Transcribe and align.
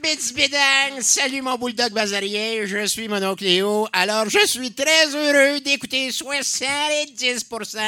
Bidang! 0.00 1.00
Salut 1.02 1.42
mon 1.42 1.58
bulldog 1.58 1.92
bazarien, 1.92 2.64
je 2.66 2.86
suis 2.86 3.08
mon 3.08 3.22
oncle 3.22 3.44
Léo. 3.44 3.86
Alors, 3.92 4.28
je 4.28 4.46
suis 4.46 4.72
très 4.72 5.14
heureux 5.14 5.60
d'écouter 5.60 6.10
70% 6.10 7.78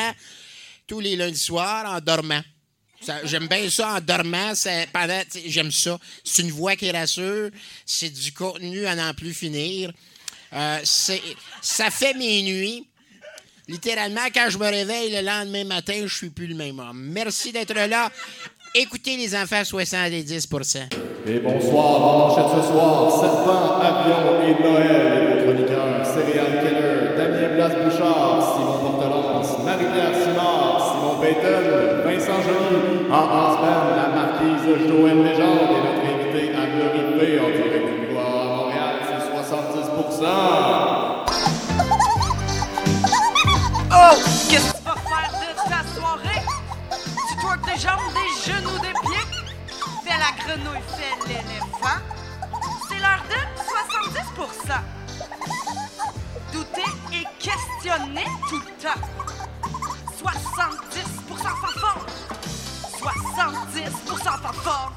tous 0.87 1.01
les 1.01 1.17
lundis 1.17 1.39
soirs 1.39 1.91
en 1.91 2.01
dormant. 2.01 2.43
J'aime 3.25 3.49
bien 3.49 3.69
ça 3.71 3.95
en 3.95 4.01
dormant. 4.01 4.53
j'aime 5.47 5.73
ça. 5.73 5.99
C'est 6.23 6.43
une 6.43 6.51
voix 6.51 6.77
qui 6.77 6.91
rassure. 6.91 7.51
C'est 7.87 8.11
du 8.11 8.33
contenu 8.33 8.87
à 8.87 8.95
n'en 8.95 9.15
plus 9.15 9.33
finir. 9.33 9.93
Euh, 10.53 10.81
ça 10.85 11.91
fait 11.91 12.15
mes 12.15 12.43
nuits. 12.43 12.87
Littéralement, 13.69 14.27
quand 14.35 14.51
je 14.51 14.59
me 14.59 14.67
réveille 14.67 15.13
le 15.15 15.23
lendemain 15.23 15.65
matin, 15.65 16.03
je 16.05 16.15
suis 16.15 16.31
plus 16.31 16.47
le 16.47 16.55
même 16.55 16.79
homme. 16.79 17.11
Merci 17.13 17.53
d'être 17.53 17.75
là. 17.75 18.11
Écoutez 18.75 19.19
les 19.19 19.37
enfants 19.37 19.61
70%. 19.61 20.89
Et 21.27 21.39
bonsoir, 21.41 22.03
en 22.03 22.19
manchette 22.21 22.57
ce 22.57 22.73
soir, 22.73 23.11
Serpent, 23.11 23.79
Avion 23.83 24.41
et 24.49 24.63
Noël, 24.63 25.13
et 25.13 25.27
vos 25.29 25.45
chroniqueurs, 25.45 26.07
Céréal 26.07 26.65
Keller, 26.65 27.15
Damien 27.15 27.55
Blas 27.55 27.69
Bouchard, 27.85 28.57
Simon 28.57 28.79
Portelance, 28.81 29.59
Marie-Pierre 29.63 30.15
Simard, 30.15 30.81
Simon 30.89 31.21
Payton, 31.21 31.65
Vincent 32.03 32.41
Joly, 32.41 33.13
en 33.13 33.25
Aspen, 33.45 33.83
la 33.95 34.09
marquise 34.09 34.65
Joël 34.89 35.23
Légende 35.23 35.69
et 35.69 35.83
notre 35.85 36.05
invité 36.09 36.43
à 36.57 36.65
P 37.19 37.41
en 37.41 37.51
direct 37.51 38.09
du 38.09 38.17
à 38.17 38.57
Montréal, 38.57 38.95
c'est 39.05 40.25
70%. 40.25 41.02
Des 47.53 47.79
jambes, 47.79 48.01
des 48.15 48.51
genoux, 48.51 48.79
des 48.79 48.95
pieds? 49.03 49.29
Fais 50.05 50.19
la 50.19 50.33
grenouille, 50.43 50.83
fais 50.97 51.15
l'éléphant. 51.29 52.01
C'est 52.89 52.99
l'heure 52.99 53.23
de 53.29 53.41
70%. 54.41 54.81
Douter 56.53 56.93
et 57.13 57.25
questionner 57.39 58.27
tout 58.49 58.59
le 58.59 58.71
temps. 58.83 59.03
70% 60.19 61.53
fanfare. 61.61 62.07
70% 63.03 64.43
fanfare. 64.43 64.93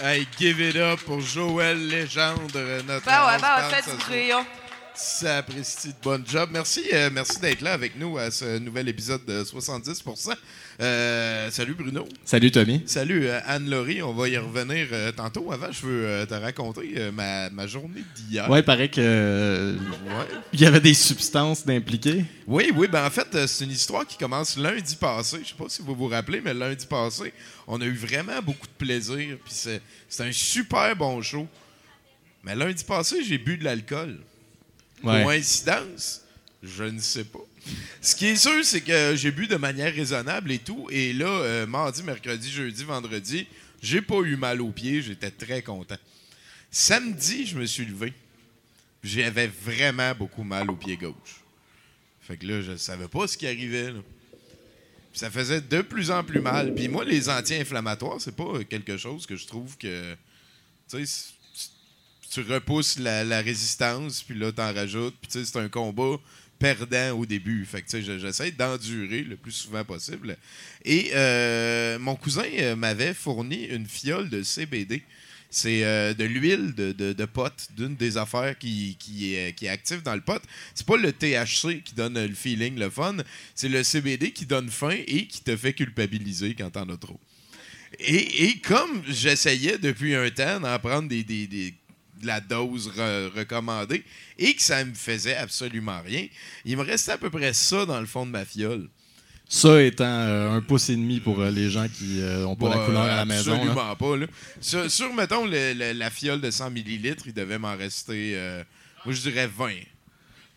Hey, 0.00 0.26
give 0.38 0.60
it 0.60 0.76
up 0.76 1.00
pour 1.00 1.20
Joël 1.20 1.88
Légende, 1.88 2.52
notre 2.86 3.04
Ben 3.06 3.26
ouais, 3.26 3.38
ben 3.40 3.56
ouais, 3.56 3.70
fais 3.70 3.82
ce 3.82 3.96
du 3.96 4.28
soir. 4.30 4.44
Hein. 4.94 4.96
Sapristi 4.96 5.88
de 5.88 5.94
bon 6.02 6.24
job. 6.26 6.50
Merci, 6.52 6.82
euh, 6.92 7.10
merci 7.12 7.40
d'être 7.40 7.60
là 7.60 7.72
avec 7.72 7.98
nous 7.98 8.16
à 8.18 8.30
ce 8.30 8.58
nouvel 8.58 8.88
épisode 8.88 9.24
de 9.26 9.42
70%. 9.42 10.34
Euh, 10.80 11.50
salut 11.50 11.74
Bruno. 11.74 12.08
Salut 12.24 12.50
Tommy. 12.50 12.82
Salut 12.86 13.26
euh, 13.26 13.40
Anne-Laurie. 13.46 14.02
On 14.02 14.12
va 14.12 14.28
y 14.28 14.36
revenir 14.38 14.88
tantôt. 15.16 15.52
Avant, 15.52 15.70
je 15.70 15.86
veux 15.86 16.26
te 16.26 16.34
raconter 16.34 17.10
ma, 17.12 17.50
ma 17.50 17.66
journée 17.66 18.04
d'hier. 18.16 18.48
Ouais, 18.50 18.60
il 18.60 18.64
paraît 18.64 18.88
que 18.88 19.74
Ouais. 19.74 20.26
il 20.52 20.60
y 20.60 20.66
avait 20.66 20.80
des 20.80 20.94
substances 20.94 21.64
d'impliquées. 21.66 22.24
Oui, 22.46 22.70
oui, 22.74 22.88
ben 22.88 23.04
en 23.06 23.10
fait, 23.10 23.46
c'est 23.46 23.64
une 23.64 23.70
histoire 23.70 24.06
qui 24.06 24.16
commence 24.16 24.56
lundi 24.56 24.96
passé. 24.96 25.38
Je 25.42 25.48
sais 25.48 25.54
pas 25.54 25.68
si 25.68 25.82
vous 25.82 25.94
vous 25.94 26.08
rappelez, 26.08 26.40
mais 26.40 26.54
lundi 26.54 26.86
passé, 26.86 27.32
on 27.66 27.80
a 27.80 27.84
eu 27.84 27.94
vraiment 27.94 28.40
beaucoup 28.42 28.66
de 28.66 28.84
plaisir. 28.84 29.38
Puis 29.44 29.54
c'est 30.08 30.22
un 30.22 30.32
super 30.32 30.94
bon 30.96 31.20
show. 31.22 31.46
Mais 32.42 32.54
lundi 32.54 32.84
passé, 32.84 33.24
j'ai 33.24 33.38
bu 33.38 33.56
de 33.56 33.64
l'alcool. 33.64 34.18
Ouais. 35.04 35.24
Coïncidence? 35.24 36.22
Je 36.62 36.84
ne 36.84 36.98
sais 36.98 37.24
pas. 37.24 37.44
Ce 38.00 38.14
qui 38.14 38.26
est 38.26 38.36
sûr, 38.36 38.64
c'est 38.64 38.80
que 38.80 39.14
j'ai 39.16 39.30
bu 39.30 39.46
de 39.46 39.56
manière 39.56 39.94
raisonnable 39.94 40.50
et 40.52 40.58
tout. 40.58 40.88
Et 40.90 41.12
là, 41.12 41.26
euh, 41.28 41.66
mardi, 41.66 42.02
mercredi, 42.02 42.50
jeudi, 42.50 42.84
vendredi, 42.84 43.46
j'ai 43.82 44.02
pas 44.02 44.20
eu 44.20 44.36
mal 44.36 44.60
aux 44.60 44.70
pieds. 44.70 45.02
J'étais 45.02 45.30
très 45.30 45.62
content. 45.62 45.96
Samedi, 46.70 47.46
je 47.46 47.58
me 47.58 47.66
suis 47.66 47.84
levé. 47.84 48.12
J'avais 49.02 49.46
vraiment 49.46 50.14
beaucoup 50.14 50.42
mal 50.42 50.70
au 50.70 50.76
pied 50.76 50.96
gauche. 50.96 51.42
Fait 52.22 52.36
que 52.38 52.46
là, 52.46 52.62
je 52.62 52.76
savais 52.76 53.08
pas 53.08 53.26
ce 53.26 53.36
qui 53.36 53.46
arrivait. 53.46 53.92
là. 53.92 54.00
Ça 55.12 55.30
faisait 55.30 55.60
de 55.60 55.82
plus 55.82 56.10
en 56.10 56.24
plus 56.24 56.40
mal. 56.40 56.74
Puis 56.74 56.88
moi, 56.88 57.04
les 57.04 57.28
anti-inflammatoires, 57.28 58.20
c'est 58.20 58.34
pas 58.34 58.64
quelque 58.64 58.96
chose 58.96 59.26
que 59.26 59.36
je 59.36 59.46
trouve 59.46 59.76
que. 59.76 60.14
Tu 60.88 61.06
sais, 61.06 61.33
tu 62.34 62.40
repousses 62.52 62.98
la, 62.98 63.40
résistance, 63.40 64.22
puis 64.22 64.36
là, 64.38 64.50
t'en 64.52 64.72
rajoutes. 64.74 65.14
Puis 65.20 65.30
tu 65.30 65.38
sais, 65.38 65.44
c'est 65.44 65.58
un 65.58 65.68
combat 65.68 66.16
perdant 66.58 67.12
au 67.18 67.26
début. 67.26 67.64
Fait 67.64 67.82
que 67.82 67.86
tu 67.86 67.98
sais, 67.98 68.02
je- 68.02 68.18
j'essaie 68.18 68.50
d'endurer 68.50 69.22
le 69.22 69.36
plus 69.36 69.52
souvent 69.52 69.84
possible. 69.84 70.36
Et 70.84 71.10
euh, 71.14 71.98
mon 71.98 72.16
cousin 72.16 72.44
euh, 72.58 72.76
m'avait 72.76 73.14
fourni 73.14 73.64
une 73.66 73.86
fiole 73.86 74.28
de 74.28 74.42
CBD. 74.42 75.02
C'est 75.50 75.84
euh, 75.84 76.14
de 76.14 76.24
l'huile 76.24 76.74
de, 76.74 76.90
de, 76.92 77.24
pote, 77.26 77.68
d'une 77.76 77.94
des 77.94 78.16
affaires 78.16 78.58
qui, 78.58 78.96
qui, 78.98 79.34
est, 79.36 79.52
qui 79.54 79.66
est 79.66 79.68
active 79.68 80.02
dans 80.02 80.16
le 80.16 80.20
pot. 80.20 80.42
C'est 80.74 80.86
pas 80.86 80.96
le 80.96 81.12
THC 81.12 81.80
qui 81.84 81.94
donne 81.94 82.14
le 82.20 82.34
feeling, 82.34 82.76
le 82.76 82.90
fun. 82.90 83.16
C'est 83.54 83.68
le 83.68 83.84
CBD 83.84 84.32
qui 84.32 84.46
donne 84.46 84.68
faim 84.68 84.96
et 85.06 85.28
qui 85.28 85.42
te 85.42 85.56
fait 85.56 85.72
culpabiliser 85.72 86.56
quand 86.56 86.70
t'en 86.70 86.88
as 86.88 86.96
trop. 86.96 87.20
Et, 88.00 88.46
et 88.46 88.58
comme 88.58 89.04
j'essayais 89.08 89.78
depuis 89.78 90.16
un 90.16 90.28
temps 90.30 90.58
d'en 90.58 90.76
prendre 90.80 91.08
des- 91.08 91.22
de 92.24 92.28
la 92.28 92.40
dose 92.40 92.90
re- 92.96 93.28
recommandée 93.38 94.02
et 94.38 94.54
que 94.54 94.60
ça 94.62 94.84
me 94.84 94.92
faisait 94.94 95.36
absolument 95.36 96.00
rien, 96.04 96.26
il 96.64 96.76
me 96.76 96.82
restait 96.82 97.12
à 97.12 97.18
peu 97.18 97.30
près 97.30 97.52
ça 97.52 97.86
dans 97.86 98.00
le 98.00 98.06
fond 98.06 98.26
de 98.26 98.32
ma 98.32 98.44
fiole. 98.44 98.88
Ça 99.48 99.80
étant 99.82 100.04
euh, 100.04 100.50
un 100.56 100.62
pouce 100.62 100.88
et 100.88 100.96
demi 100.96 101.20
pour 101.20 101.40
euh, 101.40 101.50
les 101.50 101.70
gens 101.70 101.86
qui 101.86 102.20
n'ont 102.22 102.56
pas 102.56 102.70
la 102.70 102.86
couleur 102.86 103.02
à 103.02 103.16
la 103.16 103.24
maison. 103.26 103.52
là. 103.52 103.56
Absolument 103.58 103.96
pas. 103.96 104.16
Là. 104.16 104.26
Sur, 104.60 104.90
sur, 104.90 105.12
mettons, 105.14 105.44
le- 105.46 105.74
le- 105.74 105.92
la 105.92 106.10
fiole 106.10 106.40
de 106.40 106.50
100 106.50 106.70
ml, 106.70 107.16
il 107.26 107.34
devait 107.34 107.58
m'en 107.58 107.76
rester, 107.76 108.32
euh, 108.36 108.64
moi 109.04 109.14
je 109.14 109.20
dirais 109.20 109.46
20. 109.46 109.70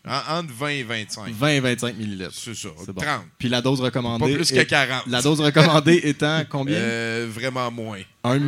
En- 0.08 0.38
entre 0.38 0.52
20 0.54 0.68
et 0.68 0.82
25. 0.82 1.32
20 1.32 1.48
et 1.48 1.60
25 1.60 1.96
millilitres. 1.96 2.30
C'est 2.34 2.54
ça. 2.54 2.68
C'est 2.84 2.92
bon. 2.92 3.00
30. 3.00 3.22
Puis 3.38 3.48
la 3.48 3.60
dose 3.60 3.78
Pas 3.78 3.86
recommandée. 3.86 4.34
plus 4.34 4.50
que 4.50 4.56
est- 4.56 4.66
40. 4.66 5.06
La 5.06 5.22
dose 5.22 5.40
recommandée 5.40 6.00
étant 6.04 6.42
combien? 6.48 6.76
Euh, 6.76 7.28
vraiment 7.30 7.70
moins. 7.70 8.00
1, 8.24 8.38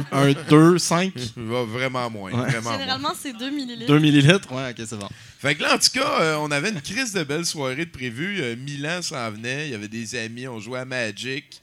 2, 0.49 0.79
5 0.79 1.13
Va 1.37 1.63
Vraiment 1.65 2.11
moins. 2.11 2.33
Ouais. 2.33 2.51
Vraiment 2.51 2.71
moins. 2.71 2.79
Généralement, 2.79 3.13
c'est 3.19 3.33
2 3.37 3.51
millilitres. 3.51 3.87
2 3.93 3.99
millilitres? 3.99 4.53
Ouais, 4.53 4.71
ok, 4.71 4.87
c'est 4.87 4.99
bon. 4.99 5.09
Fait 5.39 5.55
que 5.55 5.63
là, 5.63 5.75
en 5.75 5.79
tout 5.79 5.91
cas, 5.93 6.21
euh, 6.21 6.37
on 6.41 6.51
avait 6.51 6.71
une 6.71 6.81
crise 6.83 7.13
de 7.13 7.23
belle 7.23 7.47
soirée 7.47 7.87
de 7.87 7.91
prévu. 7.91 8.41
Euh, 8.43 8.57
Milan 8.57 9.01
s'en 9.03 9.31
venait. 9.31 9.69
Il 9.69 9.73
y 9.73 9.75
avait 9.75 9.89
des 9.89 10.15
amis. 10.17 10.47
On 10.49 10.61
jouait 10.61 10.81
à 10.81 10.85
Magic. 10.85 11.63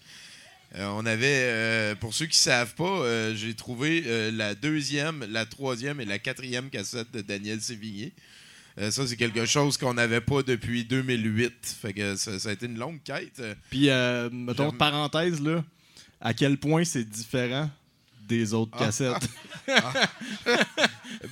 Euh, 0.76 0.86
on 0.96 1.06
avait, 1.06 1.26
euh, 1.44 1.96
pour 1.96 2.14
ceux 2.14 2.26
qui 2.26 2.38
savent 2.38 2.74
pas, 2.76 2.84
euh, 2.84 3.34
j'ai 3.36 3.54
trouvé 3.54 4.04
euh, 4.06 4.32
la 4.34 4.54
deuxième, 4.54 5.26
la 5.32 5.46
troisième 5.46 6.02
et 6.02 6.06
la 6.06 6.20
quatrième 6.20 6.70
cassette 6.70 7.10
de 7.14 7.22
Daniel 7.22 7.62
Sévigné. 7.62 8.12
Euh, 8.80 8.92
ça, 8.92 9.08
c'est 9.08 9.16
quelque 9.18 9.46
chose 9.46 9.76
qu'on 9.78 9.94
n'avait 9.96 10.22
pas 10.22 10.44
depuis 10.44 10.86
2008. 10.86 11.54
Fait 11.82 11.94
que 11.94 12.16
ça, 12.16 12.38
ça 12.40 12.50
a 12.50 12.52
été 12.52 12.66
une 12.68 12.78
longue 12.78 13.02
quête. 13.04 13.42
Puis, 13.70 13.90
euh, 13.90 14.30
mettons, 14.32 14.72
parenthèse, 14.72 15.42
là, 15.42 15.64
à 16.22 16.34
quel 16.34 16.58
point 16.58 16.84
c'est 16.84 17.04
différent 17.04 17.70
des 18.28 18.54
autres 18.54 18.72
Ah. 18.80 18.86
cassettes? 18.86 19.30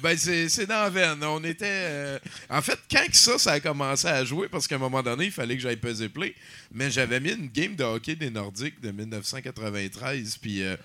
Ben, 0.01 0.17
c'est 0.17 0.49
c'est 0.49 0.65
dans 0.65 0.83
la 0.83 0.89
veine. 0.89 1.23
On 1.23 1.43
était. 1.43 1.65
euh, 1.69 2.19
En 2.49 2.61
fait, 2.61 2.79
quand 2.89 3.05
que 3.07 3.15
ça, 3.17 3.37
ça 3.37 3.51
a 3.53 3.59
commencé 3.59 4.07
à 4.07 4.23
jouer, 4.25 4.47
parce 4.49 4.67
qu'à 4.67 4.75
un 4.75 4.79
moment 4.79 5.03
donné, 5.03 5.25
il 5.25 5.31
fallait 5.31 5.55
que 5.55 5.61
j'aille 5.61 5.75
peser 5.77 6.09
play, 6.09 6.33
mais 6.73 6.89
j'avais 6.89 7.19
mis 7.19 7.31
une 7.31 7.47
game 7.47 7.75
de 7.75 7.83
hockey 7.83 8.15
des 8.15 8.29
Nordiques 8.29 8.81
de 8.81 8.91
1993, 8.91 10.37
puis 10.37 10.63
euh, 10.63 10.75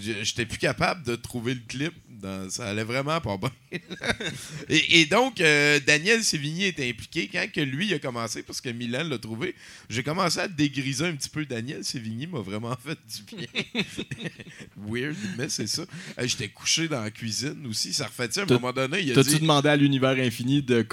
j'étais 0.00 0.46
plus 0.46 0.58
capable 0.58 1.02
de 1.04 1.16
trouver 1.16 1.54
le 1.54 1.60
clip. 1.66 1.92
Dans- 2.08 2.48
Ça 2.48 2.68
allait 2.68 2.84
vraiment 2.84 3.20
pas 3.20 3.36
bien. 3.36 3.50
et, 4.70 5.00
et 5.00 5.06
donc, 5.06 5.40
euh, 5.40 5.78
Daniel 5.86 6.24
Sévigny 6.24 6.64
était 6.64 6.88
impliqué 6.88 7.28
quand 7.30 7.46
que 7.52 7.60
lui 7.60 7.92
a 7.92 7.98
commencé, 7.98 8.42
parce 8.42 8.60
que 8.60 8.70
Milan 8.70 9.04
l'a 9.04 9.18
trouvé. 9.18 9.54
J'ai 9.90 10.02
commencé 10.02 10.38
à 10.40 10.48
dégriser 10.48 11.06
un 11.06 11.14
petit 11.14 11.28
peu. 11.28 11.44
Daniel 11.44 11.84
Sévigny 11.84 12.26
m'a 12.26 12.40
vraiment 12.40 12.74
fait 12.76 12.98
du 13.28 13.36
bien. 13.36 13.46
Weird, 14.76 15.16
mais 15.36 15.48
c'est 15.48 15.66
ça. 15.66 15.82
Euh, 16.18 16.26
J'étais 16.26 16.48
couché 16.48 16.88
dans 16.88 17.02
la 17.02 17.10
cuisine 17.10 17.66
aussi. 17.68 17.92
Ça 17.92 18.06
refait 18.06 18.28
à 18.38 18.42
un 18.42 18.46
moment 18.46 18.72
donné. 18.72 19.00
Il 19.00 19.12
a 19.12 19.14
T'as-tu 19.14 19.30
dit. 19.30 19.40
demandé 19.40 19.68
à 19.68 19.76
l'univers 19.76 20.16
infini 20.18 20.62
de 20.62 20.76
Ouais, 20.76 20.84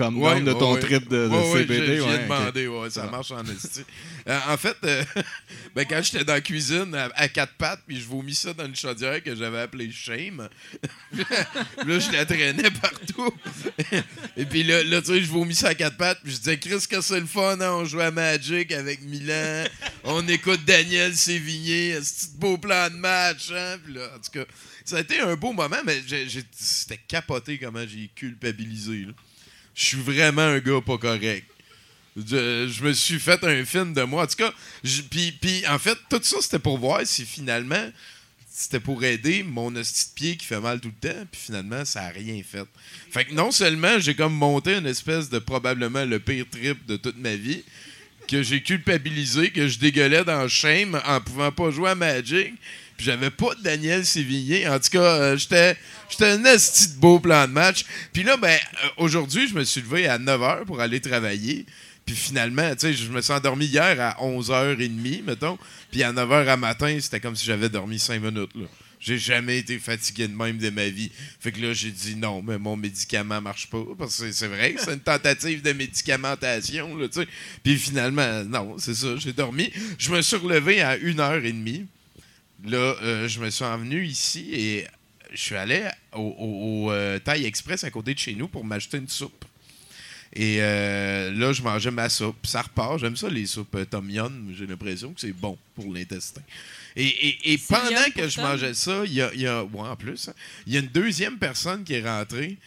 down 0.41 0.45
de 0.45 0.53
ton 0.53 0.73
ouais, 0.73 0.79
trip 0.79 1.07
de, 1.09 1.27
de 1.27 1.29
ouais, 1.29 1.59
CBD? 1.61 1.95
J'ai 1.97 2.01
ok. 2.01 2.23
demandé, 2.23 2.89
ça 2.89 3.09
marche 3.09 3.31
en 3.31 3.43
esti. 3.45 3.81
Euh, 4.27 4.39
en 4.49 4.57
fait, 4.57 4.75
euh, 4.83 5.03
ben, 5.75 5.85
quand 5.89 6.01
j'étais 6.03 6.23
dans 6.25 6.33
la 6.33 6.41
cuisine 6.41 6.93
à, 6.95 7.05
à 7.15 7.27
quatre 7.29 7.53
pattes, 7.53 7.81
puis 7.87 7.99
je 7.99 8.05
vomis 8.05 8.35
ça 8.35 8.53
dans 8.53 8.65
une 8.65 8.75
shot 8.93 8.99
chaudière 8.99 9.23
que 9.23 9.35
j'avais 9.35 9.59
appelée 9.59 9.91
Shame. 9.91 10.47
là, 11.13 11.99
je 11.99 12.11
la 12.11 12.25
traînais 12.25 12.71
partout. 12.71 13.33
Et 14.37 14.45
puis 14.45 14.63
là, 14.63 14.83
là 14.83 15.01
tu 15.01 15.07
sais, 15.07 15.21
je 15.21 15.29
vomissais 15.29 15.67
à 15.67 15.75
quatre 15.75 15.97
pattes. 15.97 16.19
Puis 16.23 16.33
je 16.33 16.37
disais, 16.37 16.59
Chris, 16.59 16.85
que 16.89 17.01
c'est 17.01 17.19
le 17.19 17.25
fun, 17.25 17.59
hein? 17.59 17.71
on 17.71 17.85
joue 17.85 18.01
à 18.01 18.11
Magic 18.11 18.71
avec 18.71 19.01
Milan. 19.01 19.65
On 20.03 20.27
écoute 20.27 20.63
Daniel 20.65 21.15
Sévigné. 21.15 21.99
C'est 22.01 22.37
beau 22.37 22.57
plan 22.57 22.89
de 22.89 22.95
match. 22.95 23.51
Hein? 23.51 23.77
Puis 23.83 23.93
là, 23.93 24.09
en 24.15 24.19
tout 24.19 24.31
cas, 24.31 24.45
ça 24.85 24.97
a 24.97 24.99
été 25.01 25.19
un 25.19 25.35
beau 25.35 25.53
moment, 25.53 25.81
mais 25.85 26.01
c'était 26.51 26.99
capoté 27.07 27.57
comment 27.57 27.85
j'ai 27.87 28.09
culpabilisé. 28.15 29.07
Je 29.75 29.85
suis 29.85 30.01
vraiment 30.01 30.41
un 30.41 30.59
gars 30.59 30.81
pas 30.81 30.97
correct. 30.97 31.47
Je, 32.15 32.67
je 32.71 32.83
me 32.83 32.93
suis 32.93 33.19
fait 33.19 33.43
un 33.43 33.65
film 33.65 33.93
de 33.93 34.03
moi. 34.03 34.23
En 34.23 34.27
tout 34.27 34.35
cas, 34.35 34.53
puis 35.09 35.63
en 35.67 35.79
fait, 35.79 35.97
tout 36.09 36.19
ça, 36.21 36.37
c'était 36.41 36.59
pour 36.59 36.77
voir 36.77 37.01
si 37.05 37.25
finalement, 37.25 37.91
c'était 38.55 38.79
pour 38.79 39.03
aider 39.03 39.41
mon 39.41 39.75
hostie 39.75 40.09
de 40.09 40.13
pied 40.13 40.37
qui 40.37 40.45
fait 40.45 40.59
mal 40.59 40.79
tout 40.79 40.91
le 41.01 41.09
temps, 41.09 41.25
puis 41.31 41.41
finalement, 41.45 41.83
ça 41.85 42.03
a 42.03 42.09
rien 42.09 42.39
fait. 42.47 42.65
Fait 43.09 43.25
que 43.25 43.33
non 43.33 43.49
seulement 43.49 43.97
j'ai 43.97 44.13
comme 44.13 44.33
monté 44.33 44.75
une 44.75 44.85
espèce 44.85 45.29
de 45.29 45.39
probablement 45.39 46.05
le 46.05 46.19
pire 46.19 46.45
trip 46.49 46.85
de 46.85 46.95
toute 46.95 47.17
ma 47.17 47.35
vie, 47.35 47.63
que 48.27 48.43
j'ai 48.43 48.61
culpabilisé, 48.61 49.49
que 49.49 49.67
je 49.67 49.79
dégueulais 49.79 50.23
dans 50.23 50.47
Shame 50.47 51.01
en 51.05 51.19
pouvant 51.19 51.51
pas 51.51 51.71
jouer 51.71 51.89
à 51.89 51.95
Magic, 51.95 52.53
puis 52.95 53.07
j'avais 53.07 53.31
pas 53.31 53.55
de 53.55 53.63
Daniel 53.63 54.05
Sévigné. 54.05 54.67
En 54.67 54.79
tout 54.79 54.89
cas, 54.91 55.01
euh, 55.01 55.37
j'étais 55.37 55.75
un 56.21 56.45
esti 56.45 56.89
de 56.89 56.99
beau 56.99 57.19
plan 57.19 57.47
de 57.47 57.53
match. 57.53 57.85
Puis 58.13 58.21
là, 58.21 58.37
ben, 58.37 58.59
euh, 58.83 58.87
aujourd'hui, 58.97 59.47
je 59.47 59.55
me 59.55 59.63
suis 59.63 59.81
levé 59.81 60.07
à 60.07 60.19
9h 60.19 60.65
pour 60.65 60.79
aller 60.79 61.01
travailler. 61.01 61.65
Puis 62.05 62.15
finalement, 62.15 62.69
tu 62.71 62.79
sais, 62.79 62.93
je 62.93 63.09
me 63.09 63.21
suis 63.21 63.31
endormi 63.31 63.65
hier 63.65 63.99
à 64.01 64.17
11h30, 64.21 65.23
mettons. 65.23 65.57
Puis 65.91 66.03
à 66.03 66.11
9h 66.11 66.47
à 66.47 66.57
matin, 66.57 66.97
c'était 66.99 67.19
comme 67.19 67.35
si 67.35 67.45
j'avais 67.45 67.69
dormi 67.69 67.99
5 67.99 68.21
minutes, 68.21 68.55
là. 68.55 68.65
J'ai 68.99 69.17
jamais 69.17 69.57
été 69.57 69.79
fatigué 69.79 70.29
de 70.29 70.33
même 70.33 70.57
de 70.57 70.69
ma 70.69 70.87
vie. 70.87 71.11
Fait 71.41 71.51
que 71.51 71.59
là, 71.59 71.73
j'ai 71.73 71.91
dit 71.91 72.15
non, 72.15 72.41
mais 72.41 72.57
mon 72.57 72.77
médicament 72.77 73.41
marche 73.41 73.69
pas. 73.69 73.83
Parce 73.97 74.21
que 74.21 74.31
c'est 74.31 74.47
vrai 74.47 74.73
que 74.73 74.81
c'est 74.81 74.93
une 74.93 75.01
tentative 75.01 75.61
de 75.61 75.73
médicamentation, 75.73 76.95
là, 76.95 77.09
tu 77.09 77.19
sais. 77.19 77.27
Puis 77.63 77.75
finalement, 77.77 78.45
non, 78.45 78.77
c'est 78.77 78.95
ça, 78.95 79.17
j'ai 79.17 79.33
dormi. 79.33 79.71
Je 79.97 80.09
me 80.09 80.21
suis 80.21 80.37
relevé 80.37 80.81
à 80.81 80.97
1h30. 80.97 81.85
Là, 82.65 82.77
euh, 82.77 83.27
je 83.27 83.41
me 83.41 83.49
suis 83.49 83.65
envenu 83.65 84.05
ici 84.05 84.49
et 84.53 84.87
je 85.33 85.41
suis 85.41 85.55
allé 85.55 85.85
au, 86.13 86.21
au, 86.87 86.91
euh, 86.93 87.19
Thai 87.19 87.45
Express 87.45 87.83
à 87.83 87.91
côté 87.91 88.13
de 88.13 88.19
chez 88.19 88.35
nous 88.35 88.47
pour 88.47 88.63
m'acheter 88.63 88.97
une 88.99 89.09
soupe. 89.09 89.43
Et 90.35 90.57
euh, 90.61 91.31
là, 91.31 91.53
je 91.53 91.61
mangeais 91.61 91.91
ma 91.91 92.09
soupe. 92.09 92.45
Ça 92.47 92.63
repart. 92.63 92.97
J'aime 92.99 93.15
ça, 93.15 93.29
les 93.29 93.45
soupes 93.45 93.75
euh, 93.75 93.85
Tom 93.85 94.09
Yum. 94.09 94.51
J'ai 94.57 94.65
l'impression 94.65 95.13
que 95.13 95.21
c'est 95.21 95.31
bon 95.33 95.57
pour 95.75 95.93
l'intestin. 95.93 96.41
Et, 96.95 97.05
et- 97.07 97.53
et 97.53 97.57
pendant 97.57 97.89
que 98.15 98.27
je 98.27 98.39
mangeais 98.41 98.73
ça, 98.73 99.03
il 99.05 99.13
y 99.13 99.21
a, 99.21 99.33
y 99.35 99.45
a- 99.47 99.63
ouais, 99.63 99.87
en 99.87 99.95
plus, 99.95 100.27
hein, 100.29 100.33
il 100.65 100.73
y 100.73 100.77
a 100.77 100.79
une 100.79 100.87
deuxième 100.87 101.37
personne 101.37 101.83
qui 101.83 101.93
est 101.93 102.07
rentrée. 102.07 102.57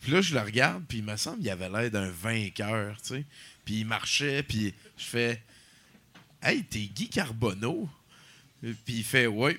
Puis 0.00 0.12
là, 0.12 0.20
je 0.20 0.34
le 0.34 0.40
regarde, 0.40 0.84
puis 0.86 0.98
il 0.98 1.04
me 1.04 1.16
semble 1.16 1.38
qu'il 1.40 1.48
avait 1.50 1.68
l'air 1.70 1.90
d'un 1.90 2.10
vainqueur, 2.10 2.96
tu 3.00 3.14
sais. 3.14 3.24
Puis 3.64 3.76
il 3.76 3.86
marchait, 3.86 4.42
puis 4.42 4.74
je 4.98 5.04
fais 5.04 5.42
Hey, 6.42 6.62
t'es 6.64 6.80
Guy 6.94 7.08
Carbonneau? 7.08 7.88
Puis 8.62 8.74
il 8.88 9.04
fait 9.04 9.26
Ouais. 9.26 9.58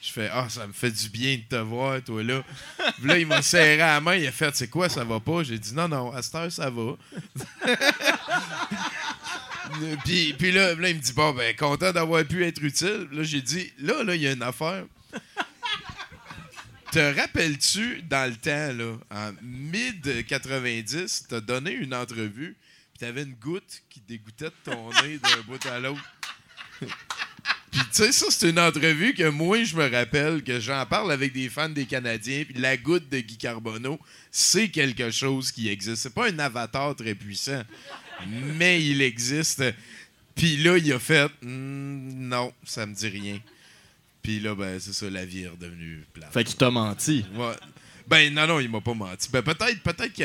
Je 0.00 0.12
fais 0.12 0.30
Ah, 0.32 0.48
ça 0.48 0.66
me 0.66 0.72
fait 0.72 0.90
du 0.90 1.08
bien 1.08 1.36
de 1.36 1.42
te 1.42 1.56
voir, 1.56 2.02
toi 2.02 2.22
là. 2.22 2.42
Puis 2.98 3.06
là, 3.06 3.18
il 3.18 3.26
m'a 3.26 3.42
serré 3.42 3.78
la 3.78 4.00
main, 4.00 4.14
il 4.14 4.26
a 4.26 4.32
fait 4.32 4.54
C'est 4.54 4.68
quoi, 4.68 4.88
ça 4.88 5.04
va 5.04 5.20
pas? 5.20 5.42
J'ai 5.42 5.58
dit 5.58 5.74
Non, 5.74 5.88
non, 5.88 6.12
à 6.12 6.22
cette 6.22 6.34
heure, 6.34 6.52
ça 6.52 6.70
va. 6.70 6.96
puis, 10.04 10.34
puis 10.34 10.52
là, 10.52 10.74
là, 10.74 10.88
il 10.88 10.96
me 10.96 11.00
dit 11.00 11.12
Bon, 11.12 11.32
ben, 11.32 11.54
content 11.56 11.92
d'avoir 11.92 12.24
pu 12.24 12.44
être 12.44 12.62
utile. 12.62 13.08
Là, 13.12 13.22
j'ai 13.22 13.42
dit 13.42 13.72
Là, 13.78 14.02
là, 14.04 14.14
il 14.14 14.22
y 14.22 14.28
a 14.28 14.32
une 14.32 14.42
affaire. 14.42 14.84
Te 16.90 17.20
rappelles-tu, 17.20 18.02
dans 18.02 18.30
le 18.30 18.36
temps, 18.36 18.72
là, 18.72 18.96
en 19.10 19.32
mid-90, 19.42 21.26
t'as 21.28 21.40
donné 21.40 21.72
une 21.72 21.92
entrevue, 21.92 22.56
puis 22.94 23.00
t'avais 23.00 23.24
une 23.24 23.34
goutte 23.34 23.82
qui 23.90 24.00
dégoûtait 24.00 24.46
de 24.46 24.54
ton 24.64 24.90
nez 25.02 25.18
d'un 25.18 25.42
bout 25.46 25.66
à 25.66 25.80
l'autre? 25.80 26.00
Puis, 27.70 27.80
tu 27.80 27.86
sais, 27.92 28.12
ça, 28.12 28.26
c'est 28.30 28.50
une 28.50 28.58
entrevue 28.58 29.14
que 29.14 29.28
moi, 29.28 29.62
je 29.64 29.76
me 29.76 29.90
rappelle, 29.90 30.42
que 30.42 30.60
j'en 30.60 30.84
parle 30.86 31.12
avec 31.12 31.32
des 31.32 31.48
fans 31.48 31.68
des 31.68 31.86
Canadiens, 31.86 32.44
puis 32.44 32.58
la 32.58 32.76
goutte 32.76 33.08
de 33.10 33.20
Guy 33.20 33.36
Carbonneau, 33.36 33.98
c'est 34.30 34.68
quelque 34.68 35.10
chose 35.10 35.52
qui 35.52 35.68
existe. 35.68 36.02
C'est 36.02 36.14
pas 36.14 36.28
un 36.28 36.38
avatar 36.38 36.94
très 36.96 37.14
puissant, 37.14 37.62
mais 38.56 38.82
il 38.82 39.02
existe. 39.02 39.62
Puis 40.34 40.56
là, 40.58 40.78
il 40.78 40.92
a 40.92 40.98
fait 40.98 41.30
Hmm, 41.42 42.28
non, 42.28 42.52
ça 42.64 42.86
me 42.86 42.94
dit 42.94 43.08
rien. 43.08 43.40
Puis 44.22 44.40
là, 44.40 44.54
ben, 44.54 44.78
c'est 44.78 44.92
ça, 44.92 45.10
la 45.10 45.24
vie 45.24 45.42
est 45.42 45.48
redevenue 45.48 46.04
plate. 46.12 46.32
Fait 46.32 46.44
qu'il 46.44 46.56
t'a 46.56 46.70
menti. 46.70 47.24
Ouais. 47.34 47.54
Ben 48.06 48.32
non, 48.32 48.46
non, 48.46 48.60
il 48.60 48.68
m'a 48.68 48.80
pas 48.80 48.94
menti. 48.94 49.28
Ben 49.30 49.42
peut-être, 49.42 49.82
peut-être 49.82 50.12
que. 50.12 50.24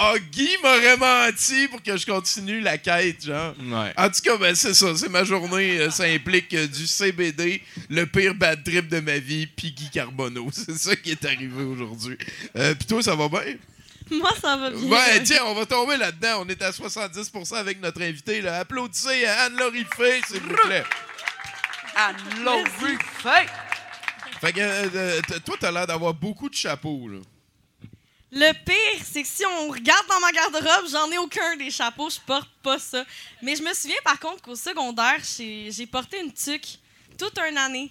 Ah, 0.00 0.14
Guy 0.30 0.48
m'aurait 0.62 0.96
menti 0.96 1.66
pour 1.66 1.82
que 1.82 1.96
je 1.96 2.06
continue 2.06 2.60
la 2.60 2.78
quête, 2.78 3.24
genre. 3.24 3.52
Ouais. 3.60 3.92
En 3.96 4.08
tout 4.08 4.20
cas, 4.22 4.36
ben 4.36 4.54
c'est 4.54 4.72
ça, 4.72 4.94
c'est 4.96 5.08
ma 5.08 5.24
journée. 5.24 5.80
euh, 5.80 5.90
ça 5.90 6.04
implique 6.04 6.54
euh, 6.54 6.68
du 6.68 6.86
CBD, 6.86 7.60
le 7.90 8.06
pire 8.06 8.32
bad 8.36 8.62
trip 8.62 8.88
de 8.88 9.00
ma 9.00 9.18
vie, 9.18 9.48
puis 9.48 9.72
Guy 9.72 9.90
Carbonneau. 9.90 10.50
C'est 10.52 10.78
ça 10.78 10.94
qui 10.94 11.10
est 11.10 11.24
arrivé 11.24 11.64
aujourd'hui. 11.64 12.16
Euh, 12.56 12.76
puis 12.76 12.86
toi, 12.86 13.02
ça 13.02 13.16
va 13.16 13.28
bien? 13.28 13.56
Moi, 14.10 14.30
ça 14.40 14.56
va 14.56 14.70
bien. 14.70 14.88
Ouais, 14.88 15.22
tiens, 15.24 15.42
on 15.46 15.54
va 15.54 15.66
tomber 15.66 15.96
là-dedans. 15.96 16.44
On 16.44 16.48
est 16.48 16.62
à 16.62 16.70
70% 16.70 17.54
avec 17.56 17.80
notre 17.82 18.00
invité. 18.00 18.40
Là. 18.40 18.60
Applaudissez 18.60 19.24
à 19.26 19.46
Anne-Laurie 19.46 19.84
Fay, 19.96 20.20
s'il 20.28 20.40
vous 20.40 20.54
plaît. 20.54 20.84
Anne-Laurie 21.96 22.98
Fay. 23.20 23.46
Fait 24.40 24.52
que 24.52 24.60
euh, 24.60 25.20
toi, 25.44 25.56
t'as 25.58 25.72
l'air 25.72 25.86
d'avoir 25.88 26.14
beaucoup 26.14 26.48
de 26.48 26.54
chapeaux, 26.54 27.08
là. 27.08 27.18
Le 28.30 28.52
pire, 28.52 29.04
c'est 29.04 29.22
que 29.22 29.28
si 29.28 29.44
on 29.46 29.70
regarde 29.70 30.06
dans 30.08 30.20
ma 30.20 30.30
garde-robe, 30.32 30.88
j'en 30.90 31.10
ai 31.10 31.18
aucun 31.18 31.56
des 31.56 31.70
chapeaux, 31.70 32.10
je 32.10 32.20
porte 32.26 32.50
pas 32.62 32.78
ça. 32.78 33.04
Mais 33.42 33.56
je 33.56 33.62
me 33.62 33.72
souviens 33.72 33.96
par 34.04 34.20
contre 34.20 34.42
qu'au 34.42 34.54
secondaire, 34.54 35.20
j'ai 35.38 35.86
porté 35.86 36.20
une 36.20 36.32
tuque 36.32 36.78
toute 37.16 37.38
une 37.38 37.56
année. 37.56 37.90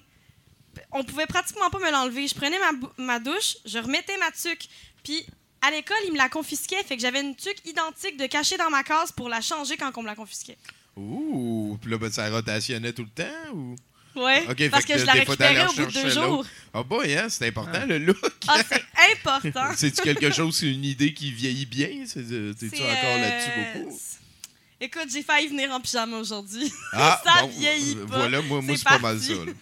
On 0.92 1.04
pouvait 1.04 1.26
pratiquement 1.26 1.72
pas 1.72 1.80
me 1.80 1.92
l'enlever. 1.92 2.28
Je 2.28 2.36
prenais 2.36 2.60
ma 2.98 3.20
douche, 3.20 3.58
je 3.66 3.80
remettais 3.80 4.18
ma 4.18 4.32
tuque, 4.32 4.68
puis 5.04 5.26
à 5.60 5.72
l'école, 5.72 5.98
ils 6.06 6.12
me 6.12 6.18
la 6.18 6.30
confisquaient, 6.30 6.84
fait 6.84 6.96
que 6.96 7.02
j'avais 7.02 7.22
une 7.22 7.36
tuque 7.36 7.66
identique 7.66 8.16
de 8.16 8.28
cachée 8.28 8.58
dans 8.58 8.70
ma 8.70 8.84
case 8.84 9.12
pour 9.12 9.28
la 9.30 9.42
changer 9.42 9.76
quand 9.76 9.92
on 9.98 10.04
me 10.04 10.08
la 10.08 10.16
confisquait. 10.16 10.58
Ouh, 10.96 11.78
puis 11.82 11.90
là, 11.90 11.98
ben, 11.98 12.12
ça 12.12 12.30
rotationnait 12.30 12.94
tout 12.94 13.04
le 13.04 13.10
temps, 13.10 13.54
ou? 13.54 13.76
Ouais, 14.18 14.48
Ok, 14.50 14.70
parce 14.72 14.84
que 14.86 14.94
que 14.94 15.00
je 15.00 15.06
la 15.06 15.14
récupérais 15.14 15.68
au 15.68 15.74
bout 15.74 15.86
de 15.86 15.92
deux 15.94 16.10
jours. 16.10 16.46
Ah 16.74 16.84
boy, 16.84 17.14
hein, 17.16 17.28
c'est 17.30 17.48
important, 17.48 17.86
le 17.88 18.00
look. 18.00 18.18
Ah, 18.48 18.62
c'est 18.68 18.84
important. 19.14 19.70
C'est-tu 19.76 20.02
quelque 20.02 20.32
chose, 20.32 20.58
c'est 20.58 20.72
une 20.72 20.84
idée 20.84 21.14
qui 21.14 21.32
vieillit 21.32 21.66
bien? 21.68 21.90
C'est- 22.06 22.20
euh, 22.32 22.54
T'es-tu 22.54 22.82
encore 22.82 22.94
euh, 22.94 23.22
là-dessus 23.22 23.50
beaucoup? 23.84 24.00
Écoute, 24.80 25.08
j'ai 25.12 25.24
failli 25.24 25.48
venir 25.48 25.72
en 25.72 25.80
pyjama 25.82 26.18
aujourd'hui. 26.18 26.72
Ah, 26.94 27.20
ça 27.26 27.42
bon, 27.42 27.48
vieillit 27.48 27.96
euh, 27.98 28.06
pas. 28.06 28.18
Voilà, 28.18 28.42
moi, 28.44 28.62
moi 28.62 28.76
C'est 28.78 28.84
pas 28.84 29.00
mal 29.00 29.20
ça. 29.20 29.34
Ouais, 29.34 29.54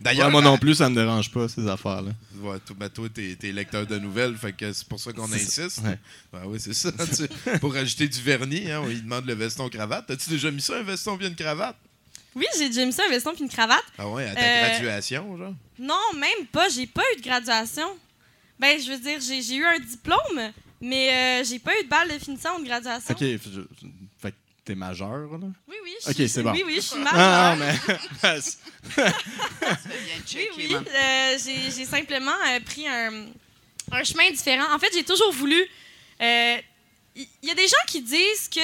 D'ailleurs, 0.00 0.30
moi 0.30 0.42
non 0.42 0.58
plus, 0.58 0.76
ça 0.76 0.88
me 0.88 0.94
dérange 0.94 1.30
pas, 1.30 1.48
ces 1.48 1.66
affaires-là. 1.68 2.12
Ouais, 2.36 2.58
toi, 2.64 2.76
ben, 2.78 2.88
toi, 2.88 3.08
t'es, 3.12 3.36
t'es 3.38 3.50
lecteur 3.52 3.84
de 3.86 3.98
nouvelles, 3.98 4.36
fait 4.36 4.52
que 4.52 4.72
c'est 4.72 4.86
pour 4.86 5.00
ça 5.00 5.12
qu'on 5.12 5.30
insiste. 5.32 5.70
ça, 5.70 5.82
ouais. 5.82 5.98
Ben 6.32 6.42
oui, 6.46 6.58
c'est 6.60 6.74
ça. 6.74 6.90
pour 7.60 7.74
ajouter 7.76 8.06
du 8.08 8.20
vernis, 8.22 8.70
hein, 8.70 8.80
on 8.84 8.88
lui 8.88 9.00
demande 9.02 9.26
le 9.26 9.34
veston 9.34 9.68
cravate. 9.68 10.08
As-tu 10.10 10.30
déjà 10.30 10.50
mis 10.52 10.60
ça, 10.62 10.78
un 10.78 10.82
veston 10.84 11.16
bien 11.16 11.28
une 11.28 11.34
cravate? 11.36 11.76
Oui, 12.34 12.46
j'ai 12.58 12.68
déjà 12.68 12.84
mis 12.84 12.92
ça, 12.92 13.04
un 13.06 13.10
veston 13.10 13.32
puis 13.34 13.42
une 13.42 13.48
cravate. 13.50 13.82
Ah 13.98 14.08
ouais, 14.08 14.28
à 14.28 14.34
ta 14.34 14.40
Euh, 14.40 14.68
graduation, 14.68 15.36
genre? 15.36 15.54
Non, 15.78 16.00
même 16.16 16.46
pas. 16.52 16.68
J'ai 16.68 16.86
pas 16.86 17.02
eu 17.14 17.20
de 17.20 17.24
graduation. 17.24 17.88
Ben, 18.58 18.80
je 18.80 18.90
veux 18.92 18.98
dire, 18.98 19.18
j'ai 19.20 19.42
j'ai 19.42 19.54
eu 19.56 19.64
un 19.66 19.78
diplôme, 19.78 20.52
mais 20.80 21.12
euh, 21.40 21.44
j'ai 21.44 21.58
pas 21.58 21.72
eu 21.80 21.84
de 21.84 21.88
balle 21.88 22.08
de 22.08 22.18
finition 22.18 22.56
ou 22.56 22.60
de 22.60 22.66
graduation. 22.66 23.12
Ok, 23.12 23.18
fait 23.18 23.40
je- 23.52 23.60
fait 24.20 24.30
que 24.32 24.36
t'es 24.64 24.74
majeur, 24.74 25.08
là? 25.32 25.38
Oui, 25.66 25.76
oui. 25.82 25.94
je 26.04 26.10
Ok, 26.10 26.14
suis- 26.14 26.28
c'est 26.28 26.42
bon. 26.42 26.52
Oui, 26.52 26.62
oui, 26.66 26.74
je 26.76 26.80
suis 26.82 27.00
Ah, 27.06 27.56
majeure. 27.56 27.56
mais. 27.56 28.40
Oui, 30.34 30.48
oui. 30.56 30.74
euh, 30.76 31.38
j'ai 31.44 31.70
j'ai 31.70 31.84
simplement 31.84 32.30
euh, 32.48 32.60
pris 32.60 32.86
un, 32.86 33.26
un 33.92 34.04
chemin 34.04 34.30
différent. 34.30 34.72
En 34.74 34.78
fait, 34.78 34.90
j'ai 34.92 35.04
toujours 35.04 35.32
voulu. 35.32 35.60
euh, 36.20 36.56
Il 37.16 37.26
y, 37.42 37.50
a 37.50 37.54
des 37.54 37.66
gens 37.66 37.84
qui 37.88 38.02
disent 38.02 38.48
que 38.48 38.60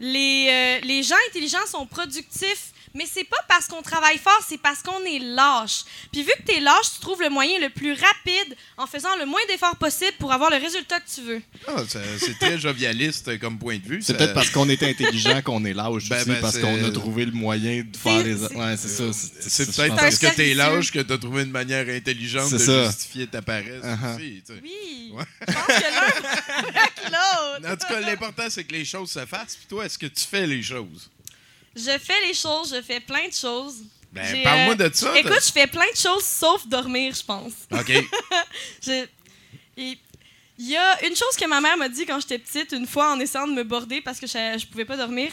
les, 0.00 0.48
euh, 0.50 0.86
les 0.86 1.02
gens 1.02 1.16
intelligents 1.28 1.66
sont 1.66 1.86
productifs, 1.86 2.71
mais 2.94 3.04
c'est 3.10 3.24
pas 3.24 3.36
parce 3.48 3.66
qu'on 3.66 3.82
travaille 3.82 4.18
fort, 4.18 4.40
c'est 4.48 4.58
parce 4.60 4.82
qu'on 4.82 5.02
est 5.04 5.18
lâche. 5.18 5.84
Puis 6.12 6.22
vu 6.22 6.30
que 6.38 6.42
tu 6.52 6.56
es 6.56 6.60
lâche, 6.60 6.92
tu 6.94 7.00
trouves 7.00 7.20
le 7.22 7.30
moyen 7.30 7.58
le 7.60 7.70
plus 7.70 7.92
rapide 7.92 8.56
en 8.76 8.86
faisant 8.86 9.16
le 9.18 9.26
moins 9.26 9.40
d'efforts 9.48 9.76
possible 9.76 10.12
pour 10.18 10.32
avoir 10.32 10.50
le 10.50 10.56
résultat 10.56 11.00
que 11.00 11.08
tu 11.12 11.22
veux. 11.22 11.42
Ah, 11.68 11.82
c'est 11.88 12.38
très 12.38 12.58
jovialiste 12.58 13.38
comme 13.38 13.58
point 13.58 13.78
de 13.78 13.84
vue. 13.84 14.02
C'est 14.02 14.12
ça- 14.12 14.18
peut-être 14.18 14.34
parce 14.34 14.50
qu'on 14.50 14.68
est 14.68 14.82
intelligent 14.82 15.40
qu'on 15.42 15.64
est 15.64 15.72
lâche 15.74 16.08
Ben, 16.08 16.16
aussi, 16.20 16.28
ben, 16.30 16.40
parce 16.40 16.58
qu'on 16.58 16.84
a 16.84 16.90
trouvé 16.90 17.24
le 17.24 17.32
moyen 17.32 17.82
de 17.82 17.96
faire 17.96 18.22
les. 18.22 18.36
c'est- 18.36 18.54
Ouais, 18.56 18.76
c'est 18.76 18.88
ça. 18.88 19.04
C'est 19.12 19.66
peut-être 19.74 19.96
parce 19.96 20.18
que 20.18 20.26
t'es 20.26 20.34
servicieux. 20.54 20.54
lâche 20.56 20.90
que 20.92 20.98
t'as 21.00 21.18
trouvé 21.18 21.42
une 21.42 21.50
manière 21.50 21.88
intelligente 21.88 22.52
de 22.52 22.58
ça. 22.58 22.84
justifier 22.86 23.26
ta 23.26 23.42
paresse 23.42 23.82
aussi, 23.82 24.42
tu 24.46 24.54
sais. 24.54 24.60
Oui. 24.62 25.12
Ouais. 25.14 25.24
Je 25.48 25.52
pense 25.52 25.66
que 25.66 27.04
l'autre. 27.12 27.72
En 27.72 27.76
tout 27.76 27.86
cas, 27.86 28.00
l'important, 28.00 28.44
c'est 28.48 28.64
que 28.64 28.72
les 28.72 28.84
choses 28.84 29.10
se 29.10 29.24
fassent. 29.26 29.56
Puis 29.56 29.66
toi, 29.68 29.86
est-ce 29.86 29.98
que 29.98 30.06
tu 30.06 30.24
fais 30.24 30.46
les 30.46 30.62
choses? 30.62 31.10
Je 31.74 31.98
fais 31.98 32.20
les 32.26 32.34
choses, 32.34 32.74
je 32.74 32.82
fais 32.82 33.00
plein 33.00 33.28
de 33.28 33.32
choses. 33.32 33.82
Ben, 34.12 34.42
parle-moi 34.42 34.74
euh, 34.74 34.88
de 34.88 34.94
ça. 34.94 35.18
Écoute, 35.18 35.40
je 35.44 35.50
fais 35.52 35.66
plein 35.66 35.90
de 35.90 35.96
choses 35.96 36.24
sauf 36.24 36.66
dormir, 36.66 37.14
je 37.14 37.24
pense. 37.24 37.52
OK. 37.70 37.92
Il 39.76 40.68
y 40.68 40.76
a 40.76 41.06
une 41.06 41.16
chose 41.16 41.34
que 41.38 41.46
ma 41.46 41.60
mère 41.60 41.76
m'a 41.76 41.88
dit 41.88 42.04
quand 42.04 42.20
j'étais 42.20 42.38
petite, 42.38 42.72
une 42.72 42.86
fois 42.86 43.12
en 43.12 43.20
essayant 43.20 43.48
de 43.48 43.54
me 43.54 43.64
border 43.64 44.00
parce 44.02 44.20
que 44.20 44.26
je, 44.26 44.58
je 44.58 44.66
pouvais 44.66 44.84
pas 44.84 44.96
dormir. 44.96 45.32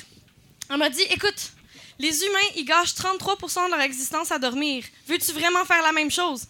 Elle 0.69 0.77
m'a 0.77 0.89
dit 0.89 1.03
Écoute, 1.10 1.51
les 2.00 2.24
humains, 2.24 2.50
ils 2.55 2.63
gâchent 2.63 2.93
33% 2.96 3.65
de 3.65 3.72
leur 3.72 3.81
existence 3.81 4.31
à 4.31 4.39
dormir. 4.39 4.86
Veux-tu 5.08 5.34
vraiment 5.34 5.65
faire 5.65 5.84
la 5.84 5.91
même 5.91 6.10
chose? 6.10 6.46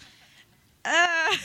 Euh. 0.86 0.92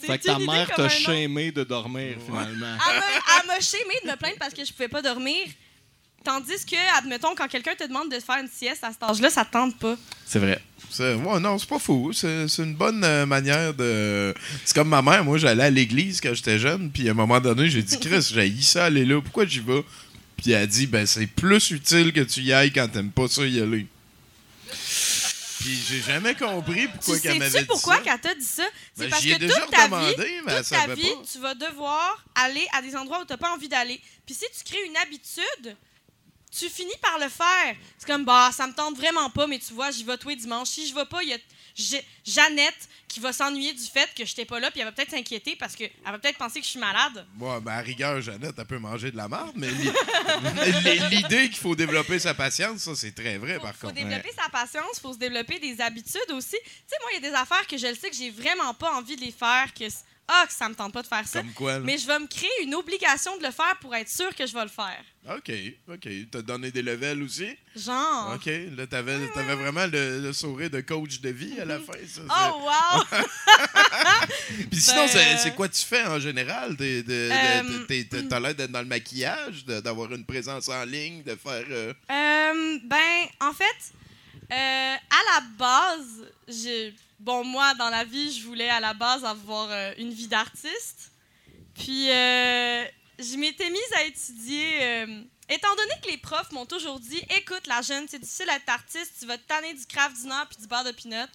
C'est 0.00 0.06
Fait 0.06 0.18
que 0.18 0.24
ta 0.24 0.38
mère 0.38 0.68
t'a 0.74 0.88
shamé 0.88 1.50
de 1.52 1.62
dormir, 1.64 2.16
finalement. 2.24 2.46
Elle 2.48 2.56
m'a- 2.56 2.78
elle 3.40 3.46
m'a 3.48 3.60
shamé 3.60 3.94
de 4.04 4.10
me 4.10 4.16
plaindre 4.16 4.38
parce 4.38 4.54
que 4.54 4.64
je 4.64 4.72
pouvais 4.72 4.88
pas 4.88 5.02
dormir. 5.02 5.46
Tandis 6.22 6.66
que, 6.66 6.98
admettons, 6.98 7.34
quand 7.34 7.48
quelqu'un 7.48 7.74
te 7.74 7.84
demande 7.84 8.10
de 8.10 8.20
faire 8.20 8.36
une 8.42 8.48
sieste 8.48 8.84
à 8.84 8.92
cet 8.92 9.02
âge-là, 9.02 9.30
ça 9.30 9.44
te 9.44 9.52
tente 9.52 9.78
pas. 9.78 9.96
C'est 10.26 10.38
vrai. 10.38 10.60
C'est- 10.90 11.14
ouais, 11.14 11.40
non, 11.40 11.58
c'est 11.58 11.68
pas 11.68 11.78
fou. 11.78 12.12
C'est 12.12 12.46
une 12.58 12.74
bonne 12.74 13.02
euh, 13.04 13.24
manière 13.24 13.72
de. 13.72 14.34
C'est 14.64 14.74
comme 14.74 14.88
ma 14.88 15.00
mère. 15.00 15.24
Moi, 15.24 15.38
j'allais 15.38 15.64
à 15.64 15.70
l'église 15.70 16.20
quand 16.20 16.34
j'étais 16.34 16.58
jeune. 16.58 16.90
Puis 16.90 17.08
à 17.08 17.12
un 17.12 17.14
moment 17.14 17.40
donné, 17.40 17.70
j'ai 17.70 17.82
dit, 17.82 17.98
Chris, 17.98 18.30
j'ai 18.34 18.62
ça 18.62 18.84
aller 18.86 19.06
là. 19.06 19.20
Pourquoi 19.22 19.46
j'y 19.46 19.60
vais? 19.60 19.82
Puis 20.36 20.52
elle 20.52 20.62
a 20.62 20.66
dit, 20.66 20.86
ben, 20.86 21.06
c'est 21.06 21.26
plus 21.26 21.70
utile 21.70 22.12
que 22.12 22.20
tu 22.20 22.40
y 22.40 22.52
ailles 22.52 22.72
quand 22.72 22.88
t'aimes 22.88 23.12
pas 23.12 23.28
ça 23.28 23.46
y 23.46 23.60
aller. 23.60 23.86
Puis 25.60 25.78
j'ai 25.88 26.00
jamais 26.00 26.34
compris 26.34 26.88
pourquoi 26.88 27.16
tu 27.16 27.20
qu'elle 27.22 27.38
m'avait 27.38 27.60
dit 27.60 27.66
pourquoi 27.66 27.96
ça. 27.96 28.00
qu'elle 28.02 28.20
t'a 28.20 28.34
dit 28.34 28.44
ça? 28.44 28.62
C'est 28.96 29.04
Ben, 29.04 29.10
parce 29.10 29.22
que 29.22 29.38
déjà 29.38 29.60
toute 29.60 29.70
ta 29.70 29.84
vie, 29.84 29.90
demandé, 29.90 30.40
toute 30.46 30.70
ta 30.70 30.94
vie, 30.94 31.02
pas. 31.02 31.22
tu 31.30 31.38
vas 31.38 31.54
devoir 31.54 32.24
aller 32.34 32.66
à 32.72 32.80
des 32.80 32.96
endroits 32.96 33.20
où 33.20 33.24
tu 33.26 33.32
n'as 33.32 33.36
pas 33.36 33.52
envie 33.52 33.68
d'aller. 33.68 34.00
Puis 34.24 34.34
si 34.34 34.46
tu 34.56 34.64
crées 34.64 34.86
une 34.86 34.96
habitude, 34.96 35.76
tu 36.56 36.68
finis 36.68 36.96
par 37.00 37.18
le 37.18 37.28
faire. 37.28 37.76
C'est 37.98 38.06
comme, 38.06 38.24
bah, 38.24 38.50
ça 38.52 38.66
me 38.66 38.72
tente 38.72 38.96
vraiment 38.96 39.30
pas, 39.30 39.46
mais 39.46 39.58
tu 39.58 39.72
vois, 39.72 39.90
j'y 39.90 40.04
vais 40.04 40.16
tous 40.18 40.30
les 40.30 40.36
dimanches. 40.36 40.68
Si 40.68 40.88
je 40.88 40.94
vais 40.94 41.04
pas, 41.06 41.22
il 41.22 41.28
y 41.30 41.34
a 41.34 41.38
Jeannette 42.24 42.88
qui 43.08 43.18
va 43.20 43.32
s'ennuyer 43.32 43.72
du 43.72 43.82
fait 43.84 44.08
que 44.16 44.24
je 44.24 44.30
n'étais 44.30 44.44
pas 44.44 44.60
là, 44.60 44.70
puis 44.70 44.80
elle 44.80 44.86
va 44.86 44.92
peut-être 44.92 45.10
s'inquiéter 45.10 45.56
parce 45.56 45.74
qu'elle 45.74 45.90
va 46.04 46.18
peut-être 46.18 46.38
penser 46.38 46.60
que 46.60 46.64
je 46.64 46.70
suis 46.70 46.78
malade. 46.78 47.26
Ouais, 47.38 47.60
ben, 47.60 47.72
à 47.72 47.80
rigueur, 47.80 48.20
Jeannette, 48.20 48.54
elle 48.56 48.64
peut 48.66 48.78
manger 48.78 49.10
de 49.10 49.16
la 49.16 49.26
marde, 49.28 49.52
mais 49.56 49.68
li- 49.70 49.90
li- 50.84 51.16
l'idée 51.16 51.48
qu'il 51.48 51.56
faut 51.58 51.74
développer 51.74 52.18
sa 52.18 52.34
patience, 52.34 52.80
ça, 52.80 52.94
c'est 52.94 53.12
très 53.14 53.38
vrai, 53.38 53.56
faut, 53.56 53.62
par 53.62 53.74
faut 53.74 53.88
contre. 53.88 54.00
développer 54.00 54.30
sa 54.36 54.48
patience, 54.48 55.00
faut 55.00 55.12
se 55.12 55.18
développer 55.18 55.58
des 55.58 55.80
habitudes 55.80 56.30
aussi. 56.32 56.56
Tu 56.62 56.70
sais, 56.86 56.96
moi, 57.02 57.10
il 57.12 57.22
y 57.22 57.26
a 57.26 57.30
des 57.30 57.36
affaires 57.36 57.66
que 57.66 57.76
je 57.78 57.86
le 57.88 57.94
sais 57.94 58.10
que 58.10 58.16
j'ai 58.16 58.30
vraiment 58.30 58.74
pas 58.74 58.92
envie 58.94 59.16
de 59.16 59.22
les 59.22 59.32
faire, 59.32 59.72
que 59.74 59.84
ah, 60.32 60.46
que 60.46 60.52
ça 60.52 60.68
me 60.68 60.74
tente 60.74 60.92
pas 60.92 61.02
de 61.02 61.06
faire 61.08 61.26
ça. 61.26 61.40
Comme 61.40 61.52
quoi, 61.52 61.72
là? 61.74 61.80
Mais 61.80 61.98
je 61.98 62.06
vais 62.06 62.18
me 62.18 62.26
créer 62.26 62.48
une 62.62 62.74
obligation 62.74 63.36
de 63.38 63.42
le 63.42 63.50
faire 63.50 63.76
pour 63.80 63.94
être 63.94 64.08
sûr 64.08 64.34
que 64.34 64.46
je 64.46 64.54
vais 64.54 64.62
le 64.62 64.68
faire. 64.68 65.02
OK, 65.28 65.50
OK. 65.88 66.08
T'as 66.30 66.42
donné 66.42 66.70
des 66.70 66.82
levels 66.82 67.22
aussi? 67.22 67.48
Genre. 67.76 68.32
OK. 68.34 68.46
Là, 68.76 68.86
t'avais, 68.86 69.18
t'avais 69.34 69.54
vraiment 69.54 69.86
le, 69.86 70.20
le 70.20 70.32
sourire 70.32 70.70
de 70.70 70.80
coach 70.80 71.20
de 71.20 71.28
vie 71.30 71.60
à 71.60 71.64
la 71.64 71.78
fin, 71.78 71.92
ça. 72.06 72.22
Oh, 72.28 72.62
wow! 72.64 73.04
Puis 74.70 74.80
sinon, 74.80 75.06
ben, 75.12 75.38
c'est, 75.38 75.54
quoi 75.54 75.68
tu 75.68 75.82
fais 75.82 76.04
en 76.06 76.18
général? 76.18 76.76
Euh, 76.80 77.02
t'as 78.28 78.40
l'air 78.40 78.54
d'être 78.54 78.70
dans 78.72 78.80
le 78.80 78.86
maquillage, 78.86 79.64
d'avoir 79.64 80.12
une 80.12 80.24
présence 80.24 80.68
en 80.68 80.84
ligne, 80.84 81.22
de 81.22 81.34
faire... 81.36 81.64
euh, 81.70 81.92
Euh, 82.10 82.78
ben, 82.84 83.26
en 83.40 83.52
fait, 83.52 83.92
euh, 84.52 84.94
à 84.96 85.34
la 85.34 85.40
base, 85.58 86.26
j'ai. 86.48 86.94
Bon, 87.20 87.44
moi, 87.44 87.74
dans 87.74 87.90
la 87.90 88.04
vie, 88.04 88.32
je 88.32 88.44
voulais 88.46 88.68
à 88.70 88.80
la 88.80 88.94
base 88.94 89.24
avoir 89.24 89.68
euh, 89.70 89.92
une 89.98 90.10
vie 90.12 90.26
d'artiste. 90.28 91.10
Puis, 91.74 92.10
euh, 92.10 92.84
je 93.18 93.36
m'étais 93.36 93.68
mise 93.70 93.92
à 93.96 94.04
étudier. 94.04 94.66
euh, 94.82 95.22
étant 95.48 95.74
donné 95.76 95.92
que 96.02 96.08
les 96.10 96.16
profs 96.16 96.50
m'ont 96.52 96.64
toujours 96.66 96.98
dit 96.98 97.20
Écoute, 97.36 97.66
la 97.66 97.82
jeune, 97.82 98.06
c'est 98.08 98.18
difficile 98.20 98.46
d'être 98.46 98.68
artiste, 98.68 99.12
tu 99.20 99.26
vas 99.26 99.36
te 99.36 99.46
tanner 99.46 99.74
du 99.74 99.84
craft 99.86 100.16
dinner 100.16 100.42
puis 100.48 100.60
du 100.62 100.66
beurre 100.66 100.84
de 100.84 100.92
pinot. 100.92 101.26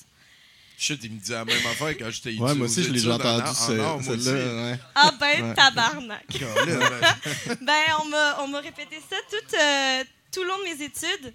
Shit, 0.77 0.99
il 1.03 1.11
me 1.13 1.19
disait 1.19 1.35
la 1.35 1.45
même 1.45 1.65
affaire 1.67 1.95
quand 1.97 2.09
j'étais 2.09 2.37
Ouais, 2.37 2.51
étu- 2.51 2.57
moi 2.57 2.65
aussi, 2.65 2.83
je 2.83 2.91
l'ai 2.91 3.09
entendu, 3.09 3.43
en 3.47 3.53
celle-là. 4.01 4.71
ouais. 4.71 4.79
Ah 4.95 5.11
ben, 5.19 5.43
Ouais. 5.49 5.53
tabarnak! 5.53 6.25
Ben, 6.65 7.57
Ben, 7.61 7.83
on 8.01 8.05
m'a, 8.05 8.41
on 8.43 8.47
m'a 8.49 8.59
répété 8.59 8.97
ça 9.09 9.15
tout, 9.29 9.55
euh, 9.55 10.03
tout 10.33 10.41
le 10.41 10.49
long 10.49 10.57
de 10.59 10.63
mes 10.63 10.83
études, 10.83 11.33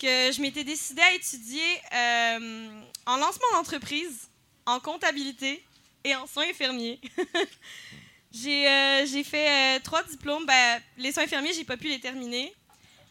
que 0.00 0.30
je 0.32 0.40
m'étais 0.40 0.64
décidée 0.64 1.02
à 1.02 1.12
étudier 1.12 1.80
euh, 1.92 2.80
en 3.08 3.16
lancement 3.16 3.46
d'entreprise, 3.54 4.28
en 4.66 4.80
comptabilité 4.80 5.64
et 6.04 6.14
en 6.14 6.26
soins 6.26 6.48
infirmiers. 6.50 7.00
j'ai, 8.32 8.68
euh, 8.68 9.06
j'ai 9.06 9.24
fait 9.24 9.48
euh, 9.48 9.80
trois 9.82 10.02
diplômes. 10.04 10.44
Ben, 10.44 10.80
les 10.98 11.10
soins 11.10 11.22
infirmiers, 11.22 11.54
j'ai 11.54 11.64
pas 11.64 11.78
pu 11.78 11.88
les 11.88 12.00
terminer, 12.00 12.52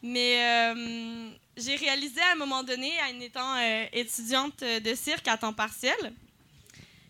mais 0.04 0.40
euh, 0.40 1.32
j'ai 1.58 1.76
réalisé 1.76 2.22
à 2.22 2.34
un 2.34 2.36
moment 2.36 2.64
donné, 2.64 2.94
en 3.02 3.20
étant 3.20 3.56
euh, 3.58 3.86
étudiante 3.92 4.64
de 4.64 4.96
cirque 4.96 5.28
à 5.28 5.36
temps 5.36 5.52
partiel, 5.54 6.14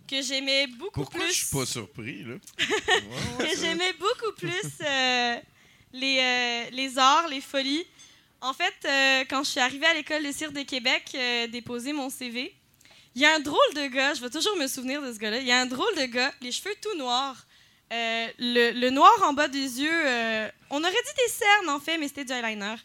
que 0.08 0.22
j'aimais 0.22 0.68
beaucoup 0.68 1.02
Pourquoi 1.02 1.20
plus 1.20 1.34
je 1.34 1.46
suis 1.46 1.58
pas 1.58 1.66
surpris, 1.66 2.24
là? 2.24 2.36
que 3.38 3.60
j'aimais 3.60 3.94
beaucoup 4.00 4.32
plus 4.38 4.80
les, 5.92 6.70
les 6.72 6.98
arts, 6.98 7.28
les 7.28 7.42
folies. 7.42 7.86
En 8.40 8.54
fait, 8.54 9.26
quand 9.30 9.44
je 9.44 9.50
suis 9.50 9.60
arrivée 9.60 9.88
à 9.88 9.94
l'école 9.94 10.24
de 10.24 10.32
cirque 10.32 10.54
de 10.54 10.62
Québec, 10.62 11.18
déposer 11.52 11.92
mon 11.92 12.10
CV, 12.10 12.56
il 13.18 13.22
y 13.22 13.26
a 13.26 13.34
un 13.34 13.40
drôle 13.40 13.74
de 13.74 13.88
gars, 13.88 14.14
je 14.14 14.22
vais 14.22 14.30
toujours 14.30 14.56
me 14.58 14.68
souvenir 14.68 15.02
de 15.02 15.12
ce 15.12 15.18
gars-là, 15.18 15.40
il 15.40 15.48
y 15.48 15.52
a 15.52 15.60
un 15.60 15.66
drôle 15.66 15.94
de 15.96 16.06
gars, 16.06 16.32
les 16.40 16.52
cheveux 16.52 16.76
tout 16.80 16.96
noirs, 16.98 17.48
euh, 17.92 18.28
le, 18.38 18.72
le 18.80 18.90
noir 18.92 19.12
en 19.24 19.34
bas 19.34 19.48
des 19.48 19.82
yeux, 19.82 19.90
euh, 20.06 20.48
on 20.70 20.80
aurait 20.84 20.92
dit 20.92 21.24
des 21.26 21.32
cernes 21.34 21.70
en 21.70 21.80
fait, 21.80 21.98
mais 21.98 22.08
c'était 22.08 22.26
du 22.26 22.32
eyeliner, 22.34 22.76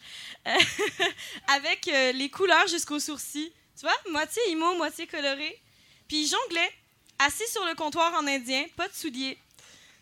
Euh, 0.47 0.59
avec 1.49 1.85
les 2.15 2.31
couleurs 2.31 2.67
jusqu'aux 2.67 2.99
sourcils, 2.99 3.53
tu 3.79 3.83
vois, 3.83 3.95
moitié 4.11 4.41
emo, 4.49 4.75
moitié 4.75 5.07
coloré. 5.07 5.61
Puis 6.09 6.23
il 6.23 6.27
jonglait, 6.27 6.73
assis 7.19 7.49
sur 7.53 7.65
le 7.67 7.75
comptoir 7.75 8.15
en 8.15 8.27
indien, 8.27 8.65
pas 8.75 8.89
de 8.89 8.95
souliers, 8.95 9.37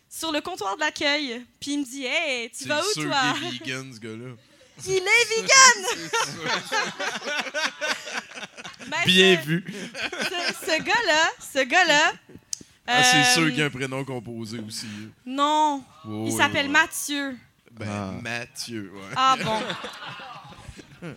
sur 0.09 0.31
le 0.31 0.39
comptoir 0.39 0.75
de 0.77 0.79
l'accueil. 0.81 1.45
Puis 1.59 1.73
il 1.73 1.79
me 1.79 1.85
dit 1.85 2.05
Hey, 2.05 2.49
tu 2.51 2.69
vas 2.69 2.81
où 2.81 2.93
toi? 2.93 3.33
Qu'il 3.37 3.47
est 3.47 3.51
vegan, 3.51 3.93
ce 3.93 3.99
gars-là. 3.99 4.35
Il 4.87 4.97
est 4.97 5.25
vegan 5.29 6.09
Ben, 8.87 8.97
Bien 9.05 9.37
ce- 9.41 9.45
vu. 9.47 9.63
Ce, 9.93 10.65
ce 10.65 10.81
gars-là, 10.83 11.31
ce 11.53 11.63
gars-là. 11.63 12.13
Ah, 12.87 13.03
c'est 13.03 13.17
euh, 13.19 13.33
sûr 13.35 13.45
qu'il 13.49 13.59
y 13.59 13.61
a 13.61 13.65
un 13.65 13.69
prénom 13.69 14.03
composé 14.03 14.59
aussi. 14.59 14.85
là. 14.87 15.07
Non, 15.25 15.83
il 16.25 16.31
s'appelle 16.31 16.65
ouais. 16.65 16.71
Mathieu. 16.71 17.37
Ben, 17.71 17.87
Ah. 17.89 18.11
Mathieu, 18.21 18.91
ouais. 18.93 19.13
Ah 19.15 19.37
bon. 19.41 19.61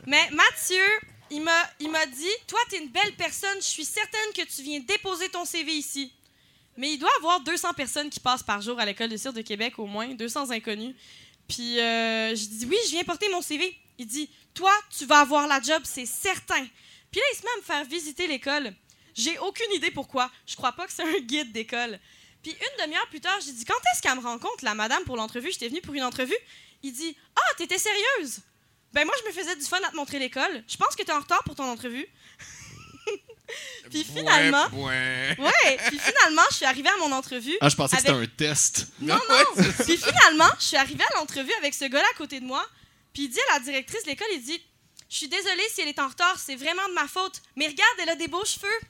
Mais 0.06 0.30
Mathieu, 0.30 0.84
il 1.30 1.42
m'a, 1.42 1.62
il 1.80 1.90
m'a 1.90 2.06
dit 2.06 2.30
Toi, 2.46 2.60
t'es 2.70 2.78
une 2.78 2.90
belle 2.90 3.14
personne, 3.16 3.56
je 3.58 3.66
suis 3.66 3.84
certaine 3.84 4.32
que 4.36 4.42
tu 4.42 4.62
viens 4.62 4.80
déposer 4.80 5.28
ton 5.30 5.44
CV 5.44 5.72
ici. 5.72 6.12
Mais 6.76 6.92
il 6.92 6.98
doit 6.98 7.10
y 7.14 7.18
avoir 7.24 7.40
200 7.40 7.72
personnes 7.74 8.10
qui 8.10 8.20
passent 8.20 8.42
par 8.42 8.60
jour 8.60 8.78
à 8.80 8.84
l'école 8.84 9.08
de 9.08 9.16
cirque 9.16 9.36
de 9.36 9.42
Québec, 9.42 9.74
au 9.78 9.86
moins, 9.86 10.08
200 10.14 10.50
inconnus. 10.50 10.94
Puis 11.48 11.80
euh, 11.80 12.34
je 12.34 12.46
dis 12.46 12.66
Oui, 12.66 12.76
je 12.86 12.90
viens 12.90 13.04
porter 13.04 13.28
mon 13.30 13.42
CV. 13.42 13.76
Il 13.98 14.06
dit 14.06 14.30
Toi, 14.54 14.72
tu 14.96 15.06
vas 15.06 15.20
avoir 15.20 15.46
la 15.46 15.60
job, 15.60 15.82
c'est 15.84 16.06
certain. 16.06 16.66
Puis 17.10 17.20
là, 17.20 17.26
il 17.32 17.36
se 17.36 17.42
met 17.42 17.50
à 17.54 17.56
me 17.58 17.62
faire 17.62 17.84
visiter 17.84 18.26
l'école. 18.26 18.74
J'ai 19.14 19.38
aucune 19.38 19.72
idée 19.72 19.90
pourquoi. 19.90 20.30
Je 20.46 20.56
crois 20.56 20.72
pas 20.72 20.86
que 20.86 20.92
c'est 20.92 21.04
un 21.04 21.20
guide 21.20 21.52
d'école. 21.52 21.98
Puis 22.42 22.52
une 22.52 22.84
demi-heure 22.84 23.08
plus 23.08 23.20
tard, 23.20 23.38
j'ai 23.44 23.52
dit 23.52 23.64
Quand 23.64 23.78
est-ce 23.92 24.02
qu'elle 24.02 24.16
me 24.16 24.22
rencontre, 24.22 24.64
la 24.64 24.74
madame, 24.74 25.02
pour 25.04 25.16
l'entrevue? 25.16 25.50
J'étais 25.52 25.68
venue 25.68 25.80
pour 25.80 25.94
une 25.94 26.02
entrevue. 26.02 26.36
Il 26.82 26.92
dit 26.92 27.16
Ah, 27.36 27.54
t'étais 27.56 27.78
sérieuse 27.78 28.40
Ben, 28.92 29.04
moi, 29.04 29.14
je 29.22 29.28
me 29.28 29.32
faisais 29.32 29.56
du 29.56 29.64
fun 29.64 29.80
à 29.86 29.90
te 29.90 29.96
montrer 29.96 30.18
l'école. 30.18 30.64
Je 30.68 30.76
pense 30.76 30.96
que 30.96 31.02
t'es 31.02 31.12
en 31.12 31.20
retard 31.20 31.42
pour 31.44 31.54
ton 31.54 31.64
entrevue. 31.64 32.06
Puis 33.90 34.04
finalement. 34.04 34.66
Ouais, 34.72 35.36
puis 35.88 35.98
finalement, 35.98 36.42
je 36.50 36.56
suis 36.56 36.64
arrivée 36.64 36.88
à 36.88 36.96
mon 36.98 37.12
entrevue. 37.12 37.56
Ah, 37.60 37.68
je 37.68 37.76
pensais 37.76 37.96
que 37.96 38.02
c'était 38.02 38.14
un 38.14 38.26
test. 38.26 38.86
Non, 39.00 39.18
non. 39.28 39.62
Puis 39.84 39.96
finalement, 39.98 40.48
je 40.58 40.64
suis 40.64 40.76
arrivée 40.76 41.04
à 41.04 41.18
l'entrevue 41.18 41.52
avec 41.58 41.74
ce 41.74 41.84
gars-là 41.84 42.06
à 42.12 42.16
côté 42.16 42.40
de 42.40 42.46
moi. 42.46 42.64
Puis 43.12 43.24
il 43.24 43.28
dit 43.28 43.38
à 43.50 43.54
la 43.54 43.60
directrice 43.60 44.02
de 44.04 44.08
l'école, 44.10 44.26
il 44.32 44.42
dit 44.42 44.60
Je 45.10 45.16
suis 45.16 45.28
désolée 45.28 45.62
si 45.72 45.82
elle 45.82 45.88
est 45.88 45.98
en 45.98 46.08
retard, 46.08 46.36
c'est 46.38 46.56
vraiment 46.56 46.88
de 46.88 46.94
ma 46.94 47.06
faute. 47.06 47.42
Mais 47.56 47.66
regarde, 47.66 47.92
elle 48.02 48.08
a 48.10 48.16
des 48.16 48.28
beaux 48.28 48.44
cheveux. 48.44 48.80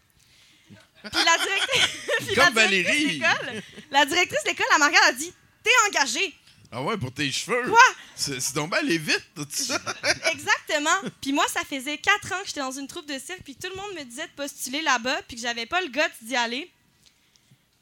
Puis 1.12 1.24
la 1.24 1.36
directrice. 1.44 1.88
puis 2.26 2.34
la 2.36 2.44
Comme 2.44 2.54
directrice 2.54 2.86
Valérie. 2.86 3.18
d'école- 3.18 3.62
La 3.90 4.06
directrice 4.06 4.42
de 4.44 4.48
l'école, 4.48 4.66
elle 4.72 4.78
m'a 4.78 4.86
regardé, 4.86 5.06
elle 5.08 5.14
a 5.14 5.18
dit 5.18 5.32
T'es 5.62 5.70
engagée. 5.88 6.34
Ah 6.72 6.82
ouais, 6.82 6.96
pour 6.96 7.12
tes 7.12 7.30
cheveux. 7.30 7.68
Quoi? 7.68 7.78
C'est, 8.16 8.54
donc 8.54 8.70
bien 8.70 8.78
aller 8.80 8.98
vite, 8.98 9.24
tout 9.34 9.46
ça. 9.50 9.80
Exactement. 10.32 11.10
Puis 11.20 11.32
moi, 11.32 11.44
ça 11.48 11.60
faisait 11.64 11.98
quatre 11.98 12.32
ans 12.32 12.40
que 12.42 12.46
j'étais 12.48 12.60
dans 12.60 12.72
une 12.72 12.86
troupe 12.88 13.06
de 13.06 13.18
cirque, 13.18 13.42
puis 13.44 13.54
tout 13.54 13.68
le 13.68 13.76
monde 13.76 13.94
me 13.98 14.04
disait 14.04 14.26
de 14.26 14.32
postuler 14.36 14.82
là-bas, 14.82 15.20
puis 15.28 15.36
que 15.36 15.42
j'avais 15.42 15.66
pas 15.66 15.80
le 15.80 15.88
guts 15.88 16.00
d'y 16.22 16.34
aller. 16.36 16.70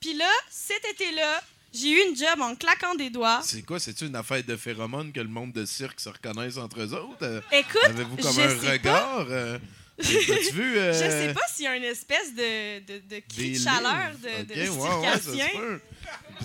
Puis 0.01 0.15
là, 0.15 0.29
cet 0.51 0.85
été-là, 0.93 1.43
j'ai 1.73 1.91
eu 1.91 2.09
une 2.09 2.17
job 2.17 2.41
en 2.41 2.55
claquant 2.55 2.95
des 2.95 3.09
doigts. 3.09 3.41
C'est 3.43 3.63
quoi, 3.63 3.79
c'est-tu 3.81 4.07
une 4.07 4.17
affaire 4.17 4.43
de 4.45 4.57
phéromones 4.57 5.13
que 5.13 5.21
le 5.21 5.29
monde 5.29 5.53
de 5.53 5.65
cirque 5.65 6.01
se 6.01 6.11
reconnaisse 6.11 6.57
entre 6.59 6.81
eux 6.83 6.93
autres? 6.93 7.23
Euh, 7.23 7.41
Écoute, 7.53 7.81
Avez-vous 7.85 8.17
comme 8.17 8.33
je 8.35 8.41
un 8.41 8.61
sais 8.61 8.71
regard? 8.73 9.27
euh, 9.31 9.59
As-tu 9.99 10.53
vu? 10.53 10.77
euh, 10.79 10.93
Je 10.93 10.99
sais 10.99 11.35
pas 11.35 11.41
s'il 11.53 11.65
y 11.65 11.69
a 11.69 11.77
une 11.77 11.85
espèce 11.85 12.35
de, 12.35 12.81
de, 12.81 12.99
de 13.15 13.23
cri 13.29 13.53
de 13.53 13.59
chaleur 13.59 14.13
de, 14.19 14.29
Ok, 14.43 14.47
de 14.47 15.35
ouais, 15.37 15.51
peut. 15.55 15.81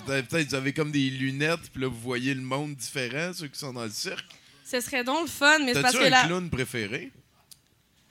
Peut-être, 0.06 0.28
peut-être 0.28 0.48
vous 0.48 0.54
avez 0.54 0.72
comme 0.72 0.92
des 0.92 1.10
lunettes, 1.10 1.70
puis 1.72 1.82
là, 1.82 1.88
vous 1.88 1.98
voyez 2.00 2.34
le 2.34 2.40
monde 2.42 2.74
différent, 2.76 3.32
ceux 3.32 3.48
qui 3.48 3.58
sont 3.58 3.72
dans 3.72 3.84
le 3.84 3.90
cirque. 3.90 4.24
Ce 4.64 4.80
serait 4.80 5.02
donc 5.02 5.22
le 5.22 5.28
fun, 5.28 5.58
mais 5.60 5.72
c'est 5.74 5.80
parce 5.82 5.94
T'as-tu 5.94 6.04
que 6.04 6.08
un 6.08 6.10
là. 6.10 6.24
clown 6.26 6.50
préféré? 6.50 7.10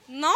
Non, 0.08 0.34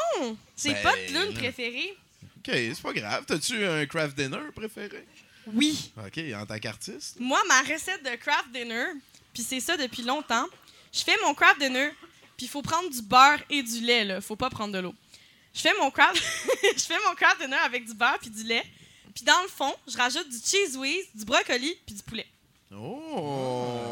j'ai 0.56 0.72
Ben, 0.74 0.82
pas 0.82 0.96
de 0.96 1.06
clown 1.10 1.28
là. 1.28 1.38
préféré. 1.38 1.96
OK, 2.38 2.50
c'est 2.54 2.82
pas 2.82 2.92
grave. 2.92 3.24
T'as-tu 3.26 3.64
un 3.64 3.86
craft 3.86 4.16
dinner 4.16 4.38
préféré? 4.54 5.04
Oui. 5.46 5.92
OK, 5.96 6.20
en 6.36 6.46
tant 6.46 6.58
qu'artiste? 6.58 7.16
Moi, 7.18 7.40
ma 7.48 7.60
recette 7.62 8.04
de 8.04 8.14
craft 8.16 8.50
dinner, 8.52 8.86
puis 9.34 9.42
c'est 9.42 9.60
ça 9.60 9.76
depuis 9.76 10.02
longtemps, 10.02 10.46
je 10.92 11.00
fais 11.02 11.16
mon 11.22 11.34
craft 11.34 11.58
dinner, 11.60 11.90
puis 12.42 12.48
il 12.48 12.50
faut 12.50 12.62
prendre 12.62 12.90
du 12.90 13.02
beurre 13.02 13.38
et 13.50 13.62
du 13.62 13.78
lait, 13.82 14.04
là. 14.04 14.20
Faut 14.20 14.34
pas 14.34 14.50
prendre 14.50 14.72
de 14.72 14.80
l'eau. 14.80 14.92
Je 15.54 15.60
fais 15.60 15.72
mon 15.78 15.92
craft 15.92 16.16
je 16.76 16.82
fais 16.82 16.96
mon 17.06 17.14
dinner 17.38 17.56
avec 17.58 17.86
du 17.86 17.94
beurre 17.94 18.18
puis 18.20 18.30
du 18.30 18.42
lait. 18.42 18.64
Puis 19.14 19.24
dans 19.24 19.40
le 19.42 19.48
fond, 19.48 19.72
je 19.86 19.96
rajoute 19.96 20.28
du 20.28 20.38
cheese 20.38 20.76
whiz, 20.76 21.06
du 21.14 21.24
brocoli 21.24 21.72
puis 21.86 21.94
du 21.94 22.02
poulet. 22.02 22.26
Oh! 22.72 23.91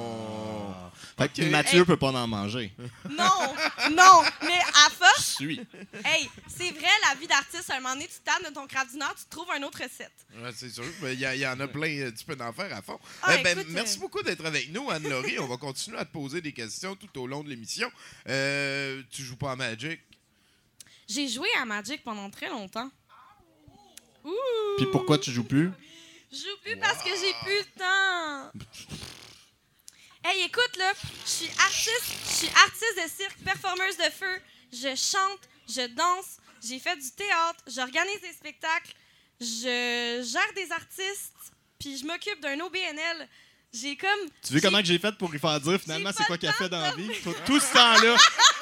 Fait 1.20 1.28
que 1.32 1.42
Ok. 1.42 1.50
Mathieu 1.50 1.84
peut 1.84 1.96
pas 1.96 2.12
en 2.12 2.26
manger. 2.26 2.72
Non, 3.10 3.54
non, 3.90 4.22
mais 4.42 4.58
à 4.86 4.90
force, 4.90 5.34
Suis. 5.36 5.60
hey, 6.04 6.28
c'est 6.48 6.70
vrai, 6.70 6.88
la 7.08 7.14
vie 7.20 7.26
d'artiste, 7.26 7.68
à 7.70 7.74
un 7.76 7.80
moment 7.80 7.94
donné, 7.94 8.06
tu 8.08 8.20
tapes 8.24 8.48
de 8.48 8.54
ton 8.54 8.66
craft 8.66 8.92
dinner, 8.92 9.04
tu 9.18 9.24
trouves 9.28 9.48
une 9.56 9.64
autre 9.64 9.78
recette. 9.82 10.12
Ouais, 10.42 10.50
c'est 10.54 10.70
sûr. 10.70 10.84
Mais 11.02 11.14
Il 11.14 11.20
y, 11.20 11.46
en 11.46 11.60
a 11.60 11.68
plein. 11.68 11.88
euh, 12.00 12.12
Tu 12.16 12.24
peux 12.24 12.36
en 12.42 12.52
faire 12.52 12.74
à 12.74 12.80
fond. 12.82 12.98
Ah, 13.22 13.36
Eh 13.38 13.42
ben, 13.42 13.58
écoute, 13.58 13.70
merci 13.72 13.98
euh, 13.98 14.00
beaucoup 14.00 14.22
d'être 14.22 14.44
avec 14.46 14.72
nous, 14.72 14.90
Anne-Laurie. 14.90 15.38
On 15.38 15.46
va 15.46 15.56
continuer 15.58 15.98
à 15.98 16.04
te 16.06 16.12
poser 16.12 16.40
des 16.40 16.52
questions 16.52 16.96
tout 16.96 17.20
au 17.20 17.26
long 17.26 17.42
de 17.44 17.50
l'émission. 17.50 17.90
Euh, 18.28 19.02
tu 19.10 19.22
joues 19.22 19.36
pas 19.36 19.52
à 19.52 19.56
Magic? 19.56 20.00
J'ai 21.08 21.28
joué 21.28 21.48
à 21.60 21.64
Magic 21.66 22.02
pendant 22.02 22.30
très 22.30 22.48
longtemps. 22.48 22.90
Ouh! 24.24 24.30
Puis 24.78 24.86
pourquoi 24.92 25.18
tu 25.18 25.32
joues 25.32 25.44
plus? 25.44 25.70
Je 26.32 26.36
joue 26.36 26.56
plus 26.62 26.76
parce 26.78 27.02
que 27.02 27.10
j'ai 27.10 27.34
plus 27.42 27.58
le 27.58 27.78
temps. 27.78 28.52
Hey, 30.22 30.42
écoute, 30.42 30.76
là, 30.76 30.92
je 31.24 31.30
suis 31.30 31.48
artiste, 31.48 32.12
je 32.26 32.32
suis 32.34 32.48
artiste 32.48 32.96
de 33.02 33.08
cirque, 33.08 33.38
performeuse 33.42 33.96
de 33.96 34.10
feu. 34.10 34.42
Je 34.70 34.94
chante, 34.94 35.48
je 35.66 35.86
danse, 35.86 36.36
j'ai 36.62 36.78
fait 36.78 36.94
du 36.96 37.10
théâtre, 37.12 37.64
j'organise 37.66 38.20
des 38.20 38.32
spectacles, 38.34 38.92
je 39.40 40.20
gère 40.22 40.52
des 40.54 40.70
artistes, 40.72 41.32
puis 41.78 41.96
je 41.96 42.04
m'occupe 42.04 42.38
d'un 42.40 42.60
OBNL. 42.60 43.28
J'ai 43.72 43.96
comme. 43.96 44.08
Tu 44.44 44.52
veux 44.54 44.60
comment 44.60 44.80
que 44.80 44.84
j'ai 44.86 44.98
fait 44.98 45.12
pour 45.16 45.32
y 45.32 45.38
faire 45.38 45.60
dire 45.60 45.80
finalement 45.80 46.10
c'est 46.16 46.24
quoi 46.24 46.34
le 46.34 46.40
qu'elle 46.40 46.52
fait 46.52 46.68
dans 46.68 46.80
la 46.80 46.92
vie? 46.96 47.08
Tout, 47.22 47.34
tout 47.46 47.60
ce 47.60 47.72
temps-là, 47.72 48.16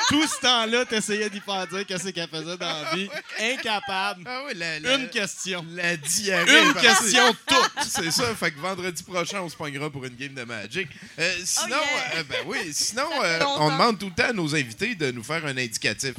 tout 0.08 0.26
ce 0.26 0.40
temps-là, 0.40 0.84
t'essayais 0.84 1.30
d'y 1.30 1.40
faire 1.40 1.66
dire 1.66 1.86
qu'est-ce 1.86 2.08
qu'elle 2.10 2.28
faisait 2.28 2.58
dans 2.58 2.82
la 2.82 2.94
vie. 2.94 3.08
Incapable. 3.40 4.24
Ah 4.26 4.42
oui, 4.46 4.52
la, 4.54 4.78
la- 4.80 4.94
Une 4.96 5.08
question. 5.08 5.64
La 5.72 5.96
diarrhée. 5.96 6.62
Une 6.62 6.74
question 6.74 7.34
toute. 7.46 7.70
C'est 7.88 8.10
ça, 8.10 8.34
fait 8.34 8.50
que 8.50 8.58
vendredi 8.60 9.02
prochain, 9.02 9.40
on 9.40 9.48
se 9.48 9.56
pognera 9.56 9.88
pour 9.88 10.04
une 10.04 10.14
game 10.14 10.34
de 10.34 10.44
Magic. 10.44 10.88
Euh, 11.18 11.34
sinon, 11.42 11.76
Oh 11.80 11.96
yeah. 12.12 12.20
euh, 12.20 12.24
ben 12.28 12.42
oui, 12.46 12.58
sinon, 12.74 13.08
euh, 13.24 13.40
on 13.56 13.70
demande 13.70 13.98
tout 13.98 14.06
le 14.10 14.14
temps 14.14 14.28
à 14.28 14.32
nos 14.34 14.54
invités 14.54 14.94
de 14.94 15.10
nous 15.10 15.22
faire 15.24 15.44
un 15.46 15.56
indicatif. 15.56 16.14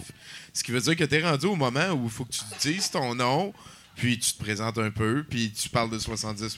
Ce 0.52 0.64
qui 0.64 0.72
veut 0.72 0.82
dire 0.82 0.96
que 0.96 1.04
tu 1.04 1.16
es 1.16 1.22
rendu 1.22 1.46
au 1.46 1.56
moment 1.56 1.90
où 1.92 2.06
il 2.06 2.10
faut 2.12 2.26
que 2.26 2.32
tu 2.34 2.42
dises 2.74 2.90
ton 2.90 3.14
nom, 3.14 3.54
puis 4.00 4.18
tu 4.18 4.32
te 4.32 4.42
présentes 4.42 4.78
un 4.78 4.92
peu, 4.92 5.26
puis 5.30 5.52
tu 5.52 5.68
parles 5.68 5.90
de 5.90 6.00
70 6.00 6.58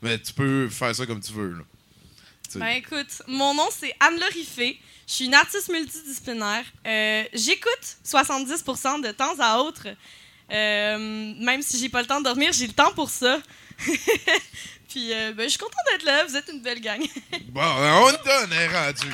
Mais 0.00 0.18
tu 0.18 0.32
peux 0.32 0.68
faire 0.70 0.94
ça 0.96 1.04
comme 1.04 1.20
tu 1.20 1.32
veux. 1.32 1.50
Là. 1.50 1.64
Ben 2.54 2.68
écoute, 2.68 3.22
mon 3.28 3.54
nom 3.54 3.68
c'est 3.70 3.94
Anne-Laurie 4.00 4.44
Fay. 4.44 4.80
Je 5.06 5.12
suis 5.12 5.24
une 5.26 5.34
artiste 5.34 5.68
multidisciplinaire. 5.68 6.64
Euh, 6.86 7.24
J'écoute 7.34 7.96
70% 8.04 9.02
de 9.02 9.10
temps 9.12 9.34
à 9.38 9.58
autre. 9.58 9.88
Euh, 10.50 11.34
même 11.38 11.62
si 11.62 11.78
j'ai 11.78 11.88
pas 11.88 12.00
le 12.00 12.06
temps 12.08 12.18
de 12.18 12.24
dormir, 12.24 12.52
j'ai 12.52 12.66
le 12.66 12.72
temps 12.72 12.92
pour 12.92 13.10
ça. 13.10 13.40
Puis 14.88 15.12
euh, 15.12 15.32
ben, 15.32 15.44
je 15.44 15.50
suis 15.50 15.58
contente 15.58 15.74
d'être 15.92 16.04
là. 16.04 16.24
Vous 16.24 16.36
êtes 16.36 16.48
une 16.48 16.60
belle 16.60 16.80
gang. 16.80 17.00
Bon, 17.50 17.60
on 17.62 18.10
donne 18.10 18.52
un 18.52 18.68
rendu. 18.68 19.08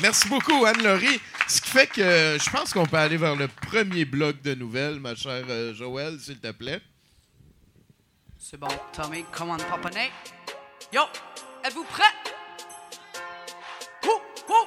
Merci 0.00 0.28
beaucoup, 0.28 0.64
Anne-Laurie. 0.64 1.20
Ce 1.48 1.60
qui 1.60 1.70
fait 1.70 1.86
que 1.86 2.00
euh, 2.00 2.38
je 2.38 2.50
pense 2.50 2.72
qu'on 2.72 2.86
peut 2.86 2.96
aller 2.96 3.18
vers 3.18 3.36
le 3.36 3.46
premier 3.48 4.04
bloc 4.04 4.40
de 4.40 4.54
nouvelles, 4.54 4.98
ma 4.98 5.14
chère 5.14 5.44
euh, 5.48 5.74
Joël, 5.74 6.18
s'il 6.18 6.38
te 6.38 6.50
plaît. 6.50 6.80
C'est 8.38 8.58
bon, 8.58 8.68
Tommy, 8.92 9.24
commande 9.30 9.62
Papa 9.64 9.90
Nate. 9.90 10.10
Yo, 10.92 11.02
êtes-vous 11.64 11.84
prêts? 11.84 12.02
Wouh, 14.04 14.20
wouh, 14.48 14.66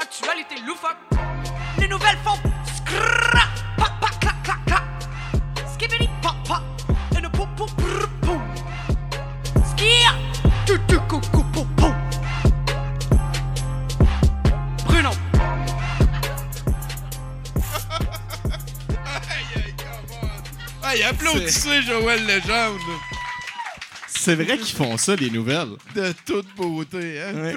actualité 0.00 0.56
loufoque. 0.66 0.96
Les 1.78 1.88
nouvelles 1.88 2.18
font 2.24 2.38
scrrra, 2.66 3.46
pa, 3.76 3.86
pa, 4.00 4.08
clac, 4.20 4.42
clac, 4.42 4.64
clac. 4.66 4.82
Skibidi, 5.74 6.08
pa, 6.20 6.34
pa, 6.46 6.62
et 7.16 7.20
le 7.20 7.28
pou, 7.30 7.46
pou, 7.56 7.66
brr, 7.76 8.08
pou. 8.20 8.40
Skia, 9.72 10.12
tu, 10.66 10.78
tu, 10.88 10.98
cou, 11.08 11.20
Aïe, 20.94 21.02
applaudissez 21.02 21.82
Joël 21.82 22.24
Legendre 22.24 23.02
C'est 24.06 24.36
vrai 24.36 24.56
qu'ils 24.58 24.76
font 24.76 24.96
ça, 24.96 25.16
les 25.16 25.28
nouvelles. 25.28 25.70
de 25.92 26.14
toute 26.24 26.46
beauté. 26.54 27.20
Hein? 27.20 27.34
Ouais. 27.34 27.54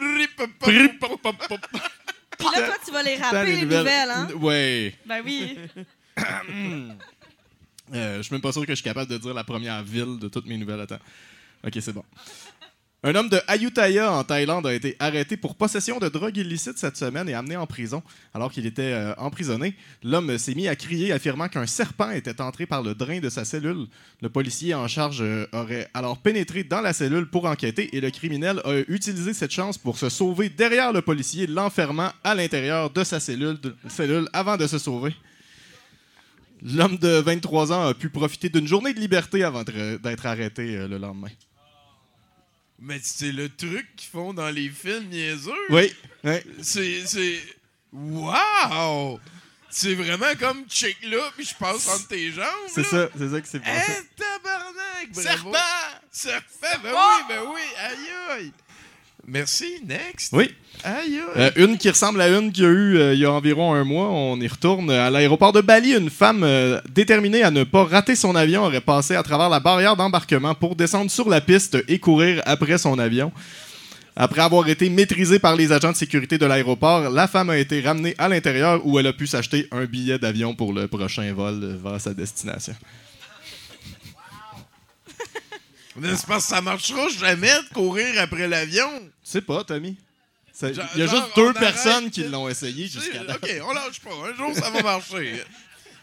Prip, 0.60 1.00
pop, 1.00 1.22
pop, 1.22 1.36
pop. 1.48 1.60
Puis 1.72 2.48
là, 2.56 2.66
toi, 2.66 2.76
tu 2.84 2.92
vas 2.92 3.04
les 3.04 3.16
rapper, 3.16 3.46
les 3.46 3.62
nouvelles, 3.62 4.10
hein? 4.10 4.28
Ouais. 4.40 4.96
Ben 5.06 5.22
oui. 5.24 5.58
Euh, 7.94 8.18
je 8.18 8.24
suis 8.24 8.34
même 8.34 8.42
pas 8.42 8.52
sûr 8.52 8.64
que 8.64 8.74
je 8.74 8.76
suis 8.76 8.84
capable 8.84 9.10
de 9.10 9.18
dire 9.18 9.34
la 9.34 9.46
première 9.46 9.82
ville 9.82 10.20
de 10.20 10.28
toutes 10.28 10.46
mes 10.46 10.58
nouvelles. 10.58 10.82
Attends. 10.82 11.00
Ok, 11.66 11.78
c'est 11.80 11.94
bon. 11.94 12.04
Un 13.04 13.14
homme 13.14 13.30
de 13.30 13.40
Ayutthaya 13.48 14.12
en 14.12 14.24
Thaïlande 14.24 14.66
a 14.66 14.74
été 14.74 14.96
arrêté 14.98 15.38
pour 15.38 15.54
possession 15.54 16.00
de 16.00 16.10
drogue 16.10 16.36
illicite 16.36 16.80
cette 16.80 16.98
semaine 16.98 17.30
et 17.30 17.36
amené 17.36 17.56
en 17.56 17.68
prison. 17.68 18.02
Alors 18.34 18.52
qu'il 18.52 18.66
était 18.66 18.92
euh, 18.92 19.14
emprisonné, 19.20 19.76
l'homme 20.02 20.36
s'est 20.40 20.56
mis 20.56 20.68
à 20.68 20.76
crier, 20.76 21.12
affirmant 21.12 21.48
qu'un 21.48 21.68
serpent 21.68 22.10
était 22.10 22.42
entré 22.42 22.66
par 22.66 22.82
le 22.82 22.96
drain 22.96 23.20
de 23.20 23.30
sa 23.30 23.46
cellule. 23.46 23.86
Le 24.24 24.30
policier 24.30 24.74
en 24.74 24.88
charge 24.88 25.22
euh, 25.22 25.46
aurait 25.54 25.88
alors 25.94 26.18
pénétré 26.18 26.64
dans 26.64 26.82
la 26.82 26.92
cellule 26.92 27.30
pour 27.30 27.46
enquêter 27.46 27.96
et 27.96 28.02
le 28.02 28.10
criminel 28.10 28.62
a 28.66 28.80
utilisé 28.88 29.36
cette 29.36 29.52
chance 29.52 29.78
pour 29.78 30.00
se 30.00 30.10
sauver 30.10 30.50
derrière 30.50 30.92
le 30.92 31.04
policier, 31.04 31.46
l'enfermant 31.46 32.12
à 32.24 32.34
l'intérieur 32.34 32.90
de 32.90 33.04
sa 33.04 33.20
cellule, 33.20 33.60
avant 34.34 34.58
de 34.58 34.66
se 34.66 34.80
sauver. 34.80 35.14
L'homme 36.64 36.98
de 36.98 37.20
23 37.20 37.72
ans 37.74 37.86
a 37.86 37.94
pu 37.94 38.10
profiter 38.10 38.50
d'une 38.50 38.68
journée 38.68 38.96
de 38.96 39.00
liberté 39.00 39.44
avant 39.44 39.64
d'être 39.64 40.26
arrêté 40.26 40.76
euh, 40.76 40.88
le 40.88 40.98
lendemain. 40.98 41.30
Mais 42.80 43.00
c'est 43.02 43.32
le 43.32 43.50
truc 43.50 43.88
qu'ils 43.96 44.10
font 44.10 44.34
dans 44.34 44.50
les 44.50 44.70
films 44.70 45.06
niaiseux. 45.06 45.52
Oui, 45.70 45.94
oui. 46.24 46.36
C'est. 46.62 47.06
c'est... 47.06 47.42
Wow! 47.92 49.20
C'est 49.70 49.96
vraiment 49.96 50.34
comme 50.40 50.66
check 50.68 50.98
là, 51.04 51.32
puis 51.36 51.46
je 51.46 51.56
passe 51.56 51.88
entre 51.88 52.08
tes 52.08 52.32
jambes. 52.32 52.46
c'est 52.68 52.84
là. 52.84 52.88
ça, 52.90 53.10
c'est 53.18 53.30
ça 53.30 53.42
qui 53.42 53.50
s'est 53.50 53.60
passé. 53.60 53.92
Hein, 53.92 54.04
tabarnak! 54.16 55.12
bravo. 55.12 55.22
Serpent! 55.22 56.00
Serpent! 56.12 56.80
Ben 56.84 56.94
Oh! 56.96 57.10
oui, 57.18 57.26
ben 57.30 57.42
oui! 57.54 57.62
Aïe 57.78 57.98
aïe! 58.32 58.52
Merci, 59.28 59.66
next! 59.86 60.32
Oui. 60.32 60.56
Aïe 60.86 61.18
aïe! 61.18 61.22
Euh, 61.36 61.52
une 61.58 61.78
qui 61.78 61.90
ressemble 61.90 62.22
à 62.22 62.30
une 62.30 62.52
qu'il 62.54 62.64
y 62.64 62.68
a 62.68 62.70
eu 62.70 62.98
euh, 62.98 63.14
il 63.14 63.20
y 63.20 63.26
a 63.26 63.32
environ 63.32 63.74
un 63.74 63.84
mois. 63.84 64.10
On 64.10 64.40
y 64.40 64.48
retourne. 64.48 64.90
À 64.90 65.10
l'aéroport 65.10 65.52
de 65.52 65.60
Bali, 65.60 65.94
une 65.94 66.10
femme 66.10 66.44
euh, 66.44 66.80
déterminée 66.90 67.44
à 67.44 67.52
ne 67.52 67.66
pas 67.66 67.84
rater 67.84 68.16
son 68.16 68.36
avion 68.36 68.64
aurait 68.64 68.80
passé 68.80 69.16
à 69.16 69.24
travers 69.24 69.50
la 69.50 69.60
barrière 69.60 69.98
d'embarquement 69.98 70.56
pour 70.56 70.78
descendre 70.78 71.12
sur 71.12 71.28
la 71.28 71.42
piste 71.42 71.78
et 71.90 72.00
courir 72.00 72.42
après 72.46 72.78
son 72.78 72.98
avion. 73.00 73.34
Après 74.20 74.42
avoir 74.42 74.68
été 74.68 74.90
maîtrisée 74.90 75.38
par 75.38 75.56
les 75.56 75.72
agents 75.72 75.92
de 75.92 75.98
sécurité 75.98 76.40
de 76.40 76.46
l'aéroport, 76.48 77.12
la 77.12 77.28
femme 77.28 77.52
a 77.52 77.58
été 77.58 77.82
ramenée 77.82 78.16
à 78.18 78.28
l'intérieur 78.28 78.82
où 78.84 78.98
elle 78.98 79.06
a 79.06 79.14
pu 79.14 79.28
s'acheter 79.28 79.68
un 79.72 79.86
billet 79.86 80.18
d'avion 80.18 80.56
pour 80.56 80.74
le 80.74 80.88
prochain 80.88 81.32
vol 81.34 81.60
euh, 81.62 81.78
vers 81.84 82.02
sa 82.02 82.16
destination. 82.16 82.74
Mais 85.98 86.10
C'est 86.16 86.26
parce 86.26 86.48
que 86.48 86.56
ça 86.56 86.62
marchera 86.62 87.10
jamais 87.10 87.48
de 87.48 87.74
courir 87.74 88.20
après 88.20 88.48
l'avion. 88.48 88.90
Sais 89.28 89.42
pas, 89.42 89.62
Tommy? 89.66 89.98
Il 90.62 90.68
y 90.70 91.02
a 91.02 91.06
genre, 91.06 91.26
juste 91.26 91.36
deux 91.36 91.50
on 91.50 91.54
personnes 91.54 92.04
arrête 92.06 92.14
qui 92.14 92.24
l'ont 92.24 92.48
essayé 92.48 92.88
jusqu'à 92.88 93.26
date. 93.26 93.44
OK, 93.44 93.52
on 93.62 93.74
lâche 93.74 94.00
pas. 94.00 94.10
Un 94.10 94.34
jour, 94.34 94.56
ça 94.56 94.70
va 94.70 94.82
marcher. 94.82 95.44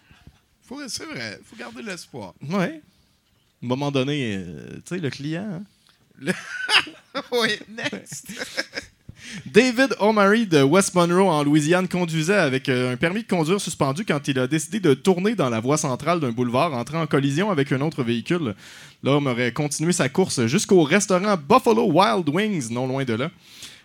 Faut, 0.68 0.86
c'est 0.88 1.06
vrai, 1.06 1.40
faut 1.44 1.56
garder 1.56 1.82
l'espoir. 1.82 2.34
Ouais. 2.42 2.82
À 3.62 3.64
un 3.64 3.66
moment 3.66 3.90
donné, 3.90 4.36
euh, 4.36 4.74
tu 4.76 4.94
sais, 4.94 4.98
le 4.98 5.08
client. 5.08 5.62
hein? 6.22 6.32
oui, 7.32 7.58
next. 7.68 8.26
David 9.46 9.96
O'Mary 10.00 10.46
de 10.46 10.62
West 10.62 10.94
Monroe 10.94 11.28
en 11.28 11.42
Louisiane 11.42 11.88
conduisait 11.88 12.34
avec 12.34 12.68
euh, 12.68 12.92
un 12.92 12.96
permis 12.96 13.22
de 13.22 13.28
conduire 13.28 13.60
suspendu 13.60 14.04
quand 14.04 14.26
il 14.28 14.38
a 14.38 14.46
décidé 14.46 14.80
de 14.80 14.94
tourner 14.94 15.34
dans 15.34 15.50
la 15.50 15.60
voie 15.60 15.76
centrale 15.76 16.20
d'un 16.20 16.32
boulevard, 16.32 16.74
entrant 16.74 17.02
en 17.02 17.06
collision 17.06 17.50
avec 17.50 17.72
un 17.72 17.80
autre 17.80 18.02
véhicule. 18.02 18.54
L'homme 19.02 19.26
aurait 19.26 19.52
continué 19.52 19.92
sa 19.92 20.08
course 20.08 20.46
jusqu'au 20.46 20.82
restaurant 20.82 21.36
Buffalo 21.36 21.90
Wild 21.90 22.28
Wings, 22.28 22.70
non 22.70 22.86
loin 22.86 23.04
de 23.04 23.14
là. 23.14 23.30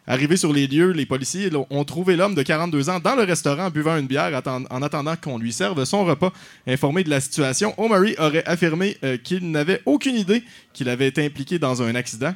Arrivé 0.08 0.38
sur 0.38 0.52
les 0.52 0.66
lieux, 0.66 0.92
les 0.92 1.06
policiers 1.06 1.52
ont 1.70 1.84
trouvé 1.84 2.16
l'homme 2.16 2.34
de 2.34 2.42
42 2.42 2.90
ans 2.90 3.00
dans 3.00 3.16
le 3.16 3.22
restaurant 3.22 3.70
buvant 3.70 3.96
une 3.96 4.08
bière 4.08 4.42
en 4.48 4.82
attendant 4.82 5.16
qu'on 5.16 5.38
lui 5.38 5.54
serve 5.54 5.86
son 5.86 6.04
repas. 6.04 6.34
Informé 6.66 7.04
de 7.04 7.12
la 7.12 7.22
situation, 7.22 7.76
O'Mary 7.78 8.16
aurait 8.18 8.44
affirmé 8.46 8.98
euh, 9.04 9.18
qu'il 9.18 9.52
n'avait 9.52 9.84
aucune 9.86 10.16
idée 10.16 10.44
qu'il 10.74 10.90
avait 10.90 11.08
été 11.08 11.24
impliqué 11.24 11.60
dans 11.60 11.84
un 11.84 11.94
accident. 11.94 12.34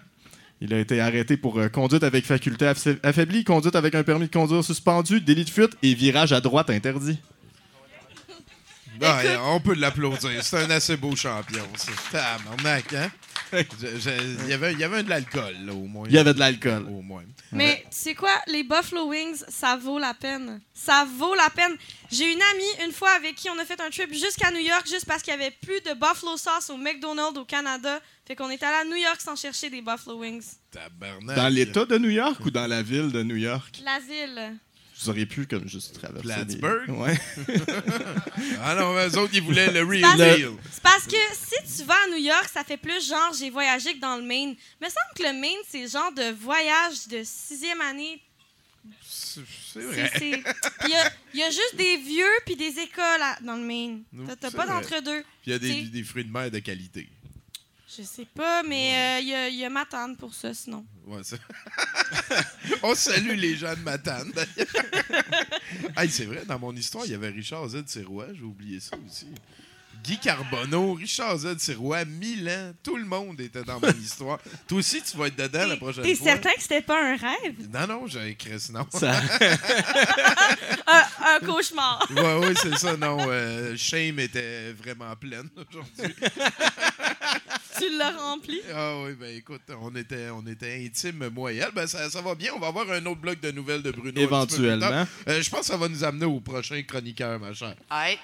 Il 0.62 0.74
a 0.74 0.80
été 0.80 1.02
arrêté 1.02 1.36
pour 1.36 1.60
euh, 1.60 1.68
conduite 1.68 2.04
avec 2.04 2.26
faculté 2.26 2.66
affa- 2.66 2.98
affaiblie, 3.04 3.44
conduite 3.44 3.76
avec 3.76 3.96
un 3.96 4.04
permis 4.04 4.28
de 4.28 4.32
conduire 4.32 4.64
suspendu, 4.64 5.20
délit 5.20 5.44
de 5.46 5.50
fuite 5.50 5.72
et 5.84 5.94
virage 5.94 6.32
à 6.32 6.40
droite 6.42 6.70
interdit. 6.70 7.20
Ouais, 9.02 9.38
on 9.44 9.60
peut 9.60 9.76
l'applaudir. 9.76 10.44
C'est 10.44 10.64
un 10.64 10.70
assez 10.70 10.98
beau 10.98 11.16
champion, 11.16 11.68
ça. 11.76 11.92
Tabarnak, 12.12 12.94
hein? 12.94 13.12
Il 13.54 14.50
y 14.50 14.54
avait, 14.54 14.74
il 14.74 14.80
y 14.80 14.84
avait 14.84 15.04
de 15.04 15.10
l'alcool, 15.10 15.56
là, 15.64 15.74
au 15.74 15.86
moins. 15.86 16.08
Il 16.08 16.16
y 16.16 16.18
avait 16.18 16.34
de 16.34 16.40
l'alcool. 16.40 16.88
Au 16.88 17.02
moins. 17.02 17.24
Mais 17.52 17.84
tu 17.92 17.98
sais 17.98 18.16
quoi, 18.16 18.32
les 18.48 18.64
Buffalo 18.64 19.10
Wings, 19.10 19.44
ça 19.48 19.78
vaut 19.78 20.00
la 20.00 20.16
peine. 20.16 20.60
Ça 20.74 21.06
vaut 21.18 21.36
la 21.36 21.52
peine. 21.52 21.76
J'ai 22.12 22.32
une 22.34 22.42
amie, 22.42 22.86
une 22.86 22.92
fois, 22.92 23.12
avec 23.12 23.36
qui 23.36 23.50
on 23.52 23.60
a 23.60 23.66
fait 23.66 23.80
un 23.80 23.92
trip 23.92 24.12
jusqu'à 24.12 24.50
New 24.50 24.60
York, 24.60 24.88
juste 24.88 25.06
parce 25.06 25.22
qu'il 25.22 25.34
y 25.34 25.36
avait 25.36 25.52
plus 25.52 25.82
de 25.82 25.94
Buffalo 25.94 26.36
sauce 26.38 26.72
au 26.72 26.78
McDonald's 26.78 27.38
au 27.38 27.46
Canada. 27.46 28.00
Fait 28.28 28.36
qu'on 28.36 28.50
est 28.50 28.64
allé 28.64 28.76
à 28.76 28.86
New 28.86 28.96
York 28.96 29.22
sans 29.22 29.36
chercher 29.36 29.70
des 29.70 29.82
Buffalo 29.82 30.18
Wings. 30.20 30.46
Tabarnak. 30.72 31.36
Dans 31.36 31.50
l'État 31.50 31.86
de 31.86 31.98
New 32.00 32.10
York 32.10 32.44
ou 32.44 32.50
dans 32.50 32.66
la 32.66 32.82
ville 32.82 33.12
de 33.12 33.22
New 33.22 33.36
York? 33.36 33.82
La 33.84 34.00
ville. 34.00 34.58
Vous 35.04 35.10
auriez 35.10 35.26
pu 35.26 35.46
comme 35.46 35.68
juste 35.68 36.00
traverser. 36.00 36.24
Plattsburgh? 36.28 36.90
Ouais. 36.90 37.20
Ah 38.62 38.76
non, 38.76 38.94
eux 38.96 39.18
autres, 39.18 39.32
ils 39.34 39.42
voulaient 39.42 39.72
le 39.72 39.84
real 39.84 40.18
deal. 40.18 40.52
C'est 40.72 40.82
parce 40.82 41.06
que 41.06 41.16
si 41.34 41.78
tu 41.78 41.84
vas 41.86 41.96
à 42.06 42.10
New 42.12 42.18
York, 42.24 42.50
ça 42.54 42.64
fait 42.64 42.78
plus 42.78 43.08
genre 43.08 43.34
j'ai 43.38 43.50
voyagé 43.50 43.94
que 43.96 44.00
dans 44.00 44.16
le 44.18 44.24
Maine. 44.24 44.56
Me 44.82 44.88
semble 44.88 45.14
que 45.16 45.24
le 45.24 45.34
Maine, 45.40 45.60
c'est 45.70 45.82
le 45.84 45.88
genre 45.90 46.12
de 46.14 46.32
voyage 46.34 47.08
de 47.10 47.22
sixième 47.24 47.82
année. 47.82 48.22
C'est 49.02 49.80
vrai. 49.80 50.12
il 50.22 50.90
y 50.90 50.94
a, 50.96 51.12
il 51.34 51.40
y 51.40 51.44
a 51.44 51.50
juste 51.50 51.76
des 51.76 51.98
vieux 51.98 52.26
puis 52.46 52.56
des 52.56 52.80
écoles 52.80 53.22
à- 53.22 53.38
dans 53.42 53.56
le 53.56 53.64
Maine. 53.64 54.04
T'as- 54.40 54.52
pas 54.52 54.66
d'entre-deux. 54.68 55.22
Puis 55.42 55.52
il 55.52 55.52
y 55.52 55.56
a 55.56 55.60
des 55.90 56.04
fruits 56.04 56.26
de 56.26 56.32
mer 56.32 56.52
de 56.52 56.60
qualité. 56.60 57.08
Je 57.98 58.02
sais 58.04 58.26
pas, 58.34 58.64
mais 58.64 58.94
euh, 58.96 59.20
il 59.22 59.28
y, 59.30 59.34
a, 59.36 59.48
il 59.50 59.56
y 59.56 59.66
a 59.66 59.70
ma 59.70 59.86
tante 59.86 60.18
pour 60.18 60.34
ça, 60.34 60.54
sinon. 60.54 60.84
Ouais, 61.06 61.24
ça. 61.24 61.36
On 62.84 62.96
salue 62.96 63.36
les 63.38 63.56
gens 63.56 63.74
de 63.76 63.80
Matane, 63.82 64.32
d'ailleurs. 64.34 64.86
hey, 65.98 66.10
c'est 66.10 66.26
vrai, 66.26 66.44
dans 66.46 66.58
mon 66.60 66.76
histoire, 66.76 67.06
il 67.06 67.12
y 67.12 67.16
avait 67.16 67.30
Richard 67.30 67.68
Z. 67.70 67.84
Sirois, 67.86 68.28
j'ai 68.34 68.42
oublié 68.44 68.80
ça 68.80 68.96
aussi. 69.08 69.28
Guy 70.04 70.18
Carbonneau, 70.18 70.96
Richard 70.96 71.38
Z. 71.38 71.60
Sirois, 71.60 72.04
Milan, 72.04 72.74
tout 72.84 72.98
le 72.98 73.06
monde 73.06 73.40
était 73.40 73.64
dans 73.64 73.80
mon 73.80 73.92
histoire. 73.92 74.40
Toi 74.68 74.80
aussi, 74.80 75.02
tu 75.02 75.16
vas 75.16 75.28
être 75.28 75.36
dedans 75.38 75.66
la 75.68 75.78
prochaine 75.78 76.04
T'es 76.04 76.16
fois. 76.16 76.28
certain 76.28 76.50
que 76.56 76.62
c'était 76.62 76.82
pas 76.82 77.00
un 77.02 77.16
rêve? 77.16 77.70
Non, 77.72 77.88
non, 77.88 78.08
j'ai 78.08 78.30
écrit 78.30 78.60
sinon. 78.60 78.86
Ça- 78.92 79.22
Un, 80.88 81.04
un 81.36 81.40
cauchemar. 81.46 82.06
Ouais, 82.12 82.38
ouais, 82.40 82.54
c'est 82.62 82.78
ça, 82.78 82.98
non. 82.98 83.18
euh, 83.30 83.76
Shame 83.78 84.20
était 84.20 84.74
vraiment 84.74 85.16
pleine 85.16 85.50
aujourd'hui. 85.56 86.16
L'as 87.98 88.12
rempli. 88.18 88.60
Ah 88.74 89.02
oui, 89.04 89.14
ben 89.14 89.36
écoute, 89.36 89.62
on 89.80 89.96
était, 89.96 90.30
on 90.30 90.46
était 90.48 90.86
intimes, 90.86 91.30
moi 91.30 91.52
et 91.54 91.58
elle. 91.58 91.72
Ben 91.72 91.88
ça, 91.88 92.10
ça 92.10 92.22
va 92.22 92.36
bien. 92.36 92.52
On 92.56 92.60
va 92.60 92.68
avoir 92.68 92.90
un 92.92 93.06
autre 93.06 93.22
bloc 93.22 93.40
de 93.40 93.52
nouvelles 93.52 93.82
de 93.84 93.92
Bruno. 93.92 94.20
Éventuellement. 94.20 95.06
Euh, 95.28 95.42
je 95.42 95.50
pense 95.50 95.62
que 95.62 95.66
ça 95.68 95.78
va 95.78 95.88
nous 95.88 96.04
amener 96.04 96.26
au 96.26 96.40
prochain 96.40 96.82
chroniqueur, 96.84 97.40
ma 97.40 97.54
chère. 97.54 97.76
Hey, 97.92 98.18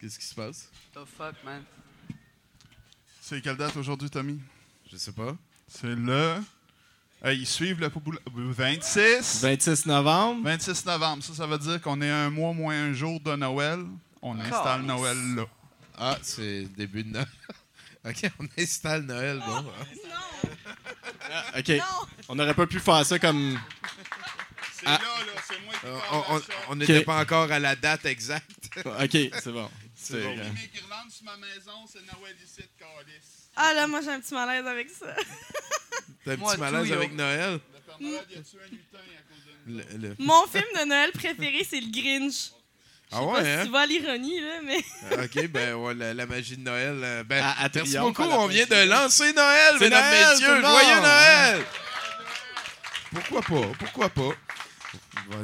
Qu'est-ce 0.00 0.18
qui 0.18 0.26
se 0.26 0.34
passe? 0.34 0.68
the 0.94 0.98
fuck, 1.16 1.34
man? 1.44 1.62
C'est 3.20 3.40
quelle 3.40 3.56
date 3.56 3.76
aujourd'hui, 3.76 4.10
Tommy? 4.10 4.38
Je 4.92 4.96
sais 4.96 5.12
pas. 5.12 5.34
C'est 5.66 5.94
le. 5.94 6.36
Hey, 7.24 7.38
ils 7.38 7.46
suivent 7.46 7.80
le 7.80 7.88
popoula- 7.88 8.18
26. 8.26 9.40
26 9.42 9.86
novembre. 9.86 10.42
26 10.44 10.84
novembre. 10.84 11.22
Ça, 11.24 11.32
ça 11.34 11.46
veut 11.46 11.56
dire 11.58 11.80
qu'on 11.80 12.02
est 12.02 12.10
un 12.10 12.28
mois 12.28 12.52
moins 12.52 12.74
un 12.74 12.92
jour 12.92 13.18
de 13.20 13.34
Noël. 13.34 13.80
On 14.20 14.38
installe. 14.38 14.82
Noël 14.82 15.16
là. 15.36 15.46
Ah, 15.96 16.18
c'est 16.22 16.64
début 16.76 17.02
de 17.04 17.10
Noël. 17.12 17.26
OK, 18.04 18.30
on 18.40 18.46
installe 18.58 19.02
Noël. 19.02 19.38
Bon. 19.46 19.62
Non, 19.62 19.72
Ah, 21.30 21.58
OK. 21.58 21.68
non. 21.68 21.84
On 22.28 22.34
n'aurait 22.34 22.54
pas 22.54 22.66
pu 22.66 22.78
faire 22.80 23.04
ça 23.04 23.18
comme. 23.18 23.58
C'est 24.72 24.86
Ah. 24.86 24.98
là, 25.02 25.24
là. 25.26 25.32
C'est 25.48 25.60
moi 25.64 25.74
qui 25.74 25.86
Euh, 25.86 25.98
parle 26.10 26.42
on- 26.68 26.74
n'était 26.76 27.04
pas 27.04 27.20
encore 27.20 27.50
à 27.50 27.58
la 27.58 27.76
date 27.76 28.04
exacte. 28.06 28.50
OK, 28.84 29.10
c'est 29.10 29.52
bon. 29.52 29.70
C'est 29.94 30.22
bon. 30.22 30.36
J'ai 30.36 30.50
mes 30.50 30.68
guirlandes 30.68 31.10
sur 31.10 31.24
ma 31.24 31.36
maison, 31.38 31.86
c'est 31.90 32.00
Noël 32.00 32.36
ici 32.44 32.60
de 32.60 32.68
Calice. 32.78 33.48
Ah 33.56 33.72
là, 33.72 33.86
moi 33.86 34.00
j'ai 34.02 34.10
un 34.10 34.20
petit 34.20 34.34
malaise 34.34 34.66
avec 34.66 34.90
ça. 34.90 35.14
T'as 36.24 36.32
un 36.32 36.36
Moi, 36.36 36.52
petit 36.52 36.60
malaise 36.60 36.82
tout, 36.82 36.86
yo. 36.88 36.94
avec 36.94 37.12
Noël? 37.14 37.52
Le 37.52 37.58
Père 37.80 37.96
Noël, 38.00 38.24
il 38.30 38.38
a 38.38 38.42
tué 38.42 38.58
un 38.64 38.70
lutin 38.70 38.98
à 38.98 39.22
cause 39.22 39.44
de 39.46 39.52
nous. 39.96 40.02
Le- 40.02 40.08
le- 40.08 40.16
Mon 40.18 40.46
film 40.46 40.64
de 40.78 40.84
Noël 40.88 41.12
préféré, 41.12 41.64
c'est 41.68 41.80
le 41.80 41.90
Grinch. 41.90 42.50
Ah 43.12 43.22
ouais, 43.22 43.32
pas 43.34 43.44
si 43.44 43.50
hein? 43.50 43.60
tu 43.64 43.70
vois 43.70 43.86
l'ironie, 43.86 44.40
là, 44.40 44.60
mais. 44.64 44.78
OK, 45.24 45.46
ben 45.48 45.74
ouais, 45.74 45.94
la, 45.94 46.14
la 46.14 46.26
magie 46.26 46.56
de 46.56 46.62
Noël. 46.62 46.98
euh, 47.02 47.22
ben, 47.24 47.42
À- 47.42 47.64
à 47.64 47.68
merci 47.74 47.96
beaucoup. 47.98 48.22
à 48.22 48.38
On 48.40 48.46
vient 48.48 48.66
de 48.66 48.88
lancer 48.88 49.32
Noël, 49.32 49.74
C'est 49.78 49.84
mesdames, 49.84 50.10
Noël, 50.10 50.28
messieurs. 50.32 50.60
Joyeux 50.60 51.00
Noël! 51.00 51.64
Pourquoi 53.12 53.42
pas? 53.42 53.68
Pourquoi 53.78 54.08
pas? 54.08 54.36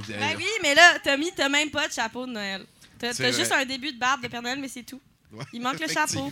Ben 0.08 0.34
oui, 0.36 0.46
mais 0.62 0.74
là, 0.74 0.98
Tommy, 1.02 1.30
t'as 1.34 1.48
même 1.48 1.70
pas 1.70 1.86
de 1.88 1.92
chapeau 1.92 2.26
de 2.26 2.32
Noël. 2.32 2.64
T'as 2.98 3.12
juste 3.32 3.52
un 3.52 3.64
début 3.64 3.92
de 3.92 3.98
barbe 3.98 4.22
de 4.22 4.28
Père 4.28 4.42
Noël, 4.42 4.58
mais 4.60 4.68
c'est 4.68 4.82
tout. 4.82 5.00
Ouais, 5.32 5.44
Il 5.52 5.60
manque 5.62 5.78
le 5.78 5.86
chapeau. 5.86 6.30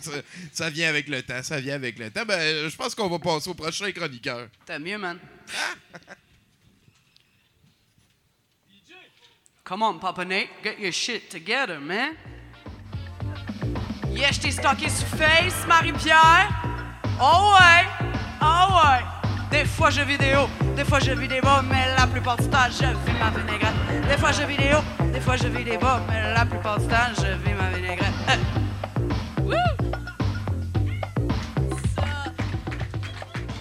ça, 0.00 0.10
ça 0.52 0.70
vient 0.70 0.88
avec 0.88 1.06
le 1.08 1.22
temps, 1.22 1.42
ça 1.42 1.60
vient 1.60 1.74
avec 1.74 1.98
le 1.98 2.10
temps. 2.10 2.24
Ben, 2.24 2.66
je 2.68 2.74
pense 2.76 2.94
qu'on 2.94 3.08
va 3.08 3.18
passer 3.18 3.50
au 3.50 3.54
prochain 3.54 3.92
chroniqueur. 3.92 4.48
T'as 4.64 4.78
mieux, 4.78 4.96
man. 4.96 5.18
Come 9.68 9.82
on, 9.82 9.98
Papa 9.98 10.24
Nate, 10.24 10.48
get 10.62 10.78
your 10.78 10.92
shit 10.92 11.28
together, 11.28 11.78
man. 11.78 12.16
Yeah, 14.10 14.32
je 14.32 14.40
t'ai 14.40 14.50
stocké 14.50 14.88
sur 14.88 15.06
Face, 15.08 15.66
Marie-Pierre. 15.66 16.48
Oh 17.20 17.52
ouais, 17.52 17.84
oh 18.40 18.68
ouais. 18.72 19.04
Des 19.50 19.66
fois 19.66 19.90
je 19.90 20.00
vidéo, 20.00 20.48
des 20.74 20.86
fois 20.86 21.00
je 21.00 21.10
vidéo, 21.10 21.42
mais 21.68 21.94
la 21.98 22.06
plupart 22.06 22.38
du 22.38 22.48
temps 22.48 22.70
je 22.70 22.86
vis 22.86 23.18
ma 23.18 23.28
vinaigrette. 23.28 24.08
Des 24.08 24.16
fois 24.16 24.32
je 24.32 24.42
vidéo, 24.44 24.78
des 25.12 25.20
fois 25.20 25.36
je 25.36 25.48
vidéo, 25.48 25.80
mais 26.08 26.32
la 26.32 26.46
plupart 26.46 26.78
du 26.78 26.88
temps 26.88 27.12
je 27.18 27.34
vis 27.44 27.52
ma 27.52 27.68
vinaigrette. 27.68 28.14
Hey. 28.26 28.38
Woo! 29.42 29.52
Ça. 31.94 32.32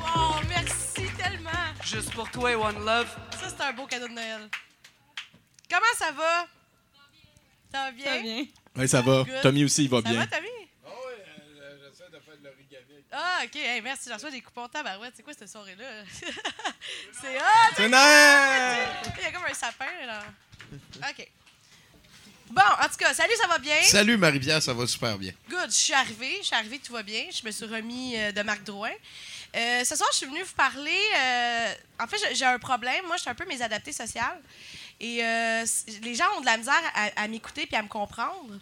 Wow, 0.06 0.40
merci 0.48 1.12
tellement. 1.18 1.68
Juste 1.84 2.14
pour 2.14 2.32
toi, 2.32 2.56
One 2.56 2.86
Love. 2.86 3.14
Ça, 3.32 3.48
c'est 3.50 3.62
un 3.62 3.74
beau 3.74 3.86
cadeau 3.88 4.08
de 4.08 4.14
Noël. 4.14 4.50
Comment 5.70 5.94
ça 5.98 6.12
va? 6.12 6.48
Ça 7.72 7.84
va 7.86 7.92
bien? 7.92 8.06
Ça 8.06 8.12
va 8.16 8.20
bien. 8.22 8.46
Ouais, 8.76 8.88
ça 8.88 9.02
va. 9.02 9.24
Good. 9.24 9.42
Tommy 9.42 9.64
aussi, 9.66 9.84
il 9.84 9.90
va 9.90 9.98
Ça 10.02 10.10
bien. 10.10 10.20
va, 10.20 10.28
Tommy? 10.28 10.48
Ah 10.86 10.90
oui, 10.90 11.14
j'essaie 11.56 12.10
de 12.12 12.20
faire 12.20 12.38
de 12.38 12.44
l'origami. 12.46 13.04
Ah, 13.12 13.40
OK. 13.44 13.56
Hey, 13.56 13.82
merci. 13.82 14.10
J'en 14.10 14.16
reçois 14.16 14.32
des 14.32 14.42
coupons 14.42 14.68
tabarouette. 14.68 15.14
C'est 15.16 15.24
quoi 15.24 15.34
cette 15.38 15.50
soirée-là? 15.50 16.04
c'est 17.22 17.38
ah, 17.40 17.70
C'est 17.76 17.90
Noël! 17.90 18.88
Il 19.18 19.24
y 19.24 19.26
a 19.26 19.32
comme 19.32 19.44
un 19.50 19.54
sapin, 19.54 19.86
là. 20.06 20.24
OK. 21.10 21.28
Bon, 22.50 22.62
en 22.62 22.88
tout 22.88 22.96
cas, 22.98 23.14
salut, 23.14 23.34
ça 23.42 23.48
va 23.48 23.58
bien? 23.58 23.82
Salut 23.84 24.16
Marie-Pierre, 24.16 24.64
ça 24.64 24.74
va 24.74 24.88
super 24.88 25.18
bien. 25.18 25.34
Good, 25.50 25.70
je 25.70 25.76
suis 25.76 25.94
arrivée. 25.94 26.38
Je 26.40 26.46
suis 26.46 26.56
arrivée, 26.56 26.80
tout 26.80 26.94
va 26.94 27.04
bien. 27.04 27.26
Je 27.30 27.46
me 27.46 27.52
suis 27.52 27.66
remis 27.66 28.16
euh, 28.18 28.32
de 28.32 28.42
Marc 28.42 28.64
Drouin. 28.64 28.92
Euh, 29.56 29.84
ce 29.84 29.96
soir, 29.98 30.08
je 30.14 30.18
suis 30.18 30.26
venue 30.28 30.44
vous 30.44 30.54
parler. 30.54 30.98
euh, 31.18 31.74
en 32.00 32.08
fait, 32.08 32.18
j'ai- 32.20 32.36
j'ai 32.36 32.46
un 32.46 32.58
problème. 32.60 33.06
Moi, 33.06 33.18
je 33.18 33.22
suis 33.24 33.30
un 33.30 33.36
peu 33.36 33.46
mésadaptée 33.46 33.92
sociale. 33.92 34.42
Et 35.00 35.24
euh, 35.24 35.66
les 36.02 36.16
gens 36.16 36.26
ont 36.38 36.42
de 36.42 36.46
la 36.46 36.58
misère 36.58 36.82
à, 37.16 37.28
m'écouter 37.28 37.66
puis 37.66 37.76
à 37.76 37.84
me 37.84 37.88
comprendre. 37.88 38.60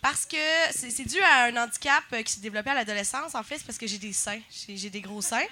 Parce 0.00 0.24
que 0.24 0.36
c'est 0.70 1.04
dû 1.04 1.20
à 1.20 1.44
un 1.44 1.56
handicap 1.56 2.04
euh, 2.12 2.22
qui 2.22 2.32
s'est 2.32 2.40
développé 2.40 2.70
à 2.70 2.74
l'adolescence. 2.74 3.34
En 3.34 3.42
fait, 3.42 3.58
c'est 3.58 3.66
parce 3.66 3.78
que 3.78 3.86
j'ai 3.86 3.98
des 3.98 4.12
seins. 4.12 4.40
J'ai 4.68 4.90
des 4.90 5.00
gros 5.00 5.20
seins. 5.20 5.46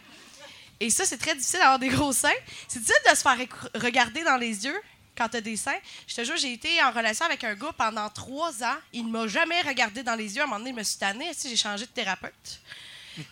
Et 0.79 0.91
ça, 0.91 1.05
c'est 1.05 1.19
très 1.19 1.35
difficile 1.35 1.59
d'avoir 1.59 1.79
des 1.79 1.89
gros 1.89 2.13
seins. 2.13 2.29
C'est 2.69 2.79
difficile 2.79 3.11
de 3.11 3.17
se 3.17 3.23
faire 3.23 3.39
regarder 3.75 4.23
dans 4.23 4.37
les 4.37 4.65
yeux 4.65 4.81
quand 5.17 5.29
tu 5.29 5.39
as 5.39 5.41
des 5.41 5.57
seins. 5.57 5.79
Je 6.07 6.15
te 6.15 6.25
jure, 6.25 6.37
j'ai 6.37 6.53
été 6.53 6.83
en 6.83 6.91
relation 6.93 7.25
avec 7.25 7.43
un 7.45 7.55
gars 7.55 7.73
pendant 7.77 8.09
trois 8.11 8.63
ans. 8.63 8.77
Il 8.93 9.07
ne 9.07 9.11
m'a 9.11 9.27
jamais 9.27 9.61
regardé 9.63 10.03
dans 10.03 10.15
les 10.15 10.37
yeux. 10.37 10.43
À 10.43 10.45
un 10.45 10.47
moment 10.47 10.59
donné, 10.59 10.71
je 10.71 10.77
me 10.77 10.83
suis 10.83 10.99
tannée. 10.99 11.33
J'ai 11.43 11.57
changé 11.57 11.87
de 11.87 11.91
thérapeute. 11.91 12.61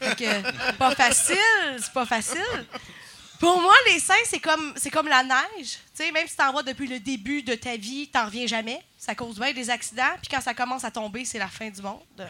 Fait 0.00 0.16
que, 0.16 0.72
pas 0.78 0.94
facile, 0.94 1.36
c'est 1.78 1.92
pas 1.92 2.06
facile. 2.06 2.66
Pour 3.44 3.60
moi, 3.60 3.74
les 3.88 4.00
seins, 4.00 4.14
c'est 4.24 4.40
comme, 4.40 4.72
c'est 4.74 4.90
comme 4.90 5.06
la 5.06 5.22
neige. 5.22 5.78
Tu 5.94 6.02
sais, 6.02 6.10
même 6.12 6.26
si 6.26 6.34
t'en 6.34 6.50
vois 6.50 6.62
depuis 6.62 6.86
le 6.86 6.98
début 6.98 7.42
de 7.42 7.54
ta 7.54 7.76
vie, 7.76 8.08
t'en 8.08 8.24
reviens 8.24 8.46
jamais. 8.46 8.80
Ça 8.96 9.14
cause 9.14 9.38
bien 9.38 9.52
des 9.52 9.68
accidents. 9.68 10.14
Puis 10.22 10.30
quand 10.30 10.40
ça 10.40 10.54
commence 10.54 10.82
à 10.82 10.90
tomber, 10.90 11.26
c'est 11.26 11.38
la 11.38 11.48
fin 11.48 11.68
du 11.68 11.82
monde. 11.82 12.00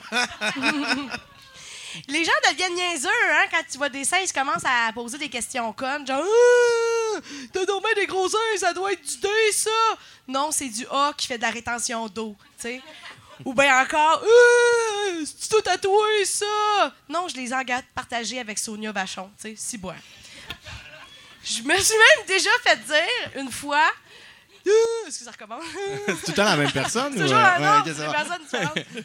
Les 2.09 2.25
gens 2.25 2.33
deviennent 2.51 2.75
niaiseux, 2.75 3.09
hein, 3.31 3.45
quand 3.49 3.63
tu 3.71 3.79
vois 3.79 3.91
des 3.91 4.03
seins, 4.03 4.19
ils 4.25 4.33
commencent 4.33 4.65
à 4.65 4.93
poser 4.93 5.17
des 5.17 5.29
questions 5.29 5.73
connes, 5.73 6.05
genre 6.05 6.25
Ah, 6.25 7.21
T'as 7.53 7.65
bien 7.65 7.95
des 7.95 8.07
gros 8.07 8.29
seins, 8.29 8.39
ça 8.59 8.73
doit 8.73 8.93
être 8.93 9.07
du 9.07 9.19
D, 9.19 9.29
ça! 9.53 9.71
Non, 10.27 10.51
c'est 10.51 10.69
du 10.69 10.85
A 10.91 11.13
qui 11.17 11.29
fait 11.29 11.37
de 11.39 11.43
la 11.43 11.51
rétention 11.51 12.09
d'eau, 12.09 12.35
tu. 12.61 12.83
Ou 13.45 13.55
bien 13.55 13.81
encore 13.81 14.21
Ah, 14.25 15.11
C'est 15.25 15.49
tout 15.49 15.61
tatoué, 15.61 16.25
ça! 16.25 16.93
Non, 17.09 17.29
je 17.29 17.37
les 17.37 17.53
ai 17.53 17.65
partagés 17.95 18.41
avec 18.41 18.59
Sonia 18.59 18.91
Vachon, 18.91 19.31
tu 19.41 19.51
sais, 19.51 19.55
si 19.57 19.79
bois. 19.79 19.95
Je 21.45 21.63
me 21.63 21.77
suis 21.79 21.95
même 21.95 22.27
déjà 22.27 22.51
fait 22.63 22.77
dire 22.77 23.31
une 23.43 23.51
fois. 23.51 23.91
Est-ce 25.07 25.19
que 25.19 25.25
ça 25.27 25.31
recommence? 25.31 25.63
C'est 26.07 26.15
tout 26.15 26.23
le 26.29 26.33
temps 26.33 26.45
la 26.45 26.57
même 26.57 26.73
personne? 26.73 27.13
ou, 27.15 27.21
Toujours 27.21 27.37
euh, 27.37 27.43
ça 27.59 27.87
une 27.87 27.93
va. 27.93 28.13
personne. 28.13 28.85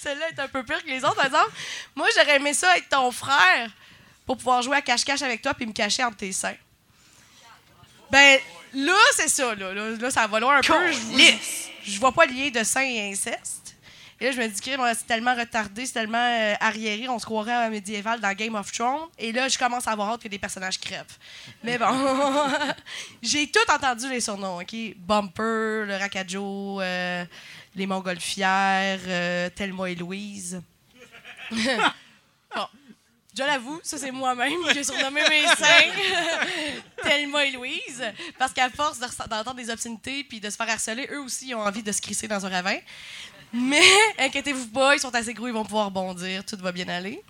Celle-là 0.00 0.28
est 0.30 0.38
un 0.38 0.48
peu 0.48 0.62
pire 0.64 0.82
que 0.82 0.88
les 0.88 1.04
autres, 1.04 1.16
par 1.16 1.26
exemple. 1.26 1.50
Moi, 1.94 2.08
j'aurais 2.16 2.36
aimé 2.36 2.54
ça 2.54 2.76
être 2.78 2.88
ton 2.88 3.10
frère 3.10 3.70
pour 4.24 4.38
pouvoir 4.38 4.62
jouer 4.62 4.78
à 4.78 4.82
cache-cache 4.82 5.20
avec 5.20 5.42
toi 5.42 5.52
puis 5.52 5.66
me 5.66 5.72
cacher 5.72 6.02
entre 6.02 6.16
tes 6.16 6.32
seins. 6.32 6.56
Ben, 8.10 8.38
là, 8.72 8.96
c'est 9.16 9.28
ça, 9.28 9.54
là. 9.54 9.74
Là, 9.74 9.90
là, 9.90 10.10
ça 10.10 10.26
va 10.26 10.40
loin 10.40 10.56
un 10.56 10.60
peu. 10.62 10.92
Je 11.84 11.98
vois 12.00 12.12
pas 12.12 12.24
le 12.24 12.32
lien 12.32 12.48
de 12.50 12.64
sein 12.64 12.82
et 12.82 13.10
inceste. 13.10 13.63
Et 14.20 14.26
là, 14.26 14.30
je 14.30 14.40
me 14.40 14.46
dis, 14.46 14.54
c'est 14.56 15.06
tellement 15.06 15.34
retardé, 15.34 15.86
c'est 15.86 15.92
tellement 15.92 16.18
euh, 16.18 16.54
arriéré, 16.60 17.08
on 17.08 17.18
se 17.18 17.24
croirait 17.24 17.52
à 17.52 17.68
médiéval 17.68 18.20
dans 18.20 18.32
Game 18.32 18.54
of 18.54 18.70
Thrones. 18.70 19.08
Et 19.18 19.32
là, 19.32 19.48
je 19.48 19.58
commence 19.58 19.88
à 19.88 19.92
avoir 19.92 20.10
hâte 20.10 20.22
que 20.22 20.28
des 20.28 20.38
personnages 20.38 20.78
crèvent. 20.78 21.18
Mais 21.62 21.78
bon, 21.78 21.86
j'ai 23.22 23.48
tout 23.48 23.72
entendu 23.72 24.08
les 24.08 24.20
surnoms, 24.20 24.58
OK? 24.58 24.74
Bumper, 24.96 25.86
le 25.86 25.96
Rakajo, 25.98 26.80
euh, 26.80 27.24
les 27.74 27.86
Montgolfières, 27.86 29.00
euh, 29.06 29.50
Thelma 29.50 29.90
et 29.90 29.96
Louise. 29.96 30.62
bon, 31.50 32.66
je 33.36 33.42
l'avoue, 33.42 33.80
ça 33.82 33.98
c'est 33.98 34.12
moi-même. 34.12 34.60
J'ai 34.72 34.84
surnommé 34.84 35.22
mes 35.28 35.42
seins 35.56 35.90
Thelma 37.02 37.44
et 37.44 37.50
Louise. 37.50 38.04
Parce 38.38 38.52
qu'à 38.52 38.70
force 38.70 39.00
d'entendre 39.00 39.54
des 39.54 39.70
obscénités 39.70 40.22
puis 40.22 40.38
de 40.38 40.48
se 40.48 40.56
faire 40.56 40.70
harceler, 40.70 41.08
eux 41.10 41.20
aussi 41.20 41.52
ont 41.52 41.60
envie 41.60 41.82
de 41.82 41.90
se 41.90 42.00
crisser 42.00 42.28
dans 42.28 42.46
un 42.46 42.48
ravin. 42.48 42.78
Mais 43.54 43.82
inquiétez-vous 44.18 44.66
pas, 44.66 44.94
ils 44.96 45.00
sont 45.00 45.14
assez 45.14 45.32
gros, 45.32 45.46
ils 45.46 45.52
vont 45.52 45.64
pouvoir 45.64 45.90
bondir, 45.90 46.44
tout 46.44 46.56
va 46.60 46.72
bien 46.72 46.88
aller. 46.88 47.22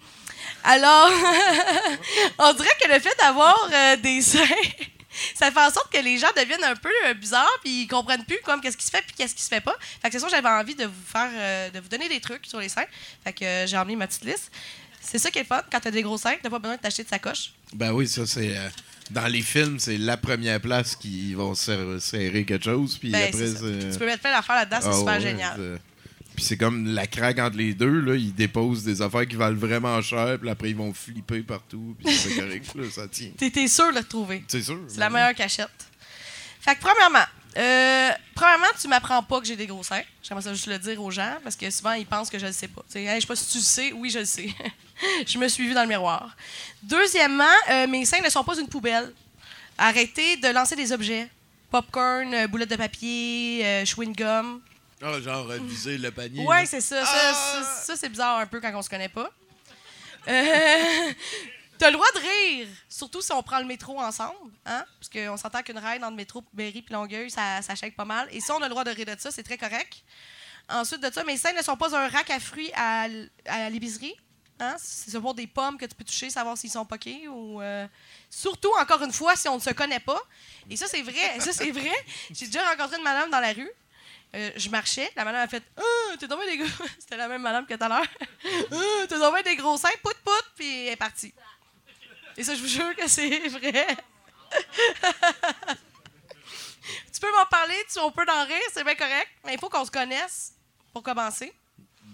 Alors, 0.63 1.11
on 2.39 2.53
dirait 2.55 2.69
que 2.83 2.89
le 2.93 2.99
fait 3.01 3.15
d'avoir 3.19 3.69
euh, 3.73 3.97
des 3.97 4.23
seins, 4.23 4.41
ça 5.35 5.51
fait 5.51 5.61
en 5.61 5.71
sorte 5.71 5.93
que 5.93 5.99
les 6.03 6.19
gens 6.19 6.31
deviennent 6.37 6.65
un 6.65 6.77
peu 6.77 6.91
euh, 7.07 7.15
bizarres 7.15 7.59
puis 7.63 7.83
ils 7.83 7.87
comprennent 7.87 8.25
plus 8.25 8.39
comme 8.45 8.61
qu'est-ce 8.61 8.77
qui 8.77 8.85
se 8.87 8.91
fait 8.91 9.03
puis 9.07 9.15
qu'est-ce 9.17 9.35
qui 9.35 9.43
se 9.43 9.49
fait 9.49 9.61
pas. 9.61 9.75
Fait 10.03 10.09
que 10.09 10.15
c'est 10.15 10.21
ça, 10.21 10.29
j'avais 10.29 10.49
envie 10.49 10.75
de 10.75 10.85
vous 10.87 10.93
faire, 11.07 11.29
euh, 11.33 11.71
de 11.71 11.81
vous 11.81 11.89
donner 11.89 12.09
des 12.09 12.21
trucs 12.21 12.47
sur 12.47 12.59
les 12.61 12.69
seins. 12.69 12.87
Fait 13.23 13.33
que 13.33 13.65
j'ai 13.67 13.77
emmené 13.77 13.97
ma 13.97 14.07
petite 14.07 14.25
liste. 14.25 14.51
C'est 15.01 15.19
ça 15.19 15.31
qui 15.31 15.39
est 15.39 15.45
fun 15.45 15.63
quand 15.71 15.81
t'as 15.81 15.91
des 15.91 16.03
gros 16.03 16.17
seins, 16.17 16.35
t'as 16.43 16.49
pas 16.49 16.59
besoin 16.59 16.77
de 16.77 16.81
t'acheter 16.81 17.05
de 17.05 17.09
sacoche. 17.11 17.53
Ben 17.75 17.93
oui, 17.93 18.09
ça, 18.09 18.27
c'est. 18.27 18.57
dans 19.11 19.27
les 19.27 19.43
films, 19.43 19.79
c'est 19.79 19.99
la 19.99 20.17
première 20.17 20.59
place 20.63 20.97
qu'ils 20.97 21.37
vont 21.37 21.55
ser- 21.55 22.01
serrer 22.01 22.47
quelque 22.47 22.65
chose. 22.65 22.97
Puis 22.99 23.11
Ben, 23.11 23.29
après. 23.29 23.91
Tu 23.93 23.99
peux 23.99 24.07
mettre 24.07 24.23
plein 24.23 24.33
d'affaires 24.33 24.57
là-dedans, 24.57 24.79
c'est 24.81 24.89
Ah 24.89 24.99
super 24.99 25.13
ouais, 25.15 25.21
génial. 25.21 25.79
Puis 26.35 26.45
c'est 26.45 26.57
comme 26.57 26.87
la 26.87 27.07
craque 27.07 27.39
entre 27.39 27.57
les 27.57 27.75
deux, 27.75 28.01
là. 28.01 28.15
Ils 28.17 28.35
déposent 28.35 28.83
des 28.83 29.03
affaires 29.03 29.27
qui 29.27 29.37
valent 29.37 29.57
vraiment 29.57 30.01
cher, 30.03 30.39
puis 30.41 30.51
après, 30.51 30.71
ils 30.71 30.77
vont 30.77 30.93
flipper 30.93 31.43
partout, 31.43 31.97
puis 31.99 32.13
c'est 32.15 32.35
correct, 32.35 32.75
là, 32.75 32.85
ça 32.91 33.09
tient. 33.09 33.31
T'es 33.39 33.69
sûr 33.69 33.93
de 33.93 33.99
le 33.99 34.05
trouver? 34.05 34.45
C'est 34.49 34.63
sûr. 34.63 34.81
C'est 34.89 34.99
la 34.99 35.11
meilleure 35.11 35.35
cachette. 35.35 35.71
Fait 36.61 36.75
que, 36.75 36.81
premièrement, 36.81 37.27
euh, 37.57 38.11
premièrement, 38.35 38.67
tu 38.81 38.89
m'apprends 38.89 39.23
pas 39.23 39.41
que 39.41 39.47
j'ai 39.47 39.55
des 39.55 39.67
gros 39.67 39.83
seins. 39.83 40.03
J'aimerais 40.23 40.43
ça 40.43 40.53
juste 40.53 40.67
le 40.67 40.79
dire 40.79 41.01
aux 41.01 41.11
gens 41.11 41.37
parce 41.43 41.55
que 41.55 41.71
souvent, 41.71 41.93
ils 41.93 42.07
pensent 42.07 42.31
que 42.31 42.39
je 42.39 42.47
le 42.47 42.53
sais 42.53 42.69
pas. 42.69 42.83
Hey, 42.95 43.15
je 43.17 43.21
sais 43.21 43.27
pas 43.27 43.37
si 43.37 43.51
tu 43.53 43.59
le 43.59 43.65
sais. 43.65 43.93
Oui, 43.93 44.11
je 44.11 44.21
le 44.21 44.25
sais. 44.25 44.49
je 45.27 45.39
me 45.39 45.47
suis 45.47 45.69
vue 45.69 45.75
dans 45.75 45.83
le 45.83 45.89
miroir. 45.89 46.35
Deuxièmement, 46.83 47.45
euh, 47.71 47.87
mes 47.87 48.05
seins 48.05 48.21
ne 48.25 48.31
sont 48.31 48.43
pas 48.43 48.59
une 48.59 48.69
poubelle. 48.69 49.13
Arrêtez 49.79 50.37
de 50.37 50.49
lancer 50.49 50.75
des 50.75 50.91
objets. 50.93 51.29
Popcorn, 51.71 52.33
euh, 52.33 52.47
boulettes 52.49 52.71
de 52.71 52.77
papier, 52.77 53.61
euh, 53.65 53.85
chewing-gum. 53.85 54.61
Ah, 55.05 55.21
genre, 55.21 55.51
euh, 55.51 55.59
viser 55.59 55.99
le 55.99 56.11
panier. 56.11 56.45
Ouais, 56.47 56.65
c'est 56.67 56.81
ça. 56.81 57.05
Ça, 57.05 57.13
Ah! 57.15 57.35
ça, 57.35 57.65
ça, 57.85 57.97
c'est 57.97 58.09
bizarre 58.09 58.39
un 58.39 58.47
peu 58.47 58.61
quand 58.61 58.73
on 58.75 58.83
se 58.83 58.89
connaît 58.89 59.09
pas. 59.09 59.31
Euh, 60.29 61.13
T'as 61.79 61.89
le 61.91 61.95
droit 61.95 62.07
de 62.15 62.21
rire, 62.21 62.69
surtout 62.89 63.21
si 63.21 63.33
on 63.33 63.43
prend 63.43 63.59
le 63.59 63.65
métro 63.67 63.99
ensemble, 64.01 64.53
hein? 64.65 64.85
Parce 65.01 65.09
qu'on 65.13 65.37
s'entend 65.37 65.61
qu'une 65.63 65.77
ride 65.79 66.03
entre 66.03 66.11
le 66.11 66.17
métro, 66.17 66.45
Berry 66.53 66.85
et 66.89 66.93
Longueuil, 66.93 67.31
ça, 67.31 67.61
ça 67.63 67.75
shake 67.75 67.97
pas 67.97 68.05
mal. 68.05 68.29
Et 68.31 68.41
si 68.41 68.51
on 68.53 68.59
a 68.59 68.67
le 68.67 68.69
droit 68.71 68.85
de 68.85 68.91
rire 68.91 69.07
de 69.07 69.17
ça, 69.19 69.33
c'est 69.33 69.43
très 69.43 69.59
correct. 69.59 69.93
Ensuite 70.69 71.03
de 71.03 71.13
ça, 71.13 71.25
mes 71.25 71.37
seins 71.37 71.53
ne 71.53 71.63
sont 71.63 71.77
pas 71.77 71.95
un 71.97 72.09
rack 72.09 72.31
à 72.31 72.39
fruits 72.39 72.71
à, 72.75 73.09
à 73.47 73.71
l'épicerie. 73.71 74.15
Hein? 74.61 74.77
C'est 74.79 75.21
pour 75.21 75.35
des 75.35 75.49
pommes 75.49 75.77
que 75.77 75.85
tu 75.85 75.97
peux 75.97 76.05
toucher, 76.05 76.31
savoir 76.31 76.57
s'ils 76.57 76.71
sont 76.71 76.87
poqués. 76.87 77.27
Ou, 77.29 77.61
euh, 77.61 77.87
Surtout, 78.31 78.73
encore 78.81 79.03
une 79.03 79.13
fois, 79.13 79.35
si 79.35 79.49
on 79.49 79.57
ne 79.57 79.61
se 79.61 79.71
connaît 79.71 79.99
pas. 80.01 80.23
Et 80.71 80.77
ça, 80.77 80.87
c'est 80.87 81.03
vrai. 81.03 81.41
Ça, 81.41 81.53
c'est 81.53 81.73
vrai. 81.73 81.93
J'ai 82.31 82.47
déjà 82.47 82.63
rencontré 82.71 82.97
une 82.99 83.03
madame 83.05 83.31
dans 83.31 83.41
la 83.41 83.53
rue. 83.53 83.71
Euh, 84.35 84.51
je 84.57 84.69
marchais, 84.69 85.11
la 85.17 85.25
madame 85.25 85.43
a 85.43 85.49
fait 85.49 85.63
Ah, 85.77 86.17
t'es 86.19 86.27
tombé 86.27 86.45
des 86.47 86.59
gros. 86.59 86.87
C'était 86.99 87.17
la 87.17 87.29
même 87.29 87.43
madame 87.43 87.67
que 87.67 87.75
tout 87.75 87.85
à 87.85 87.89
l'heure. 87.89 88.07
Ah, 88.73 89.07
t'es 89.09 89.19
tombé 89.19 89.43
des 89.45 89.55
gros 89.57 89.77
seins, 89.77 89.89
pout 90.03 90.17
pout, 90.25 90.45
puis 90.57 90.87
elle 90.87 90.93
est 90.95 90.97
partie. 90.97 91.33
Et 92.37 92.43
ça, 92.43 92.55
je 92.57 92.61
vous 92.61 92.67
jure 92.69 92.95
que 92.97 93.07
c'est 93.09 93.49
vrai. 93.49 93.87
tu 97.13 97.21
peux 97.21 97.31
m'en 97.33 97.47
parler, 97.51 97.77
tu, 97.93 97.99
on 98.01 98.11
peut 98.11 98.27
en 98.29 98.45
rire, 98.45 98.57
c'est 98.73 98.85
bien 98.85 98.95
correct, 98.95 99.29
mais 99.45 99.55
il 99.55 99.59
faut 99.61 99.69
qu'on 99.69 99.85
se 99.85 99.91
connaisse 99.91 100.53
pour 100.93 101.03
commencer. 101.03 101.53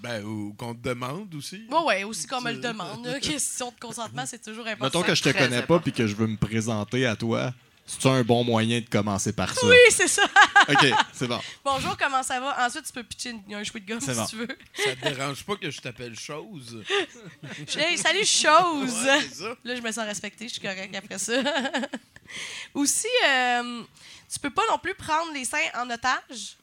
Ben, 0.02 0.24
ou 0.24 0.54
qu'on 0.58 0.74
te 0.74 0.80
demande 0.88 1.34
aussi. 1.34 1.58
Bon, 1.68 1.86
ouais, 1.86 2.04
aussi 2.04 2.26
qu'on 2.26 2.40
me 2.40 2.52
le 2.52 2.58
demande. 2.58 3.04
là. 3.04 3.20
Question 3.20 3.70
de 3.70 3.78
consentement, 3.80 4.24
c'est 4.24 4.42
toujours 4.42 4.66
important. 4.66 4.98
Mettons 4.98 5.02
que 5.06 5.14
je 5.14 5.22
te 5.22 5.28
connais 5.30 5.62
pas 5.62 5.78
puis 5.78 5.92
que 5.92 6.06
je 6.06 6.14
veux 6.14 6.26
me 6.26 6.38
présenter 6.38 7.06
à 7.06 7.16
toi. 7.16 7.52
C'est 7.98 8.08
un 8.08 8.22
bon 8.22 8.44
moyen 8.44 8.80
de 8.80 8.88
commencer 8.88 9.32
par 9.32 9.52
ça? 9.52 9.66
Oui, 9.66 9.76
c'est 9.90 10.06
ça. 10.06 10.22
OK, 10.68 10.86
c'est 11.12 11.26
bon. 11.26 11.40
Bonjour, 11.64 11.96
comment 11.96 12.22
ça 12.22 12.38
va? 12.38 12.64
Ensuite, 12.66 12.84
tu 12.86 12.92
peux 12.92 13.02
pitcher 13.02 13.30
une- 13.30 13.54
un 13.54 13.64
chouette 13.64 13.84
de 13.84 13.88
gomme 13.92 14.00
si 14.00 14.12
bon. 14.14 14.26
tu 14.26 14.36
veux. 14.36 14.48
Ça 14.76 14.94
te 14.94 15.08
dérange 15.08 15.44
pas 15.44 15.56
que 15.56 15.70
je 15.70 15.80
t'appelle 15.80 16.16
chose? 16.18 16.84
Hey, 17.76 17.98
salut, 17.98 18.24
chose! 18.24 18.94
Ouais, 19.04 19.20
c'est 19.22 19.34
ça. 19.42 19.56
Là, 19.64 19.74
je 19.74 19.80
me 19.80 19.90
sens 19.90 20.04
respectée, 20.04 20.46
je 20.46 20.52
suis 20.52 20.62
correcte 20.62 20.94
après 20.94 21.18
ça. 21.18 21.32
Aussi, 22.74 23.08
euh, 23.28 23.82
tu 24.32 24.38
peux 24.38 24.50
pas 24.50 24.62
non 24.70 24.78
plus 24.78 24.94
prendre 24.94 25.32
les 25.32 25.44
seins 25.44 25.58
en 25.74 25.90
otage. 25.90 26.56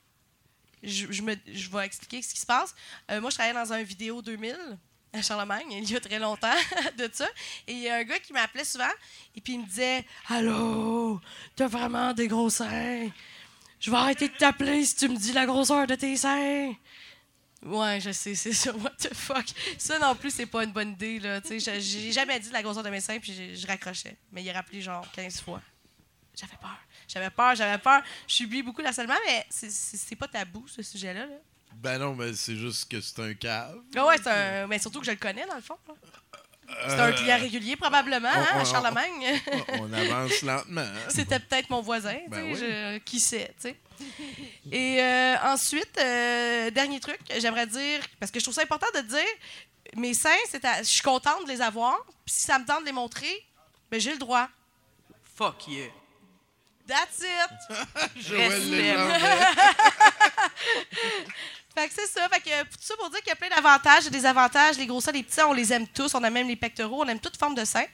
Je, 0.81 1.07
je 1.11 1.21
me, 1.21 1.35
je 1.51 1.69
vais 1.69 1.85
expliquer 1.85 2.21
ce 2.21 2.33
qui 2.33 2.39
se 2.39 2.45
passe. 2.45 2.73
Euh, 3.11 3.19
moi, 3.19 3.29
je 3.31 3.35
travaillais 3.35 3.53
dans 3.59 3.73
un 3.73 3.83
vidéo 3.83 4.21
2000 4.21 4.55
à 5.13 5.21
Charlemagne, 5.21 5.71
il 5.71 5.89
y 5.89 5.95
a 5.95 5.99
très 5.99 6.19
longtemps 6.19 6.55
de 6.97 7.09
ça. 7.11 7.27
Et 7.67 7.73
il 7.73 7.79
y 7.79 7.89
a 7.89 7.95
un 7.95 8.03
gars 8.03 8.19
qui 8.19 8.33
m'appelait 8.33 8.65
souvent 8.65 8.89
et 9.35 9.41
puis 9.41 9.53
il 9.53 9.59
me 9.61 9.65
disait 9.65 10.05
Allô, 10.29 11.19
t'as 11.55 11.67
vraiment 11.67 12.13
des 12.13 12.27
gros 12.27 12.49
seins. 12.49 13.09
Je 13.79 13.91
vais 13.91 13.97
arrêter 13.97 14.27
de 14.29 14.35
t'appeler 14.35 14.83
si 14.85 14.95
tu 14.95 15.07
me 15.09 15.15
dis 15.15 15.33
la 15.33 15.45
grosseur 15.45 15.85
de 15.87 15.95
tes 15.95 16.17
seins. 16.17 16.73
Ouais, 17.63 17.99
je 17.99 18.11
sais, 18.11 18.35
c'est 18.35 18.53
ça. 18.53 18.71
What 18.75 18.91
the 18.99 19.13
fuck? 19.13 19.45
Ça 19.77 19.97
non 19.99 20.15
plus, 20.15 20.31
c'est 20.31 20.45
pas 20.45 20.63
une 20.63 20.71
bonne 20.71 20.91
idée, 20.91 21.19
là. 21.19 21.41
Tu 21.41 21.59
sais, 21.59 21.79
je- 21.79 21.79
j'ai 21.79 22.11
jamais 22.11 22.39
dit 22.39 22.49
la 22.51 22.61
grosseur 22.61 22.83
de 22.83 22.89
mes 22.89 23.01
seins, 23.01 23.19
puis 23.19 23.55
je 23.55 23.67
raccrochais. 23.67 24.15
Mais 24.31 24.43
il 24.43 24.49
a 24.49 24.53
rappelé 24.53 24.79
genre 24.81 25.05
15 25.11 25.41
fois. 25.41 25.61
J'avais 26.39 26.55
peur. 26.61 26.77
J'avais 27.07 27.29
peur, 27.31 27.55
j'avais 27.55 27.77
peur. 27.79 28.01
Je 28.27 28.33
subis 28.35 28.61
beaucoup 28.61 28.81
l'harcèlement, 28.81 29.15
mais 29.25 29.45
c'est- 29.49 29.71
c'est 29.71 29.97
c'est 29.97 30.15
pas 30.15 30.27
tabou, 30.27 30.67
ce 30.67 30.83
sujet-là. 30.83 31.25
Là. 31.25 31.35
Ben 31.81 31.99
non, 31.99 32.15
mais 32.15 32.33
c'est 32.33 32.55
juste 32.55 32.89
que 32.89 32.99
c'est 33.01 33.19
un 33.21 33.33
cave. 33.33 33.77
Ah 33.95 34.05
ouais, 34.05 34.17
c'est 34.17 34.29
un... 34.29 34.67
Mais 34.67 34.79
surtout 34.79 34.99
que 34.99 35.05
je 35.05 35.11
le 35.11 35.17
connais, 35.17 35.45
dans 35.45 35.55
le 35.55 35.61
fond. 35.61 35.77
là. 35.87 35.93
C'est 36.89 36.99
un 36.99 37.11
client 37.13 37.37
régulier, 37.39 37.75
probablement, 37.77 38.27
hein, 38.29 38.45
on- 38.55 38.59
à 38.59 38.61
on- 38.61 38.65
Charlemagne. 38.65 39.41
On 39.79 39.93
avance 39.93 40.41
lentement. 40.41 40.81
hein. 40.81 41.09
C'était 41.09 41.39
peut-être 41.39 41.69
mon 41.69 41.81
voisin, 41.81 42.15
tu 42.25 42.29
Ben 42.29 42.55
sais, 42.55 42.65
oui. 42.65 42.69
je- 42.69 42.97
qui 42.99 43.19
sait, 43.21 43.53
tu 43.61 43.69
sais. 43.69 43.79
Et 44.71 45.01
euh, 45.01 45.35
ensuite, 45.43 45.97
euh, 45.97 46.69
dernier 46.71 46.99
truc, 46.99 47.19
j'aimerais 47.37 47.67
dire, 47.67 48.01
parce 48.19 48.31
que 48.31 48.39
je 48.39 48.43
trouve 48.45 48.53
ça 48.55 48.63
important 48.63 48.87
de 48.95 49.01
dire, 49.01 49.23
mes 49.95 50.13
seins, 50.13 50.29
c'est 50.49 50.65
à- 50.65 50.79
je 50.79 50.83
suis 50.89 51.01
contente 51.01 51.45
de 51.45 51.49
les 51.51 51.61
avoir, 51.61 51.95
puis 52.25 52.33
si 52.35 52.41
ça 52.41 52.59
me 52.59 52.65
tente 52.65 52.81
de 52.81 52.85
les 52.87 52.91
montrer, 52.91 53.45
ben 53.89 53.99
j'ai 54.01 54.11
le 54.11 54.17
droit. 54.19 54.49
Fuck 55.37 55.67
yeah. 55.69 55.87
That's 56.85 57.19
it! 57.19 57.77
Joël 58.17 58.51
Respect. 58.51 58.93
Legendre. 58.93 59.15
Fait 61.77 61.87
que 61.87 61.93
c'est 61.93 62.07
ça. 62.07 62.27
Fait 62.29 62.39
que 62.39 62.49
euh, 62.49 62.63
tout 62.63 62.79
ça 62.79 62.95
pour 62.97 63.07
dire 63.11 63.19
qu'il 63.19 63.29
y 63.29 63.33
a 63.33 63.35
plein 63.35 63.49
d'avantages 63.49 64.07
et 64.07 64.09
des 64.09 64.25
avantages. 64.25 64.77
Les 64.79 64.87
gros 64.87 64.99
seins, 64.99 65.11
les 65.11 65.21
petits 65.21 65.41
on 65.41 65.53
les 65.53 65.71
aime 65.71 65.87
tous. 65.87 66.15
On 66.15 66.23
a 66.23 66.29
même 66.31 66.47
les 66.47 66.55
pectoraux, 66.55 67.03
on 67.03 67.07
aime 67.07 67.19
toute 67.19 67.37
forme 67.37 67.53
de 67.53 67.63
seins. 67.65 67.85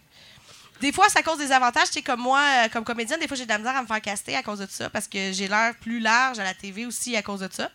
Des 0.80 0.94
fois, 0.94 1.08
à 1.14 1.22
cause 1.22 1.38
des 1.38 1.52
avantages. 1.52 1.88
Tu 1.88 1.96
sais, 1.96 2.02
comme 2.02 2.22
moi, 2.22 2.40
euh, 2.40 2.70
comme 2.70 2.86
comédienne, 2.86 3.20
des 3.20 3.28
fois, 3.28 3.36
j'ai 3.36 3.44
de 3.44 3.50
la 3.50 3.58
misère 3.58 3.76
à 3.76 3.82
me 3.82 3.88
faire 3.88 4.02
caster 4.02 4.38
à 4.38 4.44
cause 4.44 4.60
de 4.60 4.68
ça 4.70 4.90
parce 4.90 5.10
que 5.10 5.34
j'ai 5.34 5.50
l'air 5.50 5.76
plus 5.82 6.00
large 6.00 6.40
à 6.40 6.46
la 6.46 6.54
TV 6.54 6.86
aussi 6.86 7.18
à 7.18 7.22
cause 7.22 7.42
de 7.42 7.50
ça. 7.52 7.70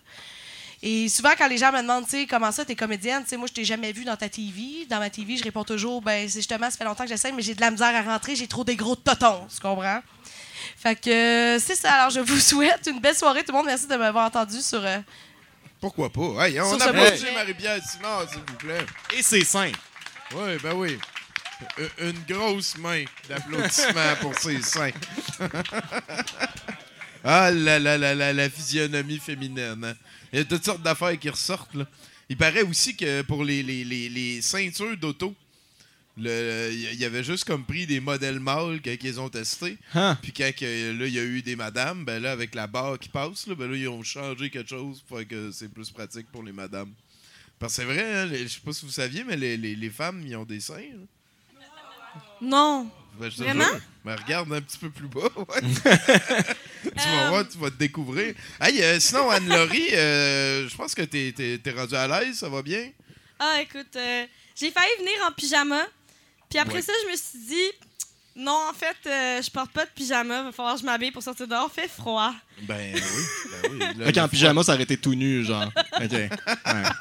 Et 0.83 1.11
souvent, 1.11 1.33
quand 1.37 1.49
les 1.49 1.59
gens 1.59 1.73
me 1.73 1.83
demandent, 1.83 2.05
tu 2.05 2.13
sais, 2.13 2.27
comment 2.27 2.53
ça, 2.53 2.65
t'es 2.65 2.77
comédienne, 2.77 3.23
tu 3.25 3.31
sais, 3.31 3.37
moi, 3.37 3.47
je 3.47 3.53
t'ai 3.53 3.65
jamais 3.67 3.93
vu 3.93 4.05
dans 4.05 4.17
ta 4.17 4.31
TV. 4.31 4.87
Dans 4.89 5.01
ma 5.01 5.11
TV, 5.11 5.37
je 5.37 5.45
réponds 5.45 5.65
toujours, 5.65 6.01
ben, 6.01 6.27
c'est 6.27 6.39
justement, 6.39 6.71
ça 6.71 6.79
fait 6.79 6.85
longtemps 6.85 7.05
que 7.05 7.11
j'essaie, 7.11 7.33
mais 7.33 7.43
j'ai 7.43 7.55
de 7.55 7.61
la 7.61 7.71
misère 7.71 7.95
à 7.95 8.01
rentrer, 8.01 8.35
j'ai 8.35 8.47
trop 8.47 8.65
des 8.65 8.77
gros 8.77 8.97
totons, 8.97 9.47
tu 9.55 9.61
comprends? 9.61 10.01
Fait 10.79 10.95
que 10.95 11.11
euh, 11.11 11.59
c'est 11.59 11.75
ça. 11.75 11.93
Alors, 11.93 12.11
je 12.11 12.21
vous 12.21 12.41
souhaite 12.41 12.89
une 12.91 13.01
belle 13.01 13.17
soirée, 13.17 13.45
tout 13.45 13.53
le 13.53 13.59
monde. 13.59 13.67
Merci 13.67 13.87
de 13.87 13.97
m'avoir 13.97 14.25
entendu 14.25 14.63
sur. 14.63 14.83
Pourquoi 15.81 16.11
pas? 16.11 16.47
Hey, 16.49 16.61
on 16.61 16.79
ce 16.79 16.83
applaudit. 16.83 17.25
Marie-Pierre 17.35 17.81
Simard, 17.85 18.29
s'il 18.29 18.41
vous 18.41 18.57
plaît. 18.57 18.85
Et 19.17 19.23
c'est 19.23 19.45
sain. 19.45 19.71
Oui, 20.35 20.57
ben 20.63 20.75
oui. 20.75 20.99
U- 21.79 22.09
Une 22.09 22.19
grosse 22.29 22.77
main 22.79 23.05
d'applaudissements 23.29 24.17
pour 24.21 24.35
ses 24.39 24.61
seins. 24.63 24.91
ah 27.25 27.51
là 27.51 27.79
là 27.79 27.99
là 27.99 28.15
là, 28.15 28.33
la 28.33 28.51
physionomie 28.51 29.19
féminine. 29.19 29.81
hein. 29.85 29.95
Il 30.33 30.39
y 30.39 30.43
a 30.43 30.45
toutes 30.45 30.65
sortes 30.65 30.83
d'affaires 30.83 31.19
qui 31.19 31.31
ressortent. 31.31 31.75
Là. 31.75 31.85
Il 32.29 32.37
paraît 32.37 32.63
aussi 32.63 32.97
que 32.97 33.23
pour 33.23 33.45
les, 33.45 33.63
les, 33.63 33.85
les, 33.85 34.09
les 34.09 34.43
ceintures 34.43 34.97
d'auto, 34.97 35.35
il 36.19 36.95
y 36.99 37.05
avait 37.05 37.23
juste 37.25 37.45
comme 37.45 37.65
pris 37.65 37.87
des 37.87 38.01
modèles 38.01 38.41
mâles 38.41 38.81
quand 38.85 38.95
ils 39.03 39.21
ont 39.21 39.29
testé. 39.29 39.77
Hein? 39.95 40.19
Puis 40.23 40.33
quand 40.33 40.51
que, 40.57 40.93
là, 40.99 41.07
il 41.07 41.13
y 41.15 41.19
a 41.19 41.25
eu 41.25 41.43
des 41.43 41.57
madames, 41.57 42.05
ben 42.05 42.23
là, 42.23 42.33
avec 42.33 42.55
la 42.55 42.67
barre 42.67 42.99
qui 42.99 43.09
passe, 43.09 43.47
là, 43.47 43.55
ben 43.55 43.71
là, 43.71 43.77
ils 43.77 43.89
ont 43.89 44.03
changé 44.03 44.51
quelque 44.51 44.71
chose 44.71 45.03
pour 45.09 45.21
que 45.27 45.51
c'est 45.53 45.69
plus 45.73 45.91
pratique 45.91 46.27
pour 46.33 46.43
les 46.43 46.53
madames. 46.53 46.93
Parce 47.59 47.77
que 47.77 47.83
c'est 47.83 47.87
vrai, 47.89 48.03
hein, 48.15 48.27
les- 48.27 48.45
je 48.45 48.55
sais 48.55 48.61
pas 48.65 48.73
si 48.73 48.85
vous 48.87 48.93
saviez, 48.93 49.25
mais 49.25 49.37
les, 49.37 49.57
les, 49.57 49.75
les 49.75 49.91
femmes, 49.91 50.23
ils 50.27 50.37
ont 50.37 50.45
des 50.45 50.61
seins. 50.61 50.77
là. 50.79 51.07
Non. 52.41 52.89
Ben, 53.19 53.29
Vraiment? 53.31 53.65
Ben, 54.05 54.15
regarde 54.15 54.53
un 54.53 54.61
petit 54.61 54.79
peu 54.79 54.91
plus 54.91 55.09
bas. 55.09 55.29
ouais. 55.37 55.61
tu 56.85 56.91
vas 57.09 57.29
voir, 57.31 57.49
tu 57.49 57.59
vas 57.59 57.71
te 57.71 57.77
découvrir. 57.77 58.35
Hey, 58.61 58.81
euh, 58.81 59.01
sinon, 59.01 59.29
Anne-Laurie, 59.31 59.89
euh, 59.93 60.69
je 60.69 60.77
pense 60.77 60.95
que 60.95 61.03
t'es, 61.03 61.33
t'es, 61.37 61.59
t'es 61.59 61.71
rendu 61.73 61.95
à 61.97 62.07
l'aise, 62.07 62.39
ça 62.39 62.49
va 62.49 62.63
bien? 62.63 62.91
Ah, 63.41 63.59
écoute, 63.61 63.95
euh, 63.97 64.25
j'ai 64.55 64.71
failli 64.71 64.91
venir 64.99 65.15
en 65.29 65.33
pyjama. 65.33 65.83
Puis 66.49 66.59
après 66.59 66.75
Ouais. 66.77 66.83
ça, 66.83 66.93
je 67.05 67.11
me 67.11 67.17
suis 67.17 67.39
dit, 67.47 67.73
non, 68.37 68.59
en 68.71 68.73
fait, 68.73 68.97
euh, 69.07 69.43
je 69.43 69.51
porte 69.51 69.73
pas 69.73 69.85
de 69.85 69.91
pyjama. 69.91 70.45
Va 70.45 70.53
falloir 70.53 70.75
que 70.77 70.81
je 70.81 70.87
m'habille 70.87 71.11
pour 71.11 71.23
sortir 71.23 71.47
dehors. 71.49 71.71
Fait 71.73 71.89
froid. 71.89 72.33
Ben 72.63 72.95
oui, 72.95 73.01
ben 73.51 73.71
oui. 73.73 73.79
Là, 73.99 74.07
Fait 74.07 74.13
qu'en 74.13 74.23
le 74.23 74.29
pyjama, 74.29 74.63
ça 74.63 74.75
aurait 74.75 74.85
été 74.85 74.97
tout 74.97 75.15
nu, 75.15 75.45
genre. 75.45 75.67
OK. 75.67 76.13
Ouais, 76.13 76.29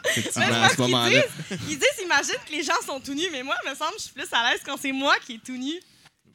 effectivement, 0.10 0.48
c'est 0.48 0.54
à 0.54 0.70
ce 0.70 0.82
moment-là. 0.82 1.10
disent, 1.22 1.60
ils 1.70 1.78
disent, 1.80 2.04
imagine 2.04 2.36
que 2.46 2.52
les 2.52 2.64
gens 2.64 2.82
sont 2.86 3.00
tout 3.00 3.14
nus, 3.14 3.28
mais 3.32 3.44
moi, 3.44 3.56
il 3.64 3.70
me 3.70 3.76
semble 3.76 3.92
que 3.92 4.00
je 4.00 4.04
suis 4.06 4.14
plus 4.14 4.28
à 4.34 4.50
l'aise 4.52 4.62
quand 4.66 4.78
c'est 4.78 4.92
moi 4.92 5.16
qui 5.26 5.36
est 5.36 5.44
tout 5.46 5.58
nu. 5.58 5.74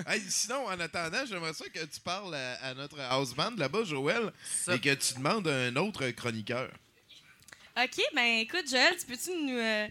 Hey, 0.07 0.21
sinon, 0.29 0.65
en 0.67 0.79
attendant, 0.79 1.25
j'aimerais 1.27 1.53
ça 1.53 1.65
que 1.67 1.79
tu 1.85 1.99
parles 1.99 2.33
à, 2.33 2.53
à 2.69 2.73
notre 2.73 2.99
house 3.01 3.33
band 3.35 3.51
là-bas, 3.57 3.83
Joël, 3.83 4.31
et 4.71 4.79
que 4.79 4.93
tu 4.93 5.15
demandes 5.15 5.47
un 5.47 5.75
autre 5.75 6.07
chroniqueur. 6.11 6.69
OK, 7.77 8.01
ben 8.13 8.39
écoute, 8.39 8.69
Joël, 8.69 8.95
tu 8.99 9.05
peux-tu 9.05 9.31
nous, 9.45 9.57
euh, 9.57 9.87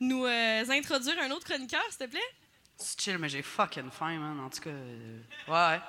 nous 0.00 0.24
euh, 0.24 0.64
introduire 0.70 1.14
un 1.22 1.30
autre 1.32 1.44
chroniqueur, 1.44 1.82
s'il 1.90 2.06
te 2.06 2.10
plaît? 2.10 2.20
C'est 2.76 3.00
chill, 3.00 3.18
mais 3.18 3.28
j'ai 3.28 3.42
fucking 3.42 3.90
faim, 3.90 4.18
man. 4.18 4.38
En 4.40 4.50
tout 4.50 4.60
cas, 4.60 4.70
euh, 4.70 5.18
ouais. 5.48 5.80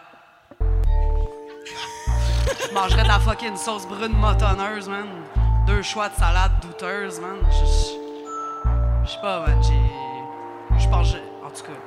Je 2.67 2.73
mangerais 2.73 3.03
de 3.03 3.07
la 3.07 3.19
fucking 3.19 3.55
sauce 3.57 3.85
brune 3.87 4.13
motonneuse, 4.13 4.87
man. 4.89 5.07
Deux 5.67 5.81
choix 5.81 6.09
de 6.09 6.15
salade 6.15 6.59
douteuse, 6.61 7.19
man. 7.19 7.37
Je- 7.51 9.11
sais 9.11 9.19
pas, 9.21 9.45
man. 9.47 9.61
J'ai. 9.63 10.79
Je 10.83 10.87
pense. 10.89 11.13
En 11.43 11.49
tout 11.51 11.63
cas. 11.63 11.79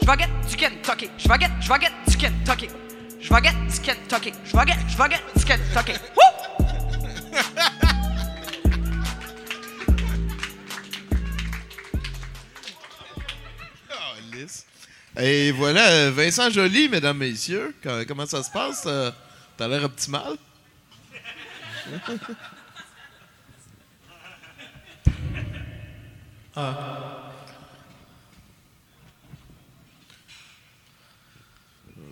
Je 0.00 0.06
vais 0.06 0.18
get 0.18 0.48
du 0.48 0.56
Kentucky. 0.56 1.10
Je 1.18 1.28
vais 1.28 1.38
get, 1.38 1.50
je 1.60 1.68
vais 1.68 1.78
du 2.06 2.16
Kentucky. 2.16 2.68
Je 3.20 3.34
vais 3.34 3.42
get 3.42 3.52
du. 3.52 3.70
Je 4.44 4.56
vais 4.56 5.16
je 5.34 5.38
du 5.38 5.44
Kentucky. 5.44 5.92
Woo! 6.16 6.27
Ah. 13.90 14.14
Et 15.22 15.50
voilà, 15.52 16.10
Vincent 16.10 16.50
Joly, 16.50 16.88
mesdames, 16.88 17.18
messieurs. 17.18 17.74
Co- 17.82 18.04
Comment 18.06 18.26
ça 18.26 18.42
se 18.42 18.50
passe? 18.50 18.84
Euh, 18.86 19.10
T'as 19.56 19.66
l'air 19.66 19.82
optimal? 19.84 20.36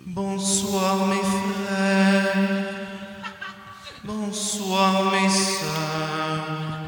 Bonsoir 0.05 1.07
mes 1.07 1.15
frères, 1.21 2.65
bonsoir 4.07 5.11
mes 5.11 5.29
sœurs. 5.29 6.79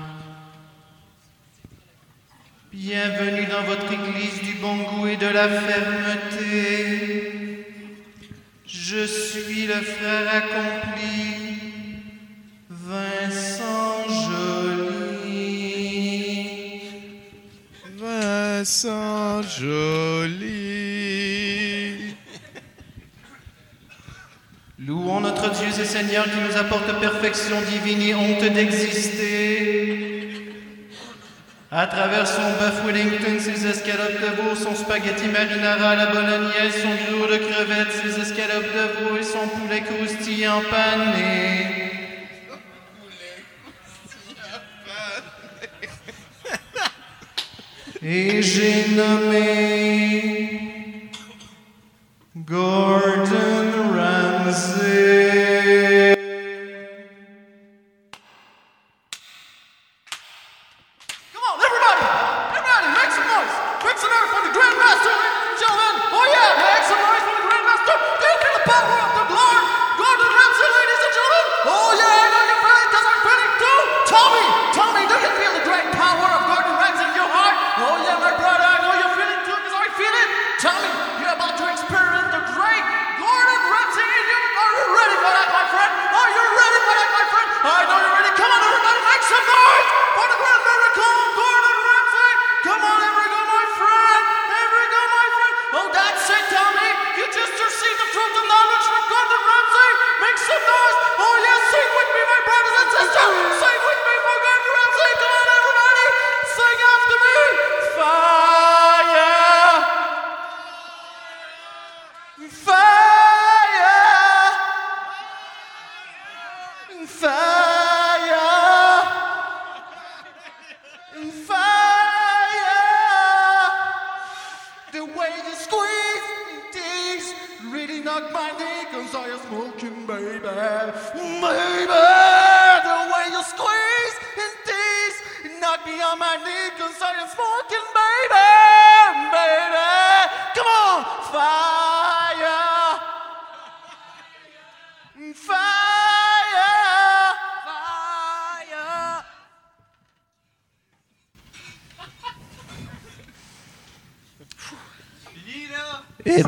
Bienvenue 2.72 3.46
dans 3.48 3.64
votre 3.64 3.92
église 3.92 4.42
du 4.42 4.54
bon 4.54 4.78
goût 4.78 5.08
et 5.08 5.18
de 5.18 5.28
la 5.28 5.50
fermeté. 5.50 6.46
Je 8.66 9.06
suis 9.06 9.68
le 9.68 9.82
frère 9.82 10.34
accompli, 10.34 11.36
Vincent 12.70 14.06
Joly. 15.28 15.60
Vincent 17.98 19.42
Joly. 19.44 20.70
Louons 24.90 25.20
notre 25.20 25.52
Dieu 25.52 25.68
et 25.68 25.86
Seigneur 25.86 26.26
qui 26.26 26.38
nous 26.38 26.58
apporte 26.58 27.00
perfection 27.00 27.58
divine 27.62 28.02
et 28.02 28.16
honte 28.16 28.42
d'exister. 28.42 30.32
À 31.70 31.86
travers 31.86 32.26
son 32.26 32.42
bœuf 32.60 32.84
Wellington, 32.84 33.38
ses 33.38 33.68
escalopes 33.68 34.20
de 34.20 34.42
veau, 34.42 34.56
son 34.56 34.74
spaghetti 34.74 35.28
marinara 35.28 35.92
à 35.92 35.96
la 35.96 36.08
bolognaise, 36.08 36.82
son 36.82 36.96
velours 37.06 37.28
de 37.28 37.38
crevettes, 37.38 37.92
ses 38.02 38.20
escalopes 38.20 38.74
de 38.74 39.04
veau 39.04 39.18
et 39.20 39.22
son 39.22 39.48
poulet 39.48 39.82
croustillant 39.82 40.64
pané. 40.72 41.92
Et 48.02 48.42
j'ai 48.42 48.88
nommé 48.96 50.50
Gordon 52.36 53.29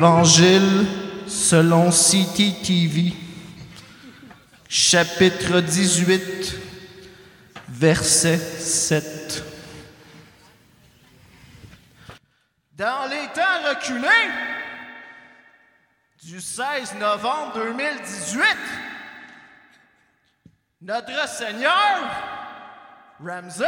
Évangile 0.01 0.87
selon 1.27 1.91
City 1.91 2.55
TV, 2.63 3.13
chapitre 4.67 5.59
18, 5.59 6.55
verset 7.69 8.39
7. 8.39 9.43
Dans 12.75 13.07
les 13.11 13.27
temps 13.27 13.69
reculés 13.69 14.07
du 16.23 16.41
16 16.41 16.95
novembre 16.99 17.53
2018, 17.53 18.43
notre 20.81 21.29
Seigneur, 21.29 22.09
Ramsay, 23.23 23.67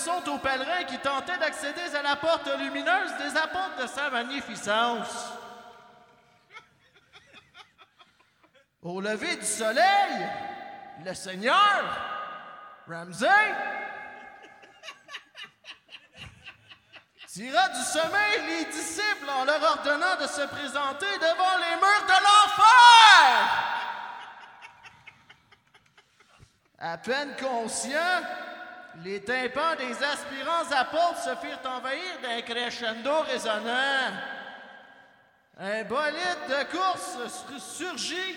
leçon 0.00 0.30
aux 0.30 0.38
pèlerins 0.38 0.84
qui 0.84 0.98
tentaient 0.98 1.36
d'accéder 1.38 1.94
à 1.94 2.02
la 2.02 2.16
porte 2.16 2.48
lumineuse 2.58 3.12
des 3.18 3.36
apôtres 3.36 3.82
de 3.82 3.86
sa 3.86 4.10
magnificence. 4.10 5.32
Au 8.82 9.00
lever 9.00 9.36
du 9.36 9.44
soleil, 9.44 10.26
le 11.04 11.12
Seigneur, 11.12 11.84
Ramsay, 12.88 13.26
tira 17.28 17.68
du 17.68 17.82
sommeil 17.82 18.40
les 18.46 18.64
disciples 18.66 19.28
en 19.28 19.44
leur 19.44 19.62
ordonnant 19.62 20.16
de 20.18 20.26
se 20.26 20.46
présenter 20.46 21.18
devant 21.18 21.58
les 21.58 21.76
murs 21.76 22.06
de 22.06 22.22
l'enfer. 22.24 23.50
À 26.78 26.96
peine 26.96 27.36
conscients, 27.36 28.22
les 29.04 29.22
tympans 29.22 29.76
des 29.76 30.02
aspirants 30.02 30.70
apôtres 30.72 31.22
se 31.22 31.34
firent 31.36 31.60
envahir 31.64 32.20
d'un 32.22 32.42
crescendo 32.42 33.20
résonnant. 33.22 34.12
Un 35.58 35.84
bolide 35.84 36.46
de 36.48 36.64
course 36.76 37.16
sur- 37.28 37.60
surgit 37.60 38.36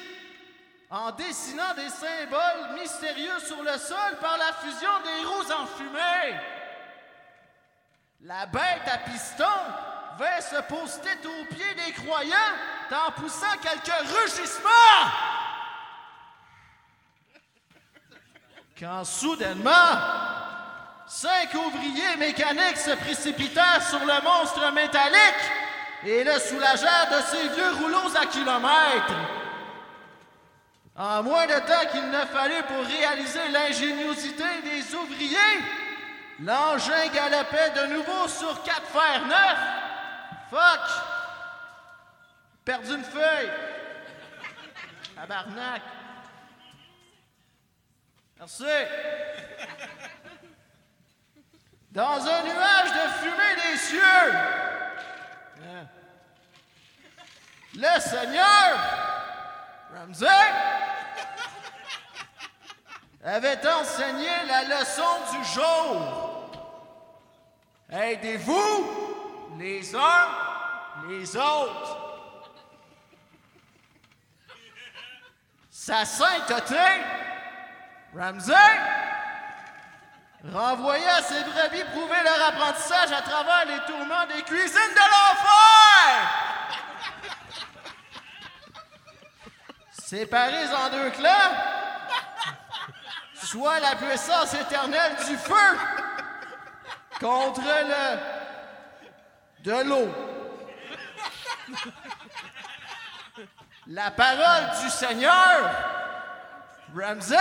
en 0.90 1.12
dessinant 1.12 1.74
des 1.76 1.90
symboles 1.90 2.80
mystérieux 2.80 3.40
sur 3.40 3.62
le 3.64 3.78
sol 3.78 4.18
par 4.22 4.38
la 4.38 4.54
fusion 4.54 5.00
des 5.04 5.26
roues 5.26 5.52
enfumées. 5.64 6.40
La 8.22 8.46
bête 8.46 8.88
à 8.88 8.98
piston 9.00 9.44
vint 10.18 10.42
se 10.42 10.62
poster 10.64 11.18
aux 11.26 11.46
pieds 11.54 11.74
des 11.86 11.94
croyants 11.94 12.36
en 12.92 13.12
poussant 13.14 13.58
quelques 13.62 14.08
rugissements. 14.22 14.70
Quand 18.80 19.04
soudainement, 19.04 19.72
cinq 21.08 21.54
ouvriers 21.56 22.16
mécaniques 22.18 22.78
se 22.78 22.92
précipitèrent 22.92 23.88
sur 23.88 24.00
le 24.00 24.22
monstre 24.24 24.72
métallique 24.72 25.52
et 26.06 26.24
le 26.24 26.40
soulagèrent 26.40 27.10
de 27.12 27.22
ses 27.22 27.48
vieux 27.50 27.72
rouleaux 27.82 28.18
à 28.18 28.26
kilomètres. 28.26 29.14
En 30.96 31.24
moins 31.24 31.48
de 31.48 31.60
temps 31.60 31.90
qu'il 31.92 32.08
ne 32.10 32.26
fallut 32.26 32.64
pour 32.64 32.86
réaliser 32.86 33.48
l'ingéniosité 33.50 34.44
des 34.64 34.94
ouvriers, 34.96 35.38
l'engin 36.40 37.08
galopait 37.08 37.72
de 37.72 37.94
nouveau 37.94 38.28
sur 38.28 38.62
quatre 38.64 38.88
fers 38.88 39.26
neufs. 39.26 40.52
Fuck! 40.52 41.14
Perdu 42.64 42.94
une 42.94 43.04
feuille. 43.04 43.52
Tabarnak. 45.16 45.82
Merci. 48.40 48.64
Dans 51.94 52.26
un 52.28 52.42
nuage 52.42 52.92
de 52.92 53.08
fumée 53.22 53.72
des 53.72 53.78
cieux, 53.78 54.34
hein, 55.62 55.86
le 57.76 58.02
Seigneur, 58.02 58.80
Ramsey, 59.94 60.28
avait 63.24 63.68
enseigné 63.68 64.28
la 64.48 64.64
leçon 64.64 65.04
du 65.34 65.44
jour. 65.54 66.50
Aidez-vous 67.92 69.60
les 69.60 69.96
uns 69.96 70.28
les 71.08 71.38
autres. 71.38 71.98
Sa 75.70 76.06
sainteté, 76.06 76.76
Ramsey, 78.16 79.03
renvoyait 80.52 81.08
à 81.08 81.22
ses 81.22 81.42
brebis 81.44 81.84
prouver 81.92 82.22
leur 82.24 82.48
apprentissage 82.48 83.12
à 83.12 83.22
travers 83.22 83.66
les 83.66 83.80
tourments 83.86 84.26
des 84.36 84.42
cuisines 84.44 84.94
de 84.94 85.06
l'enfer. 85.12 86.30
Séparés 89.92 90.74
en 90.74 90.90
deux 90.90 91.10
clans, 91.12 91.54
soit 93.36 93.80
la 93.80 93.96
puissance 93.96 94.54
éternelle 94.54 95.16
du 95.28 95.38
feu 95.38 95.78
contre 97.20 97.62
le 97.62 98.44
de 99.64 99.84
l'eau. 99.88 100.10
La 103.88 104.12
parole 104.12 104.82
du 104.82 104.90
Seigneur, 104.90 105.72
Ramsey, 106.96 107.38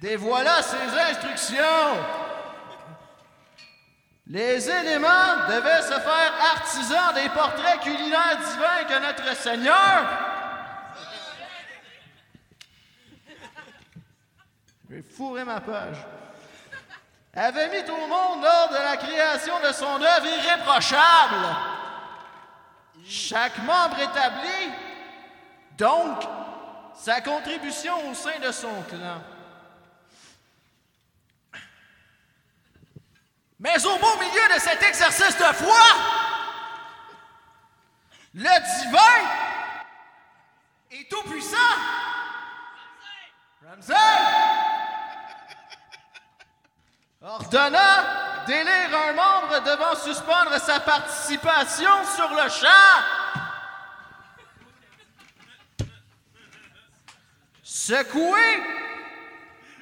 dévoila 0.00 0.62
ses 0.62 0.98
instructions. 1.10 2.04
Les 4.28 4.68
éléments 4.68 5.46
devaient 5.48 5.82
se 5.82 6.00
faire 6.00 6.32
artisans 6.56 7.14
des 7.14 7.28
portraits 7.28 7.80
culinaires 7.80 8.38
divins 8.38 8.84
que 8.88 8.98
notre 9.00 9.36
Seigneur 9.36 10.04
J'ai 14.90 15.02
fourré 15.02 15.44
ma 15.44 15.60
page. 15.60 15.96
Avait 17.34 17.68
mis 17.68 17.90
au 17.90 18.06
monde 18.06 18.42
lors 18.42 18.68
de 18.70 18.82
la 18.82 18.96
création 18.96 19.54
de 19.60 19.72
son 19.72 20.00
œuvre 20.00 20.26
irréprochable. 20.26 21.46
Chaque 23.06 23.58
membre 23.58 23.98
établi, 24.00 24.72
donc, 25.76 26.22
sa 26.94 27.20
contribution 27.20 28.10
au 28.10 28.14
sein 28.14 28.38
de 28.42 28.50
son 28.50 28.82
clan. 28.88 29.20
Mais 33.58 33.84
au 33.86 33.98
beau 33.98 34.16
milieu 34.18 34.54
de 34.54 34.60
cet 34.60 34.82
exercice 34.82 35.36
de 35.38 35.52
foi, 35.54 35.80
le 38.34 38.42
divin 38.42 39.30
est 40.90 41.08
tout 41.10 41.22
puissant. 41.22 41.56
Ramsey 43.66 43.94
ordonna 47.22 48.44
d'élire 48.46 48.96
un 49.08 49.12
membre 49.14 49.60
devant 49.64 49.94
suspendre 49.96 50.60
sa 50.60 50.78
participation 50.80 52.04
sur 52.14 52.28
le 52.28 52.48
champ. 52.48 53.02
Secoué, 57.62 58.62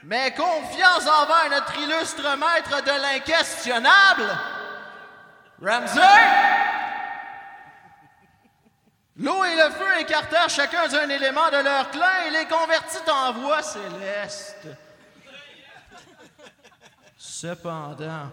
mais 0.05 0.32
confiance 0.32 1.07
envers 1.07 1.50
notre 1.50 1.78
illustre 1.78 2.36
maître 2.36 2.82
de 2.82 3.02
l'inquestionnable, 3.02 4.38
Ramsey, 5.62 6.00
l'eau 9.16 9.44
et 9.44 9.57
le 9.57 9.70
feu 9.70 10.00
écartèrent 10.00 10.50
chacun 10.50 10.88
d'un 10.88 11.09
élément 11.09 11.48
de 11.50 11.64
leur 11.64 11.90
clan 11.90 12.07
et 12.26 12.30
les 12.30 12.46
convertit 12.46 13.11
en 13.11 13.32
voix 13.32 13.62
célestes. 13.62 14.68
Cependant, 17.16 18.30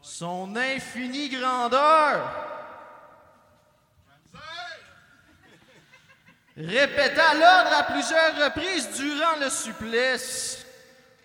son 0.00 0.54
infinie 0.54 1.30
grandeur 1.30 2.20
répéta 6.56 7.34
l'ordre 7.34 7.76
à 7.76 7.82
plusieurs 7.84 8.36
reprises 8.44 8.90
durant 8.96 9.36
le 9.40 9.50
supplice. 9.50 10.64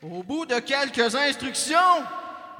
Au 0.01 0.23
bout 0.23 0.45
de 0.45 0.59
quelques 0.59 1.15
instructions, 1.15 2.03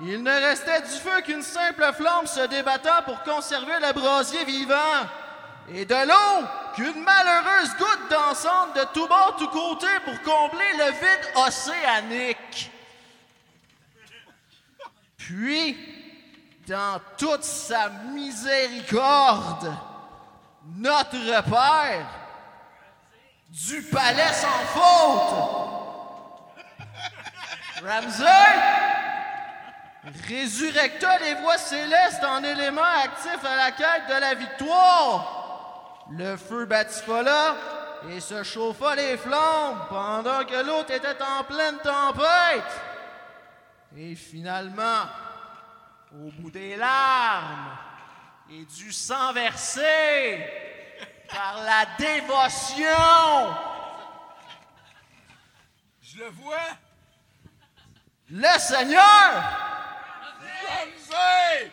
il 0.02 0.22
ne 0.22 0.32
restait 0.32 0.82
du 0.82 0.90
feu 0.90 1.22
qu'une 1.22 1.42
simple 1.42 1.92
flamme 1.94 2.28
se 2.28 2.48
débattant 2.48 3.02
pour 3.06 3.22
conserver 3.24 3.80
le 3.82 3.94
brasier 3.94 4.44
vivant, 4.46 5.08
et 5.74 5.86
de 5.86 6.08
l'eau 6.08 6.48
qu'une 6.76 7.04
malheureuse 7.04 7.76
goutte 7.78 8.10
d'encens 8.10 8.74
de 8.76 8.84
tout 8.94 9.08
bord, 9.08 9.36
tout 9.38 9.50
côté 9.50 9.88
pour 10.06 10.22
combler 10.22 10.74
le 10.78 10.86
vide 10.86 11.48
océanique. 11.48 12.72
Puis, 15.18 15.78
dans 16.68 17.00
toute 17.18 17.44
sa 17.44 17.90
miséricorde, 17.90 19.74
notre 20.78 21.44
Père, 21.44 22.06
du 23.50 23.82
palais 23.84 24.32
sans 24.34 24.48
faute, 24.74 25.34
Ramsey, 27.84 28.26
résurrecta 30.28 31.18
les 31.20 31.34
voix 31.36 31.58
célestes 31.58 32.24
en 32.24 32.44
éléments 32.44 32.82
actifs 33.04 33.44
à 33.44 33.56
la 33.56 33.72
quête 33.72 34.08
de 34.08 34.20
la 34.20 34.36
victoire. 34.36 36.06
Le 36.12 36.38
feu 36.38 36.66
batifola 36.66 37.56
et 38.10 38.20
se 38.20 38.44
chauffa 38.44 38.96
les 38.96 39.18
flammes 39.18 39.86
pendant 39.90 40.44
que 40.46 40.66
l'autre 40.66 40.92
était 40.92 41.22
en 41.22 41.44
pleine 41.44 41.78
tempête. 41.80 42.82
Et 43.98 44.16
finalement, 44.16 45.08
au 46.14 46.32
bout 46.40 46.52
des 46.52 46.76
larmes 46.76 47.78
et 48.52 48.66
du 48.66 48.92
sang 48.92 49.34
versé 49.34 49.82
par 51.32 51.64
la 51.64 51.86
dévotion, 51.98 53.56
Je 56.02 56.18
le 56.20 56.30
vois. 56.30 56.58
le 58.30 58.60
Seigneur 58.60 59.34
Ramsey! 60.62 61.72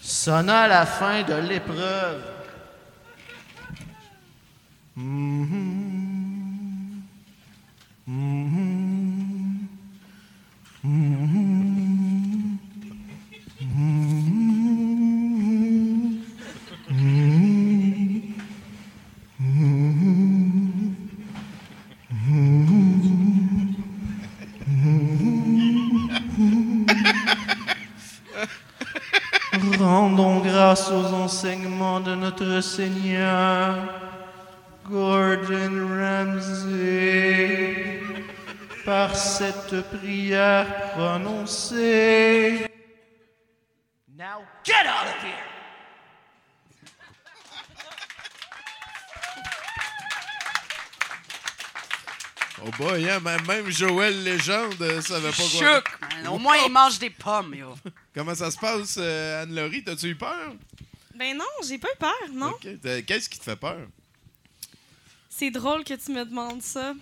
sonna 0.00 0.68
la 0.68 0.86
fin 0.86 1.22
de 1.22 1.34
l'épreuve. 1.34 2.22
Mhm. 4.94 6.22
Mhm. 8.06 9.68
Rendons 10.84 11.31
Seigneur, 32.62 33.76
Gordon 34.88 35.88
Ramsay, 35.98 37.76
par 38.84 39.14
cette 39.16 39.82
prière 39.98 40.92
prononcée. 40.92 42.66
Now 44.16 44.44
get 44.64 44.86
out 44.86 45.08
of 45.08 45.22
here! 45.22 45.52
Oh 52.64 52.70
boy, 52.78 53.10
hein, 53.10 53.18
même, 53.20 53.70
Joël 53.70 54.22
Légende 54.22 54.80
euh, 54.80 55.00
savait 55.00 55.30
pas 55.30 55.42
quoi. 55.58 55.82
Man. 56.00 56.28
Au 56.28 56.38
moins, 56.38 56.54
il 56.64 56.70
mange 56.70 56.98
des 57.00 57.10
pommes, 57.10 57.54
yo. 57.56 57.74
Comment 58.14 58.36
ça 58.36 58.52
se 58.52 58.58
passe, 58.58 58.96
euh, 58.98 59.42
Anne-Laurie? 59.42 59.82
T'as-tu 59.82 60.10
eu 60.10 60.14
peur? 60.14 60.54
Ben 61.14 61.36
non, 61.36 61.44
j'ai 61.66 61.78
pas 61.78 61.88
eu 61.88 61.98
peur, 61.98 62.28
non. 62.32 62.50
Ok. 62.50 62.66
T'as- 62.82 63.02
Qu'est-ce 63.02 63.28
qui 63.28 63.38
te 63.38 63.44
fait 63.44 63.56
peur? 63.56 63.86
C'est 65.28 65.50
drôle 65.50 65.84
que 65.84 65.94
tu 65.94 66.10
me 66.12 66.24
demandes 66.24 66.62
ça. 66.62 66.94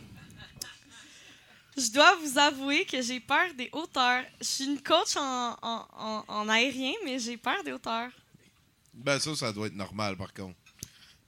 Je 1.76 1.90
dois 1.92 2.16
vous 2.16 2.38
avouer 2.38 2.84
que 2.84 3.00
j'ai 3.00 3.20
peur 3.20 3.54
des 3.56 3.68
hauteurs. 3.72 4.24
Je 4.40 4.46
suis 4.46 4.64
une 4.64 4.82
coach 4.82 5.16
en, 5.16 5.56
en- 5.62 5.86
en- 5.96 6.24
en 6.28 6.48
aérien, 6.48 6.92
mais 7.04 7.18
j'ai 7.18 7.36
peur 7.36 7.62
des 7.64 7.72
hauteurs. 7.72 8.10
Ben 8.92 9.18
ça, 9.18 9.34
ça 9.36 9.52
doit 9.52 9.68
être 9.68 9.74
normal 9.76 10.16
par 10.16 10.32
contre. 10.34 10.56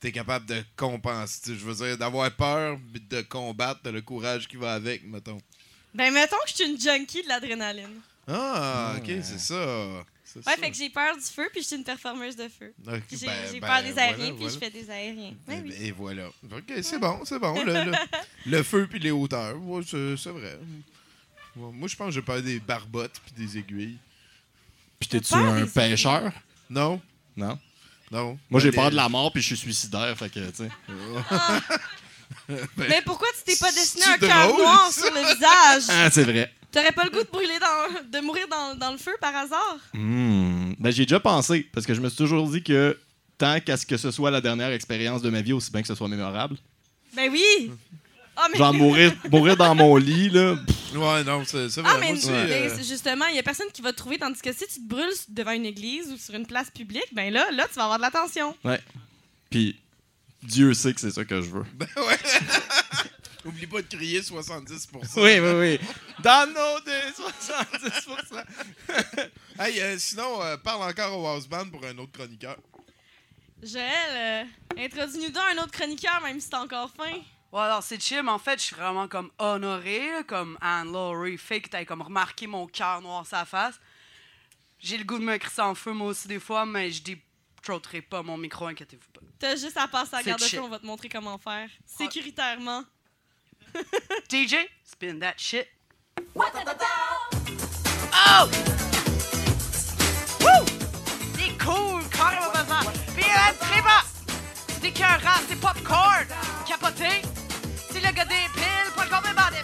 T'es 0.01 0.11
capable 0.11 0.47
de 0.47 0.63
compenser, 0.77 1.55
je 1.55 1.65
veux 1.65 1.75
dire, 1.87 1.97
d'avoir 1.97 2.29
peur, 2.35 2.77
puis 2.93 3.01
de 3.01 3.23
combattre, 3.23 3.81
t'as 3.85 3.93
le 3.93 4.03
courage 4.03 4.49
qui 4.49 4.57
va 4.57 4.75
avec, 4.75 5.05
mettons. 5.05 5.39
Ben 5.95 6.13
mettons 6.13 6.37
que 6.45 6.49
je 6.51 6.55
suis 6.55 6.65
une 6.65 6.81
junkie 6.81 7.23
de 7.23 7.29
l'adrénaline. 7.29 8.01
Ah, 8.27 8.95
ok, 8.99 9.07
c'est 9.23 9.39
ça. 9.39 10.05
C'est 10.33 10.39
Ouais, 10.47 10.55
ça. 10.55 10.57
fait 10.63 10.71
que 10.71 10.77
j'ai 10.77 10.89
peur 10.91 11.15
du 11.17 11.23
feu, 11.23 11.49
puis 11.53 11.61
je 11.63 11.67
suis 11.67 11.77
une 11.77 11.85
performeuse 11.85 12.37
de 12.37 12.49
feu. 12.49 12.73
Puis 13.09 13.19
J'ai 13.19 13.27
ben, 13.27 13.33
j'ai 13.53 13.61
ben, 13.61 13.67
peur 13.69 13.83
des 13.83 13.93
voilà, 13.93 14.03
aériens, 14.09 14.27
puis 14.29 14.37
voilà. 14.39 14.53
je 14.55 14.59
fais 14.59 14.71
des 14.71 14.91
aériens. 14.91 15.35
Ouais, 15.47 15.63
oui. 15.65 15.75
Et 15.81 15.91
voilà. 15.93 16.29
Ok, 16.51 16.73
c'est 16.83 16.99
bon, 16.99 17.21
c'est 17.25 17.39
bon. 17.39 17.63
Le, 17.65 17.85
le- 17.85 17.93
le 18.47 18.63
feu 18.63 18.87
puis 18.89 18.99
les 18.99 19.11
hauteurs, 19.11 19.57
ouais, 19.63 19.83
c'est 19.87 20.17
c'est 20.17 20.31
vrai. 20.31 20.59
Ouais, 21.57 21.71
Moi, 21.73 21.87
je 21.89 21.97
pense 21.97 22.07
que 22.09 22.13
j'ai 22.15 22.23
peur 22.23 22.41
des 22.41 22.59
barbottes 22.61 23.21
puis 23.27 23.45
des 23.47 23.59
aiguilles. 23.59 23.99
Puis 24.99 25.09
t'es-tu 25.09 25.35
un 25.35 25.67
pêcheur? 25.67 26.33
Non, 26.71 27.01
Non? 27.37 27.59
non. 28.11 28.39
Moi, 28.49 28.61
j'ai 28.61 28.71
Ben, 28.71 28.77
peur 28.83 28.91
de 28.91 28.97
la 28.97 29.09
mort, 29.09 29.31
puis 29.33 29.43
je 29.43 29.49
suis 29.49 29.57
suicidaire, 29.57 30.17
fait 30.17 30.31
que, 30.31 30.49
tu 30.51 30.57
sais. 30.57 30.71
Mais 32.77 33.03
pourquoi 33.05 33.29
tu 33.37 33.45
t'es 33.53 33.59
pas 33.59 33.71
dessiné 33.73 34.05
un 34.07 34.19
cœur 34.19 34.57
noir 34.57 34.91
sur 34.93 35.13
le 35.13 35.21
visage? 35.21 35.85
Ah, 35.89 36.11
c'est 36.11 36.25
vrai. 36.25 36.53
T'aurais 36.73 36.93
pas 36.93 37.05
le 37.05 37.11
goût 37.11 37.23
de 37.23 37.31
brûler 37.31 37.59
dans, 37.61 38.19
de 38.19 38.25
mourir 38.25 38.47
dans, 38.49 38.75
dans 38.75 38.93
le 38.93 38.99
feu 38.99 39.13
par 39.21 39.35
hasard? 39.37 39.79
Hmm. 39.93 40.73
Ben, 40.79 40.91
j'ai 40.91 41.05
déjà 41.05 41.21
pensé, 41.21 41.69
parce 41.73 41.87
que 41.87 41.95
je 41.95 42.01
me 42.01 42.09
suis 42.09 42.19
toujours 42.19 42.49
dit 42.51 42.63
que 42.63 42.99
tant 43.39 43.61
qu'à 43.61 43.77
ce 43.77 43.85
que 43.85 43.97
ce 43.97 44.11
soit 44.11 44.31
la 44.31 44.41
dernière 44.41 44.73
expérience 44.73 45.23
de 45.23 45.31
ma 45.31 45.43
vie, 45.43 45.53
aussi 45.53 45.71
bien 45.71 45.83
que 45.83 45.89
ce 45.89 45.95
soit 45.95 46.09
mémorable. 46.09 46.57
Ben 47.15 47.31
oui! 47.31 47.71
Ah, 48.37 48.47
mais... 48.51 48.59
Genre 48.59 48.73
mourir, 48.73 49.13
mourir 49.31 49.57
dans 49.57 49.75
mon 49.75 49.97
lit, 49.97 50.31
là. 50.31 50.57
pff, 50.67 50.83
Ouais, 50.95 51.25
non, 51.25 51.43
c'est 51.45 51.69
c'est 51.69 51.81
vrai. 51.81 51.93
Ah, 51.95 51.99
mais 52.01 52.13
aussi, 52.13 52.31
mais 52.31 52.71
euh, 52.71 52.77
justement, 52.79 53.27
il 53.27 53.37
y 53.37 53.39
a 53.39 53.43
personne 53.43 53.69
qui 53.73 53.83
va 53.83 53.93
te 53.93 53.97
trouver, 53.97 54.19
tandis 54.19 54.41
que 54.41 54.53
si 54.53 54.67
tu 54.67 54.81
te 54.81 54.89
brûles 54.89 55.13
devant 55.29 55.53
une 55.53 55.67
église 55.67 56.11
ou 56.13 56.17
sur 56.17 56.35
une 56.35 56.47
place 56.47 56.71
publique, 56.71 57.09
ben 57.13 57.33
là, 57.33 57.51
là, 57.51 57.67
tu 57.69 57.75
vas 57.75 57.85
avoir 57.85 57.99
de 57.99 58.03
l'attention. 58.03 58.55
Ouais. 58.65 58.81
Puis 59.51 59.79
Dieu 60.43 60.75
sait 60.75 60.93
que 60.93 61.01
c'est 61.01 61.11
ça 61.11 61.25
que 61.25 61.41
je 61.41 61.51
veux. 61.51 61.65
Ben 61.75 61.87
ouais. 61.97 62.19
Oublie 63.45 63.67
pas 63.67 63.83
de 63.83 63.89
crier 63.89 64.21
70%. 64.21 64.89
Oui, 65.17 65.41
oui, 65.41 65.53
oui. 65.59 65.81
Dans 66.21 66.47
nos 66.49 66.81
deux 66.81 67.11
70%. 67.91 68.45
Hey, 69.59 69.81
euh, 69.81 69.99
sinon, 69.99 70.41
euh, 70.43 70.57
parle 70.57 70.83
encore 70.89 71.19
au 71.19 71.27
house 71.27 71.49
band 71.49 71.69
pour 71.69 71.85
un 71.85 71.97
autre 71.99 72.13
chroniqueur. 72.13 72.57
Joël, 73.63 74.47
euh, 74.77 74.83
introduis-nous 74.85 75.31
donc 75.31 75.43
un 75.57 75.63
autre 75.63 75.73
chroniqueur, 75.73 76.21
même 76.23 76.41
si 76.41 76.49
t'es 76.51 76.57
encore 76.57 76.91
fin. 76.91 77.13
Ouais, 77.53 77.61
alors 77.61 77.83
c'est 77.83 78.01
chill, 78.01 78.23
mais 78.23 78.31
en 78.31 78.39
fait, 78.39 78.59
je 78.59 78.65
suis 78.65 78.77
vraiment 78.77 79.09
comme 79.09 79.31
honoré, 79.39 80.11
là, 80.11 80.23
comme 80.23 80.57
Anne-Laurie, 80.61 81.37
fait 81.37 81.61
que 81.61 81.69
t'aies 81.69 81.85
comme 81.85 82.03
remarqué 82.03 82.47
mon 82.47 82.67
cœur 82.67 83.03
noir 83.03 83.27
sa 83.27 83.45
face. 83.45 83.79
J'ai 84.79 84.99
le 84.99 85.05
goût 85.05 85.19
de 85.19 85.25
me 85.25 85.37
crisser 85.37 85.61
en 85.61 85.75
feu, 85.75 85.93
moi 85.93 86.09
aussi, 86.09 86.27
des 86.29 86.41
fois, 86.41 86.65
mais 86.65 86.91
je 86.91 87.03
détrotterai 87.03 88.03
pas 88.03 88.23
mon 88.23 88.37
micro, 88.39 88.67
inquiétez-vous 88.67 89.11
pas. 89.13 89.21
T'as 89.39 89.57
juste 89.57 89.77
à 89.77 89.87
passer 89.87 90.15
à 90.15 90.19
la 90.19 90.23
C'est 90.23 90.31
garde 90.31 90.41
de 90.41 90.47
chill. 90.47 90.59
feu, 90.59 90.65
on 90.65 90.69
va 90.69 90.79
te 90.79 90.87
montrer 90.87 91.09
comment 91.09 91.39
faire. 91.39 91.69
Sécuritairement. 91.85 92.83
DJ, 94.29 94.69
spin 94.85 95.19
that 95.21 95.35
shit. 95.39 95.67
Oh! 98.15 98.49
Woo! 100.41 100.67
C'est 101.37 101.59
cool, 101.59 102.03
carrément. 102.11 102.91
Puis 103.15 103.25
euh, 103.25 103.53
très 103.61 103.83
bas. 103.83 104.03
C'est 104.69 104.89
écœurant, 104.89 105.41
c'est 105.49 105.61
popcorn. 105.61 106.27
Capoté. 106.67 107.23
C'est 107.91 108.01
le 108.01 108.13
gars 108.13 108.25
des 108.25 108.49
piles, 108.55 108.93
pas 108.97 109.07
comme 109.07 109.27
un 109.27 109.35
bandit. 109.35 109.63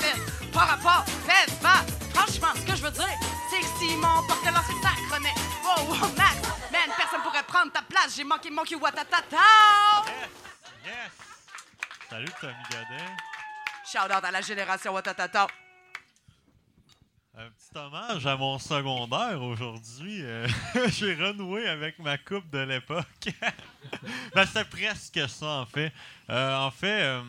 Par 0.53 0.69
rapport, 0.69 1.05
fais 1.27 1.51
pas. 1.63 1.85
Franchement, 2.15 2.49
ce 2.55 2.71
que 2.71 2.77
je 2.77 2.83
veux 2.83 2.91
dire, 2.91 3.19
c'est 3.51 3.61
que 3.61 3.67
si 3.79 3.97
mon 3.97 4.23
porte-là 4.27 4.63
c'est 4.67 4.83
sacré, 4.83 5.33
wow, 5.63 5.87
wow, 5.89 6.09
max, 6.17 6.37
man, 6.73 6.91
personne 6.97 7.23
pourrait 7.23 7.43
prendre 7.45 7.73
ta 7.73 7.83
place. 7.83 8.15
J'ai 8.17 8.25
manqué 8.25 8.51
mon 8.51 8.63
cul, 8.65 8.77
watatata. 8.77 9.37
Yes! 10.85 11.11
Salut 12.11 12.33
Tommy 12.41 12.55
Godet. 12.71 13.38
Shout 13.91 14.13
out 14.13 14.23
à 14.23 14.31
la 14.31 14.43
génération 14.43 14.93
watatata. 14.93 15.47
Un 17.35 17.49
petit 17.51 17.79
hommage 17.79 18.27
à 18.27 18.37
mon 18.37 18.59
secondaire 18.59 19.43
aujourd'hui. 19.43 20.21
Euh, 20.23 20.47
J'ai 20.89 21.15
renoué 21.15 21.67
avec 21.67 21.99
ma 21.99 22.19
coupe 22.19 22.51
de 22.51 22.59
l'époque. 22.59 23.07
ben, 24.35 24.45
c'est 24.45 24.69
presque 24.69 25.27
ça, 25.31 25.47
en 25.47 25.65
fait. 25.65 25.91
Euh, 26.29 26.57
en 26.57 26.71
fait, 26.71 27.01
euh, 27.01 27.23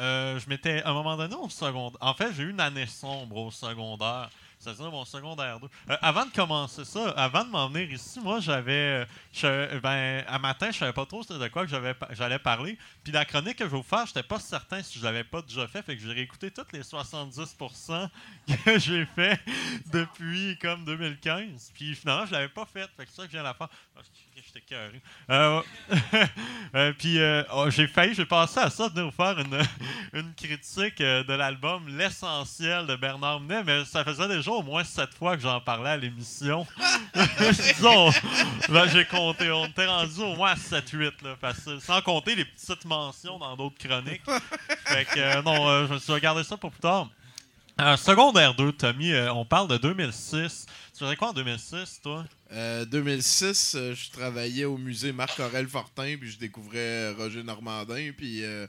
euh, 0.00 0.40
je 0.40 0.48
m'étais, 0.48 0.82
à 0.82 0.88
un 0.88 0.94
moment 0.94 1.16
donné, 1.16 1.36
au 1.36 1.48
secondaire. 1.48 1.98
En 2.00 2.14
fait, 2.14 2.32
j'ai 2.32 2.42
eu 2.42 2.50
une 2.50 2.60
année 2.60 2.86
sombre 2.86 3.36
au 3.36 3.52
secondaire. 3.52 4.30
C'est-à-dire 4.60 4.90
mon 4.90 5.06
secondaire 5.06 5.58
2. 5.58 5.66
Euh, 5.88 5.96
avant 6.02 6.26
de 6.26 6.32
commencer 6.32 6.84
ça, 6.84 7.08
avant 7.16 7.44
de 7.44 7.48
m'en 7.48 7.68
venir 7.70 7.90
ici, 7.90 8.20
moi, 8.20 8.40
j'avais. 8.40 9.06
ben, 9.82 10.24
à 10.28 10.38
matin, 10.38 10.70
je 10.70 10.76
savais 10.78 10.92
pas 10.92 11.06
trop 11.06 11.22
de 11.22 11.48
quoi 11.48 11.66
que 11.66 11.72
j'allais 12.10 12.38
parler. 12.38 12.76
Puis 13.02 13.10
la 13.10 13.24
chronique 13.24 13.56
que 13.56 13.64
je 13.64 13.70
vais 13.70 13.76
vous 13.78 13.82
faire, 13.82 14.04
j'étais 14.04 14.22
pas 14.22 14.38
certain 14.38 14.82
si 14.82 14.98
je 14.98 15.04
l'avais 15.04 15.24
pas 15.24 15.40
déjà 15.40 15.66
fait. 15.66 15.82
Fait 15.82 15.96
que 15.96 16.02
j'ai 16.02 16.12
réécouté 16.12 16.50
toutes 16.50 16.74
les 16.74 16.82
70% 16.82 18.08
que 18.64 18.78
j'ai 18.78 19.06
fait 19.06 19.40
depuis 19.90 20.58
comme 20.60 20.84
2015. 20.84 21.72
Puis 21.72 21.94
finalement, 21.94 22.26
je 22.26 22.32
l'avais 22.32 22.50
pas 22.50 22.66
fait. 22.66 22.88
Fait 22.98 23.06
que 23.06 23.10
c'est 23.10 23.16
ça 23.16 23.22
que 23.22 23.28
je 23.28 23.36
viens 23.38 23.42
de 23.42 23.48
la 23.48 23.54
faire. 23.54 23.68
J'étais 24.52 24.66
carré. 24.66 25.00
Euh, 25.30 25.62
euh, 26.74 26.92
puis 26.98 27.20
euh, 27.20 27.44
oh, 27.54 27.70
j'ai 27.70 27.86
failli, 27.86 28.14
j'ai 28.14 28.24
passé 28.24 28.58
à 28.58 28.68
ça 28.68 28.88
de 28.88 29.02
vous 29.02 29.12
faire 29.12 29.38
une, 29.38 30.34
critique 30.36 30.98
de 30.98 31.32
l'album 31.32 31.84
L'essentiel 31.96 32.86
de 32.86 32.96
Bernard 32.96 33.40
Minet, 33.40 33.62
mais 33.62 33.84
ça 33.84 34.02
faisait 34.04 34.26
déjà 34.26 34.50
au 34.50 34.62
moins 34.62 34.82
sept 34.82 35.14
fois 35.14 35.36
que 35.36 35.42
j'en 35.42 35.60
parlais 35.60 35.90
à 35.90 35.96
l'émission. 35.96 36.66
Disons, 37.50 38.10
là, 38.70 38.88
j'ai 38.88 39.04
compté, 39.04 39.52
on 39.52 39.66
était 39.66 39.86
rendu 39.86 40.20
au 40.20 40.34
moins 40.34 40.52
à 40.52 40.56
7-8, 40.56 41.22
là, 41.22 41.36
parce 41.40 41.60
que- 41.60 41.78
sans 41.78 42.00
compter 42.02 42.34
les 42.34 42.44
petites 42.44 42.84
mentions 42.84 43.38
dans 43.38 43.56
d'autres 43.56 43.78
chroniques. 43.78 44.22
Fait 44.86 45.04
que 45.04 45.42
non, 45.42 45.86
je 45.86 45.94
me 45.94 45.98
suis 45.98 46.12
regardé 46.12 46.42
ça 46.42 46.56
pour 46.56 46.72
plus 46.72 46.80
tard. 46.80 47.08
Euh, 47.80 47.96
secondaire 47.96 48.54
2, 48.54 48.72
Tommy, 48.72 49.12
euh, 49.12 49.32
on 49.32 49.44
parle 49.44 49.68
de 49.68 49.76
2006. 49.78 50.66
Tu 50.92 50.98
faisais 51.04 51.16
quoi 51.16 51.30
en 51.30 51.32
2006, 51.32 52.00
toi? 52.02 52.24
Euh, 52.52 52.84
2006, 52.84 53.74
euh, 53.74 53.94
je 53.94 54.10
travaillais 54.10 54.66
au 54.66 54.76
musée 54.76 55.12
Marc-Aurel 55.12 55.66
Fortin, 55.66 56.16
puis 56.20 56.30
je 56.30 56.38
découvrais 56.38 57.12
Roger 57.12 57.42
Normandin, 57.42 58.10
puis 58.14 58.44
euh, 58.44 58.66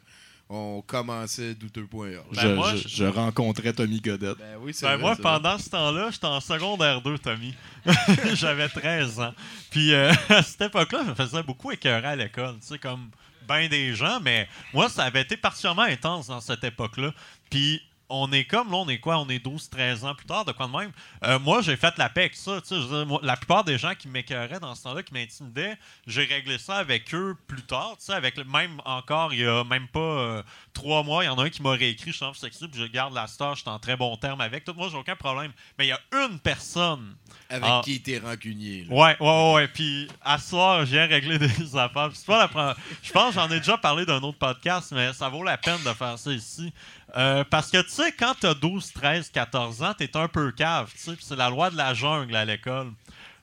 on 0.50 0.82
commençait 0.86 1.56
douteux.org. 1.56 2.24
Je, 2.32 2.36
Ben, 2.42 2.56
moi, 2.56 2.74
je- 2.76 2.84
je- 2.84 2.88
je 2.88 3.04
rencontrais 3.04 3.74
Tommy 3.74 4.00
Godette. 4.00 4.38
Ben 4.38 4.56
oui, 4.62 4.74
c'est 4.74 4.86
Ben 4.86 4.94
vrai, 4.96 5.02
moi, 5.02 5.16
pendant 5.18 5.58
ce 5.58 5.70
temps-là, 5.70 6.10
j'étais 6.12 6.28
en 6.28 6.40
secondaire 6.40 7.02
2, 7.02 7.18
Tommy. 7.18 7.54
J'avais 8.36 8.70
13 8.70 9.20
ans. 9.20 9.34
Puis 9.72 9.94
euh, 9.94 10.14
à 10.30 10.42
cette 10.42 10.62
époque-là, 10.62 11.02
je 11.06 11.10
me 11.10 11.16
faisais 11.16 11.44
beaucoup 11.44 11.72
écœurer 11.72 12.08
à 12.08 12.16
l'école, 12.16 12.56
tu 12.62 12.68
sais, 12.68 12.80
comme 12.80 13.10
ben 13.46 13.68
des 13.68 13.94
gens, 13.94 14.22
mais 14.22 14.48
moi, 14.74 14.88
ça 14.88 15.04
avait 15.04 15.22
été 15.24 15.36
particulièrement 15.36 15.82
intense 15.82 16.28
dans 16.28 16.40
cette 16.40 16.64
époque-là. 16.64 17.12
Puis 17.50 17.82
on 18.12 18.32
est 18.32 18.46
comme, 18.46 18.70
là, 18.72 18.78
on 18.78 18.90
est 18.90 19.00
quoi? 19.00 19.18
On 19.20 19.28
est 19.30 19.40
12, 19.40 19.70
13 19.70 20.06
ans 20.06 20.14
plus 20.16 20.26
tard, 20.26 20.46
de 20.46 20.52
quoi 20.52 20.68
de 20.68 20.72
même? 20.72 20.92
Euh, 21.24 21.40
moi, 21.40 21.62
j'ai 21.62 21.76
fait 21.78 21.98
la 21.98 22.10
paix 22.10 22.22
avec 22.22 22.36
ça. 22.36 22.62
tu 22.62 22.68
sais, 22.68 22.76
je 22.76 22.82
veux 22.82 22.98
dire, 22.98 23.06
moi, 23.08 23.20
la 23.24 23.38
plupart 23.38 23.64
des 23.64 23.78
gens 23.78 23.96
qui 23.96 24.08
m'écœuraient 24.08 24.60
dans 24.60 24.76
ce 24.76 24.84
temps-là, 24.84 25.04
qui 25.04 25.14
m'intimidaient, 25.14 25.78
j'ai 26.08 26.26
réglé 26.26 26.58
ça 26.58 26.76
avec 26.78 27.14
eux 27.14 27.36
plus 27.48 27.64
tard. 27.64 27.96
tu 27.98 28.06
sais, 28.06 28.14
Avec 28.14 28.38
le, 28.38 28.44
même 28.44 28.82
encore, 28.86 29.34
il 29.34 29.40
y 29.42 29.46
a 29.48 29.64
même 29.64 29.88
pas 29.88 30.00
euh, 30.00 30.44
trois 30.74 31.04
mois, 31.04 31.24
il 31.24 31.28
y 31.28 31.30
en 31.30 31.38
a 31.38 31.44
un 31.46 31.50
qui 31.50 31.62
m'a 31.62 31.72
réécrit, 31.72 32.12
je 32.12 32.18
suis 32.18 32.26
en 32.26 32.34
sexy, 32.34 32.68
puis 32.68 32.80
je 32.82 32.86
garde 32.88 33.14
la 33.14 33.28
star, 33.28 33.56
je 33.56 33.62
suis 33.62 33.70
en 33.70 33.80
très 33.80 33.96
bon 33.96 34.16
terme 34.18 34.42
avec. 34.42 34.64
Tout, 34.66 34.74
moi, 34.74 34.90
j'ai 34.92 34.98
aucun 34.98 35.16
problème. 35.16 35.52
Mais 35.78 35.86
il 35.86 35.90
y 35.90 35.94
a 35.94 36.00
une 36.28 36.40
personne. 36.40 37.16
Avec 37.50 37.66
Ah. 37.70 37.82
qui 37.84 38.02
t'es 38.02 38.18
rancunier. 38.20 38.86
là. 38.90 38.96
Ouais, 38.96 39.18
ouais, 39.20 39.54
ouais. 39.56 39.68
Puis 39.68 40.08
à 40.22 40.38
ce 40.38 40.50
soir, 40.50 40.86
j'ai 40.86 41.04
réglé 41.04 41.38
des 41.40 41.76
affaires. 41.76 42.10
Pas 42.26 42.38
la 42.40 42.48
première- 42.48 42.76
Je 43.02 43.12
pense 43.12 43.34
que 43.36 43.42
j'en 43.42 43.50
ai 43.50 43.60
déjà 43.60 43.78
parlé 43.78 44.06
d'un 44.06 44.22
autre 44.22 44.38
podcast, 44.38 44.92
mais 44.96 45.12
ça 45.14 45.28
vaut 45.30 45.44
la 45.44 45.58
peine 45.58 45.82
de 45.84 45.94
faire 45.94 46.18
ça 46.18 46.32
ici. 46.32 46.74
Euh, 47.18 47.44
parce 47.44 47.70
que 47.70 47.82
tu 47.82 47.90
sais, 47.90 48.12
quand 48.14 48.34
t'as 48.40 48.54
12, 48.54 48.94
13, 48.94 49.30
14 49.32 49.84
ans, 49.84 49.94
t'es 49.94 50.16
un 50.16 50.28
peu 50.28 50.52
cave, 50.52 50.92
tu 50.94 51.00
sais. 51.00 51.12
c'est 51.20 51.36
la 51.36 51.50
loi 51.50 51.70
de 51.70 51.76
la 51.76 51.94
jungle 51.94 52.36
à 52.36 52.46
l'école. 52.46 52.92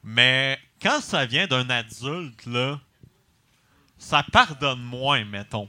Mais 0.03 0.59
quand 0.81 1.01
ça 1.01 1.27
vient 1.27 1.47
d'un 1.47 1.69
adulte, 1.69 2.47
là, 2.47 2.81
ça 3.99 4.25
pardonne 4.33 4.81
moins, 4.81 5.25
mettons. 5.25 5.69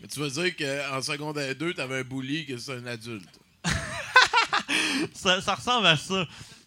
Mais 0.00 0.08
tu 0.08 0.20
veux 0.20 0.30
dire 0.30 0.56
qu'en 0.56 1.02
secondaire 1.02 1.54
2, 1.54 1.74
t'avais 1.74 2.00
un 2.00 2.04
bully 2.04 2.46
que 2.46 2.56
c'est 2.56 2.72
un 2.72 2.86
adulte. 2.86 3.38
ça, 5.14 5.40
ça 5.40 5.54
ressemble 5.54 5.86
à 5.86 5.96
ça. 5.96 6.26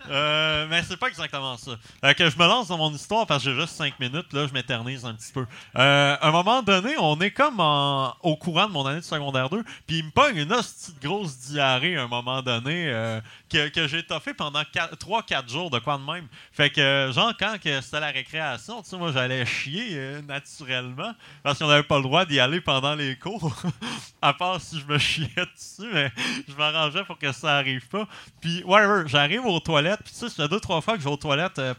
Euh, 0.10 0.68
mais 0.70 0.82
c'est 0.84 0.98
pas 0.98 1.08
exactement 1.08 1.58
ça. 1.58 1.72
Fait 2.04 2.16
que 2.16 2.30
je 2.30 2.38
me 2.38 2.46
lance 2.46 2.68
dans 2.70 2.78
mon 2.78 2.92
histoire 2.92 3.26
parce 3.28 3.44
que 3.44 3.52
j'ai 3.54 3.60
juste 3.60 3.76
5 3.76 4.00
minutes. 4.00 4.34
Là, 4.34 4.48
je 4.48 4.54
m'éternise 4.54 5.06
un 5.06 5.14
petit 5.14 5.32
peu. 5.32 5.46
Euh, 5.78 6.16
à 6.20 6.28
un 6.28 6.32
moment 6.32 6.62
donné, 6.64 6.96
on 7.00 7.20
est 7.22 7.32
comme 7.32 7.60
en- 7.60 8.14
au 8.24 8.36
courant 8.36 8.68
de 8.68 8.72
mon 8.72 8.86
année 8.86 9.00
de 9.00 9.06
secondaire 9.06 9.50
2. 9.50 9.64
Puis 9.88 10.00
il 10.00 10.06
me 10.06 10.12
pogne 10.12 10.38
une 10.38 10.52
hostie 10.54 10.94
de 10.94 11.08
grosse 11.08 11.38
diarrhée 11.38 11.98
à 11.98 12.04
un 12.04 12.08
moment 12.08 12.42
donné 12.42 12.90
euh, 12.90 13.22
que, 13.52 13.88
j'ai 13.88 14.04
toffé 14.04 14.34
pendant 14.34 14.62
3-4 14.62 15.50
jours 15.50 15.70
de 15.70 15.80
quoi 15.80 15.98
de 15.98 16.04
même. 16.04 16.28
Fait 16.52 16.70
que, 16.70 17.12
genre, 17.14 17.34
quand 17.38 17.56
c'était 17.62 18.00
la 18.00 18.12
récréation, 18.12 18.82
tu 18.82 18.90
sais, 18.90 18.98
moi, 18.98 19.12
j'allais 19.12 19.46
chier 19.46 19.90
euh, 19.92 20.22
naturellement 20.22 21.14
parce 21.44 21.60
qu'on 21.60 21.68
n'avait 21.68 21.84
pas 21.84 21.98
le 21.98 22.04
droit 22.04 22.26
d'y 22.26 22.40
aller 22.40 22.62
pendant 22.62 22.96
les 22.96 23.16
cours. 23.18 23.54
à 24.22 24.34
part 24.34 24.62
si 24.62 24.80
je 24.80 24.86
me 24.86 24.98
chiais 24.98 25.28
dessus, 25.36 25.90
mais 25.92 26.12
je 26.48 26.54
m'arrangeais 26.56 27.04
pour 27.04 27.18
que 27.18 27.32
ça 27.32 27.58
arrive 27.58 27.88
pas. 27.88 28.08
Puis, 28.40 28.64
whatever, 28.64 29.08
j'arrive 29.08 29.46
aux 29.46 29.60
toilettes. 29.60 30.02
Puis, 30.04 30.14
tu 30.14 30.20
sais, 30.20 30.30
ça 30.30 30.44
fait 30.44 30.50
deux, 30.50 30.60
trois 30.60 30.82
fois 30.82 30.94
que 30.96 31.00
je 31.00 31.06
vais 31.06 31.12
aux 31.12 31.18
toilettes. 31.18 31.60
euh, 31.60 31.74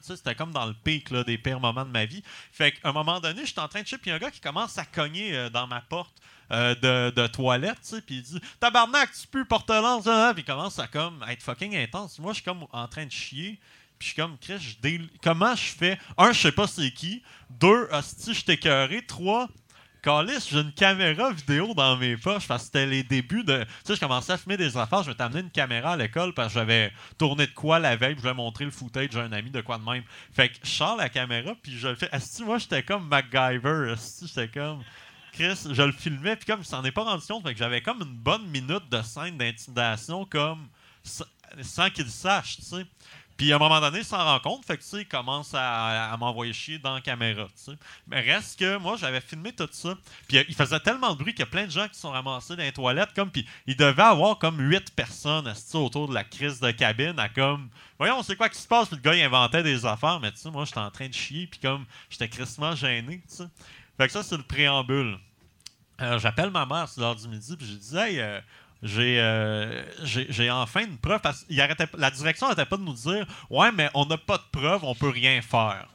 c'était 0.00 0.34
comme 0.34 0.52
dans 0.52 0.66
le 0.66 0.74
pic 0.74 1.10
là, 1.10 1.24
des 1.24 1.38
pires 1.38 1.60
moments 1.60 1.84
de 1.84 1.90
ma 1.90 2.04
vie. 2.04 2.22
Fait 2.52 2.72
qu'à 2.72 2.88
un 2.88 2.92
moment 2.92 3.20
donné, 3.20 3.44
j'étais 3.44 3.60
en 3.60 3.68
train 3.68 3.82
de 3.82 3.86
chier. 3.86 3.98
Puis, 3.98 4.10
un 4.10 4.18
gars 4.18 4.30
qui 4.30 4.40
commence 4.40 4.78
à 4.78 4.84
cogner 4.84 5.36
euh, 5.36 5.50
dans 5.50 5.66
ma 5.66 5.80
porte. 5.80 6.14
Euh, 6.50 6.74
de, 6.74 7.14
de 7.14 7.26
toilette, 7.26 7.78
tu 7.82 7.96
sais, 7.96 8.00
puis 8.00 8.16
il 8.16 8.22
dit 8.22 8.40
Tabarnak, 8.60 9.10
tu 9.12 9.26
peux 9.26 9.44
porte-lance, 9.44 10.06
hein? 10.06 10.32
puis 10.34 10.42
il 10.42 10.46
commence 10.46 10.78
à 10.78 10.86
comme 10.86 11.22
à 11.22 11.32
être 11.32 11.42
fucking 11.42 11.76
intense. 11.76 12.18
Moi, 12.18 12.32
je 12.32 12.36
suis 12.36 12.44
comme 12.44 12.66
en 12.72 12.88
train 12.88 13.06
de 13.06 13.12
chier, 13.12 13.58
puis 13.98 14.08
je 14.08 14.12
suis 14.12 14.22
comme, 14.22 14.36
Chris, 14.38 14.76
je 14.82 14.98
comment 15.22 15.54
je 15.54 15.70
fais? 15.70 15.98
Un, 16.18 16.32
je 16.32 16.40
sais 16.40 16.52
pas 16.52 16.66
c'est 16.66 16.90
qui. 16.90 17.22
Deux, 17.50 17.88
hostie, 17.90 18.34
je 18.34 18.44
t'ai 18.44 18.52
écœuré. 18.54 19.04
Trois, 19.06 19.48
Calis, 20.04 20.48
j'ai 20.50 20.60
une 20.60 20.72
caméra 20.72 21.32
vidéo 21.32 21.72
dans 21.72 21.96
mes 21.96 22.18
poches 22.18 22.46
parce 22.46 22.64
que 22.64 22.66
c'était 22.66 22.84
les 22.84 23.02
débuts 23.02 23.42
de. 23.42 23.64
Tu 23.64 23.68
sais, 23.84 23.94
je 23.94 24.00
commençais 24.00 24.34
à 24.34 24.36
filmer 24.36 24.58
des 24.58 24.76
affaires. 24.76 25.02
Je 25.02 25.08
vais 25.08 25.16
t'amener 25.16 25.40
une 25.40 25.50
caméra 25.50 25.92
à 25.92 25.96
l'école 25.96 26.34
parce 26.34 26.52
que 26.52 26.58
j'avais 26.60 26.92
tourné 27.16 27.46
de 27.46 27.52
quoi 27.52 27.78
la 27.78 27.96
veille. 27.96 28.14
Je 28.18 28.22
vais 28.22 28.34
montrer 28.34 28.66
le 28.66 28.70
footage 28.70 29.08
d'un 29.08 29.32
ami 29.32 29.50
de 29.50 29.62
quoi 29.62 29.78
de 29.78 29.84
même. 29.84 30.02
Fait 30.30 30.50
que 30.50 30.56
je 30.62 30.68
sors 30.68 30.96
la 30.96 31.08
caméra 31.08 31.54
puis 31.62 31.72
je 31.78 31.88
le 31.88 31.94
fais. 31.94 32.10
Asti, 32.12 32.44
moi, 32.44 32.58
j'étais 32.58 32.82
comme 32.82 33.08
MacGyver. 33.08 33.92
Asti, 33.92 34.26
j'étais 34.26 34.48
comme. 34.48 34.82
Chris, 35.34 35.68
je 35.70 35.82
le 35.82 35.92
filmais 35.92 36.36
puis 36.36 36.46
comme 36.46 36.60
il 36.60 36.64
s'en 36.66 36.84
est 36.84 36.92
pas 36.92 37.04
rendu 37.04 37.26
compte, 37.26 37.46
fait 37.46 37.52
que 37.52 37.58
j'avais 37.58 37.80
comme 37.82 38.00
une 38.02 38.16
bonne 38.16 38.46
minute 38.46 38.88
de 38.90 39.02
scène 39.02 39.36
d'intimidation 39.36 40.24
comme 40.24 40.68
sa- 41.02 41.26
sans 41.62 41.90
qu'il 41.90 42.08
sache, 42.08 42.56
tu 42.56 42.62
sais. 42.62 42.86
Puis 43.36 43.52
à 43.52 43.56
un 43.56 43.58
moment 43.58 43.80
donné, 43.80 43.98
il 43.98 44.04
s'en 44.04 44.22
rend 44.22 44.38
compte, 44.38 44.64
fait 44.64 44.76
que 44.76 44.82
tu 44.82 44.88
sais, 44.90 45.00
il 45.00 45.08
commence 45.08 45.50
à, 45.54 46.16
m'envoyer 46.20 46.52
chier 46.52 46.78
dans 46.78 46.94
la 46.94 47.00
caméra, 47.00 47.46
tu 47.46 47.72
sais. 47.72 47.72
Mais 48.06 48.20
reste 48.20 48.58
que 48.60 48.76
moi, 48.76 48.96
j'avais 48.96 49.20
filmé 49.20 49.52
tout 49.52 49.68
ça. 49.72 49.94
Puis 50.28 50.38
euh, 50.38 50.44
il 50.48 50.54
faisait 50.54 50.78
tellement 50.78 51.12
de 51.14 51.18
bruit 51.18 51.32
qu'il 51.32 51.40
y 51.40 51.42
a 51.42 51.46
plein 51.46 51.64
de 51.66 51.70
gens 51.70 51.88
qui 51.88 51.98
sont 51.98 52.12
ramassés 52.12 52.54
dans 52.54 52.62
les 52.62 52.70
toilettes, 52.70 53.12
comme, 53.12 53.30
puis 53.32 53.44
il 53.66 53.76
devait 53.76 54.02
avoir 54.02 54.38
comme 54.38 54.60
huit 54.60 54.88
personnes 54.94 55.52
autour 55.74 56.08
de 56.08 56.14
la 56.14 56.22
crise 56.22 56.60
de 56.60 56.70
cabine 56.70 57.18
à 57.18 57.28
comme, 57.28 57.68
voyons, 57.98 58.22
c'est 58.22 58.36
quoi 58.36 58.48
qui 58.48 58.58
se 58.58 58.68
passe, 58.68 58.86
puis 58.86 58.96
le 58.98 59.02
gars, 59.02 59.16
il 59.16 59.22
inventait 59.22 59.64
des 59.64 59.84
affaires, 59.84 60.20
mais 60.20 60.30
tu 60.30 60.38
sais, 60.38 60.50
moi, 60.52 60.64
j'étais 60.64 60.78
en 60.78 60.90
train 60.92 61.08
de 61.08 61.14
chier, 61.14 61.48
puis 61.48 61.58
comme, 61.58 61.86
j'étais 62.10 62.28
crissement 62.28 62.76
gêné, 62.76 63.20
tu 63.28 63.34
sais. 63.34 63.44
Fait 63.96 64.06
que 64.06 64.12
ça, 64.12 64.22
c'est 64.22 64.36
le 64.36 64.42
préambule. 64.42 65.18
Euh, 66.00 66.18
J'appelle 66.18 66.50
ma 66.50 66.66
mère, 66.66 66.88
c'est 66.88 67.00
l'heure 67.00 67.14
du 67.14 67.28
midi, 67.28 67.56
puis 67.56 67.66
je 67.66 67.74
dis, 67.74 67.96
hey, 67.96 68.20
euh, 68.20 68.40
j'ai 68.82 69.20
euh, 69.20 69.82
j'ai 70.02 70.26
j'ai 70.28 70.50
enfin 70.50 70.84
une 70.84 70.98
preuve. 70.98 71.20
Parce 71.20 71.44
qu'il 71.44 71.60
arrêtait, 71.60 71.86
la 71.96 72.10
direction 72.10 72.46
n'arrêtait 72.48 72.68
pas 72.68 72.76
de 72.76 72.82
nous 72.82 72.94
dire, 72.94 73.26
ouais, 73.50 73.70
mais 73.72 73.88
on 73.94 74.04
n'a 74.06 74.18
pas 74.18 74.38
de 74.38 74.42
preuve, 74.50 74.84
on 74.84 74.94
peut 74.94 75.08
rien 75.10 75.40
faire. 75.40 75.86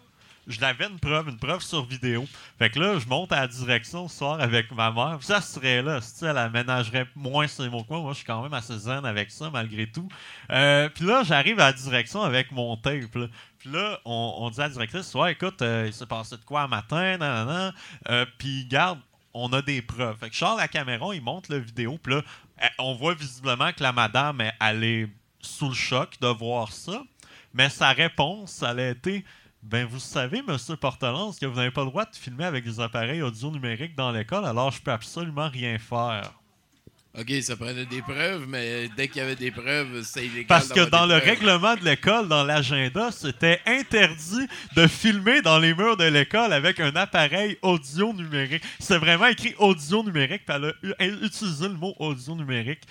Je 0.47 0.59
l'avais 0.61 0.87
une 0.87 0.97
preuve, 0.97 1.29
une 1.29 1.37
preuve 1.37 1.61
sur 1.61 1.85
vidéo. 1.85 2.25
Fait 2.57 2.71
que 2.71 2.79
là, 2.79 2.97
je 2.97 3.07
monte 3.07 3.31
à 3.31 3.41
la 3.41 3.47
direction 3.47 4.07
ce 4.07 4.17
soir 4.17 4.39
avec 4.41 4.71
ma 4.71 4.89
mère. 4.89 5.19
Ça 5.21 5.41
serait 5.41 5.83
là. 5.83 6.01
Si 6.01 6.25
elle 6.25 6.37
aménagerait 6.39 7.05
moins 7.15 7.47
ses 7.47 7.69
mots 7.69 7.83
que 7.83 7.93
moi, 7.93 8.13
je 8.13 8.17
suis 8.17 8.25
quand 8.25 8.41
même 8.41 8.53
assez 8.55 8.75
zen 8.79 9.05
avec 9.05 9.29
ça, 9.29 9.51
malgré 9.51 9.85
tout. 9.85 10.07
Puis 10.47 11.05
là, 11.05 11.21
j'arrive 11.23 11.59
à 11.59 11.65
la 11.65 11.73
direction 11.73 12.23
avec 12.23 12.51
mon 12.51 12.75
tape. 12.77 13.13
là. 13.13 13.27
Puis 13.59 13.69
là, 13.71 13.99
on, 14.05 14.35
on 14.37 14.49
dit 14.49 14.59
à 14.61 14.63
la 14.63 14.69
directrice, 14.69 15.13
ouais, 15.15 15.33
écoute, 15.33 15.61
euh, 15.61 15.83
il 15.87 15.93
s'est 15.93 16.05
passé 16.05 16.37
de 16.37 16.43
quoi 16.45 16.61
un 16.61 16.67
matin, 16.67 17.17
nanana. 17.17 17.73
Euh, 18.09 18.25
puis 18.37 18.65
garde, 18.65 18.99
on 19.33 19.51
a 19.53 19.61
des 19.61 19.81
preuves. 19.81 20.17
Fait 20.17 20.29
que 20.29 20.35
sors 20.35 20.55
la 20.57 20.67
caméra, 20.67 21.13
il 21.13 21.21
monte 21.21 21.49
la 21.49 21.59
vidéo, 21.59 21.99
puis 22.01 22.15
là, 22.15 22.21
euh, 22.63 22.67
on 22.79 22.95
voit 22.95 23.13
visiblement 23.13 23.71
que 23.73 23.83
la 23.83 23.91
madame, 23.91 24.41
elle 24.61 24.83
est 24.83 25.09
sous 25.41 25.67
le 25.69 25.75
choc 25.75 26.15
de 26.21 26.27
voir 26.27 26.71
ça. 26.71 27.03
Mais 27.53 27.69
sa 27.69 27.89
réponse, 27.89 28.63
elle 28.63 28.79
a 28.79 28.89
été 28.91 29.25
Ben, 29.61 29.85
vous 29.85 29.99
savez, 29.99 30.41
monsieur 30.41 30.77
Portelance, 30.77 31.37
que 31.37 31.45
vous 31.45 31.57
n'avez 31.57 31.71
pas 31.71 31.83
le 31.83 31.89
droit 31.89 32.05
de 32.05 32.15
filmer 32.15 32.45
avec 32.45 32.63
des 32.63 32.79
appareils 32.79 33.21
audio 33.21 33.51
numériques 33.51 33.95
dans 33.95 34.11
l'école, 34.11 34.45
alors 34.45 34.71
je 34.71 34.81
peux 34.81 34.91
absolument 34.91 35.49
rien 35.49 35.77
faire. 35.77 36.38
OK, 37.19 37.33
ça 37.41 37.57
prenait 37.57 37.85
des 37.85 38.01
preuves, 38.01 38.45
mais 38.47 38.89
dès 38.95 39.09
qu'il 39.09 39.17
y 39.17 39.25
avait 39.25 39.35
des 39.35 39.51
preuves, 39.51 40.03
c'est 40.03 40.25
illégal. 40.25 40.45
Parce 40.47 40.69
que 40.69 40.89
dans 40.89 41.05
le 41.05 41.17
preuves. 41.17 41.29
règlement 41.29 41.75
de 41.75 41.83
l'école, 41.83 42.29
dans 42.29 42.45
l'agenda, 42.45 43.11
c'était 43.11 43.59
interdit 43.65 44.47
de 44.77 44.87
filmer 44.87 45.41
dans 45.41 45.59
les 45.59 45.73
murs 45.73 45.97
de 45.97 46.05
l'école 46.05 46.53
avec 46.53 46.79
un 46.79 46.95
appareil 46.95 47.57
audio 47.61 48.13
numérique. 48.13 48.63
C'est 48.79 48.97
vraiment 48.97 49.25
écrit 49.25 49.53
audio 49.57 50.01
numérique, 50.01 50.43
puis 50.45 50.55
elle 50.97 51.13
a 51.13 51.25
utilisé 51.25 51.67
le 51.67 51.73
mot 51.73 51.93
audio 51.99 52.35
numérique. 52.35 52.83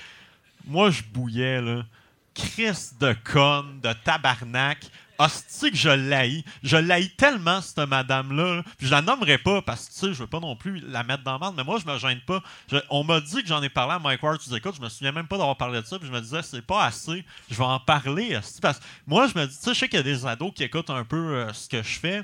Moi, 0.66 0.90
je 0.90 1.02
bouillais, 1.02 1.62
là. 1.62 1.86
Chris 2.34 2.90
de 3.00 3.16
conne, 3.24 3.80
de 3.80 3.92
tabarnak. 4.04 4.78
Hostie 5.18 5.70
que 5.72 5.76
je 5.76 5.88
l'haïs. 5.88 6.44
Je 6.62 6.76
l'haïs 6.76 7.14
tellement, 7.16 7.60
cette 7.60 7.78
madame-là. 7.78 8.56
là. 8.56 8.62
Puis 8.76 8.86
je 8.86 8.92
la 8.92 9.02
nommerai 9.02 9.38
pas 9.38 9.62
parce 9.62 9.88
que, 9.88 9.94
tu 9.94 9.98
sais, 9.98 10.06
je 10.14 10.20
veux 10.20 10.26
pas 10.26 10.40
non 10.40 10.54
plus 10.54 10.80
la 10.80 11.02
mettre 11.02 11.24
dans 11.24 11.32
la 11.32 11.38
merde, 11.38 11.54
mais 11.56 11.64
moi, 11.64 11.78
je 11.84 11.90
me 11.90 11.98
gêne 11.98 12.20
pas. 12.20 12.42
On 12.90 13.02
m'a 13.02 13.20
dit 13.20 13.42
que 13.42 13.48
j'en 13.48 13.62
ai 13.62 13.68
parlé 13.68 13.94
à 13.94 13.98
Mike 13.98 14.22
Ward, 14.22 14.38
tu 14.38 14.54
écoutes, 14.54 14.76
je 14.76 14.80
me 14.80 14.88
souviens 14.88 15.12
même 15.12 15.26
pas 15.26 15.36
d'avoir 15.36 15.56
parlé 15.56 15.80
de 15.82 15.86
ça, 15.86 15.98
puis 15.98 16.06
je 16.06 16.12
me 16.12 16.20
disais, 16.20 16.42
c'est 16.42 16.62
pas 16.62 16.84
assez, 16.84 17.24
je 17.50 17.56
vais 17.56 17.64
en 17.64 17.80
parler. 17.80 18.38
Parce 18.62 18.78
que 18.78 18.84
moi, 19.06 19.26
je 19.26 19.38
me 19.38 19.46
dis, 19.46 19.56
tu 19.56 19.62
sais, 19.62 19.74
je 19.74 19.78
sais 19.78 19.88
qu'il 19.88 19.98
y 19.98 20.00
a 20.00 20.04
des 20.04 20.24
ados 20.24 20.52
qui 20.54 20.62
écoutent 20.62 20.90
un 20.90 21.04
peu 21.04 21.36
euh, 21.36 21.52
ce 21.52 21.68
que 21.68 21.82
je 21.82 21.98
fais, 21.98 22.22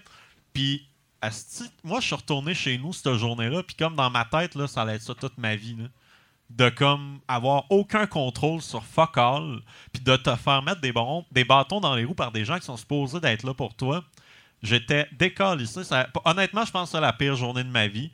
puis 0.52 0.86
hostie, 1.22 1.70
moi, 1.82 2.00
je 2.00 2.06
suis 2.06 2.14
retourné 2.14 2.54
chez 2.54 2.78
nous 2.78 2.92
cette 2.92 3.14
journée-là, 3.14 3.62
puis 3.64 3.74
comme 3.74 3.96
dans 3.96 4.10
ma 4.10 4.24
tête, 4.24 4.54
là, 4.54 4.68
ça 4.68 4.82
allait 4.82 4.94
être 4.94 5.02
ça 5.02 5.14
toute 5.14 5.36
ma 5.38 5.56
vie. 5.56 5.76
là 5.76 5.88
de 6.50 6.68
comme 6.68 7.20
avoir 7.26 7.64
aucun 7.70 8.06
contrôle 8.06 8.62
sur 8.62 8.84
fuck 8.84 9.16
all, 9.18 9.60
puis 9.92 10.02
de 10.02 10.16
te 10.16 10.34
faire 10.36 10.62
mettre 10.62 10.80
des, 10.80 10.92
des 11.32 11.44
bâtons 11.44 11.80
dans 11.80 11.94
les 11.94 12.04
roues 12.04 12.14
par 12.14 12.32
des 12.32 12.44
gens 12.44 12.58
qui 12.58 12.66
sont 12.66 12.76
supposés 12.76 13.20
d'être 13.20 13.42
là 13.44 13.54
pour 13.54 13.74
toi. 13.74 14.04
J'étais 14.62 15.06
décalissé. 15.12 15.84
Ça, 15.84 16.08
honnêtement, 16.24 16.64
je 16.64 16.70
pense 16.70 16.90
que 16.90 16.96
c'est 16.96 17.00
la 17.00 17.12
pire 17.12 17.36
journée 17.36 17.64
de 17.64 17.68
ma 17.70 17.86
vie. 17.86 18.10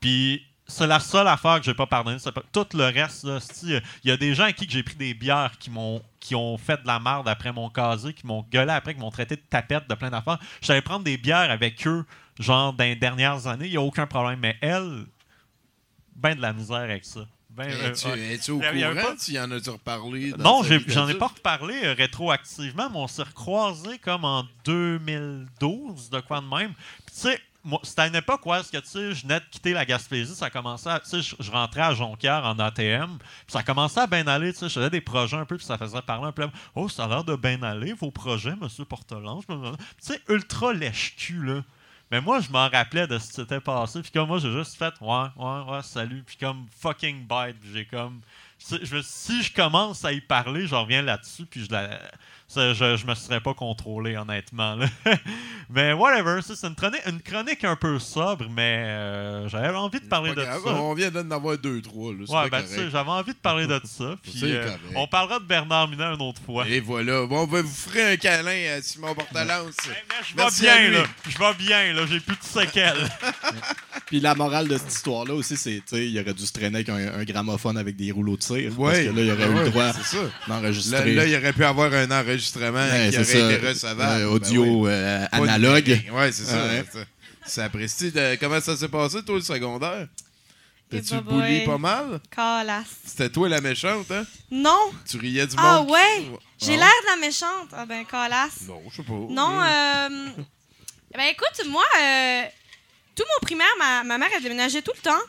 Puis 0.00 0.44
c'est 0.66 0.86
la 0.86 1.00
seule 1.00 1.28
affaire 1.28 1.58
que 1.58 1.64
j'ai 1.64 1.74
pas 1.74 1.86
pardonné. 1.86 2.18
Tout 2.52 2.66
le 2.74 2.84
reste, 2.84 3.38
c'est-tu, 3.40 3.82
il 4.02 4.08
y 4.08 4.10
a 4.10 4.16
des 4.16 4.34
gens 4.34 4.44
à 4.44 4.52
qui 4.52 4.66
j'ai 4.68 4.82
pris 4.82 4.96
des 4.96 5.14
bières 5.14 5.52
qui 5.58 5.70
m'ont 5.70 6.02
qui 6.20 6.34
ont 6.34 6.56
fait 6.56 6.80
de 6.80 6.86
la 6.86 6.98
merde 6.98 7.28
après 7.28 7.52
mon 7.52 7.68
casier, 7.68 8.14
qui 8.14 8.26
m'ont 8.26 8.46
gueulé 8.50 8.72
après, 8.72 8.94
qui 8.94 9.00
m'ont 9.00 9.10
traité 9.10 9.36
de 9.36 9.42
tapette, 9.42 9.88
de 9.88 9.94
plein 9.94 10.10
d'affaires. 10.10 10.38
J'allais 10.62 10.80
prendre 10.80 11.04
des 11.04 11.18
bières 11.18 11.50
avec 11.50 11.86
eux, 11.86 12.06
genre 12.38 12.72
dans 12.72 12.84
les 12.84 12.96
dernières 12.96 13.46
années, 13.46 13.66
il 13.66 13.72
n'y 13.72 13.76
a 13.76 13.82
aucun 13.82 14.06
problème. 14.06 14.40
Mais 14.40 14.56
elle, 14.62 15.04
ben 16.16 16.34
de 16.34 16.40
la 16.40 16.54
misère 16.54 16.78
avec 16.78 17.04
ça. 17.04 17.26
Ben, 17.56 17.70
euh, 17.70 17.90
Es-tu 17.92 18.06
ouais. 18.08 18.34
es-tu 18.34 18.50
au 18.50 18.60
y 18.62 18.64
y 18.80 18.82
courant? 18.82 18.94
pas- 18.94 19.16
Tu 19.16 19.32
y 19.32 19.40
en 19.40 19.50
as-tu 19.50 19.70
reparlé? 19.70 20.32
non, 20.38 20.62
j'en 20.88 21.08
ai 21.08 21.14
pas 21.14 21.28
reparlé 21.28 21.74
euh, 21.84 21.94
rétroactivement, 21.94 22.90
mais 22.90 22.96
on 22.98 23.06
s'est 23.08 23.22
recroisés 23.22 23.98
comme 23.98 24.24
en 24.24 24.44
2012, 24.64 26.10
de 26.10 26.20
quoi 26.20 26.40
de 26.40 26.46
même. 26.46 26.72
Puis 27.06 27.14
tu 27.14 27.20
sais, 27.22 27.40
c'était 27.82 28.02
à 28.02 28.06
une 28.08 28.16
époque 28.16 28.44
où 28.44 28.52
est-ce 28.54 28.70
que 28.70 28.76
tu 28.78 28.88
sais, 28.88 29.14
je 29.14 29.22
venais 29.22 29.40
de 29.40 29.44
quitter 29.50 29.72
la 29.72 29.84
Gaspésie, 29.86 30.34
ça 30.34 30.50
commençait 30.50 30.90
à, 30.90 31.00
tu 31.00 31.08
sais, 31.08 31.22
je, 31.22 31.36
je 31.40 31.50
rentrais 31.50 31.80
à 31.80 31.94
Jonquière 31.94 32.44
en 32.44 32.58
ATM, 32.58 33.16
puis 33.18 33.26
ça 33.48 33.62
commençait 33.62 34.00
à 34.00 34.06
bien 34.06 34.26
aller, 34.26 34.52
tu 34.52 34.58
sais, 34.58 34.68
je 34.68 34.74
faisais 34.74 34.90
des 34.90 35.00
projets 35.00 35.36
un 35.36 35.46
peu, 35.46 35.56
puis 35.56 35.64
ça 35.66 35.78
faisait 35.78 36.02
parler 36.02 36.26
un 36.26 36.32
peu. 36.32 36.46
Oh, 36.74 36.88
ça 36.88 37.04
a 37.04 37.08
l'air 37.08 37.24
de 37.24 37.36
bien 37.36 37.62
aller, 37.62 37.92
vos 37.94 38.10
projets, 38.10 38.54
monsieur 38.60 38.84
Portelange. 38.84 39.44
Tu 39.46 39.54
sais, 40.00 40.20
ultra 40.28 40.72
lèche-cul, 40.74 41.42
là. 41.44 41.62
Mais 42.10 42.20
moi, 42.20 42.40
je 42.40 42.50
m'en 42.50 42.68
rappelais 42.68 43.06
de 43.06 43.18
ce 43.18 43.28
qui 43.28 43.32
s'était 43.34 43.60
passé. 43.60 44.02
Puis 44.02 44.10
comme 44.10 44.28
moi, 44.28 44.38
j'ai 44.38 44.52
juste 44.52 44.76
fait, 44.76 44.94
ouais, 45.00 45.26
ouais, 45.36 45.72
ouais, 45.72 45.82
salut. 45.82 46.22
Puis 46.24 46.36
comme 46.36 46.66
fucking 46.78 47.26
bite. 47.26 47.56
J'ai 47.72 47.84
comme. 47.86 48.20
Si 48.66 48.78
je, 48.82 48.96
si 49.02 49.42
je 49.42 49.52
commence 49.52 50.04
à 50.06 50.12
y 50.12 50.22
parler, 50.22 50.66
je 50.66 50.74
reviens 50.74 51.02
là-dessus, 51.02 51.44
puis 51.44 51.66
je, 51.66 51.70
la, 51.70 52.00
je, 52.56 52.96
je 52.96 53.06
me 53.06 53.14
serais 53.14 53.40
pas 53.40 53.52
contrôlé, 53.52 54.16
honnêtement. 54.16 54.74
là. 54.76 54.86
mais 55.70 55.92
whatever, 55.92 56.40
c'est 56.42 56.66
une 56.66 56.74
chronique, 56.74 57.02
une 57.06 57.20
chronique 57.20 57.62
un 57.64 57.76
peu 57.76 57.98
sobre, 57.98 58.48
mais 58.48 58.84
euh, 58.86 59.48
j'avais 59.50 59.68
envie 59.76 60.00
de 60.00 60.06
parler 60.06 60.30
de 60.34 60.42
grave, 60.42 60.62
ça. 60.64 60.70
On 60.74 60.94
vient 60.94 61.10
d'en 61.10 61.30
avoir 61.30 61.58
deux, 61.58 61.82
trois. 61.82 62.12
Là, 62.12 62.20
Ouais, 62.20 62.48
ben, 62.48 62.62
correct. 62.62 62.68
tu 62.68 62.74
sais, 62.74 62.90
j'avais 62.90 63.10
envie 63.10 63.32
de 63.32 63.38
parler 63.38 63.66
de 63.66 63.80
ça. 63.84 64.16
Puis, 64.22 64.40
euh, 64.44 64.70
on 64.94 65.06
parlera 65.06 65.40
de 65.40 65.44
Bernard 65.44 65.88
Minet 65.88 66.14
une 66.14 66.22
autre 66.22 66.40
fois. 66.40 66.66
Et 66.66 66.80
voilà. 66.80 67.26
Bon, 67.26 67.46
ben, 67.46 67.60
vous 67.60 67.74
ferez 67.74 68.12
un 68.12 68.16
câlin 68.16 68.76
à 68.78 68.80
Simon 68.82 69.14
Portalance. 69.14 69.74
Je 70.26 70.36
vais 70.36 70.60
bien, 70.60 70.90
là. 70.90 71.06
Je 71.28 71.38
vais 71.38 71.54
bien, 71.58 71.92
là. 71.92 72.06
J'ai 72.06 72.20
plus 72.20 72.36
de 72.36 72.42
séquelles. 72.44 73.10
Puis 74.06 74.20
la 74.20 74.34
morale 74.34 74.68
de 74.68 74.76
cette 74.78 74.92
histoire-là 74.92 75.34
aussi, 75.34 75.56
c'est, 75.56 75.76
tu 75.76 75.96
sais, 75.96 76.08
il 76.08 76.20
aurait 76.20 76.34
dû 76.34 76.44
se 76.44 76.52
traîner 76.52 76.76
avec 76.76 76.88
un, 76.88 77.20
un 77.20 77.24
gramophone 77.24 77.78
avec 77.78 77.96
des 77.96 78.10
rouleaux 78.12 78.36
de 78.36 78.42
Parce 78.62 78.76
Ouais. 78.76 79.04
que 79.06 79.10
là, 79.10 79.22
il 79.22 79.30
aurait 79.32 79.46
eu 79.46 79.54
le 79.64 79.70
droit 79.70 79.92
d'enregistrer. 80.48 81.14
là, 81.14 81.24
il 81.26 81.36
aurait 81.36 81.52
pu 81.52 81.64
avoir 81.64 81.92
un 81.92 82.10
enregistrement 82.10 82.78
Ouais, 82.86 83.10
qui 83.10 83.24
c'est 83.24 83.40
aurait 83.42 83.50
ça. 83.50 83.52
été 83.58 83.68
recevable. 83.68 84.24
Ouais, 84.24 84.24
audio, 84.24 84.64
Ben 84.64 84.70
oui. 84.70 84.90
euh, 84.92 85.26
analogue. 85.32 86.02
Ouais, 86.12 86.32
c'est 86.32 86.44
ça. 86.44 86.64
Ouais. 86.66 86.84
c'est 86.92 86.98
ça. 87.50 87.68
De- 88.10 88.36
Comment 88.36 88.60
ça 88.60 88.76
s'est 88.76 88.88
passé, 88.88 89.22
toi, 89.24 89.34
le 89.36 89.40
secondaire? 89.42 90.06
T'as-tu 90.90 91.14
Eh, 91.14 91.20
bully 91.22 91.56
boy. 91.58 91.64
pas 91.66 91.78
mal? 91.78 92.20
Calasse. 92.30 92.86
C'était 93.06 93.30
toi 93.30 93.48
la 93.48 93.60
méchante, 93.60 94.10
hein? 94.10 94.24
Non. 94.50 94.78
Tu 95.08 95.16
riais 95.16 95.46
du 95.46 95.54
Ah 95.58 95.78
monde? 95.80 95.90
ouais? 95.90 96.26
J'ai 96.62 96.74
Ah. 96.74 96.76
l'air 96.76 96.88
de 97.02 97.20
la 97.20 97.26
méchante. 97.26 97.68
Ah 97.72 97.84
ben, 97.86 98.04
calasse. 98.04 98.62
Non, 98.68 98.80
je 98.90 98.96
sais 98.96 99.02
pas. 99.02 99.12
Non, 99.12 99.60
euh... 99.62 100.08
Ben 101.16 101.24
écoute, 101.32 101.66
moi, 101.68 101.82
euh, 102.00 102.42
tout 103.16 103.24
mon 103.24 103.46
primaire, 103.46 103.66
ma, 103.78 104.04
ma 104.04 104.18
mère, 104.18 104.28
elle 104.36 104.42
déménageait 104.42 104.82
tout 104.82 104.92
le 104.94 105.00
temps. 105.02 105.22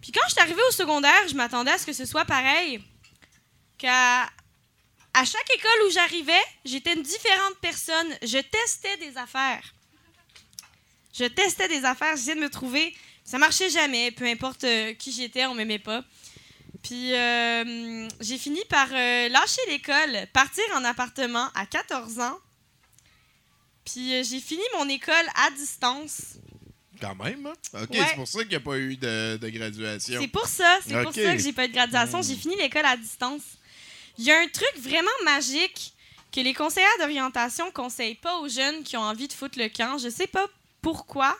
Puis 0.00 0.12
quand 0.12 0.26
je 0.28 0.32
suis 0.32 0.40
arrivée 0.40 0.62
au 0.68 0.72
secondaire, 0.72 1.28
je 1.28 1.34
m'attendais 1.34 1.72
à 1.72 1.78
ce 1.78 1.86
que 1.86 1.92
ce 1.92 2.04
soit 2.04 2.24
pareil. 2.24 2.82
Qu'à 3.78 4.28
à 5.12 5.24
chaque 5.24 5.50
école 5.54 5.86
où 5.86 5.90
j'arrivais, 5.90 6.44
j'étais 6.64 6.94
une 6.94 7.02
différente 7.02 7.56
personne. 7.60 8.08
Je 8.22 8.38
testais 8.38 8.96
des 8.98 9.16
affaires. 9.16 9.74
Je 11.12 11.24
testais 11.24 11.68
des 11.68 11.84
affaires, 11.84 12.16
j'essayais 12.16 12.36
de 12.36 12.40
me 12.40 12.50
trouver. 12.50 12.94
Ça 13.24 13.38
marchait 13.38 13.70
jamais, 13.70 14.10
peu 14.12 14.24
importe 14.24 14.64
euh, 14.64 14.94
qui 14.94 15.12
j'étais, 15.12 15.46
on 15.46 15.54
m'aimait 15.54 15.78
pas. 15.78 16.04
Puis 16.82 17.12
euh, 17.14 18.08
j'ai 18.20 18.38
fini 18.38 18.60
par 18.68 18.88
euh, 18.92 19.28
lâcher 19.28 19.60
l'école, 19.68 20.26
partir 20.32 20.64
en 20.74 20.84
appartement 20.84 21.48
à 21.54 21.66
14 21.66 22.20
ans. 22.20 22.38
Puis 23.84 24.24
j'ai 24.24 24.40
fini 24.40 24.62
mon 24.78 24.88
école 24.88 25.14
à 25.34 25.50
distance. 25.50 26.36
Quand 27.00 27.14
même, 27.16 27.46
hein? 27.46 27.52
OK, 27.82 27.90
Ouais. 27.90 28.04
c'est 28.08 28.14
pour 28.16 28.28
ça 28.28 28.40
qu'il 28.40 28.48
n'y 28.50 28.54
a 28.56 28.60
pas 28.60 28.76
eu 28.78 28.96
de, 28.96 29.36
de 29.40 29.48
graduation. 29.48 30.20
C'est 30.20 30.28
pour 30.28 30.46
ça, 30.46 30.78
c'est 30.86 31.02
pour 31.02 31.12
ça 31.14 31.34
que 31.36 31.42
j'ai 31.42 31.52
pas 31.52 31.64
eu 31.64 31.68
de 31.68 31.72
graduation. 31.74 32.18
Hmm. 32.18 32.22
J'ai 32.22 32.36
fini 32.36 32.56
l'école 32.56 32.84
à 32.86 32.96
distance. 32.96 33.42
Il 34.18 34.24
y 34.24 34.30
a 34.30 34.38
un 34.38 34.48
truc 34.48 34.72
vraiment 34.78 35.08
magique 35.24 35.92
que 36.32 36.40
les 36.40 36.52
conseillères 36.54 36.88
d'orientation 36.98 37.70
conseillent 37.70 38.14
pas 38.16 38.38
aux 38.38 38.48
jeunes 38.48 38.82
qui 38.82 38.96
ont 38.96 39.02
envie 39.02 39.26
de 39.28 39.32
foutre 39.32 39.58
le 39.58 39.68
camp. 39.68 39.98
Je 39.98 40.08
sais 40.10 40.26
pas 40.26 40.46
pourquoi, 40.82 41.36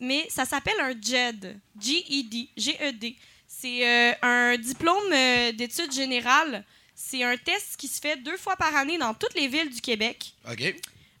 mais 0.00 0.26
ça 0.28 0.44
s'appelle 0.44 0.78
un 0.80 0.92
GED. 1.00 1.58
G-E-D. 1.80 2.48
G-E-D. 2.56 3.16
C'est 3.48 3.86
euh, 3.88 4.12
un 4.22 4.56
diplôme 4.58 5.12
euh, 5.12 5.52
d'études 5.52 5.92
générales. 5.92 6.64
C'est 6.94 7.22
un 7.22 7.36
test 7.36 7.76
qui 7.76 7.88
se 7.88 8.00
fait 8.00 8.16
deux 8.16 8.36
fois 8.36 8.56
par 8.56 8.74
année 8.74 8.98
dans 8.98 9.14
toutes 9.14 9.34
les 9.34 9.48
villes 9.48 9.70
du 9.70 9.80
Québec. 9.80 10.34
OK. 10.50 10.74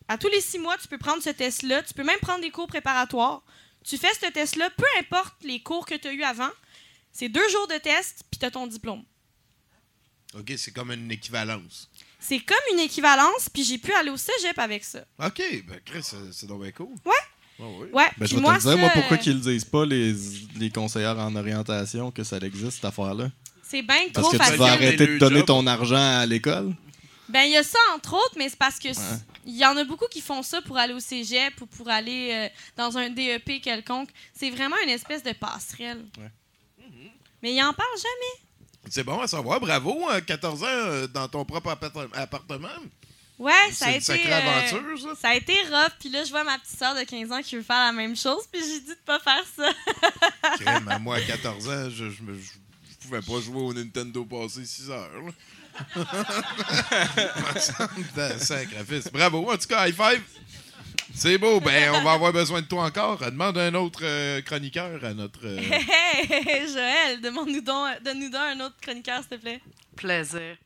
À 0.08 0.16
tous 0.18 0.28
les 0.28 0.40
six 0.40 0.58
mois, 0.58 0.76
tu 0.78 0.86
peux 0.88 0.98
prendre 0.98 1.22
ce 1.22 1.30
test-là. 1.30 1.82
Tu 1.82 1.92
peux 1.94 2.04
même 2.04 2.18
prendre 2.20 2.40
des 2.40 2.50
cours 2.50 2.66
préparatoires. 2.66 3.42
Tu 3.88 3.96
fais 3.98 4.12
ce 4.20 4.30
test-là, 4.30 4.68
peu 4.76 4.84
importe 4.98 5.34
les 5.42 5.60
cours 5.60 5.86
que 5.86 5.94
tu 5.94 6.08
as 6.08 6.12
eus 6.12 6.22
avant. 6.24 6.50
C'est 7.12 7.28
deux 7.28 7.48
jours 7.50 7.68
de 7.68 7.78
test, 7.78 8.24
puis 8.30 8.38
tu 8.38 8.44
as 8.46 8.50
ton 8.50 8.66
diplôme. 8.66 9.02
OK, 10.38 10.52
c'est 10.56 10.72
comme 10.72 10.90
une 10.92 11.10
équivalence. 11.10 11.88
C'est 12.18 12.40
comme 12.40 12.56
une 12.72 12.80
équivalence, 12.80 13.48
puis 13.52 13.62
j'ai 13.64 13.78
pu 13.78 13.92
aller 13.92 14.10
au 14.10 14.16
cégep 14.16 14.58
avec 14.58 14.84
ça. 14.84 15.00
OK, 15.24 15.40
ben 15.66 15.78
Chris, 15.84 16.04
c'est 16.32 16.46
donc 16.46 16.62
bien 16.62 16.72
cool. 16.72 16.88
Ouais. 17.04 17.12
Ouais, 17.58 17.66
ouais. 17.78 17.88
Ouais, 17.92 18.04
Ben, 18.18 18.26
je 18.26 18.34
vais 18.34 18.40
moi, 18.40 18.58
te 18.58 18.68
moi, 18.74 18.90
pourquoi 18.92 19.16
euh, 19.16 19.20
qu'ils 19.20 19.34
le 19.34 19.40
disent 19.40 19.64
pas, 19.64 19.86
les, 19.86 20.14
les 20.56 20.68
conseillères 20.70 21.18
en 21.18 21.34
orientation, 21.36 22.10
que 22.10 22.22
ça 22.24 22.36
existe, 22.38 22.72
cette 22.72 22.84
affaire-là? 22.84 23.30
C'est 23.62 23.82
bien 23.82 24.08
Parce 24.12 24.28
trop 24.28 24.32
que 24.32 24.36
tu 24.36 24.42
facile. 24.42 24.58
vas 24.58 24.72
arrêter 24.72 25.06
de 25.06 25.18
donner 25.18 25.38
job. 25.38 25.46
ton 25.46 25.66
argent 25.66 25.96
à 26.18 26.26
l'école? 26.26 26.74
Ben, 27.28 27.42
il 27.42 27.52
y 27.52 27.56
a 27.56 27.62
ça, 27.62 27.78
entre 27.94 28.14
autres, 28.14 28.34
mais 28.36 28.48
c'est 28.48 28.58
parce 28.58 28.78
que 28.78 28.88
s- 28.88 29.00
il 29.44 29.56
y 29.56 29.64
en 29.66 29.76
a 29.76 29.84
beaucoup 29.84 30.06
qui 30.10 30.20
font 30.20 30.42
ça 30.42 30.62
pour 30.62 30.76
aller 30.78 30.94
au 30.94 31.00
cégep 31.00 31.60
ou 31.60 31.66
pour 31.66 31.88
aller 31.88 32.30
euh, 32.32 32.48
dans 32.76 32.96
un 32.98 33.10
DEP 33.10 33.60
quelconque. 33.60 34.10
C'est 34.32 34.50
vraiment 34.50 34.76
une 34.84 34.90
espèce 34.90 35.22
de 35.22 35.32
passerelle. 35.32 36.04
Mais 37.42 37.52
ils 37.54 37.62
en 37.62 37.72
parlent 37.72 37.88
jamais. 37.98 38.42
C'est 38.90 39.04
bon 39.04 39.20
à 39.20 39.26
savoir. 39.26 39.60
Bravo, 39.60 40.08
hein, 40.08 40.20
14 40.20 40.62
ans 40.62 40.66
euh, 40.66 41.06
dans 41.08 41.28
ton 41.28 41.44
propre 41.44 41.70
appart- 41.70 42.08
appartement. 42.14 42.68
Ouais, 43.38 43.52
ça 43.72 43.86
a 43.86 43.88
C'est 43.88 44.16
été. 44.18 44.24
une 44.24 44.30
sacrée 44.30 44.32
euh, 44.32 44.58
aventure, 44.60 44.98
ça. 45.00 45.14
Ça 45.20 45.28
a 45.30 45.34
été 45.34 45.52
rough. 45.70 45.92
Puis 46.00 46.08
là, 46.08 46.24
je 46.24 46.30
vois 46.30 46.44
ma 46.44 46.58
petite 46.58 46.78
soeur 46.78 46.94
de 46.94 47.02
15 47.02 47.32
ans 47.32 47.42
qui 47.42 47.56
veut 47.56 47.62
faire 47.62 47.76
la 47.86 47.92
même 47.92 48.16
chose. 48.16 48.44
Puis 48.50 48.62
j'ai 48.62 48.80
dit 48.80 48.86
de 48.90 48.98
pas 49.04 49.18
faire 49.20 49.44
ça. 49.56 49.70
Crème, 50.60 50.88
à 50.88 50.98
moi, 51.00 51.16
à 51.16 51.20
14 51.20 51.68
ans, 51.68 51.90
je, 51.90 52.08
je- 52.10 52.22
je 52.32 52.96
pouvais 53.08 53.20
pas 53.20 53.40
jouer 53.40 53.60
au 53.60 53.74
Nintendo 53.74 54.24
passer 54.24 54.64
6 54.64 54.90
heures. 54.90 55.10
là. 55.22 55.32
D'un 58.14 58.38
sacrifice. 58.38 59.10
Bravo, 59.12 59.50
en 59.50 59.56
tout 59.56 59.66
cas, 59.68 59.86
high 59.88 59.94
five. 59.94 60.22
C'est 61.14 61.38
beau, 61.38 61.60
ben 61.60 61.92
on 61.94 62.02
va 62.02 62.12
avoir 62.12 62.32
besoin 62.32 62.60
de 62.60 62.66
toi 62.66 62.84
encore. 62.84 63.18
Demande 63.18 63.56
un 63.56 63.74
autre 63.74 64.00
euh, 64.02 64.42
chroniqueur 64.42 65.02
à 65.02 65.14
notre. 65.14 65.40
euh, 65.46 65.56
Hey, 65.58 66.68
Joël, 66.70 67.20
demande-nous 67.22 67.62
donc, 67.62 68.02
donne-nous 68.04 68.28
donc 68.28 68.40
un 68.42 68.60
autre 68.60 68.76
chroniqueur, 68.82 69.20
s'il 69.20 69.28
te 69.38 69.42
plaît. 69.42 69.62
Plaisir. 69.96 70.56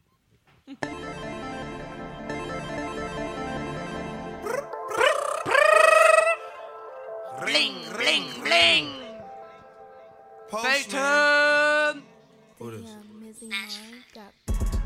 Bling, 7.41 7.75
bling, 7.97 8.27
bling! 8.43 8.89
Peyton! 10.51 12.03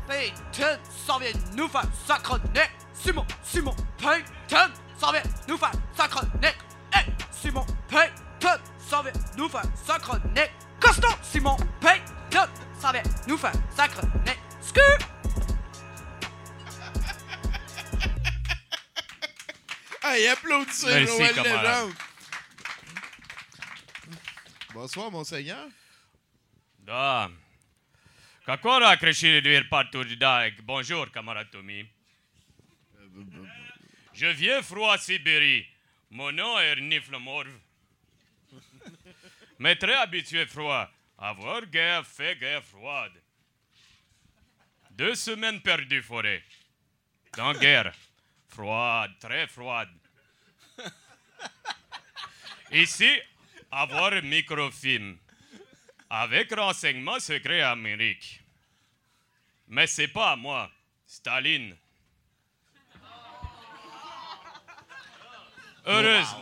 Peyton 0.07 0.79
s'en 1.05 1.19
vient 1.19 1.31
nous 1.55 1.67
faire 1.67 1.85
sa 2.05 2.17
chronique! 2.19 2.71
Simon, 2.93 3.25
Simon, 3.43 3.75
Peyton 3.97 4.71
s'en 4.99 5.11
vient 5.11 5.23
nous 5.47 5.57
faire 5.57 5.71
sa 5.95 6.07
chronique! 6.07 6.57
Hey, 6.93 7.05
Simon, 7.31 7.65
Peyton 7.87 8.61
s'en 8.87 9.03
vient 9.03 9.11
nous 9.37 9.49
faire 9.49 9.63
sa 9.85 9.99
chronique! 9.99 10.51
Costaud, 10.79 11.07
Simon, 11.23 11.57
Peyton 11.79 12.47
s'en 12.79 12.91
vient 12.91 13.03
nous 13.27 13.37
faire 13.37 13.53
sa 13.75 13.87
chronique! 13.87 14.39
Scoop! 14.61 15.03
Hey, 20.03 20.27
applaudissez 20.27 21.07
Joël 21.07 21.33
camarade. 21.33 21.63
Legendre. 21.63 21.95
Bonsoir, 24.73 25.09
monseigneur. 25.09 25.67
Da. 28.46 28.56
Какого 28.56 28.96
кричали 28.96 29.40
дверь 29.40 29.68
partout 29.68 30.16
да. 30.18 30.50
Bonjour, 30.62 31.10
camarade 31.10 31.50
Tommy. 31.50 31.86
Je 34.12 34.32
viens 34.32 34.62
froid 34.62 34.98
Sibérie. 34.98 35.66
Mon 36.10 36.32
nom 36.32 36.58
est 36.58 36.80
Nifle 36.80 37.18
Morve. 37.18 37.60
Mais 39.58 39.76
très 39.76 39.94
habitué 39.94 40.46
froid. 40.46 40.90
Avoir 41.18 41.66
guerre 41.66 42.06
fait 42.06 42.36
guerre 42.38 42.64
froide. 42.64 43.12
Deux 44.90 45.14
semaines 45.14 45.60
perdues 45.60 46.02
forêt. 46.02 46.42
Dans 47.36 47.54
guerre. 47.54 47.94
Froide, 48.48 49.12
très 49.20 49.46
froide. 49.46 49.88
Ici, 52.72 53.20
avoir 53.70 54.22
microfilm. 54.22 55.18
Avec 56.17 56.53
renseignement 56.53 57.19
secret 57.19 57.61
Amérique. 57.61 58.41
Mais 59.67 59.85
c'est 59.85 60.07
pas 60.07 60.31
à 60.31 60.35
moi, 60.37 60.71
Staline. 61.05 61.75
Heureuse. 65.85 66.35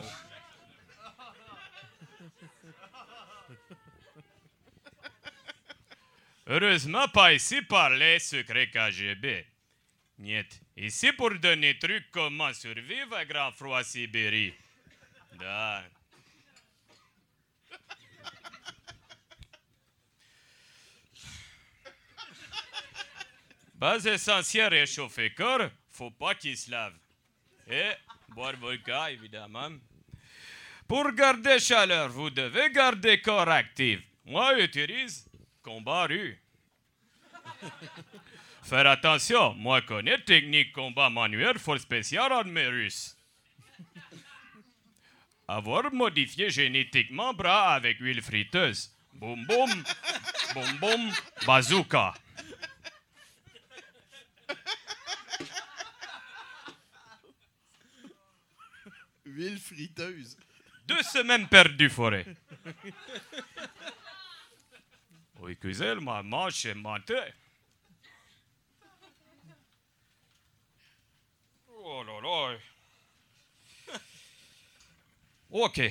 Heureusement, 6.46 7.08
pas 7.08 7.34
ici 7.34 7.64
parler 7.64 8.20
secret 8.20 8.70
KGB. 8.70 9.44
Niet. 10.20 10.62
Ici 10.78 11.12
pour 11.14 11.40
donner 11.40 11.80
trucs 11.80 12.12
comment 12.12 12.54
survivre 12.54 13.16
à 13.16 13.26
grand 13.26 13.52
froid 13.56 13.84
Sibérie. 13.84 14.54
Da. 15.40 15.84
Base 23.84 24.08
essentielle 24.08 24.74
réchauffer 24.74 25.32
corps, 25.32 25.70
faut 25.90 26.10
pas 26.10 26.36
qu'il 26.36 26.56
se 26.56 26.72
lave. 26.72 26.94
Et 27.70 27.92
boire 28.30 28.56
vodka, 28.56 29.12
évidemment. 29.12 29.72
Pour 30.88 31.12
garder 31.12 31.60
chaleur, 31.60 32.08
vous 32.08 32.30
devez 32.30 32.72
garder 32.72 33.20
corps 33.20 33.50
actif. 33.50 34.00
Moi, 34.26 34.58
j'utilise 34.58 35.28
combat 35.62 36.06
rue. 36.06 36.40
Faire 38.64 38.88
attention, 38.88 39.54
moi 39.56 39.82
connais 39.82 40.20
technique 40.20 40.72
combat 40.72 41.10
manuel 41.10 41.60
force 41.60 41.82
spéciale 41.82 42.32
armée 42.32 42.68
russe. 42.68 43.18
Avoir 45.46 45.92
modifié 45.92 46.50
génétiquement 46.50 47.34
bras 47.34 47.74
avec 47.74 48.00
huile 48.00 48.22
friteuse. 48.22 48.94
Boum 49.14 49.46
boum, 49.46 49.84
boum 50.54 50.78
boum, 50.80 51.12
bazooka. 51.46 52.14
Deux 60.86 61.02
semaines 61.04 61.48
perdues 61.48 61.90
forêt. 61.90 62.26
Oui, 65.40 65.52
excusez, 65.54 65.96
ma 65.96 66.22
manche 66.24 66.66
est 66.66 66.76
mentée. 66.76 67.34
Oh 71.70 72.04
là 72.04 72.22
là. 72.22 72.58
Ok. 75.50 75.82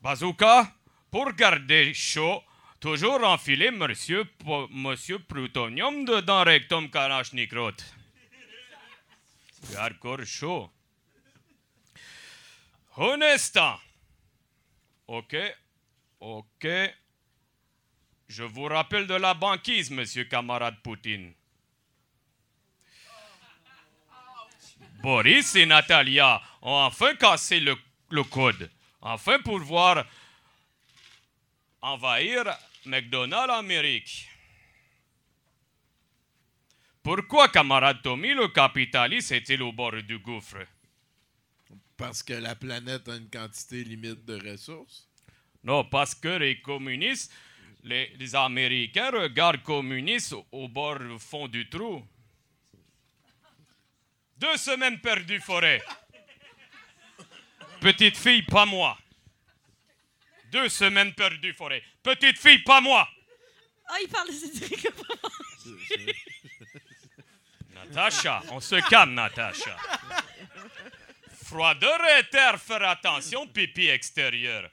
Bazooka, 0.00 0.74
pour 1.10 1.32
garder 1.32 1.94
chaud, 1.94 2.42
toujours 2.80 3.22
enfiler 3.22 3.70
monsieur, 3.70 4.24
monsieur 4.70 5.18
Plutonium 5.20 6.04
dedans 6.04 6.44
rectum 6.44 6.90
Kalachnikov. 6.90 7.74
C'est 9.62 9.76
hardcore 9.76 10.24
chaud. 10.24 10.70
Instant. 12.96 13.78
Ok. 15.06 15.36
Ok. 16.20 16.66
Je 18.28 18.44
vous 18.44 18.64
rappelle 18.64 19.06
de 19.06 19.14
la 19.14 19.34
banquise, 19.34 19.90
monsieur 19.90 20.24
camarade 20.24 20.80
Poutine. 20.82 21.34
Boris 25.02 25.56
et 25.56 25.66
Natalia 25.66 26.40
ont 26.62 26.84
enfin 26.86 27.14
cassé 27.16 27.60
le, 27.60 27.76
le 28.10 28.24
code. 28.24 28.70
Enfin 29.00 29.40
pouvoir 29.40 30.06
envahir 31.80 32.44
McDonald's 32.84 33.52
Amérique. 33.52 34.28
Pourquoi, 37.02 37.48
camarade 37.48 38.00
Tommy, 38.00 38.32
le 38.32 38.46
capitaliste 38.48 39.32
est-il 39.32 39.60
au 39.62 39.72
bord 39.72 40.00
du 40.02 40.18
gouffre? 40.20 40.64
Parce 42.02 42.22
que 42.24 42.32
la 42.32 42.56
planète 42.56 43.08
a 43.08 43.14
une 43.14 43.30
quantité 43.30 43.84
limite 43.84 44.24
de 44.24 44.50
ressources? 44.50 45.08
Non, 45.62 45.84
parce 45.84 46.16
que 46.16 46.28
les 46.28 46.60
communistes, 46.60 47.32
les, 47.84 48.08
les 48.18 48.34
Américains 48.34 49.10
regardent 49.12 49.62
communistes 49.62 50.34
au, 50.50 50.68
bord 50.68 50.98
du 50.98 51.16
fond 51.20 51.46
du 51.46 51.68
trou. 51.68 52.04
Deux 54.36 54.56
semaines 54.56 54.98
perdues 55.00 55.38
forêt. 55.38 55.80
Petite 57.80 58.16
fille, 58.16 58.42
pas 58.42 58.66
moi. 58.66 58.98
Deux 60.50 60.68
semaines 60.68 61.14
perdues 61.14 61.54
forêt. 61.54 61.84
Petite 62.02 62.36
fille, 62.36 62.64
pas 62.64 62.80
moi. 62.80 63.08
Ah, 63.86 63.96
il 64.02 64.08
parle 64.08 64.26
de 64.26 64.32
Cédric. 64.32 64.88
Natacha, 67.74 68.42
on 68.50 68.58
se 68.58 68.88
calme, 68.88 69.14
Natacha. 69.14 69.76
Froideur 71.52 72.00
éther, 72.18 72.58
faire 72.58 72.82
attention, 72.88 73.46
pipi 73.46 73.86
extérieur. 73.90 74.70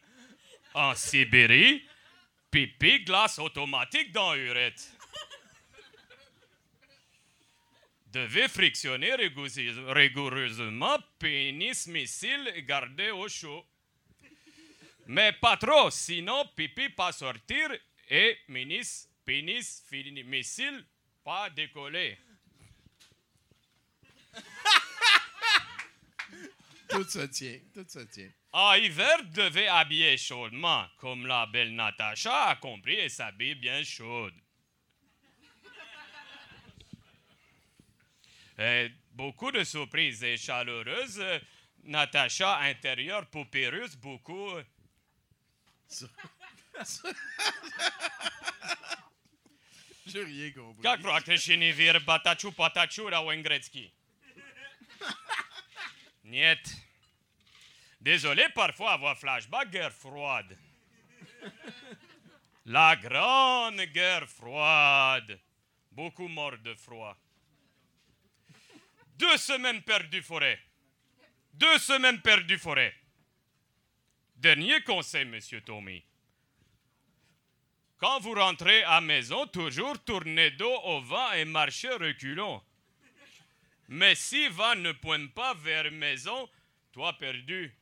En 0.73 0.95
Sibérie, 0.95 1.85
pipi 2.49 3.03
glace 3.03 3.37
automatique 3.37 4.13
dans 4.13 4.33
urette. 4.33 4.89
Devez 8.13 8.47
frictionner 8.47 9.13
rigoureusement- 9.15 10.99
pénis 11.19 11.85
missile 11.87 12.49
et 12.55 12.63
garder 12.63 13.11
au 13.11 13.27
chaud. 13.27 13.65
Mais 15.07 15.33
pas 15.33 15.57
trop, 15.57 15.89
sinon 15.91 16.45
pipi 16.55 16.87
pas 16.87 17.11
sortir 17.11 17.77
et 18.09 18.37
pénis, 18.47 19.09
pénis 19.25 19.83
missile 20.23 20.85
pas 21.25 21.49
décoller. 21.49 22.17
Tout 26.88 27.04
se 27.04 27.26
tient, 27.26 27.60
tout 27.72 27.86
se 27.88 28.00
tient. 28.00 28.30
En 28.52 28.74
hiver, 28.74 29.24
devez 29.32 29.66
habiller 29.68 30.16
chaudement, 30.16 30.86
comme 30.98 31.26
la 31.26 31.46
belle 31.46 31.74
Natacha 31.74 32.50
a 32.50 32.56
compris 32.56 32.94
et 32.94 33.08
s'habille 33.08 33.54
bien 33.56 33.82
chaude. 33.82 34.34
Et 38.58 38.92
beaucoup 39.12 39.50
de 39.50 39.64
surprises 39.64 40.22
et 40.22 40.36
chaleureuses. 40.36 41.18
euh, 41.18 41.40
Natacha 41.84 42.58
intérieur 42.60 43.26
poupée 43.26 43.68
russe, 43.68 43.96
beaucoup. 43.96 44.52
J'ai 50.06 50.22
rien 50.24 50.52
compris. 50.52 50.82
Как 50.82 51.02
прокрешение 51.02 51.72
вир 51.72 52.00
батачу 52.00 52.52
патачу 52.52 53.08
Равенгрецкий. 53.08 53.92
Niet. 56.29 56.87
Désolé 57.97 58.49
parfois 58.53 58.91
avoir 58.91 59.17
flashback, 59.17 59.71
guerre 59.71 59.91
froide. 59.91 60.57
La 62.65 62.95
grande 62.95 63.91
guerre 63.91 64.27
froide. 64.27 65.39
Beaucoup 65.89 66.27
morts 66.27 66.61
de 66.61 66.75
froid. 66.75 67.17
Deux 69.17 69.37
semaines 69.37 69.81
perdues 69.81 70.21
forêt. 70.21 70.59
Deux 71.51 71.79
semaines 71.79 72.21
perdues 72.21 72.59
forêt. 72.59 72.93
Dernier 74.35 74.83
conseil, 74.83 75.25
monsieur 75.25 75.61
Tommy. 75.61 76.03
Quand 77.97 78.19
vous 78.21 78.35
rentrez 78.35 78.83
à 78.83 79.01
maison, 79.01 79.47
toujours 79.47 79.97
tournez 80.05 80.51
dos 80.51 80.79
au 80.83 81.01
vent 81.01 81.31
et 81.33 81.43
marchez 81.43 81.89
reculons. 81.89 82.61
Mais 83.91 84.13
si 84.13 84.47
vent 84.49 84.75
ne 84.75 84.91
pointe 84.91 85.33
pas 85.33 85.55
vers 85.55 85.91
maison, 85.91 86.47
toi 86.91 87.11
perdu. 87.17 87.75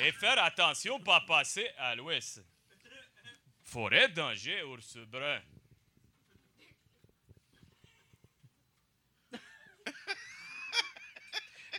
Et 0.00 0.12
faire 0.12 0.42
attention, 0.42 0.98
pas 1.00 1.20
passer 1.20 1.68
à 1.76 1.94
l'ouest. 1.94 2.42
Forêt, 3.62 4.08
danger, 4.08 4.62
ours 4.62 4.96
brun. 4.96 5.42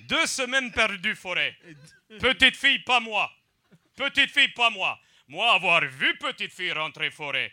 Deux 0.02 0.28
semaines 0.28 0.72
perdues, 0.72 1.16
forêt. 1.16 1.58
Petite 2.20 2.56
fille, 2.56 2.80
pas 2.84 3.00
moi. 3.00 3.32
Petite 3.96 4.30
fille, 4.30 4.50
pas 4.50 4.70
moi. 4.70 5.00
Moi, 5.28 5.52
avoir 5.52 5.84
vu 5.86 6.16
petite 6.20 6.54
fille 6.54 6.72
rentrer 6.72 7.10
forêt. 7.10 7.52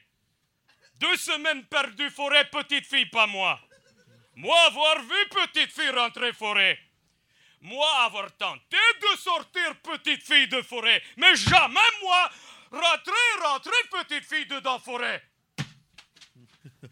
Deux 1.04 1.16
semaines 1.18 1.64
perdues, 1.66 2.08
forêt, 2.10 2.46
petite 2.50 2.86
fille, 2.86 3.04
pas 3.06 3.26
moi. 3.26 3.60
Moi, 4.36 4.56
avoir 4.68 5.00
vu 5.02 5.28
petite 5.30 5.70
fille 5.70 5.90
rentrer 5.90 6.32
forêt. 6.32 6.78
Moi, 7.60 7.86
avoir 8.04 8.32
tenté 8.36 8.78
de 9.02 9.18
sortir 9.18 9.74
petite 9.82 10.22
fille 10.22 10.48
de 10.48 10.62
forêt. 10.62 11.02
Mais 11.18 11.36
jamais, 11.36 11.80
moi, 12.02 12.30
rentrer, 12.72 13.42
rentrer 13.42 13.72
petite 13.90 14.24
fille 14.24 14.46
dedans 14.46 14.78
forêt. 14.78 15.22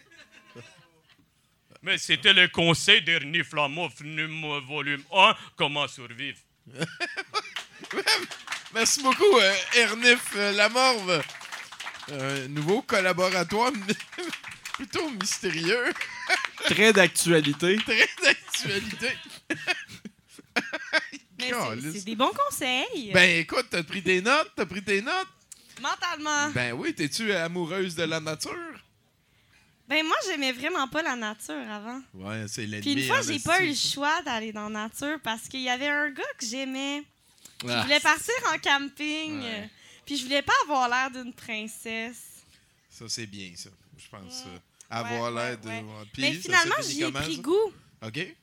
Mais 1.82 1.96
c'était 1.96 2.34
le 2.34 2.48
conseil 2.48 3.00
d'Ernie 3.02 3.42
Flammeau, 3.42 3.88
numéro- 4.02 4.60
volume 4.60 5.02
1, 5.10 5.34
Comment 5.56 5.88
survivre. 5.88 6.38
Merci 8.74 9.02
beaucoup, 9.02 9.38
euh, 9.38 9.54
Ernif 9.74 10.34
Lamorve. 10.34 11.22
Un 12.12 12.48
nouveau 12.48 12.82
collaboratoire 12.82 13.72
plutôt 14.74 15.08
mystérieux. 15.10 15.92
Très 16.64 16.92
d'actualité. 16.92 17.76
Très 17.86 18.08
d'actualité. 18.22 19.08
C'est- 21.92 22.04
des 22.04 22.14
bons 22.14 22.30
conseils. 22.48 23.10
Ben 23.12 23.38
écoute, 23.40 23.66
t'as 23.70 23.82
pris 23.82 24.02
tes 24.02 24.20
notes, 24.20 24.52
t'as 24.54 24.66
pris 24.66 24.82
tes 24.82 25.02
notes. 25.02 25.26
Mentalement. 25.80 26.50
Ben 26.54 26.72
oui, 26.72 26.94
t'es-tu 26.94 27.32
amoureuse 27.32 27.94
de 27.96 28.04
la 28.04 28.20
nature? 28.20 28.54
Ben 29.88 30.06
moi, 30.06 30.14
j'aimais 30.26 30.52
vraiment 30.52 30.86
pas 30.88 31.02
la 31.02 31.16
nature 31.16 31.68
avant. 31.68 32.00
Ouais, 32.14 32.44
c'est 32.46 32.66
l'ennemi. 32.66 32.82
Puis 32.94 33.02
une 33.02 33.08
fois, 33.08 33.22
j'ai 33.22 33.40
pas 33.40 33.60
eu 33.62 33.70
le 33.70 33.74
choix 33.74 34.22
d'aller 34.22 34.52
dans 34.52 34.68
la 34.68 34.84
nature 34.84 35.18
parce 35.24 35.48
qu'il 35.48 35.62
y 35.62 35.68
avait 35.68 35.88
un 35.88 36.10
gars 36.10 36.22
que 36.38 36.46
j'aimais. 36.46 37.02
Je 37.64 37.68
Ah. 37.70 37.82
voulais 37.82 38.00
partir 38.00 38.34
en 38.54 38.58
camping. 38.58 39.40
Ouais. 39.42 39.70
Puis 40.12 40.18
je 40.20 40.24
voulais 40.26 40.42
pas 40.42 40.52
avoir 40.64 40.90
l'air 40.90 41.10
d'une 41.10 41.32
princesse. 41.32 42.42
Ça, 42.90 43.06
c'est 43.08 43.24
bien, 43.24 43.50
ça. 43.56 43.70
Je 43.96 44.06
pense. 44.10 44.44
euh, 44.46 44.58
avoir 44.90 45.32
ouais, 45.32 45.40
l'air 45.40 45.58
de. 45.58 45.68
ouais. 45.68 45.84
Puis, 46.12 46.20
Mais 46.22 46.34
finalement, 46.34 46.74
j'y 46.82 47.02
ai 47.02 47.10
pris 47.10 47.36
ça? 47.36 47.40
goût. 47.40 47.72
OK. 48.06 48.36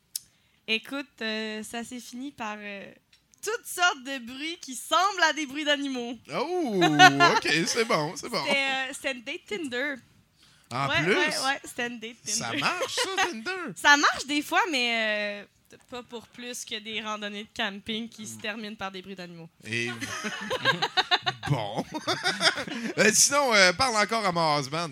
Écoute, 0.67 1.05
euh, 1.21 1.61
ça 1.61 1.83
s'est 1.83 1.99
fini 1.99 2.31
par 2.31 2.55
euh, 2.57 2.91
toutes 3.43 3.67
sortes 3.67 4.03
de 4.03 4.17
bruits 4.17 4.57
qui 4.59 4.73
semblent 4.73 5.21
à 5.29 5.33
des 5.33 5.45
bruits 5.45 5.63
d'animaux. 5.63 6.17
Oh, 6.33 6.81
OK, 7.35 7.47
c'est 7.67 7.85
bon, 7.85 8.15
c'est 8.15 8.29
bon. 8.29 8.43
C'était 8.47 8.57
euh, 8.57 8.93
c'était 8.93 9.11
une 9.11 9.21
date 9.23 9.45
Tinder. 9.47 9.93
En 10.71 10.87
ouais, 10.89 11.03
plus, 11.03 11.15
Ouais, 11.17 11.27
ouais, 11.27 11.59
c'était 11.65 11.85
une 11.87 11.99
date 11.99 12.17
Tinder. 12.25 12.31
ça 12.39 12.53
marche, 12.53 12.95
ça, 12.95 13.25
Tinder? 13.29 13.51
ça 13.75 13.95
marche 13.95 14.25
des 14.25 14.41
fois, 14.41 14.61
mais 14.71 15.47
pas 15.89 16.03
pour 16.03 16.27
plus 16.27 16.65
que 16.65 16.79
des 16.79 17.01
randonnées 17.01 17.43
de 17.43 17.49
camping 17.55 18.09
qui 18.09 18.25
se 18.27 18.37
terminent 18.37 18.75
par 18.75 18.91
des 18.91 19.01
bruits 19.01 19.15
d'animaux. 19.15 19.49
Et... 19.65 19.89
bon. 21.49 21.83
Euh, 22.97 23.11
sinon, 23.13 23.53
euh, 23.53 23.71
parle 23.73 23.95
encore 23.95 24.25
à 24.25 24.31
Mars 24.31 24.69
Band. 24.69 24.89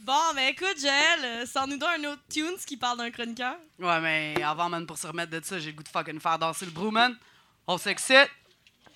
Bon, 0.00 0.34
ben 0.34 0.48
écoute, 0.48 0.78
Joël, 0.80 1.20
euh, 1.24 1.46
sors-nous 1.46 1.78
donc 1.78 1.88
un 1.98 2.04
autre 2.12 2.22
tunes 2.28 2.56
qui 2.66 2.76
parle 2.76 2.98
d'un 2.98 3.10
chroniqueur. 3.10 3.56
Ouais, 3.78 4.00
mais 4.00 4.42
avant, 4.42 4.68
man, 4.68 4.86
pour 4.86 4.98
se 4.98 5.06
remettre 5.06 5.32
de 5.32 5.44
ça, 5.44 5.58
j'ai 5.58 5.70
le 5.70 5.76
goût 5.76 5.82
de 5.82 5.88
fucking 5.88 6.20
faire 6.20 6.38
danser 6.38 6.64
le 6.64 6.70
brou, 6.70 6.90
man. 6.90 7.16
On 7.66 7.78
s'excite. 7.78 8.30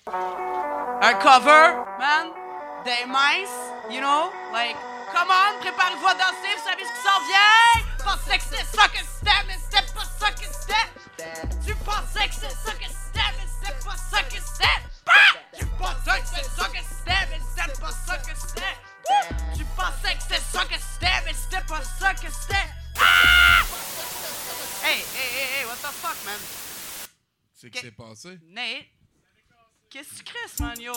Un 0.07 1.13
cover, 1.15 1.83
man. 1.99 2.27
Des 2.85 3.05
minces, 3.07 3.59
you 3.89 3.99
know? 3.99 4.31
Like, 4.53 4.75
come 5.11 5.29
on, 5.29 5.59
préparez-vous 5.59 6.07
à 6.07 6.13
danser, 6.13 6.55
vous 6.57 6.63
savez 6.63 6.83
ce 6.83 6.91
qui 6.91 7.03
s'en 7.03 7.20
Nate, 28.23 28.85
qu'est-ce 29.89 30.09
que 30.09 30.15
tu 30.17 30.23
crisses, 30.25 30.59
man, 30.59 30.79
yo? 30.79 30.93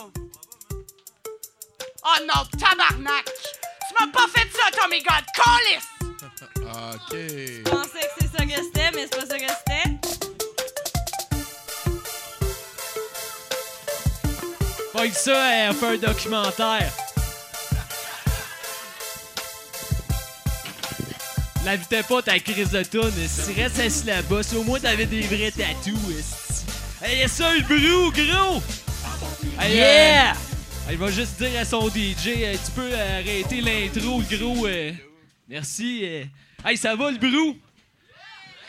Oh 2.04 2.18
non, 2.26 2.44
tabarnak! 2.58 3.24
Tu 3.24 3.94
m'as 3.98 4.12
pas 4.12 4.28
fait 4.28 4.46
ça, 4.52 4.70
Tommy 4.78 5.02
God! 5.02 5.24
Callis! 5.34 5.84
OK. 6.60 7.12
Je 7.12 7.62
pensais 7.62 8.00
que 8.00 8.14
c'est 8.20 8.36
ça 8.36 8.44
que 8.44 8.62
c'était, 8.62 8.90
mais 8.90 9.08
c'est 9.10 9.16
pas 9.16 9.26
ça 9.26 9.38
que 9.38 9.46
c'était. 9.48 9.90
Pas 14.92 15.08
que 15.08 15.14
ça, 15.14 15.30
euh, 15.30 15.70
on 15.70 15.74
fait 15.74 15.86
un 15.86 15.96
documentaire. 15.96 16.92
L'invitais 21.64 22.02
pas 22.02 22.20
ta 22.20 22.38
crise 22.38 22.70
de 22.70 22.82
toune, 22.82 23.10
si 23.26 23.54
tu 23.54 23.60
restes 23.62 23.78
assis 23.78 24.06
là-bas, 24.06 24.42
si 24.42 24.56
au 24.56 24.62
moins 24.62 24.78
t'avais 24.78 25.06
des 25.06 25.22
vrais 25.22 25.50
tatous. 25.50 26.43
Hey, 27.04 27.28
ça, 27.28 27.52
le 27.54 27.60
brou, 27.62 28.10
gros! 28.10 28.62
Hey, 29.60 29.76
Yeah! 29.76 30.32
euh, 30.32 30.92
il 30.92 30.96
va 30.98 31.10
juste 31.10 31.36
dire 31.42 31.60
à 31.60 31.64
son 31.64 31.88
DJ, 31.88 32.28
euh, 32.28 32.56
tu 32.64 32.70
peux 32.74 32.90
euh, 32.92 33.20
arrêter 33.20 33.60
l'intro, 33.60 34.22
gros. 34.30 34.66
euh. 34.66 34.92
merci. 35.48 36.00
euh. 36.04 36.24
Hey, 36.64 36.76
ça 36.78 36.96
va, 36.96 37.10
le 37.10 37.18
brou? 37.18 37.56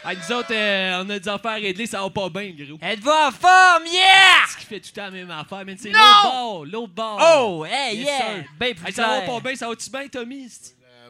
Hey, 0.04 0.18
nous 0.18 0.36
autres, 0.36 0.54
euh, 0.54 1.02
on 1.04 1.10
a 1.10 1.18
des 1.20 1.30
affaires 1.30 1.52
à 1.52 1.56
régler, 1.56 1.86
ça 1.88 2.02
va 2.02 2.10
pas 2.10 2.30
bien, 2.30 2.52
gros. 2.58 2.78
Êtes-vous 2.82 3.10
en 3.10 3.32
forme? 3.32 3.86
Yeah! 3.92 4.46
Ce 4.52 4.58
qui 4.58 4.66
fait 4.66 4.80
tout 4.82 4.90
le 4.92 4.96
temps 5.02 5.06
la 5.06 5.12
même 5.12 5.32
affaire, 5.32 5.64
mais 5.66 5.76
c'est 5.80 5.90
l'autre 5.90 6.24
bord, 6.24 6.66
l'autre 6.66 6.94
bord. 6.94 7.20
Oh, 7.22 7.66
hey, 7.66 7.98
Yes, 7.98 8.06
yeah! 8.06 8.18
sir. 8.18 8.44
Ben 8.60 8.76
plus 8.76 8.88
Hey, 8.88 8.94
ça 8.94 9.08
va 9.08 9.22
pas 9.22 9.40
bien, 9.40 9.56
ça 9.56 9.68
va-tu 9.70 9.90
bien, 9.90 10.08
Tommy? 10.10 10.50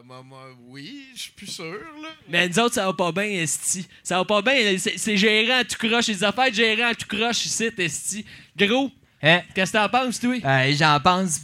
Moi, 0.06 0.22
moi, 0.24 0.44
oui, 0.68 1.02
je 1.16 1.22
suis 1.22 1.30
plus 1.32 1.46
sûr, 1.48 1.64
là. 2.02 2.08
Mais 2.28 2.48
nous 2.48 2.58
autres, 2.60 2.74
ça 2.76 2.86
va 2.86 2.92
pas 2.92 3.10
bien, 3.10 3.24
Esti. 3.24 3.86
Ça 4.04 4.18
va 4.18 4.24
pas 4.24 4.40
bien. 4.40 4.54
C'est 4.78 4.96
c'est 4.98 5.16
gérant 5.16 5.58
à 5.58 5.64
tout 5.64 5.76
croche. 5.84 6.06
Les 6.06 6.22
affaires 6.22 6.50
de 6.50 6.54
gérant 6.54 6.90
à 6.90 6.94
tout 6.94 7.08
croche 7.08 7.44
ici, 7.46 7.70
Esti. 7.76 8.24
Gros, 8.56 8.90
Hein? 9.22 9.40
qu'est-ce 9.54 9.72
que 9.72 9.78
t'en 9.78 9.88
penses, 9.88 10.20
toi? 10.20 10.34
Euh, 10.44 10.72
J'en 10.78 11.00
pense. 11.00 11.40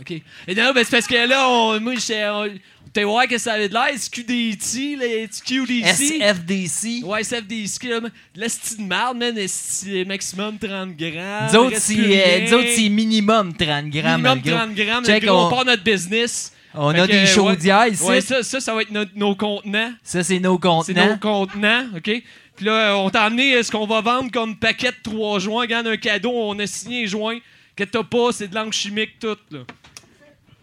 OK. 0.00 0.10
Et 0.46 0.54
non, 0.54 0.72
ben, 0.72 0.84
c'est 0.84 0.90
parce 0.90 1.06
que 1.06 1.28
là, 1.28 1.48
on, 1.50 1.78
moi, 1.80 1.94
on- 1.94 2.58
T'es 2.90 3.04
voir 3.04 3.28
que 3.28 3.36
ça 3.36 3.52
avait 3.52 3.68
de 3.68 3.74
l'air, 3.74 3.90
SQDT, 3.94 4.96
les 4.96 5.28
QDC. 5.44 6.20
SFDC. 6.20 7.04
Ouais, 7.04 7.20
SFDC. 7.20 7.78
C'est 8.48 8.78
une 8.78 8.86
merde, 8.88 9.18
man. 9.18 9.36
esti, 9.36 10.04
maximum 10.06 10.58
30 10.58 10.96
grammes. 10.96 11.48
Nous 11.52 11.58
autres, 11.58 11.70
reste 11.74 11.82
c'est 11.82 11.94
plus 11.94 12.14
euh, 12.14 12.64
c'est 12.74 12.88
minimum 12.88 13.54
30 13.54 13.90
grammes. 13.90 14.22
Minimum 14.22 14.40
le 14.42 14.50
gros. 14.50 14.58
30 14.58 14.74
grammes. 14.74 15.04
Check, 15.04 15.24
on- 15.28 15.50
part 15.50 15.66
notre 15.66 15.82
business. 15.84 16.52
On 16.80 16.92
Fait 16.92 17.00
a 17.00 17.06
que, 17.06 17.12
des 17.12 17.18
ouais. 17.18 17.26
chaudières 17.26 17.86
ici. 17.88 18.04
Ouais, 18.04 18.20
ça, 18.20 18.42
ça, 18.42 18.60
ça 18.60 18.74
va 18.74 18.82
être 18.82 18.90
notre- 18.92 19.10
nos 19.16 19.34
contenants. 19.34 19.90
Ça, 20.02 20.22
c'est 20.22 20.38
nos 20.38 20.58
C'est 20.84 20.94
nos 20.94 21.16
contenants. 21.16 21.18
contenants, 21.20 21.84
OK? 21.96 22.22
Puis 22.56 22.66
là, 22.66 22.96
on 22.96 23.10
t'a 23.10 23.22
amené 23.24 23.54
euh, 23.54 23.62
ce 23.62 23.70
qu'on 23.70 23.86
va 23.86 24.00
vendre 24.00 24.30
comme 24.32 24.56
paquet 24.56 24.90
de 24.90 24.96
3 25.10 25.38
joints. 25.40 25.62
Regarde 25.62 25.86
un 25.88 25.96
cadeau, 25.96 26.32
on 26.34 26.58
a 26.58 26.66
signé 26.66 27.02
les 27.02 27.06
joints. 27.08 27.38
Que 27.76 27.84
t'as 27.84 28.02
pas, 28.02 28.32
c'est 28.32 28.48
de 28.48 28.54
l'angle 28.54 28.72
chimique, 28.72 29.18
tout, 29.20 29.36
là. 29.50 29.60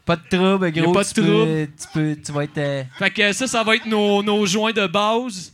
Pas 0.05 0.17
de 0.17 0.21
trouble, 0.29 0.71
gros. 0.71 0.91
pas 0.91 1.03
de 1.03 1.07
tu, 1.07 1.13
peux, 1.15 1.67
tu, 1.81 1.87
peux, 1.93 2.15
tu 2.23 2.31
vas 2.31 2.43
être. 2.43 2.57
euh, 2.57 2.83
Fait 2.99 3.09
que 3.09 3.33
ça, 3.33 3.47
ça 3.47 3.63
va 3.63 3.75
être 3.75 3.85
nos, 3.87 4.21
nos 4.21 4.45
joints 4.45 4.73
de 4.73 4.85
base. 4.85 5.51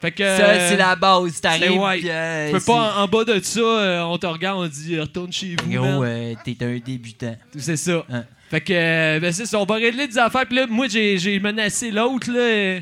Fait 0.00 0.10
que. 0.10 0.24
Ça, 0.36 0.68
c'est 0.68 0.76
la 0.76 0.96
base. 0.96 1.40
T'arrives. 1.40 1.78
ouais. 1.80 1.98
puis, 2.00 2.08
euh, 2.10 2.46
Tu 2.48 2.52
peux 2.58 2.64
pas, 2.64 2.98
en, 2.98 3.02
en 3.04 3.06
bas 3.08 3.24
de 3.24 3.38
ça, 3.40 3.60
euh, 3.60 4.02
on 4.02 4.18
te 4.18 4.26
regarde, 4.26 4.58
on 4.58 4.66
dit 4.66 4.98
retourne 4.98 5.32
chez 5.32 5.54
vous. 5.62 5.70
Gros, 5.70 6.00
man. 6.00 6.02
euh, 6.04 6.34
t'es 6.44 6.56
un 6.62 6.78
débutant. 6.78 7.36
C'est 7.56 7.76
ça. 7.76 8.04
Hein. 8.10 8.24
Fait 8.54 8.60
que, 8.60 8.72
euh, 8.72 9.18
ben 9.18 9.32
c'est 9.32 9.46
ça, 9.46 9.58
on 9.58 9.64
va 9.64 9.74
régler 9.74 10.06
des 10.06 10.16
affaires. 10.16 10.46
Puis 10.46 10.54
là, 10.54 10.68
moi, 10.68 10.86
j'ai 10.86 11.40
menacé 11.40 11.90
l'autre, 11.90 12.30
là. 12.30 12.38
euh, 12.38 12.80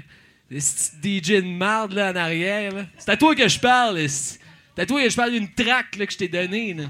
DJ 0.50 1.40
de 1.40 1.48
marde, 1.48 1.94
là, 1.94 2.12
en 2.12 2.16
arrière. 2.16 2.74
C'est 2.98 3.10
à 3.10 3.16
toi 3.16 3.34
que 3.34 3.48
je 3.48 3.58
parle. 3.58 4.06
c'est 4.06 4.38
à 4.76 4.84
toi 4.84 5.02
que 5.02 5.08
je 5.08 5.16
parle 5.16 5.30
d'une 5.30 5.50
track, 5.50 5.96
là, 5.96 6.04
que 6.04 6.12
je 6.12 6.18
t'ai 6.18 6.28
donnée, 6.28 6.74
là. 6.74 6.84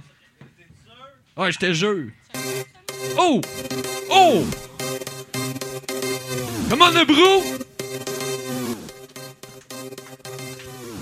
Ouais, 1.37 1.53
je 1.53 1.59
te 1.61 1.73
jure. 1.73 2.09
Oh! 3.17 3.41
Oh! 4.11 4.45
Comment 6.69 6.89
le 6.89 7.05
brou? 7.05 7.45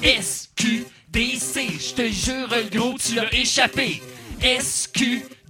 SQDC, 0.03 1.79
je 1.81 1.95
te 1.95 2.09
jure, 2.11 2.49
le 2.51 2.79
gros, 2.79 2.99
tu 2.99 3.15
l'as 3.15 3.35
échappé. 3.35 4.03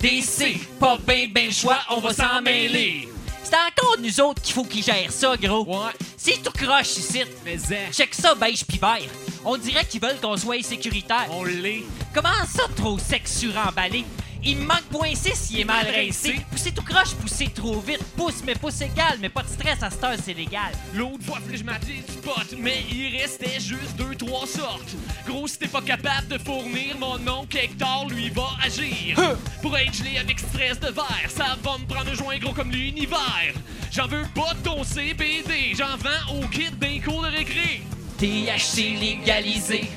SQDC, 0.01 0.78
pas 0.78 0.98
ben 1.07 1.30
ben 1.30 1.53
choix, 1.53 1.78
on 1.90 2.01
va 2.01 2.14
s'en 2.14 2.40
mêler. 2.40 3.09
C'est 3.42 3.55
encore 3.55 3.96
nous 4.01 4.20
autres 4.20 4.40
qu'il 4.40 4.55
faut 4.55 4.64
qu'ils 4.64 4.82
gèrent 4.82 5.12
ça, 5.12 5.36
gros. 5.36 5.64
Ouais. 5.64 5.90
C'est 6.16 6.42
tout 6.42 6.53
croche 6.53 6.96
ici. 6.96 7.22
Mais 7.44 7.57
hein, 7.57 7.90
Check 7.92 8.14
ça, 8.14 8.34
beige 8.34 8.64
pis 8.64 8.78
vert. 8.78 9.11
On 9.44 9.57
dirait 9.57 9.84
qu'ils 9.84 10.01
veulent 10.01 10.18
qu'on 10.20 10.36
soit 10.36 10.62
sécuritaire. 10.62 11.26
on 11.30 11.44
l'est. 11.44 11.82
Comment 12.14 12.28
ça, 12.48 12.62
trop 12.76 12.98
sec 12.98 13.28
suremballé? 13.28 14.05
Il 14.43 14.57
me 14.57 14.66
manque 14.66 14.84
point 14.91 15.14
6, 15.14 15.51
il 15.53 15.61
est 15.61 15.64
mal 15.64 15.86
rincé. 15.86 16.41
Pousser 16.51 16.72
tout 16.72 16.82
croche, 16.82 17.14
pousser 17.14 17.49
trop 17.55 17.78
vite. 17.80 18.03
Pousse, 18.16 18.43
mais 18.45 18.55
pousse 18.55 18.80
égal, 18.80 19.18
mais 19.20 19.28
pas 19.28 19.43
de 19.43 19.49
stress, 19.49 19.82
à 19.82 19.91
cette 19.91 20.03
heure, 20.03 20.16
c'est 20.22 20.32
légal. 20.32 20.72
L'autre 20.95 21.22
fois, 21.24 21.38
je 21.53 21.62
m'attendais 21.62 22.03
du 22.09 22.16
pot, 22.22 22.57
mais 22.59 22.82
il 22.91 23.18
restait 23.18 23.61
juste 23.61 23.97
deux, 23.99 24.14
trois 24.14 24.47
sortes. 24.47 24.97
Gros, 25.26 25.47
si 25.47 25.59
t'es 25.59 25.68
pas 25.68 25.82
capable 25.82 26.28
de 26.28 26.38
fournir, 26.38 26.97
mon 26.99 27.18
oncle 27.28 27.59
Hector, 27.59 28.07
lui, 28.09 28.30
va 28.30 28.49
agir. 28.64 29.18
Pour 29.61 29.76
être 29.76 29.93
gelé 29.93 30.16
avec 30.16 30.38
stress 30.38 30.80
de 30.80 30.88
verre, 30.88 31.28
ça 31.28 31.59
va 31.62 31.76
me 31.76 31.84
prendre 31.84 32.11
un 32.11 32.14
joint 32.14 32.38
gros 32.38 32.55
comme 32.55 32.70
l'univers. 32.70 33.53
J'en 33.93 34.07
veux 34.07 34.24
pas 34.34 34.55
de 34.55 34.62
ton 34.62 34.82
CBD, 34.84 35.74
j'en 35.76 35.97
vends 35.99 36.41
au 36.41 36.47
kit 36.49 36.70
d'un 36.70 36.99
cours 37.01 37.22
de 37.22 37.28
récré. 37.28 37.82
THC 38.18 38.99
légalisé. 38.99 39.91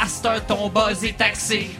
À 0.00 0.08
cette 0.08 0.24
heure, 0.24 0.46
ton 0.46 0.68
buzz 0.70 1.04
est 1.04 1.18
taxé. 1.18 1.70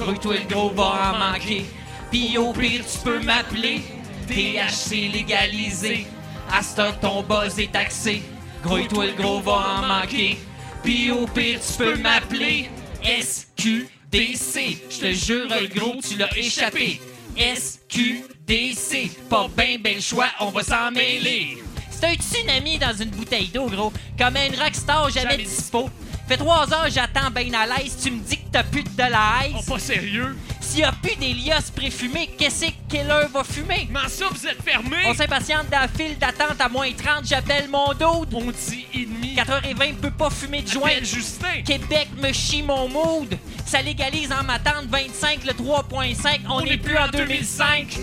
Grouille-toi, 0.00 0.34
le 0.36 0.54
gros 0.54 0.70
va 0.70 1.12
en 1.12 1.18
manquer. 1.18 1.66
Pis 2.10 2.38
au 2.38 2.54
pire, 2.54 2.82
tu 2.90 2.98
peux 3.04 3.20
m'appeler. 3.20 3.82
THC 4.26 5.12
légalisé. 5.12 6.06
À 6.50 6.62
ton 7.02 7.22
buzz 7.22 7.58
est 7.58 7.70
taxé. 7.70 8.22
Grouille-toi, 8.64 9.08
le 9.08 9.12
gros 9.12 9.40
va 9.40 9.78
en 9.78 9.86
manquer. 9.86 10.38
Pis 10.82 11.10
au 11.10 11.26
pire, 11.26 11.60
tu 11.60 11.72
peux 11.76 11.96
m'appeler. 11.96 12.70
SQDC. 13.02 14.82
Je 14.90 15.00
te 15.00 15.12
jure, 15.12 15.46
le 15.48 15.66
gros, 15.68 15.96
tu 16.02 16.16
l'as 16.16 16.34
échappé. 16.34 16.98
SQDC. 17.36 19.10
Pas 19.28 19.48
ben 19.54 19.82
ben 19.82 19.96
le 19.96 20.00
choix, 20.00 20.28
on 20.40 20.48
va 20.50 20.62
s'en 20.62 20.90
mêler. 20.90 21.58
C'est 21.90 22.06
un 22.06 22.14
tsunami 22.14 22.78
dans 22.78 22.94
une 22.94 23.10
bouteille 23.10 23.48
d'eau, 23.48 23.66
gros. 23.66 23.92
Comme 24.18 24.36
un 24.36 24.62
rockstar 24.62 25.10
jamais, 25.10 25.32
Jamais 25.32 25.42
dispo. 25.44 25.90
Fait 26.30 26.36
trois 26.36 26.72
heures, 26.72 26.88
j'attends 26.88 27.28
ben 27.32 27.52
à 27.56 27.66
l'aise. 27.66 27.96
Tu 28.00 28.08
me 28.08 28.20
dis 28.20 28.36
que 28.36 28.52
t'as 28.52 28.62
plus 28.62 28.84
de 28.84 28.90
la 28.98 29.40
Oh, 29.52 29.62
pas 29.68 29.80
sérieux? 29.80 30.36
S'il 30.60 30.78
y 30.78 30.84
a 30.84 30.92
plus 30.92 31.16
d'Elias 31.16 31.72
préfumé, 31.74 32.30
qu'est-ce 32.38 32.66
que 32.66 32.70
Keller 32.88 33.26
va 33.34 33.42
fumer? 33.42 33.88
Comment 33.92 34.08
ça, 34.08 34.26
vous 34.30 34.46
êtes 34.46 34.62
fermé? 34.62 34.98
On 35.06 35.14
s'impatiente 35.14 35.68
dans 35.68 35.80
la 35.80 35.88
file 35.88 36.16
d'attente 36.18 36.60
à 36.60 36.68
moins 36.68 36.92
30. 36.92 37.26
J'appelle 37.26 37.68
mon 37.68 37.92
dos. 37.94 38.26
On 38.32 38.44
dit 38.52 38.86
et 38.94 39.06
demi. 39.06 39.34
4h20 39.34 39.94
peut 39.96 40.12
pas 40.12 40.30
fumer 40.30 40.62
de 40.62 40.68
joint. 40.68 40.90
Appelle 40.90 41.04
Justin. 41.04 41.62
Québec 41.66 42.10
me 42.22 42.32
chie 42.32 42.62
mon 42.62 42.88
mood. 42.88 43.36
Ça 43.66 43.82
légalise 43.82 44.30
en 44.30 44.44
m'attente 44.44 44.86
25 44.88 45.44
le 45.44 45.52
3.5. 45.52 46.42
On 46.48 46.60
n'est 46.60 46.76
plus 46.76 46.96
en 46.96 47.08
2005. 47.08 47.98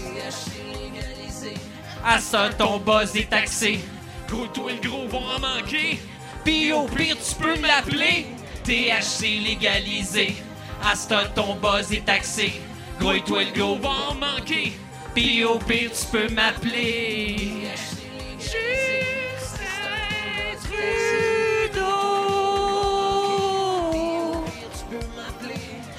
À 2.06 2.20
ça, 2.20 2.50
ton 2.50 2.78
buzz 2.80 3.16
est 3.16 3.30
taxé. 3.30 3.80
Gros, 4.28 4.48
toi 4.48 4.70
et 4.70 4.84
le 4.84 4.90
gros 4.90 5.08
vont 5.08 5.24
en 5.24 5.40
manquer. 5.40 5.98
Pis 6.48 6.72
au 6.72 6.86
pire, 6.86 7.18
tu 7.18 7.36
peux 7.36 7.60
m'appeler. 7.60 8.26
THC 8.64 9.44
légalisé. 9.44 10.38
Temps, 11.10 11.28
ton 11.36 11.56
buzz 11.56 11.92
est 11.92 12.06
taxé. 12.06 12.62
Gros 13.02 13.12
et 13.12 13.22
toi, 13.22 13.44
le 13.44 13.52
gros 13.52 13.76
va 13.76 13.90
en 14.12 14.14
manquer. 14.14 14.72
Pis 15.14 15.44
au 15.44 15.60
pire, 15.60 15.92
tu 15.92 16.06
peux 16.10 16.30
m'appeler. 16.34 17.68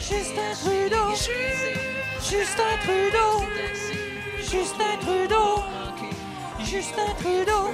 Justin 0.01 0.55
Trudeau. 0.63 1.13
Justin 2.19 2.79
Trudeau. 2.87 3.45
Justin 4.41 4.97
Trudeau. 5.03 5.63
Justin 6.65 7.15
Trudeau. 7.21 7.73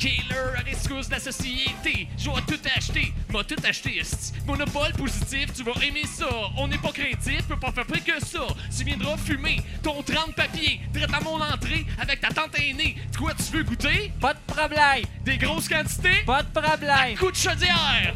Killer 0.00 0.56
à 0.58 0.62
l'excuse 0.62 1.08
de 1.08 1.12
la 1.12 1.20
société. 1.20 2.08
Je 2.16 2.30
vais 2.30 2.40
tout 2.46 2.58
acheter. 2.74 3.12
M'a 3.30 3.44
tout 3.44 3.54
acheté. 3.68 4.00
Monopole 4.46 4.92
positif, 4.92 5.52
tu 5.54 5.62
vas 5.62 5.72
aimer 5.86 6.04
ça. 6.06 6.26
On 6.56 6.68
n'est 6.68 6.78
pas 6.78 6.90
craintif, 6.90 7.42
peut 7.46 7.58
pas 7.58 7.70
faire 7.70 7.84
plus 7.84 8.00
que 8.00 8.18
ça. 8.24 8.46
Tu 8.74 8.84
viendras 8.84 9.18
fumer 9.18 9.60
ton 9.82 10.02
30 10.02 10.34
papier. 10.34 10.80
Direct 10.94 11.12
à 11.12 11.20
mon 11.20 11.38
entrée 11.38 11.84
avec 12.00 12.18
ta 12.22 12.28
tante 12.28 12.58
aînée. 12.58 12.96
De 13.12 13.16
quoi 13.18 13.34
tu 13.34 13.54
veux 13.54 13.62
goûter? 13.62 14.10
Pas 14.18 14.32
de 14.32 14.38
problème. 14.46 15.04
Des 15.22 15.36
grosses 15.36 15.68
quantités? 15.68 16.22
Pas 16.24 16.44
de 16.44 16.48
problème. 16.48 17.18
Coup 17.18 17.30
de 17.30 17.36
chaudière. 17.36 18.14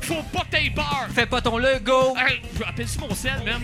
Faut 0.00 0.24
pas 0.32 0.40
que 0.40 0.50
t'aies 0.50 0.70
peur. 0.74 1.06
Fais 1.14 1.26
pas 1.26 1.40
ton 1.40 1.58
logo. 1.58 2.16
Hey, 2.16 2.40
appelle-tu 2.66 2.98
mon 2.98 3.14
sel, 3.14 3.40
même? 3.44 3.62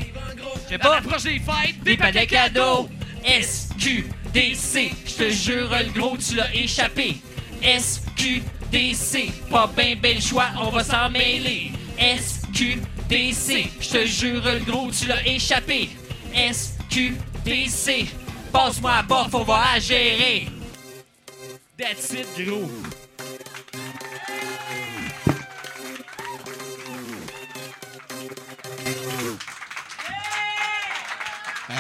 sais 0.69 0.77
À 0.77 0.79
pas. 0.79 0.95
l'approche 1.01 1.25
des 1.25 1.41
fêtes, 1.41 1.83
Des 1.83 1.97
paquets 1.97 2.29
cadeaux. 2.29 2.89
SQDC, 4.35 4.91
je 5.07 5.15
te 5.15 5.31
jure, 5.31 5.71
le 5.71 5.93
gros, 5.93 6.17
tu 6.17 6.35
l'as 6.35 6.53
échappé. 6.55 7.17
SQDC, 7.63 9.31
pas 9.49 9.71
ben 9.77 9.97
bel 9.99 10.21
choix, 10.21 10.49
on 10.61 10.71
va 10.71 10.83
s'en 10.83 11.09
mêler. 11.09 11.71
SQDC, 11.99 13.71
je 13.81 13.89
te 13.89 14.05
jure, 14.05 14.43
le 14.45 14.59
gros, 14.71 14.91
tu 14.91 15.07
l'as 15.07 15.25
échappé. 15.25 15.89
SQDC, 16.35 18.07
passe-moi 18.53 18.93
à 18.93 19.03
bord, 19.03 19.31
on 19.33 19.45
va 19.45 19.63
à 19.75 19.79
gérer. 19.79 20.49
That's 21.79 22.13
it, 22.13 22.27
gros. 22.45 22.69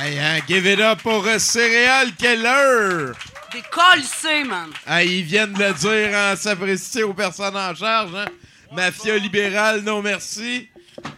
Hey, 0.05 0.19
hein, 0.19 0.43
give 0.47 0.67
it 0.67 0.81
up 0.81 1.01
pour 1.03 1.25
euh, 1.27 1.39
Céréales 1.39 2.15
Keller! 2.17 3.13
Des 3.51 3.63
colissés, 3.71 4.45
man. 4.45 4.69
Ah, 4.85 5.03
ils 5.03 5.23
viennent 5.23 5.55
de 5.55 5.59
le 5.65 5.73
dire 5.73 6.15
en 6.15 6.37
s'apprécier 6.37 7.05
aux 7.05 7.15
personnes 7.15 7.57
en 7.57 7.75
charge. 7.75 8.15
Hein? 8.15 8.27
Mafia 8.71 9.17
libérale, 9.17 9.81
non 9.81 10.03
merci. 10.03 10.69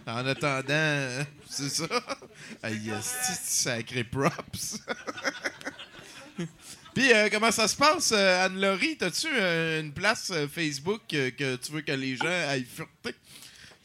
En 0.07 0.25
attendant, 0.25 0.65
euh, 0.71 1.25
c'est 1.51 1.69
ça. 1.69 1.89
Aïe, 2.63 2.93
c'est 3.03 3.41
sacré 3.65 4.05
props. 4.05 4.79
Puis, 6.95 7.13
euh, 7.13 7.29
comment 7.31 7.51
ça 7.51 7.67
se 7.67 7.75
passe, 7.75 8.13
euh, 8.13 8.47
Anne-Laurie? 8.47 8.99
T'as-tu 8.99 9.27
euh, 9.33 9.81
une 9.81 9.93
place 9.93 10.33
Facebook 10.55 11.03
euh, 11.13 11.33
que 11.33 11.57
tu 11.57 11.73
veux 11.73 11.81
que 11.81 11.91
les 11.91 12.15
gens 12.15 12.49
aillent 12.49 12.65
fureter? 12.65 13.17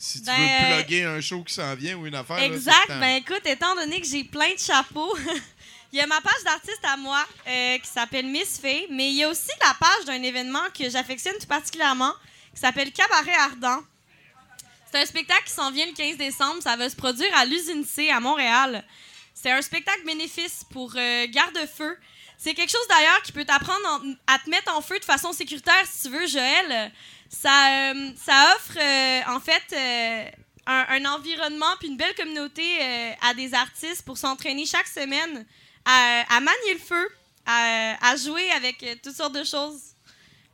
Si 0.04 0.20
tu 0.20 0.26
Ben, 0.26 0.36
veux 0.36 0.44
euh, 0.74 0.78
plugger 0.82 1.06
un 1.06 1.22
show 1.22 1.44
qui 1.44 1.54
s'en 1.54 1.76
vient 1.76 1.96
ou 1.96 2.08
une 2.08 2.16
affaire. 2.16 2.40
Exact. 2.40 2.88
Ben 2.88 3.18
écoute, 3.18 3.42
étant 3.46 3.76
donné 3.76 4.02
que 4.02 4.08
j'ai 4.08 4.24
plein 4.24 4.52
de 4.52 4.60
chapeaux, 4.60 5.16
il 5.94 6.00
y 6.00 6.02
a 6.02 6.08
ma 6.08 6.20
page 6.22 6.44
d'artiste 6.44 6.84
à 6.84 6.98
moi 6.98 7.24
euh, 7.48 7.78
qui 7.78 7.88
s'appelle 7.88 8.26
Miss 8.26 8.58
Fay, 8.60 8.88
mais 8.90 9.10
il 9.12 9.18
y 9.18 9.24
a 9.24 9.30
aussi 9.30 9.52
la 9.64 9.76
page 9.76 10.06
d'un 10.06 10.24
événement 10.24 10.64
que 10.76 10.90
j'affectionne 10.90 11.36
tout 11.40 11.46
particulièrement 11.46 12.14
qui 12.56 12.60
s'appelle 12.62 12.92
Cabaret 12.92 13.36
Ardent. 13.36 13.82
C'est 14.92 15.02
un 15.02 15.06
spectacle 15.06 15.44
qui 15.46 15.54
s'en 15.54 15.70
vient 15.72 15.86
le 15.86 15.94
15 15.94 16.18
décembre. 16.18 16.64
Ça 16.64 16.76
va 16.76 16.90
se 16.90 16.96
produire 16.96 17.30
à 17.38 17.46
l'usine 17.46 17.86
C 17.86 18.10
à 18.10 18.20
Montréal. 18.20 18.84
C'est 19.36 19.52
un 19.52 19.62
spectacle 19.62 20.04
bénéfice 20.06 20.66
pour 20.72 20.94
euh, 20.98 21.28
garde-feu. 21.30 21.96
C'est 22.38 22.56
quelque 22.56 22.72
chose 22.72 22.88
d'ailleurs 22.90 23.22
qui 23.22 23.32
peut 23.32 23.46
t'apprendre 23.46 23.86
en- 23.88 24.34
à 24.34 24.40
te 24.40 24.50
mettre 24.50 24.76
en 24.76 24.82
feu 24.82 24.98
de 25.00 25.06
façon 25.06 25.32
sécuritaire 25.32 25.86
si 25.86 26.08
tu 26.08 26.10
veux, 26.10 26.26
Joël. 26.26 26.92
Ça, 27.34 27.94
euh, 27.94 28.10
ça 28.24 28.56
offre 28.56 28.78
euh, 28.78 29.22
en 29.34 29.40
fait 29.40 29.64
euh, 29.74 30.26
un, 30.68 30.86
un 30.90 31.06
environnement 31.16 31.74
puis 31.80 31.88
une 31.88 31.96
belle 31.98 32.14
communauté 32.16 32.62
à 33.22 33.34
des 33.34 33.54
artistes 33.54 34.04
pour 34.04 34.18
s'entraîner 34.18 34.66
chaque 34.66 34.88
semaine 34.88 35.46
à, 35.86 36.24
à 36.30 36.40
manier 36.42 36.74
le 36.74 36.80
feu, 36.80 37.10
à, 37.46 37.96
à 38.12 38.16
jouer 38.18 38.52
avec 38.52 38.86
toutes 39.02 39.16
sortes 39.16 39.34
de 39.34 39.44
choses. 39.46 39.80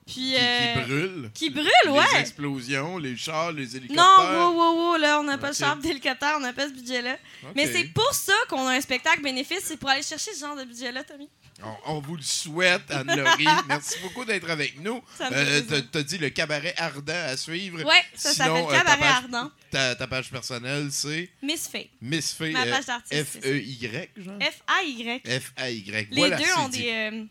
Puis, 0.05 0.13
Qui, 0.13 0.35
euh, 0.37 0.73
qui 0.73 0.79
brûle. 0.85 1.31
Qui 1.33 1.49
brûle, 1.49 1.67
Les 1.83 1.89
ouais. 1.91 2.19
explosions, 2.21 2.97
les 2.97 3.17
chars, 3.17 3.51
les 3.51 3.75
hélicoptères. 3.75 4.05
Non, 4.05 4.51
wow, 4.51 4.53
wow, 4.55 4.91
wow, 4.91 4.97
là, 4.97 5.19
on 5.19 5.23
n'a 5.23 5.37
pas 5.37 5.49
de 5.51 5.55
char 5.55 5.75
d'hélicoptère, 5.75 6.35
on 6.37 6.39
n'a 6.39 6.53
pas 6.53 6.67
ce 6.69 6.73
budget-là. 6.73 7.17
Mais 7.55 7.69
c'est 7.69 7.83
pour 7.93 8.13
ça 8.13 8.31
qu'on 8.47 8.65
a 8.67 8.71
un 8.75 8.79
spectacle 8.79 9.21
bénéfice, 9.21 9.63
c'est 9.65 9.75
pour 9.75 9.89
aller 9.89 10.03
chercher 10.03 10.33
ce 10.33 10.39
genre 10.39 10.55
de 10.55 10.63
budget-là, 10.63 11.03
Tommy. 11.03 11.27
On, 11.63 11.95
on 11.95 11.99
vous 12.01 12.15
le 12.17 12.21
souhaite, 12.21 12.83
Anne-Laurie. 12.91 13.47
Merci 13.67 13.95
beaucoup 14.03 14.23
d'être 14.25 14.49
avec 14.49 14.79
nous. 14.79 15.01
Euh, 15.21 15.61
T'as 15.91 16.03
dit 16.03 16.17
le 16.19 16.29
cabaret 16.29 16.73
ardent 16.77 17.11
à 17.13 17.35
suivre. 17.35 17.83
Ouais, 17.83 18.03
ça 18.15 18.31
s'appelle 18.31 18.63
euh, 18.63 18.71
Cabaret 18.71 18.97
page- 18.99 19.23
Ardent. 19.23 19.51
Ta, 19.71 19.95
ta 19.95 20.07
page 20.07 20.29
personnelle, 20.29 20.89
c'est? 20.91 21.29
Miss 21.41 21.67
Fay. 21.67 21.89
Miss 22.01 22.33
Fay. 22.33 22.51
Ma 22.51 22.63
euh, 22.65 22.71
page 22.71 22.85
d'artiste, 22.85 23.09
c'est 23.11 23.41
ça. 23.41 23.47
F-E-Y, 23.47 24.09
genre? 24.17 24.39
F-A-Y. 24.39 25.21
F-A-Y. 25.39 26.07
Les 26.11 26.17
Voilà, 26.17 26.37
deux 26.37 26.53
ont 26.59 26.69
dit. 26.69 26.83
des. 26.83 26.89
euh, 26.91 27.23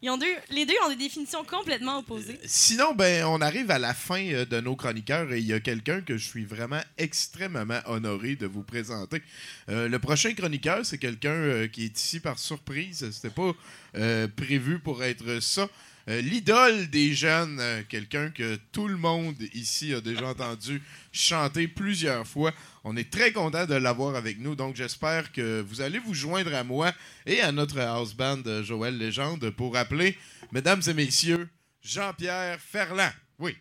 les 0.00 0.66
deux 0.66 0.74
ont 0.84 0.88
des 0.90 0.96
définitions 0.96 1.44
complètement 1.44 1.98
opposées. 1.98 2.38
Sinon, 2.44 2.94
ben, 2.94 3.24
on 3.24 3.40
arrive 3.40 3.70
à 3.70 3.78
la 3.78 3.94
fin 3.94 4.24
euh, 4.26 4.44
de 4.44 4.60
nos 4.60 4.76
chroniqueurs 4.76 5.32
et 5.32 5.40
il 5.40 5.46
y 5.46 5.52
a 5.52 5.60
quelqu'un 5.60 6.00
que 6.00 6.16
je 6.16 6.24
suis 6.24 6.44
vraiment 6.44 6.80
extrêmement 6.98 7.80
honoré 7.86 8.36
de 8.36 8.46
vous 8.46 8.62
présenter. 8.62 9.22
Euh, 9.68 9.88
le 9.88 9.98
prochain 9.98 10.34
chroniqueur, 10.34 10.86
c'est 10.86 10.98
quelqu'un 10.98 11.30
euh, 11.30 11.66
qui 11.66 11.84
est 11.84 11.98
ici 11.98 12.20
par 12.20 12.38
surprise. 12.38 13.10
C'était 13.10 13.34
pas 13.34 13.52
euh, 13.96 14.28
prévu 14.28 14.78
pour 14.78 15.02
être 15.02 15.40
ça. 15.40 15.68
Euh, 16.08 16.22
L'idole 16.22 16.88
des 16.88 17.12
jeunes, 17.12 17.58
euh, 17.60 17.82
quelqu'un 17.86 18.30
que 18.30 18.56
tout 18.72 18.88
le 18.88 18.96
monde 18.96 19.36
ici 19.52 19.92
a 19.92 20.00
déjà 20.00 20.28
entendu 20.28 20.82
chanter 21.12 21.68
plusieurs 21.68 22.26
fois. 22.26 22.52
On 22.82 22.96
est 22.96 23.10
très 23.10 23.30
content 23.32 23.66
de 23.66 23.74
l'avoir 23.74 24.16
avec 24.16 24.40
nous, 24.40 24.54
donc 24.54 24.74
j'espère 24.74 25.32
que 25.32 25.60
vous 25.60 25.82
allez 25.82 25.98
vous 25.98 26.14
joindre 26.14 26.54
à 26.54 26.64
moi 26.64 26.92
et 27.26 27.42
à 27.42 27.52
notre 27.52 27.78
house 27.80 28.14
band 28.14 28.38
euh, 28.46 28.62
Joël 28.62 28.96
Légende 28.96 29.50
pour 29.50 29.76
appeler, 29.76 30.16
mesdames 30.50 30.80
et 30.86 30.94
messieurs, 30.94 31.46
Jean-Pierre 31.82 32.58
Ferland. 32.58 33.12
Oui. 33.38 33.54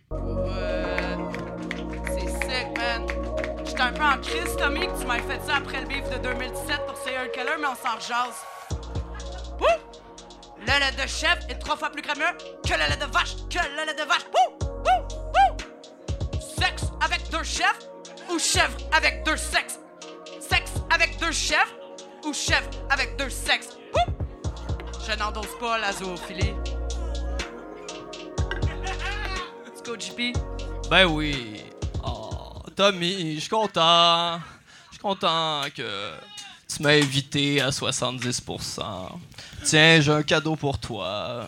C'est 2.48 2.78
man. 2.78 3.06
J'étais 3.66 3.82
un 3.82 3.92
peu 3.92 4.04
en 4.04 4.18
crise, 4.22 4.56
Tommy, 4.58 4.88
tu 4.98 5.06
m'as 5.06 5.20
fait 5.20 5.42
ça 5.46 5.58
après 5.58 5.82
le 5.82 5.88
beef 5.88 6.10
de 6.10 6.24
2017 6.24 6.80
pour 6.88 7.04
Killer, 7.04 7.58
mais 7.60 7.68
on 7.68 7.76
s'en 7.76 7.96
rejase. 7.96 8.46
Wouh! 9.60 10.07
Le 10.68 10.74
lait 10.74 10.92
de 10.92 11.08
chèvre 11.08 11.42
est 11.48 11.60
trois 11.60 11.78
fois 11.78 11.90
plus 11.90 12.02
crémeux 12.02 12.26
que 12.62 12.74
le 12.74 12.90
lait 12.90 12.98
de 12.98 13.06
vache, 13.06 13.38
que 13.50 13.58
le 13.58 13.86
lait 13.86 13.94
de 13.94 14.04
vache. 14.04 14.26
Wouh! 14.34 14.58
Wouh! 14.60 15.08
Wouh! 15.34 16.42
Sexe 16.42 16.92
avec 17.00 17.30
deux 17.32 17.44
chèvres 17.44 17.80
ou 18.30 18.38
chèvre 18.38 18.76
avec 18.92 19.24
deux 19.24 19.38
sexes? 19.38 19.80
Sexe 20.42 20.74
avec 20.94 21.18
deux 21.20 21.32
chèvres 21.32 21.72
ou 22.26 22.34
chèvre 22.34 22.70
avec 22.90 23.18
deux 23.18 23.30
sexes? 23.30 23.78
Wouh! 23.96 24.14
Je 25.08 25.18
n'endosse 25.18 25.58
pas 25.58 25.78
la 25.78 25.94
zoophilie. 25.94 26.54
Let's 29.66 30.06
JP. 30.06 30.38
Ben 30.90 31.06
oui. 31.06 31.64
Oh, 32.06 32.62
Tommy, 32.76 33.36
je 33.36 33.40
suis 33.40 33.50
content. 33.50 34.42
Je 34.90 34.96
suis 34.96 35.02
content 35.02 35.62
que 35.74 36.12
tu 36.78 36.84
m'as 36.84 36.92
invité 36.92 37.60
à 37.60 37.70
70%. 37.70 38.82
Tiens, 39.64 40.00
j'ai 40.00 40.12
un 40.12 40.22
cadeau 40.22 40.56
pour 40.56 40.78
toi. 40.78 41.48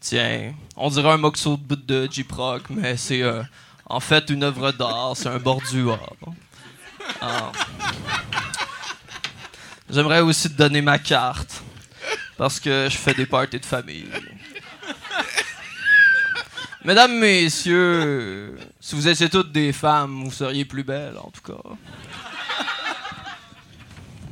Tiens, 0.00 0.54
on 0.76 0.90
dirait 0.90 1.12
un 1.12 1.18
moxo 1.18 1.58
de 1.68 2.08
J-Proc, 2.10 2.64
mais 2.70 2.96
c'est 2.96 3.22
euh, 3.22 3.42
en 3.86 4.00
fait 4.00 4.28
une 4.28 4.42
œuvre 4.42 4.72
d'art, 4.72 5.12
c'est 5.14 5.28
un 5.28 5.38
bordure. 5.38 5.98
Ah. 7.20 7.52
J'aimerais 9.88 10.20
aussi 10.20 10.50
te 10.50 10.56
donner 10.56 10.82
ma 10.82 10.98
carte, 10.98 11.62
parce 12.36 12.58
que 12.58 12.88
je 12.90 12.96
fais 12.96 13.14
des 13.14 13.26
parties 13.26 13.60
de 13.60 13.64
famille. 13.64 14.08
Mesdames, 16.84 17.16
messieurs, 17.18 18.58
si 18.80 18.96
vous 18.96 19.06
étiez 19.06 19.28
toutes 19.28 19.52
des 19.52 19.72
femmes, 19.72 20.24
vous 20.24 20.32
seriez 20.32 20.64
plus 20.64 20.82
belles, 20.82 21.18
en 21.18 21.30
tout 21.30 21.52
cas. 21.52 21.62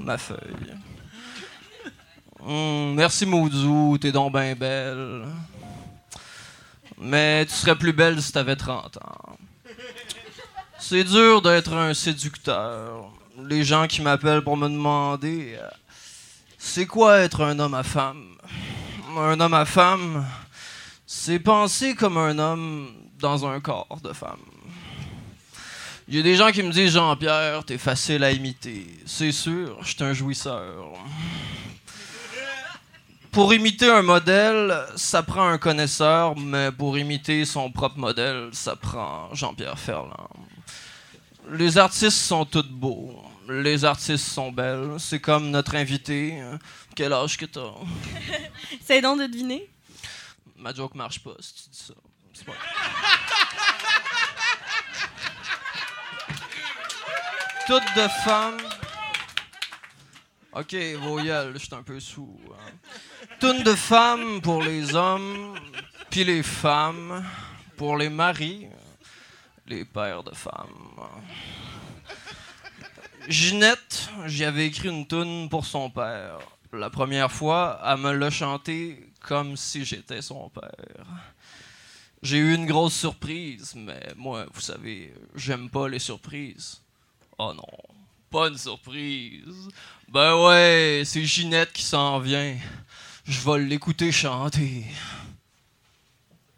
Ma 0.05 0.19
feuille. 0.19 0.75
Hum, 2.47 2.93
merci, 2.95 3.25
Moudou, 3.25 3.97
t'es 3.99 4.13
donc 4.13 4.35
bien 4.35 4.55
belle. 4.55 5.25
Mais 6.99 7.47
tu 7.47 7.55
serais 7.55 7.75
plus 7.75 7.95
belle 7.95 8.21
si 8.21 8.31
t'avais 8.31 8.55
30 8.55 8.99
ans. 8.99 9.37
C'est 10.79 11.05
dur 11.05 11.41
d'être 11.41 11.73
un 11.73 11.95
séducteur. 11.95 13.11
Les 13.49 13.65
gens 13.65 13.87
qui 13.87 14.03
m'appellent 14.03 14.45
pour 14.45 14.59
me 14.59 14.69
demander 14.69 15.57
euh, 15.59 15.67
c'est 16.59 16.87
quoi 16.87 17.21
être 17.21 17.41
un 17.41 17.59
homme 17.59 17.75
à 17.75 17.83
femme? 17.83 18.37
Un 19.17 19.41
homme 19.41 19.55
à 19.55 19.65
femme, 19.65 20.27
c'est 21.07 21.39
penser 21.39 21.95
comme 21.95 22.19
un 22.19 22.39
homme 22.39 22.89
dans 23.19 23.47
un 23.47 23.59
corps 23.61 24.01
de 24.05 24.13
femme. 24.13 24.54
Il 26.07 26.17
y 26.17 26.19
a 26.19 26.23
des 26.23 26.37
gens 26.37 26.51
qui 26.53 26.63
me 26.63 26.71
disent 26.71 26.93
Jean-Pierre, 26.93 27.65
t'es 27.65 27.79
facile 27.79 28.25
à 28.25 28.31
imiter. 28.31 28.87
C'est 29.07 29.33
sûr, 29.33 29.79
je 29.83 29.95
suis 29.95 30.05
un 30.05 30.13
jouisseur. 30.13 30.93
Pour 33.33 33.55
imiter 33.55 33.89
un 33.89 34.03
modèle, 34.03 34.75
ça 34.97 35.23
prend 35.23 35.49
un 35.49 35.57
connaisseur, 35.57 36.37
mais 36.37 36.71
pour 36.71 36.99
imiter 36.99 37.47
son 37.47 37.71
propre 37.71 37.99
modèle, 37.99 38.51
ça 38.53 38.77
prend 38.77 39.35
Jean-Pierre 39.35 39.79
Ferland. 39.79 40.29
Les 41.51 41.79
artistes 41.79 42.19
sont 42.19 42.45
tous 42.45 42.69
beaux. 42.69 43.23
Les 43.49 43.85
artistes 43.85 44.27
sont 44.27 44.53
belles. 44.53 44.97
C'est 44.99 45.21
comme 45.21 45.51
notre 45.51 45.75
invité. 45.75 46.39
Quel 46.95 47.15
âge 47.15 47.39
que 47.39 47.47
t'as? 47.47 47.73
C'est 48.85 49.01
donc 49.01 49.21
de 49.21 49.27
deviner. 49.27 49.71
Ma 50.57 50.73
joke 50.75 50.95
marche 50.95 51.21
pas 51.21 51.35
si 51.41 51.55
tu 51.55 51.71
dis 51.71 51.79
ça. 51.79 51.95
C'est 52.35 52.45
pas... 52.45 52.53
Toutes 57.67 57.95
de 57.97 58.09
femmes. 58.25 58.61
Ok, 60.53 60.75
vos 61.01 61.17
gueules, 61.21 61.55
je 61.55 61.65
suis 61.65 61.75
un 61.75 61.83
peu 61.83 61.99
sous. 61.99 62.39
hein. 62.53 62.73
Toutes 63.41 63.65
de 63.65 63.75
femmes 63.75 64.41
pour 64.43 64.63
les 64.63 64.95
hommes, 64.95 65.59
puis 66.11 66.25
les 66.25 66.43
femmes 66.43 67.25
pour 67.77 67.97
les 67.97 68.09
maris, 68.09 68.69
les 69.67 69.85
pères 69.85 70.23
de 70.23 70.35
femmes. 70.35 71.01
Ginette, 73.29 74.11
j'y 74.27 74.45
avais 74.45 74.67
écrit 74.67 74.91
une 74.91 75.07
toune 75.07 75.49
pour 75.49 75.65
son 75.65 75.91
père. 75.91 76.39
La 76.73 76.91
première 76.91 77.33
fois, 77.33 77.81
elle 77.85 77.97
me 77.99 78.13
l'a 78.13 78.31
chanté 78.31 79.11
comme 79.21 79.57
si 79.57 79.85
j'étais 79.85 80.21
son 80.23 80.51
père. 80.51 81.07
J'ai 82.23 82.39
eu 82.39 82.55
une 82.55 82.67
grosse 82.67 82.95
surprise, 82.95 83.75
mais 83.75 84.13
moi, 84.17 84.47
vous 84.53 84.61
savez, 84.61 85.15
j'aime 85.35 85.71
pas 85.71 85.89
les 85.89 85.99
surprises. 85.99 86.84
Oh 87.37 87.53
non, 87.53 87.67
pas 88.31 88.47
une 88.47 88.57
surprise. 88.57 89.69
Ben 90.09 90.37
ouais, 90.45 91.03
c'est 91.05 91.25
Ginette 91.25 91.73
qui 91.73 91.83
s'en 91.83 92.21
vient. 92.21 92.57
Je 93.25 93.41
vais 93.41 93.59
l'écouter 93.59 94.13
chanter. 94.13 94.85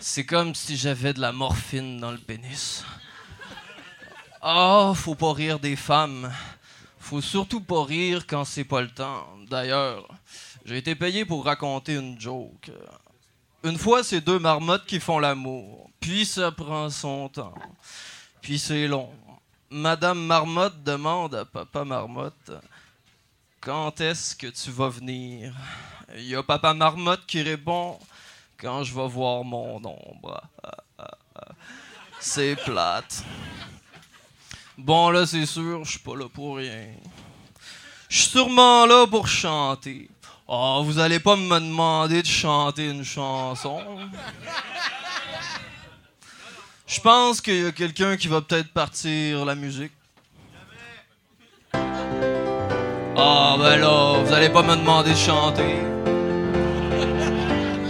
C'est 0.00 0.24
comme 0.24 0.54
si 0.54 0.76
j'avais 0.76 1.12
de 1.12 1.20
la 1.20 1.32
morphine 1.32 1.98
dans 1.98 2.12
le 2.12 2.18
pénis. 2.18 2.84
Ah, 4.40 4.92
faut 4.94 5.16
pas 5.16 5.32
rire 5.32 5.58
des 5.58 5.74
femmes. 5.74 6.32
Faut 7.00 7.20
surtout 7.20 7.60
pas 7.60 7.84
rire 7.84 8.24
quand 8.24 8.44
c'est 8.44 8.62
pas 8.62 8.80
le 8.80 8.90
temps. 8.90 9.26
D'ailleurs, 9.50 10.06
j'ai 10.64 10.76
été 10.76 10.94
payé 10.94 11.24
pour 11.24 11.44
raconter 11.44 11.94
une 11.94 12.20
joke. 12.20 12.70
Une 13.64 13.76
fois, 13.76 14.04
c'est 14.04 14.20
deux 14.20 14.38
marmottes 14.38 14.86
qui 14.86 15.00
font 15.00 15.18
l'amour. 15.18 15.90
Puis 15.98 16.24
ça 16.24 16.52
prend 16.52 16.90
son 16.90 17.28
temps. 17.28 17.54
Puis 18.40 18.60
c'est 18.60 18.86
long. 18.86 19.10
Madame 19.68 20.24
Marmotte 20.24 20.80
demande 20.84 21.34
à 21.34 21.44
Papa 21.44 21.84
Marmotte 21.84 22.52
Quand 23.60 24.00
est-ce 24.00 24.36
que 24.36 24.46
tu 24.46 24.70
vas 24.70 24.90
venir? 24.90 25.52
Il 26.14 26.28
y 26.28 26.36
a 26.36 26.42
Papa 26.44 26.72
Marmotte 26.72 27.26
qui 27.26 27.42
répond 27.42 27.98
Quand 28.60 28.82
je 28.82 28.92
vais 28.92 29.06
voir 29.06 29.44
mon 29.44 29.76
ombre. 29.76 30.42
C'est 32.18 32.56
plate. 32.56 33.22
Bon, 34.76 35.10
là, 35.10 35.26
c'est 35.26 35.46
sûr, 35.46 35.84
je 35.84 35.90
suis 35.92 36.00
pas 36.00 36.16
là 36.16 36.28
pour 36.28 36.56
rien. 36.56 36.88
Je 38.08 38.18
suis 38.18 38.30
sûrement 38.30 38.84
là 38.86 39.06
pour 39.06 39.28
chanter. 39.28 40.10
Oh, 40.48 40.82
vous 40.84 40.98
allez 40.98 41.20
pas 41.20 41.36
me 41.36 41.60
demander 41.60 42.22
de 42.22 42.26
chanter 42.26 42.88
une 42.88 43.04
chanson. 43.04 43.80
Je 46.86 47.00
pense 47.00 47.40
qu'il 47.40 47.62
y 47.62 47.66
a 47.66 47.72
quelqu'un 47.72 48.16
qui 48.16 48.26
va 48.26 48.40
peut-être 48.40 48.72
partir 48.72 49.44
la 49.44 49.54
musique. 49.54 49.92
Ah, 53.20 53.56
ben 53.58 53.76
là, 53.76 54.22
vous 54.24 54.32
allez 54.32 54.48
pas 54.48 54.62
me 54.62 54.74
demander 54.74 55.10
de 55.10 55.16
chanter. 55.16 55.97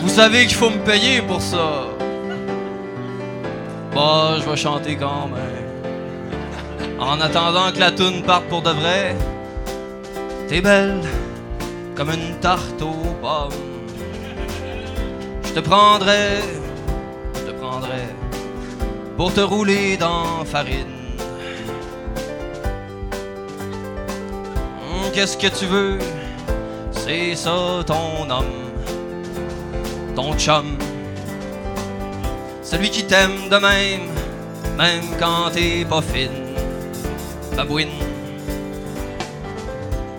Vous 0.01 0.09
savez 0.09 0.47
qu'il 0.47 0.57
faut 0.57 0.71
me 0.71 0.85
payer 0.85 1.23
pour 1.23 1.41
ça. 1.41 1.87
Bah, 3.95 4.37
je 4.39 4.49
vais 4.49 4.57
chanter 4.57 4.97
quand 4.97 5.29
même. 5.29 7.01
En 7.01 7.21
attendant 7.21 7.71
que 7.73 7.79
la 7.79 7.91
toune 7.91 8.23
parte 8.23 8.45
pour 8.45 8.63
de 8.63 8.71
vrai, 8.71 9.17
t'es 10.49 10.61
belle 10.61 11.01
comme 11.95 12.11
une 12.11 12.37
tarte 12.41 12.81
aux 12.83 13.15
pommes. 13.21 13.51
Je 15.45 15.53
te 15.53 15.61
prendrai, 15.61 16.39
je 17.35 17.41
te 17.41 17.51
prendrai 17.53 18.03
pour 19.17 19.33
te 19.33 19.41
rouler 19.41 19.97
dans 19.97 20.45
farine. 20.45 20.95
Hum, 24.83 25.11
Qu'est-ce 25.13 25.37
que 25.37 25.49
tu 25.49 25.67
veux? 25.67 25.99
C'est 26.93 27.35
ça 27.35 27.83
ton 27.87 28.29
homme, 28.31 28.68
ton 30.19 30.37
chum. 30.37 30.77
Celui 32.61 32.91
qui 32.91 33.05
t'aime 33.05 33.49
de 33.49 33.57
même, 33.57 34.09
même 34.77 35.05
quand 35.21 35.51
t'es 35.53 35.85
pas 35.85 36.03
fine. 36.03 36.57
Babouine. 37.57 38.01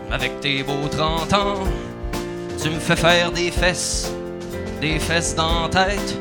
Avec 0.09 0.39
tes 0.39 0.63
beaux 0.63 0.87
30 0.89 1.33
ans, 1.33 1.63
tu 2.61 2.69
me 2.69 2.79
fais 2.79 2.95
faire 2.95 3.33
des 3.33 3.51
fesses, 3.51 4.09
des 4.79 4.99
fesses 4.99 5.35
dans 5.35 5.67
tête, 5.67 6.17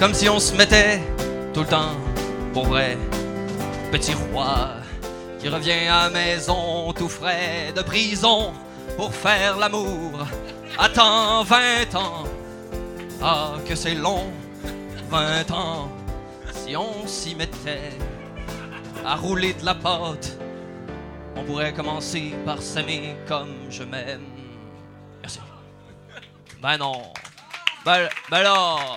comme 0.00 0.12
si 0.12 0.28
on 0.28 0.40
se 0.40 0.52
mettait 0.56 1.00
tout 1.54 1.60
le 1.60 1.66
temps 1.66 1.94
pour 2.52 2.66
vrai. 2.66 2.98
Petit 3.92 4.14
roi 4.32 4.70
qui 5.38 5.48
revient 5.48 5.86
à 5.88 6.10
maison 6.10 6.92
tout 6.98 7.08
frais 7.08 7.72
de 7.76 7.82
prison 7.82 8.52
pour 8.96 9.14
faire 9.14 9.56
l'amour. 9.56 10.26
Attends 10.76 11.44
20 11.44 11.94
ans, 11.94 12.24
ah 13.22 13.54
que 13.66 13.74
c'est 13.74 13.94
long, 13.94 14.30
20 15.08 15.50
ans, 15.50 15.90
si 16.52 16.76
on 16.76 17.06
s'y 17.06 17.34
mettait 17.34 17.92
à 19.04 19.16
rouler 19.16 19.54
de 19.54 19.64
la 19.64 19.74
pâte. 19.74 20.36
On 21.36 21.44
pourrait 21.44 21.72
commencer 21.72 22.34
par 22.44 22.60
s'aimer 22.60 23.16
comme 23.26 23.54
je 23.70 23.82
m'aime. 23.82 24.26
Merci. 25.20 25.40
Ben 26.60 26.76
non. 26.76 27.12
Ben, 27.84 28.08
ben. 28.30 28.44
Ah. 28.46 28.96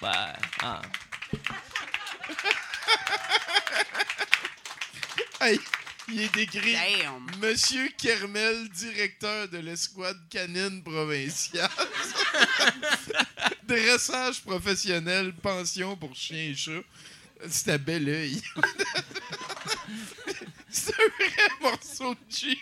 Ben, 0.00 0.32
hein. 0.62 0.82
Hey, 5.40 5.58
il 6.08 6.22
est 6.22 6.36
écrit 6.36 6.76
Monsieur 7.40 7.88
Kermel, 7.98 8.68
directeur 8.70 9.48
de 9.48 9.58
l'escouade 9.58 10.18
canine 10.30 10.82
provinciale. 10.82 11.68
Dressage 13.64 14.40
professionnel, 14.42 15.32
pension 15.34 15.96
pour 15.96 16.14
chien 16.14 16.50
et 16.50 16.54
chat. 16.54 16.82
C'est 17.48 17.72
un 17.72 17.78
bel 17.78 18.08
oeil. 18.08 18.40
C'est 20.70 20.92
un 20.94 21.08
vrai 21.18 21.48
morceau 21.60 22.14
de 22.14 22.20
Jeep. 22.30 22.58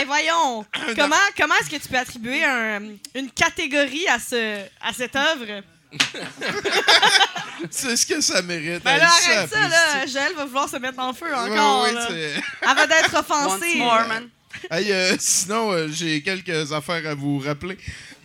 Eh, 0.00 0.04
voyons, 0.04 0.64
comment, 0.96 1.16
comment 1.36 1.54
est-ce 1.56 1.70
que 1.70 1.76
tu 1.76 1.88
peux 1.88 1.98
attribuer 1.98 2.44
un- 2.44 2.96
une 3.14 3.30
catégorie 3.30 4.06
à, 4.08 4.18
ce, 4.18 4.64
à 4.80 4.92
cette 4.92 5.16
œuvre? 5.16 5.62
C'est 7.70 7.96
ce 7.96 8.06
que 8.06 8.20
ça 8.20 8.42
mérite. 8.42 8.82
Ben 8.82 8.98
là, 8.98 9.08
arrête 9.08 9.50
ça, 9.50 9.68
là. 9.68 10.06
Joël 10.06 10.34
va 10.36 10.44
vouloir 10.46 10.68
se 10.68 10.76
mettre 10.76 10.98
en 10.98 11.12
feu 11.12 11.32
encore. 11.34 11.84
Ouais, 11.84 11.92
là. 11.92 12.74
va 12.74 12.86
d'être 12.86 13.14
offensée. 13.14 13.72
Once 13.74 13.78
more, 13.78 14.08
man. 14.08 14.28
Hey, 14.70 14.92
euh, 14.92 15.16
sinon, 15.18 15.72
euh, 15.72 15.88
j'ai 15.90 16.22
quelques 16.22 16.72
affaires 16.72 17.06
à 17.06 17.14
vous 17.14 17.38
rappeler. 17.38 17.78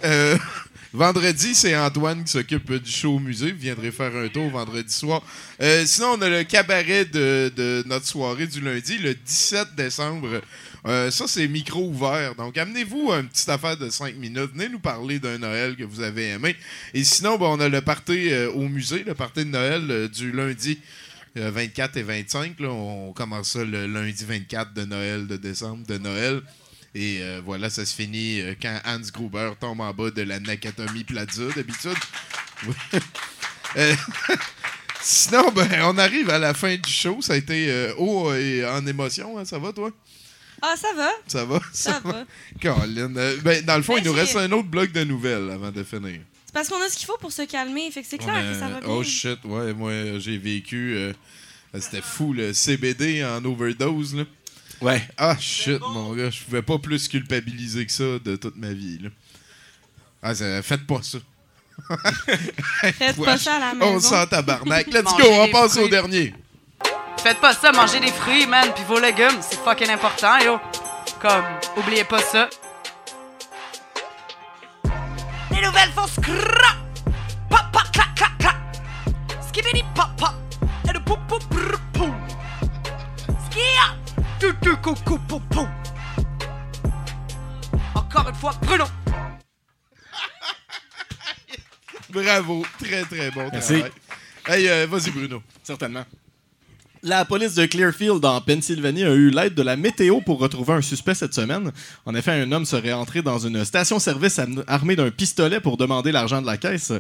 Euh, 0.04 0.38
vendredi, 0.94 1.56
c'est 1.56 1.76
Antoine 1.76 2.24
qui 2.24 2.32
s'occupe 2.32 2.72
du 2.74 2.92
show 2.92 3.16
au 3.16 3.20
musée. 3.20 3.52
Vous 3.52 3.60
viendrez 3.60 3.92
faire 3.92 4.16
un 4.16 4.28
tour 4.28 4.50
vendredi 4.50 4.94
soir. 4.94 5.22
Euh, 5.62 5.86
sinon, 5.86 6.16
on 6.18 6.22
a 6.22 6.30
le 6.30 6.44
cabaret 6.44 7.06
de, 7.06 7.52
de 7.56 7.84
notre 7.88 8.06
soirée 8.06 8.48
du 8.48 8.62
lundi, 8.62 8.98
le 8.98 9.14
17 9.14 9.76
décembre. 9.76 10.42
Euh, 10.86 11.12
ça, 11.12 11.28
c'est 11.28 11.48
micro 11.48 11.88
ouvert. 11.90 12.36
Donc, 12.36 12.58
amenez-vous 12.58 13.12
une 13.12 13.28
petite 13.28 13.50
affaire 13.50 13.78
de 13.78 13.90
5 13.90 14.16
minutes. 14.16 14.52
Venez 14.54 14.70
nous 14.70 14.80
parler 14.80 15.20
d'un 15.20 15.38
Noël 15.38 15.76
que 15.76 15.84
vous 15.84 16.02
avez 16.02 16.30
aimé. 16.30 16.56
Et 16.94 17.04
sinon, 17.04 17.38
ben, 17.38 17.48
on 17.48 17.60
a 17.60 17.68
le 17.70 17.82
party 17.82 18.32
euh, 18.32 18.52
au 18.52 18.68
musée, 18.70 19.04
le 19.04 19.14
party 19.16 19.46
de 19.46 19.50
Noël 19.50 19.88
euh, 19.90 20.08
du 20.08 20.32
lundi. 20.32 20.80
euh, 21.38 21.52
24 21.52 21.98
et 21.98 22.04
25, 22.04 22.60
là, 22.60 22.70
on 22.70 23.14
commence 23.14 23.50
ça 23.52 23.64
le 23.64 23.88
lundi 23.88 24.24
24 24.26 24.74
de 24.74 24.86
Noël, 24.86 25.28
de 25.28 25.38
décembre, 25.38 25.86
de 25.88 25.98
Noël. 25.98 26.42
Et 26.96 27.22
voilà, 27.46 27.70
ça 27.70 27.86
se 27.86 27.94
finit 27.94 28.42
quand 28.60 28.80
Hans 28.86 29.00
Gruber 29.14 29.52
tombe 29.60 29.82
en 29.82 29.94
bas 29.94 30.10
de 30.10 30.24
la 30.24 30.40
Nakatomi 30.40 31.04
Plaza, 31.04 31.44
d'habitude. 31.56 31.92
Sinon, 35.02 35.52
ben, 35.52 35.70
on 35.84 35.98
arrive 35.98 36.30
à 36.30 36.40
la 36.40 36.54
fin 36.54 36.76
du 36.76 36.90
show. 36.92 37.22
Ça 37.22 37.34
a 37.34 37.36
été 37.38 37.94
haut 37.98 38.34
et 38.34 38.66
en 38.66 38.86
émotion. 38.88 39.38
hein. 39.38 39.46
Ça 39.46 39.60
va, 39.60 39.72
toi? 39.74 39.92
Ah, 40.62 40.74
ça 40.76 40.88
va? 40.96 41.10
Ça 41.28 41.46
va? 41.46 41.60
Ça 41.72 42.00
va. 42.04 42.24
Colin. 42.62 43.16
Euh, 43.16 43.38
ben, 43.44 43.64
dans 43.64 43.78
le 43.78 43.84
fond, 43.84 43.94
Ben, 43.96 44.02
il 44.04 44.08
nous 44.08 44.14
reste 44.14 44.36
un 44.36 44.52
autre 44.52 44.68
bloc 44.68 44.92
de 44.92 45.04
nouvelles 45.04 45.50
avant 45.52 45.72
de 45.72 45.84
finir. 45.84 46.20
C'est 46.46 46.54
parce 46.54 46.70
qu'on 46.70 46.82
a 46.82 46.90
ce 46.90 46.98
qu'il 46.98 47.06
faut 47.06 47.18
pour 47.20 47.32
se 47.32 47.44
calmer. 47.44 47.92
Fait 47.92 48.02
que 48.02 48.08
c'est 48.10 48.18
clair 48.18 48.34
On 48.36 48.50
a- 48.50 48.54
que 48.54 48.60
ça 48.60 48.68
va 48.68 48.80
bien. 48.80 48.90
Oh 48.90 49.04
shit, 49.04 49.40
ouais, 49.46 49.74
moi 49.74 49.92
j'ai 50.20 50.38
vécu. 50.38 50.96
euh, 50.96 51.14
C'était 51.80 52.02
fou, 52.02 52.34
le 52.34 52.54
CBD 52.54 53.24
en 53.24 53.44
overdose. 53.46 54.16
Là. 54.16 54.24
Ouais. 54.82 55.08
Ah 55.18 55.36
shit, 55.40 55.80
mon 55.82 56.14
gars, 56.16 56.30
je 56.32 56.42
pouvais 56.44 56.62
pas 56.64 56.78
plus 56.80 57.08
culpabiliser 57.08 57.86
que 57.86 57.92
ça 57.92 58.04
de 58.24 58.36
toute 58.36 58.56
ma 58.56 58.74
vie. 58.74 58.98
Là. 59.00 59.10
Ah, 60.24 60.34
ça- 60.34 60.62
faites 60.64 60.88
pas 60.88 61.02
ça. 61.04 61.20
Faites 62.98 63.18
pas 63.18 63.38
ça 63.38 63.56
à 63.56 63.60
la 63.60 63.86
On 63.86 63.94
maison. 63.96 64.10
s'en 64.10 64.26
tabarnak. 64.26 64.88
Let's 64.92 65.04
go, 65.04 65.24
on 65.30 65.50
passe 65.52 65.78
au 65.78 65.88
dernier. 65.88 66.34
Faites 67.24 67.40
pas 67.40 67.54
ça, 67.54 67.72
mangez 67.72 68.00
des 68.00 68.12
fruits, 68.12 68.46
man, 68.46 68.72
puis 68.74 68.84
vos 68.86 69.00
légumes, 69.00 69.42
c'est 69.42 69.60
fucking 69.60 69.90
important, 69.90 70.38
yo. 70.40 70.60
Comme, 71.20 71.44
oubliez 71.76 72.04
pas 72.04 72.20
ça. 72.22 72.48
Les 75.52 75.62
nouvelles 75.62 75.90
font 75.92 76.08
scra! 76.08 76.76
Pop, 77.50 77.60
pop, 77.72 77.92
clac, 77.92 78.14
clac, 78.16 78.38
clac! 78.38 78.56
Skibidi 79.48 79.84
pop, 79.96 80.08
pop! 80.18 80.34
Et 80.88 80.94
le 80.94 81.00
pou, 81.00 81.18
pou, 81.28 81.40
brr, 81.50 81.80
pou! 81.94 82.14
Skia! 83.50 83.96
Tu, 84.40 84.54
tu, 84.62 84.76
cou, 84.78 84.94
cou, 85.04 85.18
pou, 85.28 85.40
pou! 85.50 85.68
Encore 87.96 88.30
une 88.30 88.36
fois, 88.36 88.54
Bruno! 88.62 88.86
Bravo, 92.10 92.66
très 92.80 93.04
très 93.04 93.32
bon 93.32 93.50
Merci. 93.52 93.82
travail. 93.82 93.92
Hey, 94.48 94.70
euh, 94.70 94.88
vas-y 94.88 95.12
Bruno. 95.12 95.44
Certainement. 95.62 96.06
La 97.08 97.24
police 97.24 97.56
de 97.56 97.66
Clearfield 97.66 98.26
en 98.26 98.42
Pennsylvanie 98.42 99.06
a 99.06 99.14
eu 99.14 99.30
l'aide 99.30 99.54
de 99.54 99.62
la 99.62 99.78
météo 99.78 100.20
pour 100.20 100.40
retrouver 100.40 100.74
un 100.74 100.82
suspect 100.82 101.16
cette 101.16 101.34
semaine. 101.34 101.72
En 102.06 102.14
effet, 102.14 102.32
un 102.32 102.52
homme 102.52 102.66
serait 102.66 102.92
entré 102.92 103.22
dans 103.22 103.40
une 103.40 103.64
station-service 103.64 104.42
armé 104.68 104.98
d'un 104.98 105.10
pistolet 105.10 105.62
pour 105.62 105.78
demander 105.78 106.12
l'argent 106.12 106.42
de 106.42 106.46
la 106.46 106.58
caisse. 106.58 106.92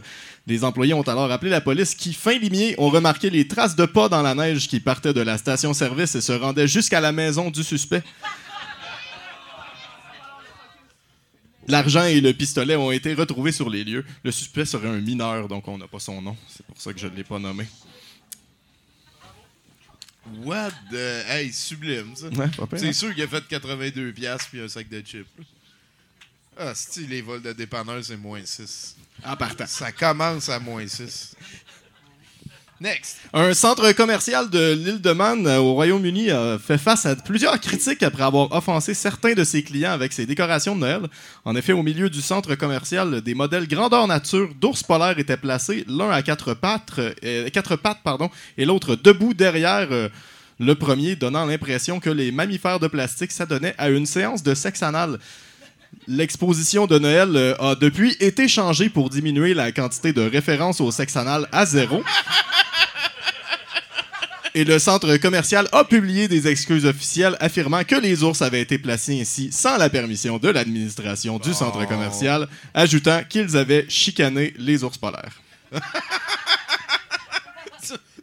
Les 0.45 0.63
employés 0.63 0.93
ont 0.93 1.01
alors 1.01 1.29
appelé 1.29 1.51
la 1.51 1.59
police 1.59 1.93
qui, 1.93 2.13
fin 2.13 2.37
limier, 2.37 2.73
ont 2.77 2.89
remarqué 2.89 3.29
les 3.29 3.49
traces 3.49 3.75
de 3.75 3.85
pas 3.85 4.07
dans 4.07 4.21
la 4.21 4.33
neige 4.33 4.69
qui 4.69 4.79
partaient 4.79 5.13
de 5.13 5.19
la 5.19 5.37
station-service 5.37 6.15
et 6.15 6.21
se 6.21 6.31
rendaient 6.31 6.69
jusqu'à 6.69 7.01
la 7.01 7.11
maison 7.11 7.51
du 7.51 7.61
suspect. 7.61 8.01
L'argent 11.67 12.05
et 12.05 12.21
le 12.21 12.31
pistolet 12.31 12.77
ont 12.77 12.93
été 12.93 13.13
retrouvés 13.13 13.51
sur 13.51 13.69
les 13.69 13.83
lieux. 13.83 14.05
Le 14.23 14.31
suspect 14.31 14.63
serait 14.63 14.87
un 14.87 15.01
mineur, 15.01 15.49
donc 15.49 15.67
on 15.67 15.77
n'a 15.77 15.87
pas 15.87 15.99
son 15.99 16.21
nom. 16.21 16.37
C'est 16.47 16.65
pour 16.65 16.79
ça 16.79 16.93
que 16.93 16.99
je 17.01 17.07
ne 17.07 17.15
l'ai 17.17 17.25
pas 17.25 17.39
nommé. 17.39 17.65
What 20.43 20.71
the... 20.91 21.23
Hey, 21.27 21.51
sublime, 21.51 22.15
ça. 22.15 22.27
Ouais, 22.27 22.47
pas 22.49 22.67
pire, 22.67 22.79
C'est 22.79 22.87
hein? 22.87 22.93
sûr 22.93 23.13
qu'il 23.13 23.23
a 23.23 23.27
fait 23.27 23.43
82$ 23.49 24.13
piastres 24.13 24.49
puis 24.49 24.61
un 24.61 24.67
sac 24.67 24.89
de 24.89 25.01
chips. 25.01 25.27
Ah, 26.57 26.73
si 26.73 27.05
les 27.05 27.21
vols 27.21 27.41
de 27.41 27.53
dépanneur, 27.53 28.03
c'est 28.03 28.17
moins 28.17 28.43
6. 28.43 28.95
En 29.23 29.35
partant. 29.35 29.67
Ça 29.67 29.91
commence 29.91 30.49
à 30.49 30.59
moins 30.59 30.87
6. 30.87 31.35
Next. 32.79 33.17
Un 33.33 33.55
centre 33.55 33.91
commercial 33.93 34.51
de 34.51 34.73
l'île 34.73 35.01
de 35.01 35.11
Man 35.11 35.47
euh, 35.47 35.57
au 35.57 35.73
Royaume-Uni 35.73 36.29
a 36.29 36.59
fait 36.59 36.77
face 36.77 37.07
à 37.07 37.15
plusieurs 37.15 37.59
critiques 37.59 38.03
après 38.03 38.21
avoir 38.21 38.51
offensé 38.51 38.93
certains 38.93 39.33
de 39.33 39.43
ses 39.43 39.63
clients 39.63 39.91
avec 39.91 40.13
ses 40.13 40.27
décorations 40.27 40.75
de 40.75 40.81
Noël. 40.81 41.01
En 41.43 41.55
effet, 41.55 41.73
au 41.73 41.81
milieu 41.81 42.07
du 42.11 42.21
centre 42.21 42.53
commercial, 42.53 43.21
des 43.21 43.33
modèles 43.33 43.67
grandeur 43.67 44.05
nature 44.05 44.49
d'ours 44.61 44.83
polaires 44.83 45.17
étaient 45.17 45.37
placés, 45.37 45.85
l'un 45.87 46.11
à 46.11 46.21
quatre 46.21 46.53
pattes, 46.53 46.99
euh, 47.23 47.49
et 48.57 48.65
l'autre 48.65 48.95
debout 48.95 49.33
derrière 49.33 49.87
euh, 49.91 50.09
le 50.59 50.75
premier, 50.75 51.15
donnant 51.15 51.45
l'impression 51.45 51.99
que 51.99 52.11
les 52.11 52.31
mammifères 52.31 52.79
de 52.79 52.87
plastique 52.87 53.31
s'adonnaient 53.31 53.75
à 53.79 53.89
une 53.89 54.05
séance 54.05 54.43
de 54.43 54.53
sexe 54.53 54.83
anal. 54.83 55.17
L'exposition 56.07 56.87
de 56.87 56.97
Noël 56.99 57.35
euh, 57.35 57.55
a 57.59 57.75
depuis 57.75 58.15
été 58.19 58.47
changée 58.47 58.89
pour 58.89 59.09
diminuer 59.09 59.53
la 59.53 59.71
quantité 59.71 60.13
de 60.13 60.21
références 60.21 60.79
au 60.79 60.91
sexe 60.91 61.17
anal 61.17 61.47
à 61.51 61.65
zéro. 61.65 62.03
Et 64.55 64.63
le 64.63 64.79
centre 64.79 65.17
commercial 65.17 65.67
a 65.71 65.83
publié 65.83 66.27
des 66.27 66.47
excuses 66.47 66.85
officielles 66.85 67.37
affirmant 67.39 67.83
que 67.83 67.95
les 67.95 68.23
ours 68.23 68.41
avaient 68.41 68.61
été 68.61 68.79
placés 68.79 69.21
ainsi 69.21 69.51
sans 69.51 69.77
la 69.77 69.89
permission 69.89 70.39
de 70.39 70.49
l'administration 70.49 71.37
du 71.37 71.53
centre 71.53 71.85
commercial, 71.87 72.47
ajoutant 72.73 73.21
qu'ils 73.23 73.55
avaient 73.55 73.85
chicané 73.87 74.55
les 74.57 74.83
ours 74.83 74.97
polaires. 74.97 75.41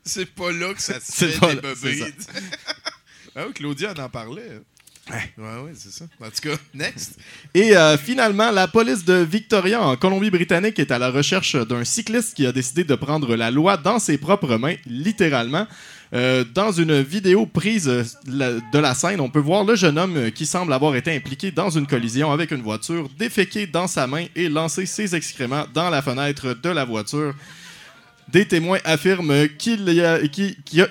C'est 0.05 0.27
pas 0.35 0.51
là 0.53 0.75
que 0.75 0.83
ça 0.83 0.95
se 0.95 1.13
C'est 1.13 1.29
fait 1.29 1.39
pas 1.39 1.55
des 1.55 2.01
là, 2.01 2.07
ah 3.37 3.45
oui, 3.47 3.53
Claudia 3.53 3.93
en 3.97 4.03
en 4.03 4.09
parlait. 4.09 4.61
Ouais, 5.11 5.35
ouais, 5.37 5.73
c'est 5.75 5.93
ça. 5.93 6.07
En 6.21 6.27
tout 6.27 6.49
cas, 6.49 6.57
next. 6.75 7.19
Et 7.53 7.77
euh, 7.77 7.99
finalement, 7.99 8.51
la 8.51 8.69
police 8.69 9.05
de 9.05 9.15
Victoria 9.15 9.83
en 9.83 9.97
Colombie-Britannique 9.97 10.79
est 10.79 10.91
à 10.91 10.99
la 10.99 11.11
recherche 11.11 11.57
d'un 11.57 11.85
cycliste 11.85 12.35
qui 12.35 12.47
a 12.47 12.53
décidé 12.53 12.85
de 12.85 12.95
prendre 12.95 13.37
la 13.37 13.51
loi 13.51 13.77
dans 13.77 13.99
ses 13.99 14.17
propres 14.17 14.57
mains, 14.57 14.77
littéralement. 14.87 15.67
Euh, 16.15 16.45
dans 16.55 16.71
une 16.71 17.03
vidéo 17.03 17.45
prise 17.45 17.89
euh, 17.89 18.05
de 18.73 18.79
la 18.79 18.95
scène, 18.95 19.21
on 19.21 19.29
peut 19.29 19.41
voir 19.41 19.65
le 19.65 19.75
jeune 19.75 19.99
homme 19.99 20.31
qui 20.31 20.47
semble 20.47 20.73
avoir 20.73 20.95
été 20.97 21.15
impliqué 21.15 21.51
dans 21.51 21.71
une 21.71 21.87
collision 21.87 22.31
avec 22.33 22.51
une 22.51 22.63
voiture, 22.63 23.09
déféquer 23.19 23.67
dans 23.67 23.89
sa 23.89 24.07
main 24.07 24.27
et 24.35 24.49
lancer 24.49 24.87
ses 24.87 25.15
excréments 25.15 25.67
dans 25.75 25.91
la 25.91 26.03
fenêtre 26.03 26.57
de 26.63 26.69
la 26.71 26.85
voiture. 26.85 27.35
Des 28.29 28.47
témoins 28.47 28.79
affirment 28.85 29.49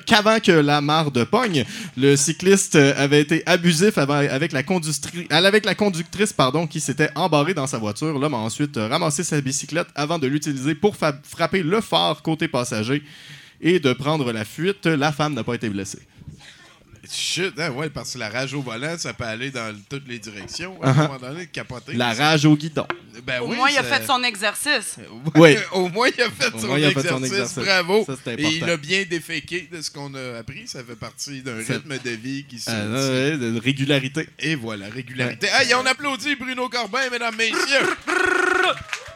qu'avant 0.05 0.39
que 0.39 0.51
la 0.51 0.81
marde 0.81 1.23
pogne, 1.26 1.65
le 1.97 2.15
cycliste 2.15 2.76
avait 2.76 3.22
été 3.22 3.43
abusif 3.45 3.97
avec 3.97 4.51
la, 4.53 4.61
avec 5.39 5.77
conductrice 5.77 6.34
pardon, 6.34 6.68
qui 6.68 6.80
s'était 6.80 7.10
embarrée 7.15 7.53
dans 7.53 7.68
sa 7.68 7.80
voiture. 7.80 8.18
L'homme 8.18 8.35
a 8.35 8.38
ensuite 8.38 8.77
ramassé 8.77 9.23
sa 9.23 9.41
bicyclette 9.41 9.88
avant 9.95 10.19
de 10.19 10.27
l'utiliser 10.27 10.76
pour 10.76 10.95
frapper 10.95 11.64
le 11.64 11.81
phare 11.81 12.22
côté 12.22 12.47
passager 12.47 13.03
et 13.61 13.80
de 13.80 13.93
prendre 13.93 14.31
la 14.31 14.45
fuite. 14.45 14.85
La 14.85 15.11
femme 15.11 15.34
n'a 15.34 15.43
pas 15.43 15.55
été 15.55 15.69
blessée. 15.69 15.99
Shit, 17.11 17.59
hein, 17.59 17.69
ouais, 17.71 17.89
parce 17.89 18.13
que 18.13 18.17
la 18.19 18.30
rage 18.30 18.53
au 18.53 18.61
volant, 18.61 18.97
ça 18.97 19.13
peut 19.13 19.25
aller 19.25 19.51
dans 19.51 19.75
toutes 19.89 20.07
les 20.07 20.19
directions. 20.19 20.81
À 20.81 20.89
un 20.89 20.93
Uh-huh. 20.93 21.07
moment 21.07 21.19
donné, 21.19 21.47
capoter. 21.47 21.93
La 21.93 22.13
rage 22.13 22.45
au 22.45 22.55
guidon. 22.55 22.88
Ben 23.23 23.41
Au 23.41 23.47
oui, 23.49 23.57
moins, 23.57 23.69
il 23.69 23.77
a 23.77 23.84
fait 23.84 24.05
son 24.05 24.23
exercice. 24.23 24.95
Oui. 25.35 25.57
Au 25.73 25.89
moins, 25.89 26.07
il 26.15 26.21
a 26.21 26.30
fait, 26.30 26.49
son, 26.57 26.67
moins, 26.67 26.80
il 26.80 26.85
a 26.85 26.91
fait 26.91 26.99
exercice. 26.99 27.09
son 27.11 27.23
exercice. 27.23 27.57
Bravo. 27.59 28.05
Ça, 28.05 28.31
Et 28.38 28.43
il 28.43 28.69
a 28.69 28.77
bien 28.77 29.03
déféqué 29.03 29.67
de 29.71 29.81
ce 29.81 29.91
qu'on 29.91 30.13
a 30.15 30.38
appris. 30.39 30.67
Ça 30.67 30.84
fait 30.84 30.95
partie 30.95 31.41
d'un 31.41 31.57
rythme 31.57 31.97
de 31.97 32.09
vie 32.11 32.45
qui 32.45 32.59
se. 32.59 32.69
Ah, 32.71 32.85
ouais, 32.85 33.38
de 33.38 33.59
régularité. 33.59 34.30
Et 34.39 34.55
voilà, 34.55 34.88
régularité. 34.88 35.47
Hey, 35.47 35.73
on 35.75 35.85
applaudit 35.85 36.35
Bruno 36.38 36.69
Corbin, 36.69 37.09
mesdames, 37.11 37.35
messieurs. 37.35 37.89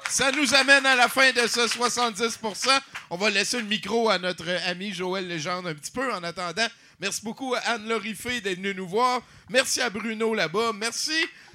Ça 0.09 0.31
nous 0.31 0.53
amène 0.55 0.85
à 0.85 0.95
la 0.95 1.07
fin 1.09 1.31
de 1.31 1.47
ce 1.47 1.67
70% 1.67 2.69
On 3.09 3.17
va 3.17 3.29
laisser 3.29 3.57
le 3.57 3.65
micro 3.65 4.09
à 4.09 4.17
notre 4.19 4.45
ami 4.67 4.93
Joël 4.93 5.27
Legendre 5.27 5.67
un 5.69 5.73
petit 5.73 5.91
peu 5.91 6.13
en 6.13 6.23
attendant. 6.23 6.67
Merci 6.99 7.21
beaucoup 7.23 7.53
à 7.53 7.59
Anne-Laurie 7.59 8.15
Fay 8.15 8.41
d'être 8.41 8.57
venue 8.57 8.73
nous 8.73 8.87
voir. 8.87 9.21
Merci 9.49 9.81
à 9.81 9.89
Bruno 9.89 10.33
là-bas. 10.33 10.71
Merci 10.73 11.13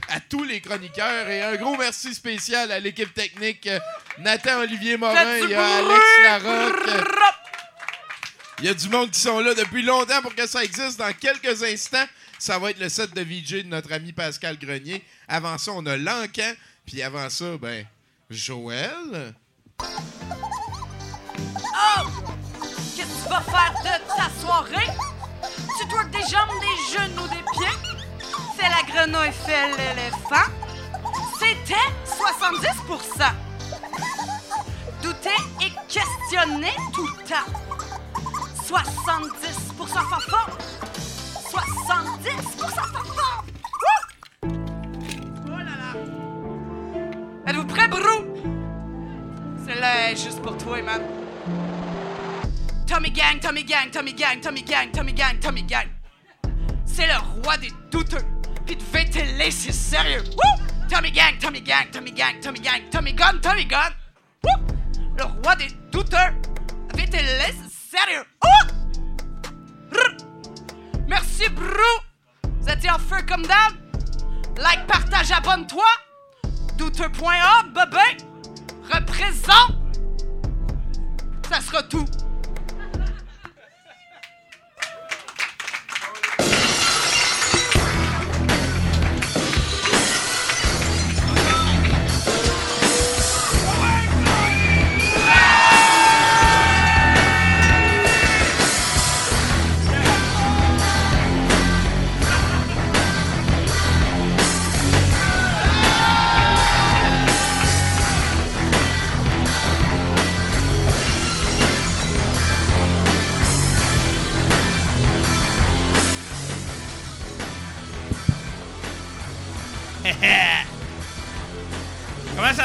à 0.09 0.21
tous 0.21 0.45
les 0.45 0.61
chroniqueurs 0.61 1.29
et 1.29 1.43
un 1.43 1.57
gros 1.57 1.77
merci 1.77 2.15
spécial 2.15 2.71
à 2.71 2.79
l'équipe 2.79 3.13
technique 3.13 3.67
euh, 3.67 3.81
Nathan 4.19 4.61
Olivier 4.61 4.97
Morin 4.97 5.37
et 5.37 5.55
à! 5.55 5.77
Alex 5.79 6.05
Larocque. 6.23 7.07
Il 8.61 8.67
y 8.67 8.69
a 8.69 8.75
du 8.75 8.89
monde 8.89 9.11
qui 9.11 9.19
sont 9.19 9.41
là 9.41 9.55
depuis 9.55 9.83
longtemps 9.83 10.23
pour 10.23 10.35
que 10.35 10.47
ça 10.47 10.63
existe. 10.63 11.01
Dans 11.01 11.13
quelques 11.13 11.65
instants, 11.65 12.07
ça 12.39 12.61
va 12.61 12.71
être 12.71 12.79
le 12.79 12.89
set 12.89 13.13
de 13.13 13.23
VJ 13.23 13.65
de 13.65 13.69
notre 13.69 13.93
ami 13.93 14.13
Pascal 14.13 14.57
Grenier. 14.57 15.03
Avant 15.27 15.59
ça, 15.59 15.73
on 15.73 15.85
a 15.87 15.97
Lancan. 15.97 16.53
Puis 16.87 17.03
avant 17.03 17.29
ça, 17.31 17.57
ben, 17.61 17.85
Joël. 18.31 19.35
Oh! 19.81 19.87
Qu'est-ce 22.97 23.09
que 23.09 23.23
tu 23.25 23.29
vas 23.29 23.41
faire 23.41 23.75
de 23.83 24.17
ta 24.17 24.31
soirée? 24.41 25.12
Tu 25.79 25.89
twerk 25.89 26.11
des 26.11 26.23
jambes, 26.23 26.51
des 26.61 26.77
genoux, 26.93 27.29
des 27.29 27.43
pieds? 27.53 27.77
Fais 28.57 28.69
la 28.69 28.83
grenouille, 28.93 29.33
fais 29.33 29.69
l'éléphant. 29.71 30.51
C'était 31.39 31.89
70% 32.07 33.33
Douter 35.03 35.31
et 35.61 35.73
questionner 35.89 36.75
tout 36.93 37.07
le 37.07 37.25
temps. 37.25 37.51
70 38.67 39.73
fanfare. 39.77 40.51
70 41.51 42.31
fanfare. 42.59 43.45
Wouh! 43.81 44.49
Oh 45.47 45.59
là 45.59 45.65
là. 45.65 45.93
Êtes-vous 47.47 47.67
prêts, 47.67 47.89
Brou? 47.89 48.25
Celle-là 49.67 50.11
est 50.11 50.17
juste 50.17 50.41
pour 50.43 50.57
toi, 50.57 50.81
man. 50.83 51.03
Tommy 52.87 53.11
Gang, 53.11 53.41
Tommy 53.41 53.65
Gang, 53.65 53.91
Tommy 53.91 54.13
Gang, 54.13 54.41
Tommy 54.41 54.63
Gang, 54.63 54.91
Tommy 54.93 55.13
Gang, 55.13 55.39
Tommy 55.41 55.63
Gang. 55.63 55.89
C'est 56.85 57.07
le 57.07 57.43
roi 57.43 57.57
des 57.57 57.73
douteux. 57.91 58.25
Pis 58.67 58.77
de 58.77 58.83
VTL, 58.83 59.53
c'est 59.53 59.73
sérieux. 59.73 60.23
Tommy 60.89 61.11
Gang, 61.11 61.39
Tommy 61.41 61.61
Gang, 61.61 61.91
Tommy 61.91 62.13
Gang, 62.13 62.39
Tommy 62.41 62.61
Gang, 62.61 62.83
Tommy 62.91 63.13
Gun, 63.15 63.39
Tommy 63.43 63.65
Gun. 63.65 63.91
Le 65.17 65.25
roi 65.25 65.57
des 65.57 65.69
douteurs. 65.91 66.33
VTL, 66.95 67.55
c'est 67.91 67.97
sérieux. 67.97 68.25
Merci, 71.09 71.49
Brou. 71.51 71.67
Vous 72.61 72.69
étiez 72.69 72.91
en 72.91 72.99
feu 72.99 73.23
comme 73.29 73.43
d'hab. 73.43 73.73
Like, 74.59 74.87
partage, 74.87 75.31
abonne-toi. 75.33 75.85
Douteux.org, 76.77 77.73
bébé. 77.75 78.17
Représente. 78.91 79.77
Ça 81.49 81.61
sera 81.61 81.83
tout. 81.83 82.07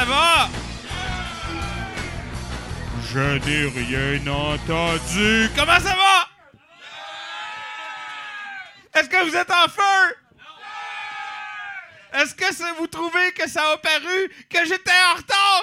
Va? 0.08 0.48
Je 3.10 3.18
n'ai 3.20 3.66
rien 3.68 4.26
entendu. 4.26 5.48
Comment 5.56 5.80
ça 5.80 5.94
va? 5.94 6.28
Est-ce 8.94 9.08
que 9.08 9.24
vous 9.28 9.36
êtes 9.36 9.50
en 9.50 9.68
feu? 9.68 10.16
Est-ce 12.14 12.34
que 12.34 12.52
ça- 12.54 12.72
vous 12.78 12.86
trouvez 12.86 13.32
que 13.32 13.48
ça 13.48 13.62
a 13.72 13.76
paru 13.76 14.28
que 14.50 14.64
j'étais 14.66 14.90
en 15.12 15.16
retard? 15.16 15.62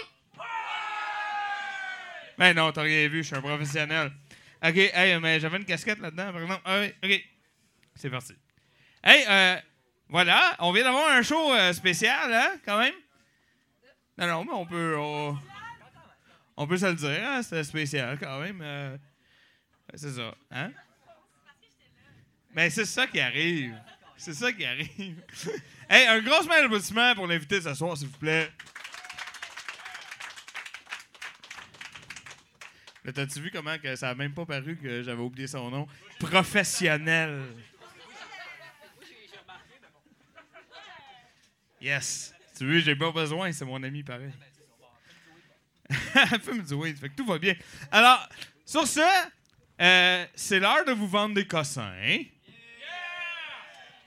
Ben 2.38 2.54
non, 2.56 2.72
t'as 2.72 2.82
rien 2.82 3.08
vu, 3.08 3.24
je 3.24 3.28
suis 3.28 3.36
un 3.36 3.42
professionnel. 3.42 4.12
Ok, 4.64 4.76
hey, 4.78 5.20
mais 5.20 5.40
j'avais 5.40 5.58
une 5.58 5.66
casquette 5.66 6.00
là-dedans, 6.00 6.32
par 6.34 6.42
exemple. 6.42 6.62
Ah 6.66 6.80
oui, 6.80 6.94
ok. 7.04 7.22
C'est 7.96 8.10
parti. 8.10 8.34
Hey, 9.04 9.26
euh, 9.28 9.56
voilà, 10.10 10.56
on 10.60 10.72
vient 10.72 10.84
d'avoir 10.84 11.10
un 11.12 11.22
show 11.22 11.54
euh, 11.54 11.72
spécial, 11.74 12.34
hein, 12.34 12.52
quand 12.66 12.78
même? 12.80 12.94
Non, 14.18 14.28
non, 14.28 14.46
mais 14.46 14.52
on 14.54 14.66
peut. 14.66 14.96
On, 16.58 16.68
peut 16.68 16.78
se 16.78 16.86
le 16.86 16.96
dire, 16.96 17.22
hein, 17.22 17.44
c'était 17.44 17.64
spécial 17.64 18.18
quand 18.18 18.40
même. 18.40 18.62
euh, 18.62 18.98
c'est 19.94 20.12
ça, 20.12 20.34
hein? 20.52 20.72
Mais 22.54 22.70
c'est 22.70 22.86
ça 22.86 23.06
qui 23.08 23.20
arrive. 23.20 23.76
C'est 24.16 24.34
ça 24.34 24.54
qui 24.54 24.66
arrive. 24.66 25.22
hey, 25.90 26.08
un 26.08 26.22
gros 26.22 26.50
applaudissement 26.50 27.14
pour 27.16 27.28
l'invité 27.28 27.60
ce 27.60 27.74
soir, 27.74 27.98
s'il 27.98 28.08
vous 28.08 28.18
plaît. 28.18 28.50
Là, 33.04 33.12
t'as-tu 33.12 33.42
vu 33.42 33.52
comment 33.52 33.78
que 33.78 33.96
ça 33.96 34.10
a 34.10 34.16
même 34.16 34.34
pas 34.34 34.46
paru 34.46 34.78
que 34.78 35.04
j'avais 35.04 35.22
oublié 35.22 35.48
son 35.48 35.70
nom? 35.70 35.88
Professionnel. 36.20 37.44
Yes. 41.82 42.35
Tu 42.58 42.66
veux, 42.66 42.80
j'ai 42.80 42.96
pas 42.96 43.12
besoin, 43.12 43.52
c'est 43.52 43.66
mon 43.66 43.82
ami 43.84 44.04
pareil. 44.04 44.32
Elle 46.32 46.40
peut 46.40 46.54
me 46.54 46.62
dire 46.62 46.78
oui, 46.78 46.96
fait 46.96 47.10
que 47.10 47.16
tout 47.16 47.26
va 47.26 47.38
bien. 47.38 47.56
Alors, 47.92 48.28
sur 48.66 48.88
ce, 48.88 49.02
euh, 49.82 50.26
c'est 50.34 50.60
l'heure 50.60 50.86
de 50.86 50.94
vous 50.94 51.08
vendre 51.08 51.36
des 51.36 51.46
cossins. 51.46 51.94
hein? 52.02 52.24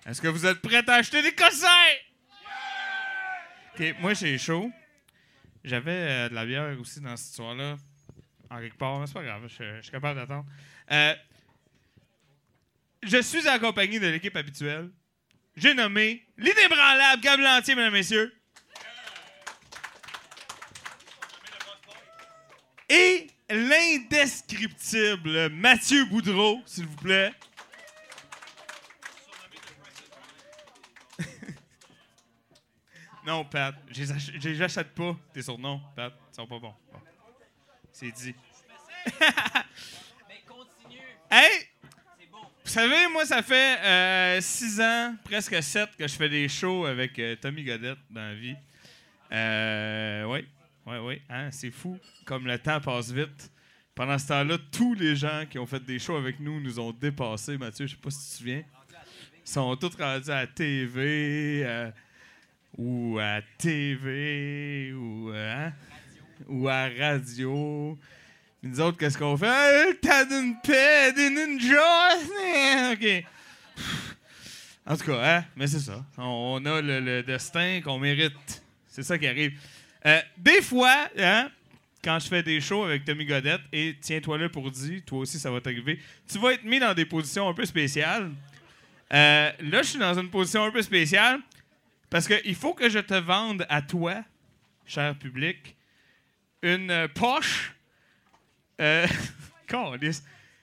Est-ce 0.07 0.23
que 0.23 0.29
vous 0.29 0.47
êtes 0.47 0.61
prêts 0.63 0.83
à 0.89 0.95
acheter 0.95 1.23
des 1.23 1.35
cossins? 1.35 1.67
Ok, 3.75 3.95
moi 4.01 4.15
j'ai 4.15 4.39
chaud. 4.39 4.73
J'avais 5.63 5.91
euh, 5.93 6.29
de 6.31 6.35
la 6.35 6.47
bière 6.47 6.81
aussi 6.81 7.01
dans 7.01 7.17
cette 7.17 7.31
histoire-là. 7.31 7.77
En 8.51 8.59
quelque 8.59 8.79
part, 8.79 8.99
mais 8.99 9.07
c'est 9.07 9.13
pas 9.13 9.23
grave, 9.23 9.43
je, 9.47 9.83
suis 9.83 9.91
capable 9.91 10.19
d'attendre. 10.19 10.47
Euh, 10.91 11.15
je 13.03 13.21
suis 13.21 13.47
accompagné 13.47 14.01
de 14.01 14.07
l'équipe 14.07 14.35
habituelle. 14.35 14.91
J'ai 15.55 15.75
nommé 15.75 16.27
l'inébranlable 16.39 17.21
Gab 17.21 17.41
Lantier, 17.41 17.75
mesdames 17.75 17.95
et 17.95 17.99
messieurs. 17.99 18.38
Et 22.89 23.27
l'indescriptible 23.51 25.51
Mathieu 25.51 26.05
Boudreau, 26.07 26.61
s'il 26.67 26.87
vous 26.87 26.97
plaît. 26.97 27.33
non, 33.27 33.45
Pat, 33.45 33.75
je 33.91 34.01
les 34.01 34.13
ach- 34.13 34.31
je 34.39 34.49
les 34.49 34.63
achète 34.63 34.95
pas, 34.95 35.15
tes 35.33 35.43
surnoms, 35.43 35.81
Pat. 35.95 36.13
Ils 36.33 36.35
sont 36.35 36.47
pas 36.47 36.59
bons. 36.59 36.75
Bon. 36.93 37.01
C'est 37.93 38.11
dit. 38.13 38.35
Hey! 41.31 41.67
Vous 42.65 42.71
savez, 42.71 43.07
moi, 43.13 43.27
ça 43.27 43.43
fait 43.43 43.79
euh, 43.81 44.41
six 44.41 44.81
ans, 44.81 45.15
presque 45.25 45.63
sept, 45.63 45.95
que 45.95 46.09
je 46.09 46.15
fais 46.15 46.31
des 46.31 46.49
shows 46.49 46.87
avec 46.87 47.19
euh, 47.19 47.37
Tommy 47.37 47.65
Godette 47.65 47.99
dans 48.09 48.23
la 48.23 48.35
vie. 48.35 48.57
Euh, 49.31 50.25
oui, 50.25 50.49
oui, 50.89 50.97
oui. 50.99 51.23
Hein, 51.29 51.51
c'est 51.51 51.71
fou 51.71 51.99
comme 52.25 52.47
le 52.47 52.59
temps 52.59 52.81
passe 52.81 53.11
vite. 53.11 53.51
Pendant 53.95 54.19
ce 54.19 54.29
temps-là, 54.29 54.59
tous 54.71 54.95
les 54.95 55.17
gens 55.17 55.45
qui 55.51 55.59
ont 55.59 55.67
fait 55.67 55.85
des 55.85 55.99
shows 55.99 56.17
avec 56.17 56.39
nous 56.41 56.61
nous 56.61 56.79
ont 56.79 56.93
dépassés. 56.93 57.59
Mathieu, 57.59 57.87
je 57.87 57.95
sais 57.95 58.01
pas 58.01 58.11
si 58.11 58.19
tu 58.19 58.25
te 58.25 58.37
souviens. 58.39 58.63
Ils 59.45 59.51
sont 59.51 59.77
tous 59.77 59.97
rendus 59.97 60.31
à 60.31 60.47
TV 60.47 61.63
euh, 61.65 61.91
ou 62.77 63.19
à 63.21 63.41
TV 63.59 64.93
ou, 64.93 65.31
euh, 65.33 65.67
hein, 65.67 65.73
ou 66.49 66.69
à 66.69 66.89
radio. 66.89 67.99
Puis 68.61 68.71
nous 68.71 68.81
autres, 68.81 68.99
qu'est-ce 68.99 69.19
qu'on 69.19 69.37
fait? 69.37 69.99
T'as 70.01 70.25
d'une 70.25 70.55
paix, 70.63 71.13
des 71.13 71.31
ninjas! 71.31 72.93
OK. 72.93 73.25
En 74.87 74.97
tout 74.97 75.05
cas, 75.05 75.39
hein? 75.39 75.45
Mais 75.57 75.67
c'est 75.67 75.81
ça. 75.81 76.05
On 76.17 76.65
a 76.65 76.81
le 76.81 77.23
destin 77.23 77.81
qu'on 77.83 77.99
mérite. 77.99 78.63
C'est 78.87 79.03
ça 79.03 79.19
qui 79.19 79.27
arrive. 79.27 79.59
Euh, 80.07 80.21
des 80.37 80.63
fois, 80.63 81.09
hein, 81.19 81.51
quand 82.03 82.19
je 82.19 82.29
fais 82.29 82.43
des 82.43 82.61
shows 82.61 82.85
avec 82.85 83.05
Tommy 83.05 83.25
Godette, 83.25 83.61
et 83.73 83.97
tiens-toi 84.01 84.39
là 84.39 84.49
pour 84.49 84.71
dire, 84.71 85.03
toi 85.05 85.21
aussi 85.21 85.39
ça 85.39 85.51
va 85.51 85.61
t'arriver, 85.61 85.99
tu 86.31 86.39
vas 86.39 86.53
être 86.53 86.65
mis 86.65 86.79
dans 86.79 86.95
des 86.95 87.05
positions 87.05 87.49
un 87.49 87.55
peu 87.55 87.65
spéciales. 87.65 88.31
Euh, 89.13 89.51
là, 89.61 89.83
je 89.83 89.89
suis 89.89 89.99
dans 89.99 90.19
une 90.19 90.31
position 90.31 90.65
un 90.65 90.71
peu 90.71 90.83
spéciale 90.83 91.41
parce 92.11 92.27
qu'il 92.29 92.55
faut 92.55 92.75
que 92.75 92.89
je 92.89 92.99
te 92.99 93.15
vende 93.15 93.67
à 93.69 93.83
toi, 93.83 94.23
cher 94.87 95.15
public, 95.17 95.77
une 96.63 97.09
poche. 97.15 97.75
Euh, 98.81 99.07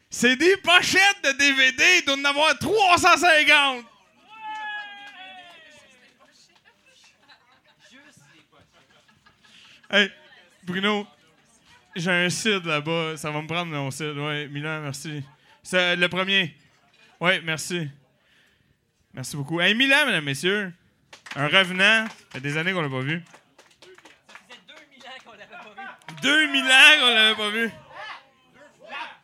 c'est 0.10 0.36
des 0.38 0.58
pochettes 0.58 1.24
de 1.24 1.38
DVD, 1.38 1.84
il 2.00 2.06
doit 2.06 2.16
en 2.16 2.26
avoir 2.26 2.58
350. 2.58 3.86
Hey, 9.96 10.12
Bruno, 10.64 11.08
j'ai 11.96 12.12
un 12.12 12.30
CID 12.30 12.66
là-bas. 12.66 13.16
Ça 13.16 13.32
va 13.32 13.42
me 13.42 13.48
prendre 13.48 13.72
mon 13.72 13.90
CID. 13.92 14.18
Ouais, 14.18 14.50
Milan, 14.50 14.82
merci. 14.82 15.24
C'est 15.64 15.96
le 15.96 16.10
premier. 16.10 16.54
Ouais, 17.22 17.40
merci. 17.40 17.88
Merci 19.14 19.38
beaucoup. 19.38 19.62
Hey, 19.62 19.74
Milan, 19.74 20.06
mesdames, 20.06 20.26
messieurs. 20.26 20.74
Un 21.38 21.48
revenant. 21.48 22.08
Ça 22.08 22.14
fait 22.34 22.42
des 22.42 22.58
années 22.58 22.74
qu'on 22.74 22.82
l'a 22.82 22.90
pas 22.90 23.00
vu. 23.00 23.24
2000 26.22 26.64
ans 26.66 27.00
qu'on 27.00 27.14
l'avait 27.14 27.36
pas 27.36 27.50
vu. 27.52 27.72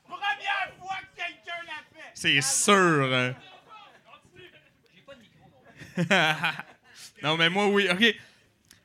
Première 0.08 0.74
fois 0.80 0.96
que 1.02 1.18
quelqu'un 1.18 1.66
l'a 1.66 1.84
fait. 1.94 2.12
C'est 2.14 2.42
sûr. 2.42 3.14
hein. 3.14 3.36
non, 7.22 7.36
mais 7.36 7.50
moi, 7.50 7.68
oui. 7.68 7.90
OK. 7.92 8.00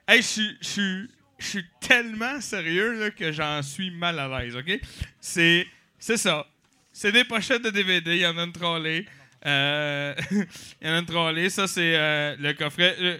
Hey, 0.09 0.21
je 0.23 0.57
suis- 0.61 1.09
je 1.39 1.47
suis- 1.47 1.67
tellement 1.81 2.41
sérieux 2.41 2.99
là, 2.99 3.11
que 3.11 3.31
j'en 3.33 3.63
suis 3.63 3.91
mal 3.91 4.19
à 4.19 4.29
l'aise, 4.41 4.57
OK? 4.57 4.81
C'est 5.21 5.67
c'est 5.99 6.17
ça. 6.17 6.47
C'est 6.93 7.13
des 7.13 7.25
pochettes 7.25 7.63
de 7.63 7.71
DVD. 7.71 8.17
Il 8.17 8.23
y 8.23 8.27
en 8.27 8.37
a 8.39 8.45
une 8.45 8.53
trolley. 8.53 9.05
Euh, 9.45 10.15
Il 10.81 10.87
y 10.87 10.91
en 10.91 10.95
a 10.95 10.99
une 10.99 11.07
trolley. 11.07 11.51
Ça, 11.51 11.67
c'est 11.67 11.97
euh, 11.97 12.37
le 12.39 12.53
coffret. 12.55 12.97
Euh, 12.99 13.19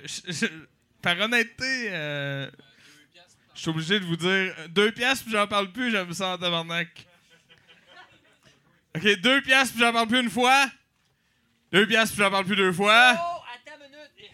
par 1.03 1.19
honnêteté, 1.21 1.91
je 3.55 3.61
suis 3.61 3.71
obligé 3.71 4.01
de 4.01 4.05
vous 4.05 4.17
dire 4.17 4.55
deux 4.71 4.93
piastres 4.93 5.25
puis 5.25 5.33
j'en 5.33 5.47
parle 5.47 5.73
plus, 5.73 5.91
j'aime 5.91 6.13
ça 6.13 6.35
en 6.35 6.39
tabarnak. 6.39 7.07
OK, 8.97 9.21
deux 9.21 9.41
piastres 9.43 9.75
puis 9.75 9.83
j'en 9.83 9.93
parle 9.93 10.09
plus 10.09 10.21
une 10.21 10.31
fois. 10.31 10.67
Deux 11.73 11.87
piastres 11.87 12.15
puis 12.15 12.25
j'en 12.25 12.31
parle 12.31 12.45
plus 12.45 12.57
deux 12.57 12.73
fois. 12.73 13.15
Oh, 13.15 13.43
attends 13.55 13.77
une 13.85 13.91
minute. 13.91 14.31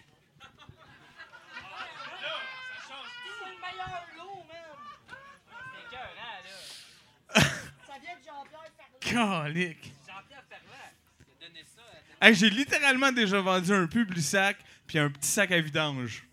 J'ai 12.33 12.51
littéralement 12.51 13.11
déjà 13.11 13.41
vendu 13.41 13.73
un 13.73 13.87
public-sac 13.87 14.57
puis 14.87 14.99
un 14.99 15.11
petit 15.11 15.29
sac 15.29 15.51
à 15.51 15.61
vidange. 15.61 16.25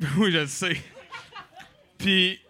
oui, 0.16 0.32
je 0.32 0.38
le 0.38 0.46
sais. 0.46 0.82
Puis, 1.98 2.40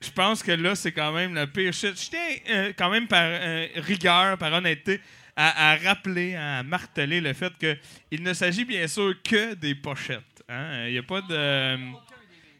je 0.00 0.10
pense 0.10 0.42
que 0.42 0.52
là, 0.52 0.74
c'est 0.74 0.92
quand 0.92 1.12
même 1.12 1.34
la 1.34 1.46
pire 1.46 1.72
shit. 1.72 2.00
Je 2.00 2.10
tiens 2.10 2.36
euh, 2.50 2.72
quand 2.76 2.90
même 2.90 3.06
par 3.06 3.22
euh, 3.24 3.66
rigueur, 3.76 4.36
par 4.38 4.52
honnêteté, 4.52 5.00
à, 5.36 5.76
rappeler, 5.76 6.36
à 6.36 6.62
marteler 6.62 7.20
le 7.20 7.32
fait 7.32 7.52
qu'il 7.58 8.22
ne 8.22 8.32
s'agit 8.32 8.64
bien 8.64 8.86
sûr 8.86 9.14
que 9.22 9.54
des 9.54 9.74
pochettes. 9.74 10.44
hein. 10.48 10.86
Il 10.86 10.92
n'y 10.92 10.98
a 10.98 11.02
pas 11.02 11.20
de. 11.22 11.76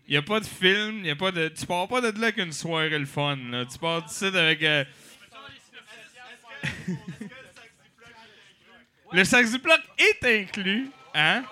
Il 0.06 0.10
n'y 0.10 0.16
a 0.18 0.22
pas 0.22 0.38
de 0.40 0.44
film, 0.46 0.98
il 0.98 1.06
y 1.06 1.10
a 1.10 1.16
pas 1.16 1.30
de. 1.32 1.48
Tu 1.48 1.64
pars 1.66 1.88
pas 1.88 2.00
de 2.00 2.18
là 2.20 2.26
avec 2.26 2.36
une 2.36 2.52
soirée 2.52 2.98
le 2.98 3.06
fun. 3.06 3.36
là. 3.50 3.64
Tu 3.64 3.78
pars 3.78 4.02
d'ici 4.02 4.26
avec. 4.26 4.62
euh, 4.62 4.84
le 9.12 9.24
sac 9.24 9.46
Ziploc 9.46 9.80
est 9.98 10.24
inclus, 10.42 10.90
hein? 11.14 11.44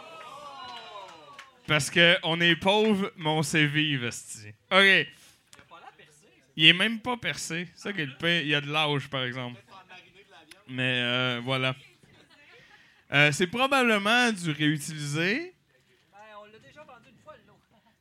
Parce 1.67 1.91
qu'on 1.91 2.41
est 2.41 2.57
pauvre, 2.57 3.11
mais 3.17 3.29
on 3.29 3.43
sait 3.43 3.67
vivre. 3.67 4.09
OK. 4.71 5.07
Il 6.55 6.67
est 6.67 6.73
même 6.75 7.01
pas 7.01 7.17
percé. 7.17 7.69
C'est 7.75 7.83
ça 7.85 7.93
qui 7.95 8.03
est. 8.03 8.43
Il 8.43 8.49
y 8.49 8.55
a 8.55 8.61
de 8.61 8.71
l'âge, 8.71 9.09
par 9.09 9.25
exemple. 9.25 9.59
Mais 10.69 11.01
euh, 11.03 11.41
voilà. 11.43 11.75
Euh, 13.13 13.33
c'est 13.33 13.47
probablement 13.47 14.31
du 14.33 14.51
réutilisé. 14.51 15.52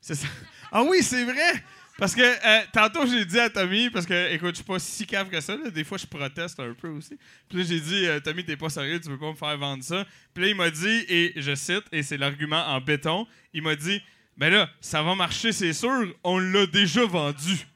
C'est 0.01 0.15
ça. 0.15 0.27
Ah 0.71 0.83
oui, 0.83 1.03
c'est 1.03 1.23
vrai! 1.23 1.63
Parce 1.97 2.15
que 2.15 2.21
euh, 2.21 2.65
tantôt, 2.73 3.05
j'ai 3.05 3.23
dit 3.23 3.39
à 3.39 3.47
Tommy, 3.47 3.91
parce 3.91 4.07
que, 4.07 4.33
écoute, 4.33 4.51
je 4.51 4.55
suis 4.55 4.63
pas 4.63 4.79
si 4.79 5.05
cave 5.05 5.29
que 5.29 5.39
ça, 5.39 5.55
là, 5.55 5.69
des 5.69 5.83
fois, 5.83 5.99
je 5.99 6.07
proteste 6.07 6.59
un 6.59 6.73
peu 6.73 6.87
aussi. 6.87 7.15
Puis 7.47 7.59
là, 7.59 7.63
j'ai 7.63 7.79
dit, 7.79 8.07
euh, 8.07 8.19
Tommy, 8.19 8.43
t'es 8.43 8.57
pas 8.57 8.69
sérieux, 8.69 8.99
tu 8.99 9.07
peux 9.07 9.19
pas 9.19 9.29
me 9.29 9.35
faire 9.35 9.55
vendre 9.57 9.83
ça? 9.83 10.03
Puis 10.33 10.43
là, 10.43 10.49
il 10.49 10.55
m'a 10.55 10.71
dit, 10.71 11.05
et 11.07 11.33
je 11.35 11.53
cite, 11.53 11.83
et 11.91 12.01
c'est 12.01 12.17
l'argument 12.17 12.65
en 12.65 12.81
béton, 12.81 13.27
il 13.53 13.61
m'a 13.61 13.75
dit, 13.75 14.01
ben 14.35 14.51
là, 14.51 14.67
ça 14.79 15.03
va 15.03 15.13
marcher, 15.13 15.51
c'est 15.51 15.73
sûr, 15.73 16.07
on 16.23 16.39
l'a 16.39 16.65
déjà 16.65 17.05
vendu. 17.05 17.67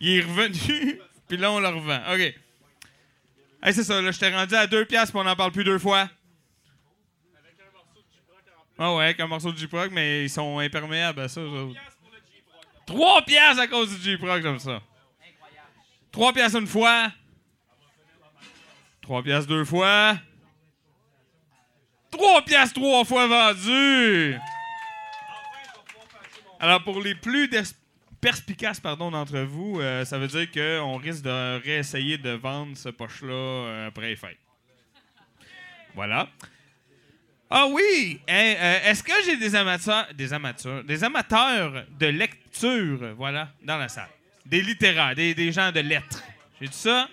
il 0.00 0.10
est 0.10 0.20
revenu, 0.22 1.00
puis 1.28 1.36
là, 1.36 1.52
on 1.52 1.60
le 1.60 1.68
revend. 1.68 2.00
OK. 2.14 2.34
Hey, 3.62 3.74
c'est 3.74 3.84
ça, 3.84 4.00
là, 4.00 4.10
je 4.10 4.18
t'ai 4.18 4.30
rendu 4.30 4.54
à 4.54 4.66
deux 4.66 4.86
piastres, 4.86 5.12
puis 5.12 5.20
on 5.20 5.24
n'en 5.24 5.36
parle 5.36 5.52
plus 5.52 5.64
deux 5.64 5.78
fois. 5.78 6.08
Ah 8.78 8.94
ouais, 8.94 9.04
avec 9.04 9.20
un 9.20 9.26
morceau 9.26 9.50
de 9.50 9.58
J-Prog, 9.58 9.90
mais 9.92 10.24
ils 10.24 10.30
sont 10.30 10.58
imperméables 10.58 11.20
à 11.20 11.28
ça. 11.28 11.40
eux 11.40 11.48
autres. 11.48 11.80
3 12.86 13.22
piastres 13.22 13.62
à 13.62 13.66
cause 13.66 13.98
du 13.98 14.02
J-Prog, 14.02 14.42
comme 14.42 14.58
ça. 14.58 14.80
3 16.12 16.32
piastres 16.32 16.58
une 16.58 16.66
fois. 16.66 17.12
3 19.02 19.22
piastres 19.22 19.48
deux 19.48 19.64
fois. 19.64 20.16
3 22.10 22.42
piastres 22.42 22.80
trois 22.80 23.04
fois 23.04 23.26
vendu. 23.26 24.36
Alors, 26.60 26.82
pour 26.82 27.00
les 27.00 27.14
plus 27.14 27.50
perspicaces 28.20 28.80
pardon, 28.80 29.10
d'entre 29.10 29.38
vous, 29.40 29.80
euh, 29.80 30.04
ça 30.04 30.18
veut 30.18 30.26
dire 30.28 30.50
qu'on 30.50 30.96
risque 30.96 31.22
de 31.22 31.62
réessayer 31.62 32.18
de 32.18 32.30
vendre 32.30 32.76
ce 32.76 32.88
poche-là 32.88 33.32
euh, 33.32 33.88
après 33.88 34.08
les 34.08 34.16
fêtes. 34.16 34.38
Voilà. 35.94 36.28
Ah 37.50 37.66
oui! 37.66 38.20
Hein, 38.28 38.54
euh, 38.58 38.90
Est-ce 38.90 39.02
que 39.02 39.12
j'ai 39.24 39.36
des 39.36 39.54
amateurs, 39.54 40.06
des 40.12 40.32
amateurs, 40.34 40.84
des 40.84 41.02
amateurs 41.02 41.84
de 41.98 42.06
lecture, 42.06 43.14
voilà, 43.16 43.48
dans 43.62 43.78
la 43.78 43.88
salle? 43.88 44.08
Des 44.44 44.60
littéraires, 44.60 45.14
des, 45.14 45.52
gens 45.52 45.72
de 45.72 45.80
lettres. 45.80 46.22
J'ai 46.60 46.68
dit 46.68 46.76
ça? 46.76 47.08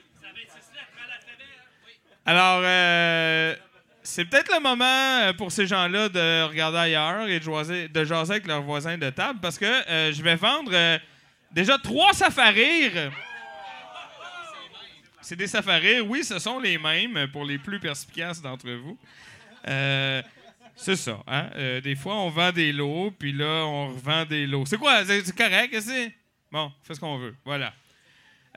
Alors, 2.25 2.61
euh, 2.63 3.55
c'est 4.03 4.25
peut-être 4.25 4.53
le 4.53 4.61
moment 4.61 4.83
euh, 4.85 5.33
pour 5.33 5.51
ces 5.51 5.67
gens-là 5.67 6.09
de 6.09 6.43
regarder 6.49 6.79
ailleurs 6.79 7.27
et 7.27 7.39
de 7.39 7.43
jaser, 7.43 7.87
de 7.87 8.03
jaser 8.03 8.33
avec 8.33 8.47
leurs 8.47 8.63
voisins 8.63 8.97
de 8.97 9.09
table 9.11 9.39
parce 9.41 9.57
que 9.57 9.65
je 9.65 10.21
vais 10.21 10.35
vendre 10.35 10.99
déjà 11.51 11.77
trois 11.77 12.13
safaris. 12.13 12.91
C'est 15.21 15.35
des 15.35 15.47
safaris, 15.47 16.01
oui, 16.01 16.23
ce 16.23 16.39
sont 16.39 16.59
les 16.59 16.77
mêmes 16.77 17.27
pour 17.31 17.45
les 17.45 17.57
plus 17.57 17.79
perspicaces 17.79 18.41
d'entre 18.41 18.69
vous. 18.69 18.97
Euh, 19.67 20.21
c'est 20.75 20.95
ça. 20.95 21.23
Hein? 21.27 21.49
Euh, 21.55 21.81
des 21.81 21.95
fois, 21.95 22.15
on 22.15 22.29
vend 22.29 22.51
des 22.51 22.71
lots, 22.71 23.11
puis 23.11 23.31
là, 23.31 23.65
on 23.65 23.93
revend 23.93 24.25
des 24.25 24.45
lots. 24.45 24.65
C'est 24.65 24.77
quoi? 24.77 25.05
C'est 25.05 25.35
correct, 25.35 25.75
c'est? 25.79 26.13
Bon, 26.51 26.71
fais 26.83 26.93
ce 26.93 26.99
qu'on 26.99 27.17
veut. 27.17 27.35
Voilà. 27.43 27.73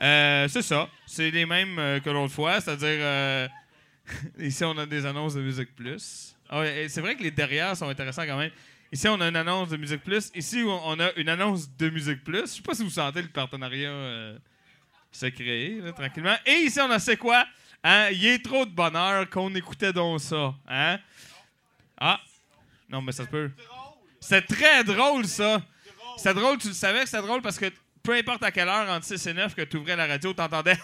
Euh, 0.03 0.49
c'est 0.49 0.63
ça. 0.63 0.89
C'est 1.07 1.31
les 1.31 1.47
mêmes 1.47 2.01
que 2.05 2.11
l'autre 2.11 2.33
fois, 2.33 2.61
c'est-à-dire... 2.61 3.51
ici, 4.39 4.65
on 4.65 4.77
a 4.79 4.87
des 4.87 5.05
annonces 5.05 5.35
de 5.35 5.43
Musique 5.43 5.75
Plus. 5.75 6.35
Ah 6.49 6.63
c'est 6.89 7.03
vrai 7.03 7.15
que 7.15 7.23
les 7.23 7.31
derrière 7.31 7.77
sont 7.77 7.89
intéressants 7.89 8.25
quand 8.25 8.39
même. 8.39 8.51
Ici, 8.91 9.07
on 9.07 9.21
a 9.21 9.29
une 9.29 9.37
annonce 9.37 9.69
de 9.69 9.77
Musique 9.77 10.03
Plus. 10.03 10.31
Ici, 10.35 10.63
on 10.67 10.89
on 10.89 10.99
a 10.99 11.13
une 11.17 11.29
annonce 11.29 11.69
de 11.77 11.91
Musique 11.91 12.25
Plus. 12.25 12.43
Je 12.43 12.47
sais 12.47 12.63
pas 12.63 12.75
si 12.75 12.83
vous 12.83 12.91
sentez 12.91 13.21
le 13.21 13.29
partenariat 13.29 14.35
se 15.11 15.27
créer, 15.27 15.81
là, 15.81 15.93
tranquillement. 15.93 16.37
Et 16.47 16.65
ici, 16.65 16.81
on 16.81 16.91
a 16.91 16.99
C'est 16.99 17.17
quoi? 17.17 17.47
Hein? 17.85 18.09
Il 18.13 18.27
est 18.27 18.45
trop 18.45 18.65
de 18.65 18.71
bonheur 18.71 19.29
qu'on 19.31 19.55
écoutait 19.55 19.93
donc 19.93 20.21
ça. 20.21 20.55
Hein? 20.69 20.99
Ah! 21.99 22.21
Non, 22.89 23.03
mais 23.03 23.13
ça 23.13 23.25
se 23.25 23.29
peut. 23.29 23.51
C'est 24.21 24.47
très 24.47 24.85
drôle, 24.85 25.27
ça. 25.27 25.63
C'est 26.17 26.35
drôle, 26.35 26.59
tu 26.59 26.69
le 26.69 26.75
savais 26.75 27.01
que 27.01 27.09
c'était 27.09 27.23
drôle 27.23 27.43
parce 27.43 27.59
que 27.59 27.73
peu 28.03 28.15
importe 28.15 28.43
à 28.43 28.51
quelle 28.51 28.69
heure, 28.69 28.89
entre 28.89 29.05
6 29.07 29.27
et 29.27 29.35
9, 29.35 29.55
que 29.55 29.63
tu 29.63 29.77
ouvrais 29.77 29.97
la 29.97 30.07
radio, 30.07 30.33
t'entendais. 30.33 30.75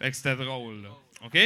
fait 0.00 0.10
que 0.10 0.16
c'était 0.16 0.36
drôle, 0.36 0.82
là. 0.82 0.90
OK? 1.24 1.38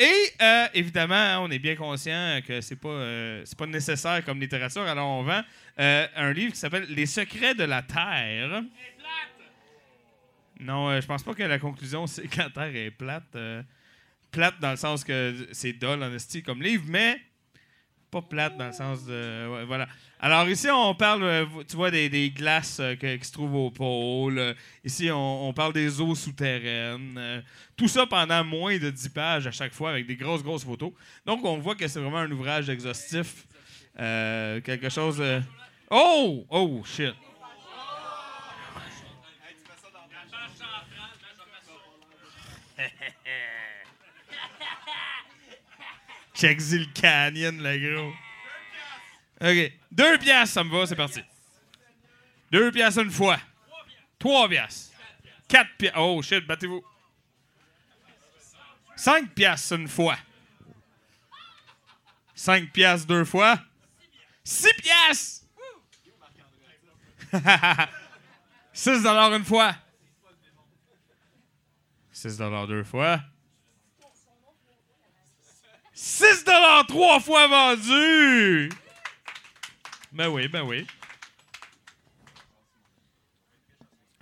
Et 0.00 0.32
euh, 0.40 0.68
évidemment, 0.74 1.14
hein, 1.14 1.40
on 1.40 1.50
est 1.50 1.58
bien 1.58 1.74
conscient 1.74 2.40
que 2.46 2.60
c'est 2.60 2.76
pas, 2.76 2.88
euh, 2.88 3.42
c'est 3.44 3.58
pas 3.58 3.66
nécessaire 3.66 4.24
comme 4.24 4.38
littérature, 4.40 4.82
alors 4.82 5.08
on 5.08 5.24
vend 5.24 5.42
euh, 5.80 6.06
un 6.14 6.32
livre 6.32 6.52
qui 6.52 6.58
s'appelle 6.58 6.86
Les 6.88 7.06
secrets 7.06 7.56
de 7.56 7.64
la 7.64 7.82
Terre. 7.82 8.62
Non, 10.60 10.88
euh, 10.90 11.00
je 11.00 11.06
pense 11.06 11.22
pas 11.22 11.34
que 11.34 11.42
la 11.42 11.58
conclusion, 11.58 12.06
c'est 12.06 12.26
que 12.26 12.38
la 12.38 12.50
Terre 12.50 12.74
est 12.74 12.90
plate. 12.90 13.34
euh, 13.36 13.62
plate 14.30 14.60
dans 14.60 14.72
le 14.72 14.76
sens 14.76 15.04
que 15.04 15.48
c'est 15.52 15.72
dole 15.72 16.02
en 16.02 16.16
comme 16.44 16.62
livre, 16.62 16.84
mais 16.86 17.20
pas 18.10 18.22
plate 18.22 18.56
dans 18.56 18.66
le 18.66 18.72
sens 18.72 19.04
de. 19.04 19.64
voilà. 19.66 19.86
Alors 20.20 20.48
ici, 20.48 20.66
on 20.72 20.94
parle, 20.94 21.22
euh, 21.22 21.46
tu 21.68 21.76
vois, 21.76 21.90
des, 21.90 22.30
glaces 22.30 22.78
euh, 22.80 22.96
qui 22.96 23.24
se 23.24 23.32
trouvent 23.32 23.54
au 23.54 23.70
pôle. 23.70 24.54
Ici, 24.84 25.10
on, 25.12 25.52
parle 25.52 25.72
des 25.72 26.00
eaux 26.00 26.14
souterraines. 26.14 27.42
Tout 27.76 27.88
ça 27.88 28.06
pendant 28.06 28.42
moins 28.42 28.78
de 28.78 28.90
10 28.90 29.08
pages 29.10 29.46
à 29.46 29.52
chaque 29.52 29.72
fois 29.72 29.90
avec 29.90 30.06
des 30.06 30.16
grosses, 30.16 30.42
grosses 30.42 30.64
photos. 30.64 30.92
Donc, 31.24 31.44
on 31.44 31.58
voit 31.58 31.76
que 31.76 31.86
c'est 31.86 32.00
vraiment 32.00 32.18
un 32.18 32.30
ouvrage 32.30 32.68
exhaustif. 32.68 33.46
Quelque 33.96 34.88
chose. 34.88 35.22
Oh! 35.90 36.46
Oh, 36.50 36.82
shit. 36.84 37.14
Check 46.38 46.60
le 46.70 46.84
canyon, 46.94 47.60
le 47.60 47.78
gros. 47.78 48.14
OK. 49.40 49.72
Deux 49.90 50.18
piastres, 50.18 50.54
ça 50.54 50.62
me 50.62 50.70
va, 50.70 50.86
c'est 50.86 50.94
parti. 50.94 51.20
Deux 52.52 52.70
piastres 52.70 53.02
une 53.02 53.10
fois. 53.10 53.40
Trois 54.20 54.48
piastres. 54.48 54.92
Quatre 55.48 55.76
piastres. 55.76 55.98
Oh, 55.98 56.22
shit, 56.22 56.46
battez-vous. 56.46 56.84
Cinq 58.94 59.34
piastres 59.34 59.72
une 59.74 59.88
fois. 59.88 60.16
Cinq 62.36 62.72
piastres 62.72 63.08
deux 63.08 63.24
fois. 63.24 63.58
Six 64.44 64.72
piastres! 64.74 65.44
Six 68.72 69.02
dollars 69.02 69.34
une 69.34 69.44
fois. 69.44 69.74
Six 72.12 72.36
dollars 72.36 72.68
deux 72.68 72.84
fois. 72.84 73.20
6 76.00 76.44
trois 76.86 77.18
fois 77.18 77.48
vendu! 77.48 78.70
Ben 80.12 80.28
oui, 80.28 80.46
ben 80.46 80.62
oui. 80.62 80.86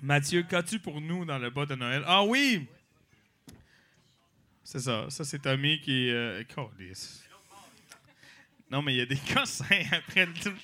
Mathieu, 0.00 0.42
qu'as-tu 0.42 0.78
pour 0.78 1.02
nous 1.02 1.26
dans 1.26 1.36
le 1.36 1.50
bas 1.50 1.66
de 1.66 1.74
Noël? 1.74 2.02
Ah 2.06 2.24
oui! 2.24 2.66
C'est 4.64 4.78
ça. 4.78 5.04
Ça, 5.10 5.22
c'est 5.24 5.40
Tommy 5.40 5.78
qui... 5.82 6.08
Euh, 6.10 6.42
non, 8.70 8.80
mais 8.80 8.94
il 8.94 8.96
y 8.96 9.02
a 9.02 9.06
des 9.06 9.16
cossins 9.34 9.84
après 9.92 10.24
le 10.24 10.32
tout. 10.32 10.54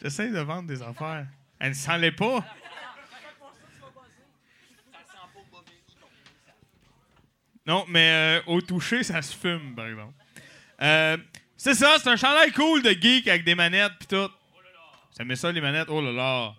J'essaie 0.00 0.30
de 0.30 0.40
vendre 0.40 0.68
des 0.68 0.80
affaires. 0.80 1.26
Elle 1.58 1.70
ne 1.70 1.74
s'en 1.74 1.98
l'est 1.98 2.12
pas. 2.12 2.42
Non, 7.68 7.84
mais 7.86 8.10
euh, 8.10 8.40
au 8.46 8.62
toucher, 8.62 9.02
ça 9.02 9.20
se 9.20 9.36
fume, 9.36 9.74
par 9.74 9.86
exemple. 9.86 10.14
Euh, 10.80 11.18
c'est 11.54 11.74
ça, 11.74 11.96
c'est 11.98 12.08
un 12.08 12.16
chandail 12.16 12.50
cool 12.52 12.82
de 12.82 12.90
geek 12.90 13.28
avec 13.28 13.44
des 13.44 13.54
manettes 13.54 13.92
pis 14.00 14.06
tout. 14.06 14.30
Ça 15.10 15.22
met 15.22 15.36
ça, 15.36 15.52
les 15.52 15.60
manettes? 15.60 15.88
Oh 15.90 16.00
là 16.00 16.10
là. 16.10 16.54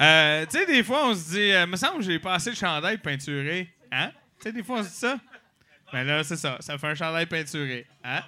Euh, 0.00 0.46
tu 0.46 0.56
sais, 0.56 0.66
des 0.66 0.84
fois, 0.84 1.08
on 1.08 1.14
se 1.16 1.30
dit, 1.30 1.50
euh, 1.50 1.66
me 1.66 1.74
semble 1.74 1.98
que 1.98 2.04
j'ai 2.04 2.20
pas 2.20 2.34
assez 2.34 2.50
de 2.50 2.56
chandail 2.56 2.98
peinturé. 2.98 3.74
Hein? 3.90 4.12
Tu 4.38 4.44
sais, 4.44 4.52
des 4.52 4.62
fois, 4.62 4.78
on 4.78 4.82
se 4.84 4.90
dit 4.90 4.94
ça. 4.94 5.18
Ben 5.92 6.04
là, 6.04 6.22
c'est 6.22 6.36
ça. 6.36 6.56
Ça 6.60 6.78
fait 6.78 6.86
un 6.86 6.94
chandail 6.94 7.26
peinturé. 7.26 7.84
Hein? 8.04 8.22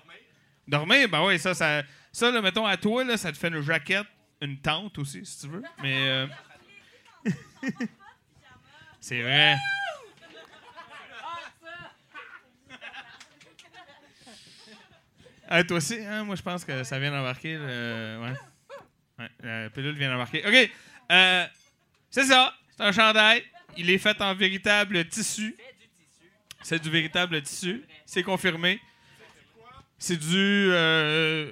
Dormir, 0.66 1.08
ben 1.08 1.24
oui, 1.24 1.38
ça, 1.38 1.54
ça, 1.54 1.84
ça 2.10 2.30
là, 2.32 2.42
mettons, 2.42 2.66
à 2.66 2.76
toi, 2.76 3.04
là, 3.04 3.16
ça 3.16 3.30
te 3.30 3.38
fait 3.38 3.48
une 3.48 3.60
jaquette, 3.60 4.06
une 4.40 4.58
tente 4.60 4.98
aussi, 4.98 5.24
si 5.24 5.40
tu 5.40 5.48
veux. 5.48 5.62
Mais. 5.82 6.08
euh, 6.08 6.26
c'est 9.00 9.22
vrai. 9.22 9.56
Ah, 15.48 15.64
toi 15.64 15.78
aussi, 15.78 15.98
hein? 16.04 16.24
Moi, 16.24 16.36
je 16.36 16.42
pense 16.42 16.64
que 16.64 16.84
ça 16.84 16.98
vient 16.98 17.10
d'embarquer. 17.10 17.56
le- 17.56 18.18
Ouais. 18.22 18.34
Ouais, 19.18 19.28
la 19.42 19.70
pilule 19.70 19.96
vient 19.96 20.10
d'embarquer. 20.10 20.46
OK. 20.46 20.70
Euh, 21.12 21.46
c'est 22.10 22.24
ça. 22.24 22.54
C'est 22.76 22.84
un 22.84 22.92
chandail. 22.92 23.44
Il 23.76 23.90
est 23.90 23.98
fait 23.98 24.20
en 24.22 24.34
véritable 24.34 25.06
tissu. 25.08 25.56
C'est 26.62 26.78
du 26.80 26.88
véritable 26.90 27.42
tissu. 27.42 27.84
C'est 28.06 28.22
confirmé. 28.22 28.80
C'est 29.98 30.16
du, 30.16 30.70
euh, 30.72 31.50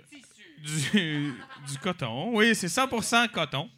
du. 0.58 1.34
Du 1.66 1.78
coton. 1.78 2.30
Oui, 2.34 2.54
c'est 2.54 2.66
100% 2.66 3.28
coton. 3.30 3.70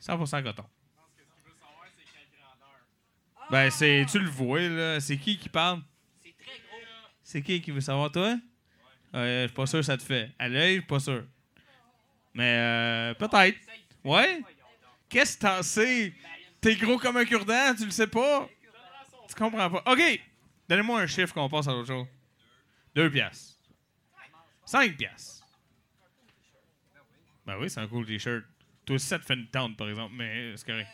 100% 0.00 0.42
coton. 0.42 0.64
Ben, 3.50 3.70
c'est. 3.70 4.06
Tu 4.08 4.18
le 4.18 4.30
vois, 4.30 4.60
là. 4.60 5.00
C'est 5.00 5.18
qui 5.18 5.36
qui 5.36 5.48
parle? 5.48 5.82
C'est 7.22 7.42
qui 7.42 7.60
qui 7.60 7.70
veut 7.70 7.80
savoir, 7.80 8.10
toi? 8.10 8.36
Ouais, 9.12 9.42
je 9.42 9.46
suis 9.46 9.54
pas 9.54 9.66
sûr 9.66 9.80
que 9.80 9.84
ça 9.84 9.96
te 9.96 10.02
fait. 10.02 10.30
À 10.38 10.48
l'œil, 10.48 10.76
je 10.76 10.80
suis 10.80 10.86
pas 10.86 11.00
sûr. 11.00 11.24
Mais 12.34 12.56
euh, 12.56 13.14
peut-être. 13.14 13.58
Ouais? 14.04 14.42
Qu'est-ce 15.08 15.36
que 15.36 15.42
t'en 15.42 15.62
sais? 15.62 16.14
T'es 16.60 16.76
gros 16.76 16.98
comme 16.98 17.16
un 17.16 17.24
cure-dent, 17.24 17.74
tu 17.76 17.84
le 17.84 17.90
sais 17.90 18.06
pas? 18.06 18.48
Tu 19.28 19.34
comprends 19.34 19.70
pas. 19.70 19.82
OK! 19.92 20.20
Donnez-moi 20.68 21.00
un 21.00 21.06
chiffre 21.06 21.34
qu'on 21.34 21.48
passe 21.48 21.66
à 21.66 21.72
l'autre 21.72 21.88
jour. 21.88 22.06
Deux 22.94 23.10
piastres. 23.10 23.58
Cinq 24.64 24.96
piastres. 24.96 25.39
Ben 27.50 27.56
oui, 27.58 27.68
c'est 27.68 27.80
un 27.80 27.88
cool 27.88 28.06
t-shirt. 28.06 28.44
Toi 28.86 28.94
aussi, 28.94 29.08
ça 29.08 29.18
te 29.18 29.24
fait 29.24 29.34
une 29.34 29.48
tente, 29.48 29.76
par 29.76 29.88
exemple, 29.88 30.14
mais 30.14 30.56
c'est 30.56 30.64
correct. 30.64 30.88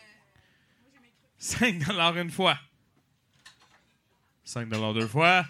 5 1.37 1.85
dollars 1.85 2.17
une 2.17 2.31
fois. 2.31 2.57
5 4.43 4.67
dollars 4.67 4.95
deux 4.95 5.07
fois. 5.07 5.45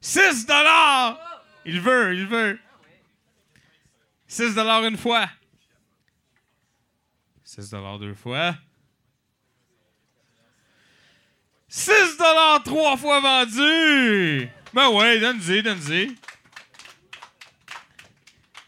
6 0.00 0.46
dollars! 0.46 1.18
Il 1.64 1.80
veut, 1.80 2.14
il 2.14 2.24
veut. 2.28 2.60
6 4.28 4.54
dollars 4.54 4.84
une 4.84 4.96
fois. 4.96 5.28
6 7.42 7.70
dollars 7.70 7.98
deux 7.98 8.14
fois. 8.14 8.54
6 11.66 12.16
dollars 12.16 12.62
trois 12.62 12.96
fois 12.96 13.18
vendu! 13.18 14.48
Ben 14.72 14.88
ouais, 14.90 15.18
donne-y, 15.18 15.64
donne-y. 15.64 16.14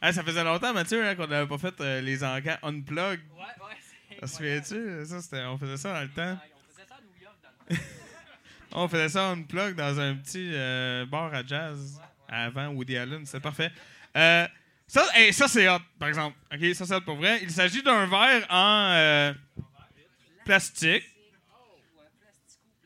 Ah, 0.05 0.13
ça 0.13 0.25
faisait 0.25 0.43
longtemps, 0.43 0.75
Mathieu, 0.75 1.07
hein, 1.07 1.15
qu'on 1.15 1.29
n'avait 1.29 1.47
pas 1.47 1.59
fait 1.59 1.81
euh, 1.81 2.01
les 2.01 2.25
encans 2.25 2.57
unplug. 2.65 3.21
Ouais, 3.37 3.39
ouais. 3.39 4.19
Ça 4.19 4.27
se 4.27 4.37
souviens-tu? 4.37 5.07
Ça, 5.07 5.49
on 5.49 5.57
faisait 5.59 5.77
ça 5.77 5.93
dans 5.93 6.01
le 6.01 6.09
temps? 6.09 6.39
on 8.73 8.89
faisait 8.89 9.09
ça 9.09 9.29
unplug 9.31 9.77
dans 9.77 10.01
un 10.01 10.17
petit 10.17 10.51
euh, 10.55 11.07
bar 11.07 11.33
à 11.33 11.47
jazz 11.47 12.01
avant 12.29 12.71
Woody 12.71 12.97
Allen. 12.97 13.25
C'est 13.27 13.39
parfait. 13.39 13.71
Euh, 14.17 14.49
ça, 14.89 15.07
hey, 15.15 15.33
ça 15.33 15.47
c'est 15.47 15.69
hot, 15.69 15.79
par 16.01 16.09
exemple. 16.09 16.37
OK, 16.53 16.75
ça, 16.75 16.85
c'est 16.85 16.95
hot 16.97 17.03
pour 17.03 17.17
vrai. 17.17 17.39
Il 17.41 17.53
s'agit 17.53 17.85
d'un 17.85 18.07
verre 18.07 18.45
en 18.51 18.91
euh, 18.95 19.33
plastique. 20.45 21.05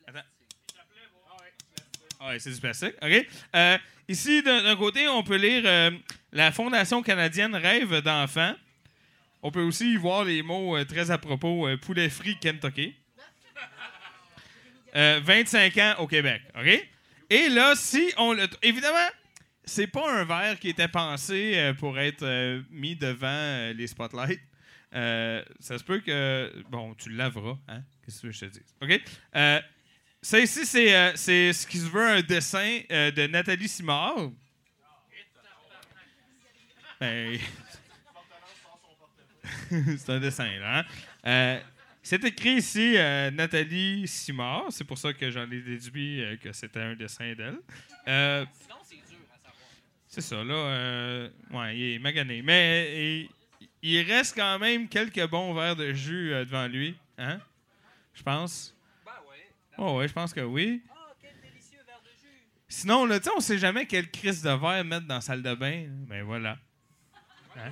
Attends. 0.05 0.19
Ah 2.19 2.27
ouais, 2.27 2.37
c'est 2.37 2.51
du 2.51 2.59
plastique. 2.59 2.93
OK. 3.01 3.27
Ici, 4.09 4.41
d'un 4.41 4.75
côté, 4.77 5.07
on 5.09 5.21
peut 5.21 5.35
lire 5.35 5.63
euh, 5.65 5.91
la 6.31 6.51
Fondation 6.51 7.01
canadienne 7.03 7.55
Rêve 7.55 8.01
d'enfants. 8.01 8.55
On 9.43 9.51
peut 9.51 9.61
aussi 9.61 9.93
y 9.93 9.95
voir 9.97 10.23
les 10.25 10.41
mots 10.41 10.77
euh, 10.77 10.85
très 10.85 11.11
à 11.11 11.17
propos 11.17 11.67
euh, 11.67 11.77
poulet 11.77 12.09
frit 12.09 12.37
Kentucky. 12.39 12.95
Euh, 14.95 15.19
25 15.23 15.77
ans 15.77 15.95
au 15.99 16.07
Québec, 16.07 16.41
OK? 16.57 16.89
Et 17.29 17.49
là, 17.49 17.75
si 17.75 18.11
on 18.17 18.33
le... 18.33 18.47
Évidemment, 18.63 19.09
c'est 19.63 19.87
pas 19.87 20.09
un 20.11 20.23
verre 20.23 20.57
qui 20.59 20.69
était 20.69 20.87
pensé 20.87 21.73
pour 21.77 21.99
être 21.99 22.63
mis 22.71 22.95
devant 22.95 23.73
les 23.75 23.85
spotlights. 23.85 24.41
Ça 24.93 25.77
se 25.77 25.83
peut 25.83 25.99
que... 25.99 26.51
Bon, 26.69 26.95
tu 26.95 27.09
le 27.09 27.17
laveras, 27.17 27.57
hein? 27.67 27.83
Qu'est-ce 28.03 28.21
que 28.21 28.31
je 28.31 28.39
te 28.39 28.45
dis? 28.45 28.61
OK? 28.81 29.01
Ça 30.21 30.39
ici, 30.39 30.65
c'est 30.65 30.95
euh, 30.95 31.11
c'est 31.15 31.53
ce 31.53 31.65
qui 31.67 31.77
se 31.77 31.87
veut 31.89 32.05
un 32.05 32.21
dessin 32.21 32.79
euh, 32.91 33.11
de 33.11 33.27
Nathalie 33.27 33.67
Simard. 33.67 34.31
Ben, 36.99 37.39
c'est 39.97 40.09
un 40.09 40.19
dessin, 40.19 40.59
là. 40.59 40.79
hein? 40.79 40.85
Euh, 41.25 41.59
c'est 42.01 42.23
écrit 42.23 42.55
ici 42.55 42.93
Nathalie 43.33 44.07
Simard. 44.07 44.65
C'est 44.69 44.85
pour 44.85 44.97
ça 44.97 45.13
que 45.13 45.29
j'en 45.29 45.43
ai 45.51 45.61
déduit 45.61 46.23
que 46.41 46.51
c'était 46.53 46.79
un 46.79 46.95
dessin 46.95 47.33
d'elle. 47.35 47.59
Euh, 48.07 48.45
c'est 50.07 50.21
ça, 50.21 50.43
là. 50.43 51.29
ouais, 51.51 51.77
il 51.77 51.93
est 51.95 51.99
magané. 51.99 52.41
Mais 52.41 53.25
il, 53.61 53.69
il 53.83 54.01
reste 54.11 54.35
quand 54.35 54.57
même 54.57 54.87
quelques 54.87 55.27
bons 55.27 55.53
verres 55.53 55.75
de 55.75 55.93
jus 55.93 56.29
devant 56.31 56.67
lui. 56.67 56.95
Hein? 57.17 57.39
Je 58.13 58.23
pense. 58.23 58.73
Oh, 59.77 59.97
ouais, 59.97 60.07
je 60.07 60.13
pense 60.13 60.33
que 60.33 60.41
oui. 60.41 60.81
Sinon, 62.69 63.05
là, 63.05 63.19
tu 63.19 63.25
sais, 63.25 63.31
on 63.35 63.39
sait 63.39 63.57
jamais 63.57 63.85
quelle 63.85 64.09
crise 64.11 64.41
de 64.41 64.49
verre 64.49 64.83
mettre 64.83 65.07
dans 65.07 65.15
la 65.15 65.21
salle 65.21 65.41
de 65.41 65.53
bain. 65.55 65.85
Ben 66.07 66.23
voilà. 66.23 66.57
Hein? 67.55 67.71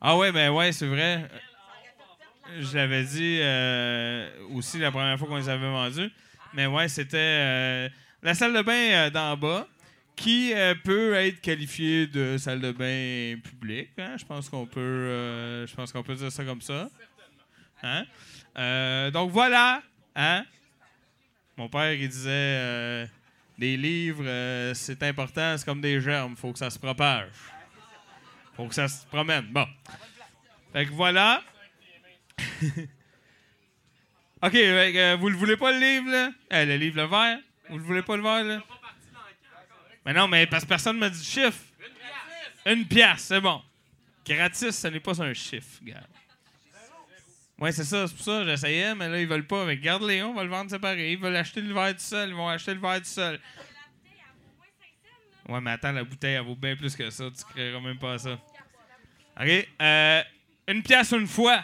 Ah 0.00 0.16
ouais, 0.16 0.32
ben 0.32 0.50
ouais, 0.50 0.72
c'est 0.72 0.86
vrai. 0.86 1.28
Je 2.58 2.76
l'avais 2.76 3.04
dit 3.04 3.38
euh, 3.42 4.28
aussi 4.54 4.78
la 4.78 4.90
première 4.90 5.18
fois 5.18 5.28
qu'on 5.28 5.36
les 5.36 5.48
avait 5.48 5.68
vendus. 5.70 6.10
Mais 6.54 6.66
ouais, 6.66 6.88
c'était 6.88 7.18
euh, 7.18 7.88
la 8.22 8.34
salle 8.34 8.54
de 8.54 8.62
bain 8.62 8.72
euh, 8.72 9.10
d'en 9.10 9.36
bas 9.36 9.68
qui 10.16 10.52
peut 10.84 11.14
être 11.14 11.40
qualifiée 11.40 12.06
de 12.06 12.36
salle 12.36 12.60
de 12.60 12.72
bain 12.72 13.40
publique. 13.42 13.90
hein. 13.98 14.16
Je 14.18 14.24
pense 14.24 14.50
qu'on 14.50 14.66
peut, 14.66 15.64
je 15.66 15.74
pense 15.74 15.92
qu'on 15.92 16.02
peut 16.02 16.14
dire 16.14 16.30
ça 16.30 16.44
comme 16.44 16.60
ça. 16.60 16.90
Hein? 17.82 18.04
Euh, 18.58 19.10
donc 19.10 19.30
voilà. 19.30 19.82
Hein? 20.14 20.44
Mon 21.56 21.68
père, 21.68 21.92
il 21.92 22.08
disait 22.08 22.30
euh, 22.30 23.06
des 23.58 23.76
livres, 23.76 24.24
euh, 24.24 24.72
c'est 24.74 25.02
important, 25.02 25.56
c'est 25.58 25.64
comme 25.64 25.82
des 25.82 26.00
germes, 26.00 26.34
faut 26.36 26.52
que 26.52 26.58
ça 26.58 26.70
se 26.70 26.78
propage. 26.78 27.28
Faut 28.54 28.66
que 28.66 28.74
ça 28.74 28.88
se 28.88 29.06
promène. 29.06 29.46
Bon. 29.52 29.66
Fait 30.72 30.86
que 30.86 30.92
voilà. 30.92 31.42
OK, 34.42 34.54
euh, 34.54 35.16
vous 35.20 35.28
le 35.28 35.36
voulez 35.36 35.58
pas 35.58 35.72
le 35.72 35.78
livre, 35.78 36.10
là? 36.10 36.30
Euh, 36.54 36.64
le 36.64 36.76
livre, 36.76 36.96
le 36.96 37.06
vert? 37.06 37.38
Vous 37.68 37.76
le 37.76 37.84
voulez 37.84 38.02
pas 38.02 38.16
le 38.16 38.22
vert, 38.22 38.44
là? 38.44 38.62
Mais 40.06 40.14
non, 40.14 40.26
mais 40.26 40.46
parce 40.46 40.64
que 40.64 40.68
personne 40.70 40.96
m'a 40.96 41.10
dit 41.10 41.18
le 41.18 41.24
chiffre. 41.24 41.62
Une 42.64 42.86
pièce, 42.86 43.24
c'est 43.24 43.40
bon. 43.40 43.60
Gratis, 44.26 44.70
ce 44.70 44.88
n'est 44.88 45.00
pas 45.00 45.22
un 45.22 45.34
chiffre, 45.34 45.78
gars. 45.82 46.06
Ouais, 47.60 47.72
c'est 47.72 47.84
ça, 47.84 48.08
c'est 48.08 48.14
pour 48.14 48.24
ça, 48.24 48.42
j'essayais, 48.46 48.94
mais 48.94 49.06
là, 49.06 49.20
ils 49.20 49.28
veulent 49.28 49.46
pas. 49.46 49.66
Mais 49.66 49.76
garde-les, 49.76 50.22
on 50.22 50.32
va 50.32 50.44
le 50.44 50.48
vendre 50.48 50.70
séparé. 50.70 51.12
Ils 51.12 51.18
veulent 51.18 51.36
acheter 51.36 51.60
le 51.60 51.74
verre 51.74 51.92
tout 51.92 52.00
seul, 52.00 52.30
ils 52.30 52.34
vont 52.34 52.48
acheter 52.48 52.72
le 52.72 52.80
verre 52.80 52.98
tout 52.98 53.04
seul. 53.04 53.38
Ouais, 55.46 55.60
mais 55.60 55.72
attends, 55.72 55.92
la 55.92 56.02
bouteille, 56.02 56.36
elle 56.36 56.44
vaut 56.44 56.56
bien 56.56 56.74
plus 56.74 56.96
que 56.96 57.10
ça. 57.10 57.24
Tu 57.30 57.44
créeras 57.52 57.80
même 57.80 57.98
pas 57.98 58.16
ça. 58.16 58.38
OK. 59.38 59.68
Euh, 59.82 60.22
une 60.68 60.82
pièce 60.82 61.12
une 61.12 61.26
fois. 61.26 61.62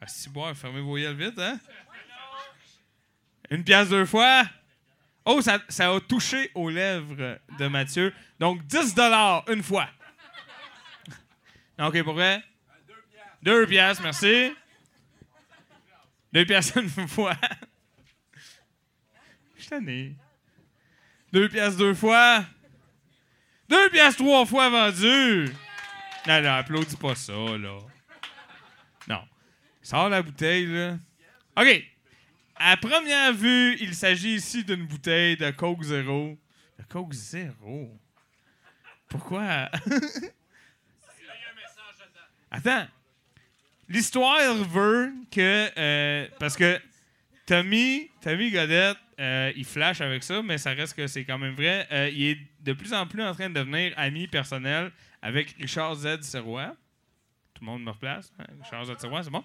Ah, 0.00 0.06
si 0.08 0.28
boire, 0.30 0.56
fermez 0.56 0.80
vos 0.80 0.96
yeux 0.96 1.12
vite, 1.12 1.38
hein? 1.38 1.60
Une 3.50 3.62
pièce 3.62 3.88
deux 3.88 4.06
fois. 4.06 4.44
Oh, 5.24 5.40
ça, 5.42 5.60
ça 5.68 5.92
a 5.94 6.00
touché 6.00 6.50
aux 6.54 6.70
lèvres 6.70 7.38
de 7.58 7.66
Mathieu. 7.68 8.12
Donc, 8.40 8.66
10 8.66 8.96
une 9.48 9.62
fois. 9.62 9.88
OK, 11.78 12.02
pour 12.02 12.14
vrai? 12.14 12.42
Deux 13.42 13.66
pièces, 13.66 14.00
merci. 14.00 14.54
Deux 16.32 16.44
pièces 16.44 16.74
une 16.76 17.08
fois. 17.08 17.36
Je 19.56 19.62
suis. 19.62 20.16
Deux 21.32 21.48
pièces 21.48 21.76
deux 21.76 21.94
fois. 21.94 22.44
Deux 23.68 23.88
pièces 23.90 24.16
trois 24.16 24.44
fois 24.44 24.68
vendu. 24.68 25.48
Non, 26.26 26.42
non, 26.42 26.50
applaudis 26.50 26.96
pas 26.96 27.14
ça, 27.14 27.32
là. 27.32 27.78
Non. 29.08 29.22
Il 29.82 29.88
sort 29.88 30.08
la 30.08 30.22
bouteille, 30.22 30.66
là. 30.66 30.98
OK. 31.56 31.84
À 32.56 32.76
première 32.76 33.32
vue, 33.32 33.76
il 33.80 33.94
s'agit 33.94 34.34
ici 34.34 34.64
d'une 34.64 34.86
bouteille 34.86 35.36
de 35.36 35.50
Coke 35.50 35.82
Zéro. 35.82 36.38
De 36.78 36.84
Coke 36.84 37.14
Zéro? 37.14 37.98
Pourquoi? 39.08 39.70
Attends. 42.50 42.86
L'histoire 43.90 44.54
veut 44.54 45.12
que. 45.32 45.68
euh, 45.76 46.26
parce 46.38 46.56
que 46.56 46.80
Tommy, 47.44 48.08
Tommy 48.22 48.52
Godette, 48.52 48.96
euh, 49.18 49.52
il 49.56 49.64
flash 49.64 50.00
avec 50.00 50.22
ça, 50.22 50.40
mais 50.42 50.58
ça 50.58 50.70
reste 50.70 50.94
que 50.94 51.08
c'est 51.08 51.24
quand 51.24 51.38
même 51.38 51.54
vrai. 51.54 51.88
Euh, 51.90 52.08
il 52.14 52.22
est 52.22 52.38
de 52.62 52.72
plus 52.72 52.92
en 52.94 53.04
plus 53.06 53.20
en 53.22 53.34
train 53.34 53.50
de 53.50 53.54
devenir 53.54 53.92
ami 53.96 54.28
personnel 54.28 54.92
avec 55.20 55.56
Richard 55.60 55.96
Z. 55.96 56.20
Serrois. 56.22 56.76
Tout 57.52 57.64
le 57.64 57.66
monde 57.66 57.82
me 57.82 57.90
replace. 57.90 58.32
hein? 58.38 58.44
Richard 58.62 58.84
Z. 58.84 58.92
Serrois, 58.98 59.24
c'est 59.24 59.30
bon. 59.30 59.42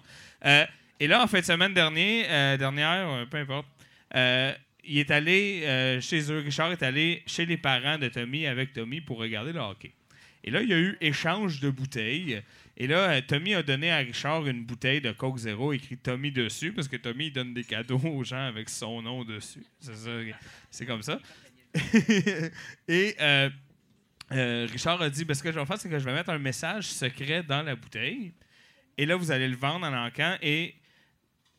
Et 1.00 1.08
là, 1.08 1.24
en 1.24 1.26
fin 1.26 1.40
de 1.40 1.44
semaine 1.44 1.74
dernière, 1.74 2.26
euh, 2.30 3.26
peu 3.26 3.38
importe, 3.38 3.66
il 4.84 4.98
est 4.98 5.10
allé 5.10 5.98
chez 6.00 6.30
eux. 6.30 6.38
Richard 6.38 6.70
est 6.70 6.84
allé 6.84 7.24
chez 7.26 7.44
les 7.44 7.56
parents 7.56 7.98
de 7.98 8.06
Tommy 8.06 8.46
avec 8.46 8.72
Tommy 8.72 9.00
pour 9.00 9.18
regarder 9.18 9.52
le 9.52 9.58
hockey. 9.58 9.92
Et 10.44 10.50
là, 10.52 10.62
il 10.62 10.68
y 10.68 10.72
a 10.72 10.78
eu 10.78 10.96
échange 11.00 11.58
de 11.58 11.70
bouteilles. 11.70 12.40
Et 12.78 12.86
là, 12.86 13.10
euh, 13.10 13.20
Tommy 13.26 13.54
a 13.54 13.62
donné 13.62 13.90
à 13.90 13.98
Richard 13.98 14.46
une 14.46 14.64
bouteille 14.64 15.00
de 15.00 15.10
Coke 15.12 15.38
Zéro 15.38 15.72
écrit 15.72 15.96
Tommy 15.96 16.30
dessus, 16.30 16.72
parce 16.72 16.88
que 16.88 16.96
Tommy 16.96 17.30
donne 17.30 17.54
des 17.54 17.64
cadeaux 17.64 17.98
aux 18.04 18.22
gens 18.22 18.46
avec 18.46 18.68
son 18.68 19.00
nom 19.00 19.24
dessus. 19.24 19.64
C'est 20.70 20.84
comme 20.84 21.02
ça. 21.02 21.18
Et 22.88 23.16
euh, 23.20 23.50
euh, 24.32 24.66
Richard 24.70 25.00
a 25.00 25.08
dit 25.08 25.24
ben, 25.24 25.34
ce 25.34 25.42
que 25.42 25.50
je 25.50 25.58
vais 25.58 25.64
faire, 25.64 25.78
c'est 25.78 25.88
que 25.88 25.98
je 25.98 26.04
vais 26.04 26.12
mettre 26.12 26.30
un 26.30 26.38
message 26.38 26.88
secret 26.88 27.42
dans 27.42 27.62
la 27.62 27.76
bouteille. 27.76 28.34
Et 28.98 29.06
là, 29.06 29.16
vous 29.16 29.30
allez 29.30 29.48
le 29.48 29.56
vendre 29.56 29.86
en 29.86 30.06
encan 30.06 30.36
et 30.42 30.74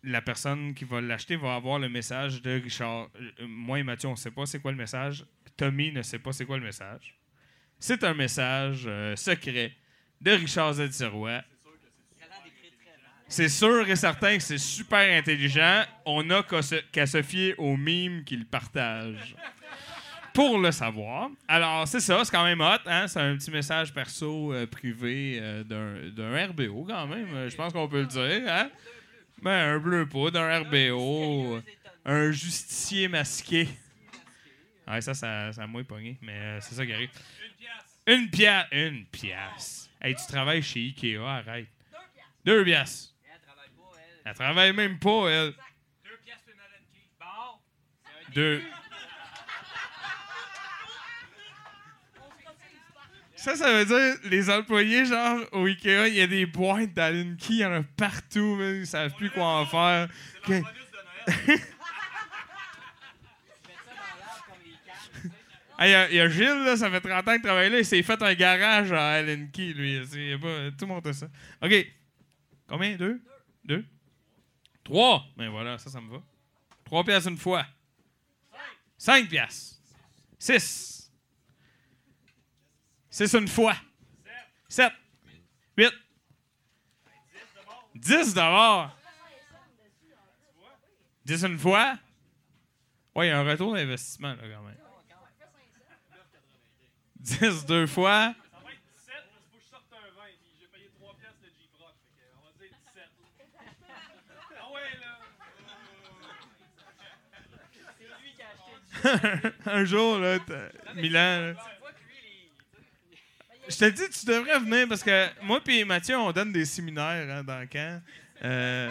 la 0.03 0.21
personne 0.21 0.73
qui 0.75 0.85
va 0.85 1.01
l'acheter 1.01 1.35
va 1.35 1.55
avoir 1.55 1.79
le 1.79 1.89
message 1.89 2.41
de 2.43 2.61
Richard. 2.61 3.09
Moi 3.41 3.79
et 3.79 3.83
Mathieu, 3.83 4.07
on 4.07 4.11
ne 4.11 4.17
sait 4.17 4.31
pas 4.31 4.45
c'est 4.45 4.59
quoi 4.59 4.71
le 4.71 4.77
message. 4.77 5.25
Tommy 5.55 5.91
ne 5.91 6.03
sait 6.03 6.19
pas 6.19 6.31
c'est 6.31 6.45
quoi 6.45 6.57
le 6.57 6.63
message. 6.63 7.15
C'est 7.79 8.03
un 8.03 8.13
message 8.13 8.87
secret 9.15 9.75
de 10.21 10.31
Richard 10.31 10.73
Z. 10.73 10.89
C'est 13.29 13.49
sûr 13.49 13.89
et 13.89 13.95
certain 13.95 14.37
que 14.37 14.43
c'est 14.43 14.57
super 14.57 15.17
intelligent. 15.17 15.83
On 16.05 16.23
n'a 16.23 16.43
qu'à 16.43 17.05
se, 17.05 17.21
fier 17.21 17.55
au 17.57 17.75
mime 17.75 18.23
qu'il 18.23 18.45
partage. 18.45 19.35
Pour 20.33 20.59
le 20.59 20.71
savoir. 20.71 21.29
Alors, 21.47 21.87
c'est 21.87 21.99
ça, 21.99 22.23
c'est 22.23 22.31
quand 22.31 22.43
même 22.43 22.61
hot. 22.61 22.77
Hein? 22.85 23.07
C'est 23.07 23.19
un 23.19 23.35
petit 23.35 23.49
message 23.49 23.91
perso 23.91 24.53
euh, 24.53 24.67
privé 24.67 25.39
euh, 25.41 25.63
d'un, 25.63 26.09
d'un 26.11 26.47
RBO, 26.47 26.85
quand 26.87 27.07
même. 27.07 27.33
Euh, 27.33 27.49
Je 27.49 27.55
pense 27.55 27.73
qu'on 27.73 27.87
peut 27.87 28.01
le 28.01 28.05
dire. 28.05 28.43
Hein? 28.47 28.69
Ben, 29.41 29.75
un 29.75 29.79
bleu 29.79 30.07
poudre, 30.07 30.39
un 30.39 30.59
RBO, 30.59 31.59
un 32.05 32.31
justicier 32.31 33.07
masqué. 33.07 33.67
Ouais, 34.87 35.01
ça, 35.01 35.15
ça, 35.15 35.51
ça 35.51 35.63
a 35.63 35.67
moins 35.67 35.83
pogné, 35.83 36.17
mais 36.21 36.59
c'est 36.61 36.75
ça 36.75 36.85
qui 36.85 36.93
arrive. 36.93 37.09
Une 38.05 38.29
pièce. 38.29 38.65
Une 38.71 39.05
pièce. 39.05 39.86
Hey, 40.01 40.15
tu 40.15 40.25
travailles 40.27 40.61
chez 40.61 40.79
Ikea, 40.79 41.17
arrête. 41.17 41.67
Deux 42.45 42.63
pièces. 42.63 43.13
Elle 44.25 44.33
travaille 44.35 44.73
même 44.73 44.99
pas, 44.99 45.27
elle. 45.29 45.53
Deux. 48.33 48.61
Ça, 53.35 53.55
ça 53.55 53.71
veut 53.71 53.85
dire, 53.85 54.19
les 54.29 54.49
employés, 54.49 55.05
genre, 55.05 55.39
au 55.53 55.65
Ikea, 55.65 56.07
il 56.07 56.15
y 56.15 56.21
a 56.21 56.27
des 56.27 56.45
boîtes 56.45 56.93
d'Allen 56.93 57.37
Key, 57.37 57.45
il 57.53 57.57
y 57.59 57.65
en 57.65 57.71
a 57.71 57.83
partout, 57.83 58.55
mais 58.59 58.79
ils 58.79 58.87
savent 58.87 59.13
plus 59.13 59.29
quoi 59.29 59.45
en 59.61 59.65
faire. 59.65 60.07
Que- 60.45 60.61
Ah, 61.29 61.31
Il 61.47 61.53
y, 61.53 61.57
a- 61.57 61.59
il 65.85 66.15
y 66.15 66.19
a 66.19 66.29
Gilles, 66.29 66.63
là, 66.65 66.75
ça 66.75 66.89
fait 66.89 67.01
30 67.01 67.27
ans 67.27 67.33
qu'il 67.33 67.41
travaille 67.41 67.69
là, 67.69 67.79
il 67.79 67.85
s'est 67.85 68.01
fait 68.01 68.21
un 68.21 68.33
garage 68.33 68.91
à 68.91 69.11
Allen 69.13 69.51
Key, 69.51 69.73
lui. 69.73 69.97
Y 69.97 70.37
pas- 70.39 70.71
tout 70.71 70.85
le 70.85 70.87
monde 70.87 71.05
a 71.05 71.13
ça. 71.13 71.27
OK. 71.61 71.71
Combien? 72.67 72.95
Deux? 72.95 73.21
Deux? 73.63 73.85
Trois? 74.83 75.23
Ben 75.37 75.49
voilà, 75.49 75.77
ça, 75.77 75.89
ça 75.89 76.01
me 76.01 76.09
va. 76.09 76.21
Trois 76.83 77.03
piastres 77.03 77.29
une 77.29 77.37
fois. 77.37 77.65
Cinq 78.97 79.29
piastres. 79.29 79.77
Six. 80.39 81.11
Six 83.09 83.33
une 83.35 83.47
fois. 83.47 83.75
Sept. 84.67 84.93
Huit. 85.77 85.93
Dix 87.93 88.33
d'abord. 88.33 88.95
Dix 91.25 91.43
une 91.43 91.59
fois? 91.59 91.99
Ouais, 93.15 93.27
il 93.27 93.29
y 93.29 93.31
a 93.33 93.39
un 93.39 93.43
retour 93.43 93.73
d'investissement, 93.73 94.29
là, 94.35 94.41
quand 94.41 94.63
même. 94.63 94.77
10 97.27 97.65
deux 97.65 97.87
fois. 97.87 98.33
un 109.65 109.85
jour, 109.85 110.19
là, 110.19 110.39
t'as- 110.39 110.93
Milan. 110.95 111.53
là. 111.53 111.53
Je 113.69 113.75
te 113.75 113.85
dis, 113.89 114.09
tu 114.09 114.25
devrais 114.25 114.59
venir 114.59 114.87
parce 114.87 115.03
que 115.03 115.27
moi 115.43 115.59
et 115.67 115.83
Mathieu, 115.83 116.17
on 116.17 116.31
donne 116.31 116.53
des 116.53 116.65
séminaires 116.65 117.27
hein, 117.29 117.43
dans 117.43 117.59
le 117.59 117.65
camp. 117.67 118.01
Euh, 118.43 118.89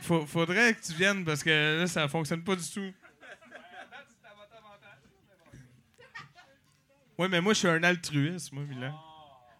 faut- 0.00 0.24
faudrait 0.26 0.74
que 0.74 0.80
tu 0.86 0.92
viennes 0.94 1.24
parce 1.24 1.42
que 1.42 1.80
là, 1.80 1.86
ça 1.86 2.08
fonctionne 2.08 2.42
pas 2.42 2.56
du 2.56 2.68
tout. 2.70 2.92
Oui, 7.18 7.26
mais 7.28 7.40
moi, 7.40 7.52
je 7.52 7.58
suis 7.58 7.68
un 7.68 7.82
altruiste, 7.82 8.52
moi, 8.52 8.62
Milan. 8.62 8.94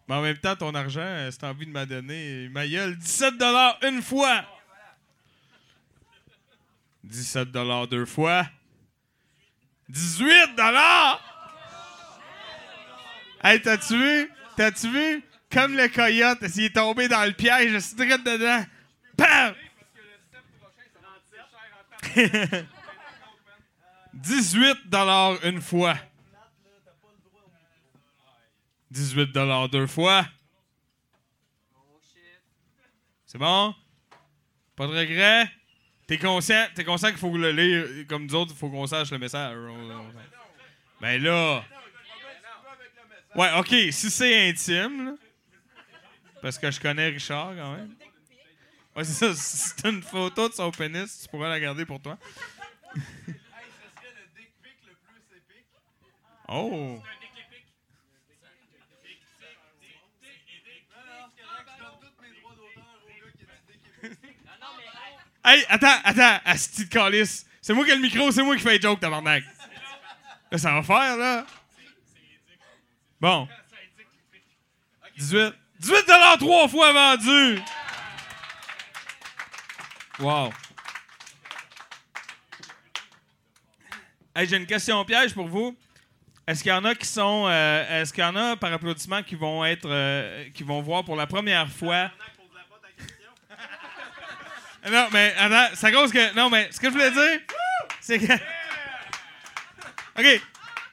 Mais 0.07 0.15
en 0.15 0.21
même 0.21 0.37
temps, 0.37 0.55
ton 0.55 0.73
argent, 0.73 1.01
euh, 1.01 1.29
si 1.29 1.37
t'as 1.37 1.49
envie 1.49 1.65
de 1.65 1.71
m'en 1.71 1.85
donner, 1.85 2.47
ma 2.49 2.65
gueule, 2.65 2.97
17 2.97 3.33
une 3.83 4.01
fois. 4.01 4.45
17 7.03 7.49
deux 7.51 8.05
fois. 8.05 8.45
18 9.89 10.49
Hey, 13.43 13.61
t'as-tu 13.61 13.97
vu? 13.97 14.31
T'as-tu 14.55 14.89
vu? 14.89 15.23
Comme 15.51 15.75
le 15.75 15.87
coyote, 15.89 16.47
s'il 16.47 16.65
est 16.65 16.75
tombé 16.75 17.07
dans 17.07 17.25
le 17.25 17.33
piège, 17.33 17.71
je 17.71 17.77
suis 17.79 17.95
direct 17.95 18.25
dedans. 18.25 18.63
Bam! 19.17 19.53
18 24.13 24.77
une 25.43 25.61
fois. 25.61 25.95
18 28.91 29.31
deux 29.71 29.87
fois. 29.87 30.25
C'est 33.25 33.37
bon? 33.37 33.75
Pas 34.75 34.87
de 34.87 34.97
regret? 34.97 35.51
T'es 36.07 36.17
conscient, 36.17 36.65
t'es 36.73 36.83
conscient 36.83 37.09
qu'il 37.09 37.19
faut 37.19 37.37
le 37.37 37.51
lire 37.51 38.07
comme 38.07 38.25
nous 38.25 38.33
autres, 38.33 38.51
il 38.55 38.57
faut 38.57 38.69
qu'on 38.69 38.87
sache 38.87 39.11
le 39.11 39.19
message. 39.19 39.55
Ben 40.99 41.21
là. 41.21 41.63
Ouais, 43.35 43.51
ok, 43.59 43.67
si 43.91 44.09
c'est 44.09 44.49
intime, 44.49 45.05
là, 45.05 45.13
parce 46.41 46.57
que 46.57 46.71
je 46.71 46.79
connais 46.79 47.09
Richard 47.09 47.55
quand 47.55 47.75
même. 47.75 47.93
Ouais, 48.95 49.03
c'est 49.03 49.13
ça. 49.13 49.35
Si 49.35 49.57
c'est 49.57 49.87
une 49.87 50.01
photo 50.01 50.49
de 50.49 50.53
son 50.55 50.71
pénis, 50.71 51.21
tu 51.21 51.27
pourrais 51.27 51.49
la 51.49 51.59
garder 51.59 51.85
pour 51.85 52.01
toi. 52.01 52.17
Oh! 56.47 56.99
Hey, 65.51 65.65
attends, 65.67 65.99
attends, 66.03 66.39
Asti 66.45 66.85
de 66.85 66.89
calice. 66.89 67.45
C'est 67.61 67.73
moi 67.73 67.83
qui 67.83 67.91
ai 67.91 67.95
le 67.95 68.01
micro, 68.01 68.31
c'est 68.31 68.43
moi 68.43 68.55
qui 68.55 68.61
fais 68.61 68.75
les 68.77 68.81
jokes, 68.81 68.99
tabarnak. 68.99 69.43
Là, 70.51 70.57
ça 70.57 70.71
va 70.73 70.83
faire, 70.83 71.17
là. 71.17 71.45
Bon. 73.19 73.47
18. 75.17 75.53
18 75.79 76.05
trois 76.39 76.67
fois 76.67 76.93
vendu. 76.93 77.59
Wow. 80.19 80.51
Hey, 84.35 84.47
j'ai 84.47 84.57
une 84.57 84.65
question 84.67 85.03
piège 85.03 85.33
pour 85.33 85.47
vous. 85.47 85.75
Est-ce 86.45 86.61
qu'il 86.63 86.71
y 86.71 86.75
en 86.75 86.85
a 86.85 86.93
qui 86.95 87.07
sont. 87.07 87.45
euh, 87.47 88.01
Est-ce 88.01 88.13
qu'il 88.13 88.23
y 88.23 88.27
en 88.27 88.35
a 88.35 88.55
par 88.55 88.71
applaudissement 88.71 89.23
qui 89.23 89.35
vont 89.35 89.65
être. 89.65 89.87
euh, 89.89 90.49
qui 90.53 90.63
vont 90.63 90.81
voir 90.81 91.03
pour 91.03 91.15
la 91.15 91.25
première 91.27 91.69
fois. 91.71 92.11
Non, 94.91 95.07
mais 95.11 95.35
attends, 95.37 95.91
cause 95.91 96.11
que. 96.11 96.33
Non, 96.35 96.49
mais 96.49 96.71
ce 96.71 96.79
que 96.79 96.87
je 96.87 96.91
voulais 96.91 97.11
dire, 97.11 97.39
c'est 98.01 98.19
que. 98.19 98.33
OK. 100.17 100.41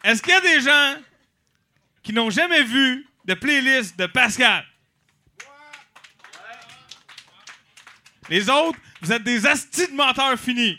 Est-ce 0.05 0.23
qu'il 0.23 0.33
y 0.33 0.37
a 0.37 0.41
des 0.41 0.61
gens 0.61 0.97
qui 2.03 2.13
n'ont 2.13 2.31
jamais 2.31 2.63
vu 2.63 3.07
de 3.25 3.35
playlist 3.35 3.99
de 3.99 4.07
Pascal? 4.07 4.65
Les 8.29 8.49
autres, 8.49 8.79
vous 9.01 9.13
êtes 9.13 9.23
des 9.23 9.47
astis 9.47 9.89
de 9.89 9.95
menteurs 9.95 10.39
finis. 10.39 10.79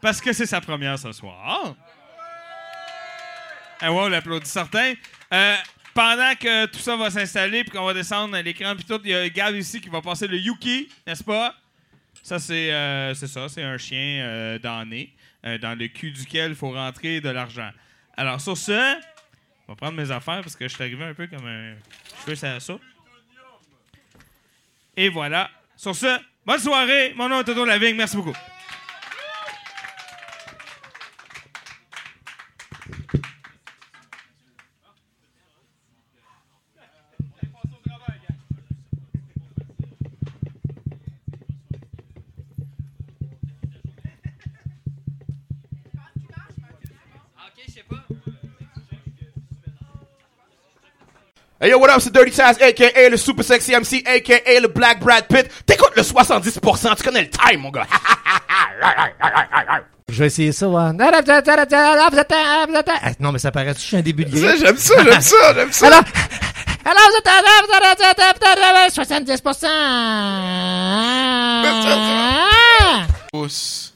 Parce 0.00 0.20
que 0.20 0.32
c'est 0.32 0.46
sa 0.46 0.60
première 0.60 0.98
ce 0.98 1.12
soir. 1.12 1.74
Ah 3.80 3.92
ouais, 3.92 4.00
on 4.00 4.08
l'applaudit 4.08 4.48
certain. 4.48 4.94
Euh, 5.32 5.56
pendant 5.94 6.34
que 6.34 6.66
tout 6.66 6.78
ça 6.78 6.96
va 6.96 7.10
s'installer 7.10 7.64
puis 7.64 7.76
qu'on 7.76 7.84
va 7.84 7.94
descendre 7.94 8.36
à 8.36 8.42
l'écran 8.42 8.74
puis 8.76 8.84
tout, 8.84 9.00
il 9.04 9.10
y 9.10 9.14
a 9.14 9.28
Gab 9.28 9.54
ici 9.54 9.80
qui 9.80 9.88
va 9.88 10.00
passer 10.00 10.26
le 10.26 10.38
Yuki, 10.38 10.88
n'est-ce 11.06 11.24
pas? 11.24 11.54
Ça, 12.26 12.40
c'est 12.40 12.72
euh, 12.72 13.14
ça, 13.14 13.48
c'est 13.48 13.62
un 13.62 13.78
chien 13.78 14.18
euh, 14.18 14.58
damné, 14.58 15.14
euh, 15.44 15.58
dans 15.58 15.78
le 15.78 15.86
cul 15.86 16.10
duquel 16.10 16.50
il 16.50 16.56
faut 16.56 16.72
rentrer 16.72 17.20
de 17.20 17.28
l'argent. 17.28 17.70
Alors, 18.16 18.40
sur 18.40 18.56
ce, 18.56 18.72
je 18.72 19.68
vais 19.68 19.76
prendre 19.76 19.96
mes 19.96 20.10
affaires 20.10 20.40
parce 20.40 20.56
que 20.56 20.66
je 20.66 20.74
suis 20.74 20.82
arrivé 20.82 21.04
un 21.04 21.14
peu 21.14 21.28
comme 21.28 21.46
un 21.46 21.76
cheveu 22.24 22.34
ça 22.34 22.58
ça. 22.58 22.78
Et 24.96 25.08
voilà. 25.08 25.48
Sur 25.76 25.94
ce, 25.94 26.18
bonne 26.44 26.58
soirée. 26.58 27.14
Mon 27.14 27.28
nom 27.28 27.42
est 27.42 27.44
Toto 27.44 27.64
Lavigne. 27.64 27.94
Merci 27.94 28.16
beaucoup. 28.16 28.34
Hey 51.66 51.72
yo, 51.72 51.78
what 51.80 51.90
up, 51.90 52.00
c'est 52.00 52.12
Dirty 52.12 52.30
Taz, 52.30 52.56
a.k.a. 52.62 53.08
le 53.08 53.16
super 53.16 53.44
sexy 53.44 53.72
MC, 53.72 54.06
a.k.a. 54.06 54.60
le 54.60 54.68
Black 54.68 55.00
Brad 55.00 55.26
Pitt. 55.26 55.50
T'écoutes 55.66 55.96
le 55.96 56.02
70%, 56.02 56.94
tu 56.96 57.02
connais 57.02 57.22
le 57.22 57.28
time, 57.28 57.58
mon 57.58 57.70
gars. 57.70 57.88
Je 60.08 60.16
vais 60.16 60.26
essayer 60.26 60.52
ça, 60.52 60.68
ouais. 60.68 60.92
Ah, 63.02 63.10
Non, 63.18 63.32
mais 63.32 63.40
ça 63.40 63.50
paraît 63.50 63.74
je 63.74 63.80
suis 63.80 63.96
un 63.96 64.00
début 64.00 64.24
de 64.24 64.36
Ça, 64.38 64.54
j'aime 64.54 64.76
ça, 64.76 64.94
j'aime 65.02 65.20
ça, 65.20 65.54
j'aime 65.56 65.72
ça. 65.72 65.88
Alors, 65.88 66.04
alors 66.84 67.10
vous 67.10 67.16
êtes 67.18 67.26
à 67.26 67.42
70%. 68.88 69.66
Pouce. 73.32 73.92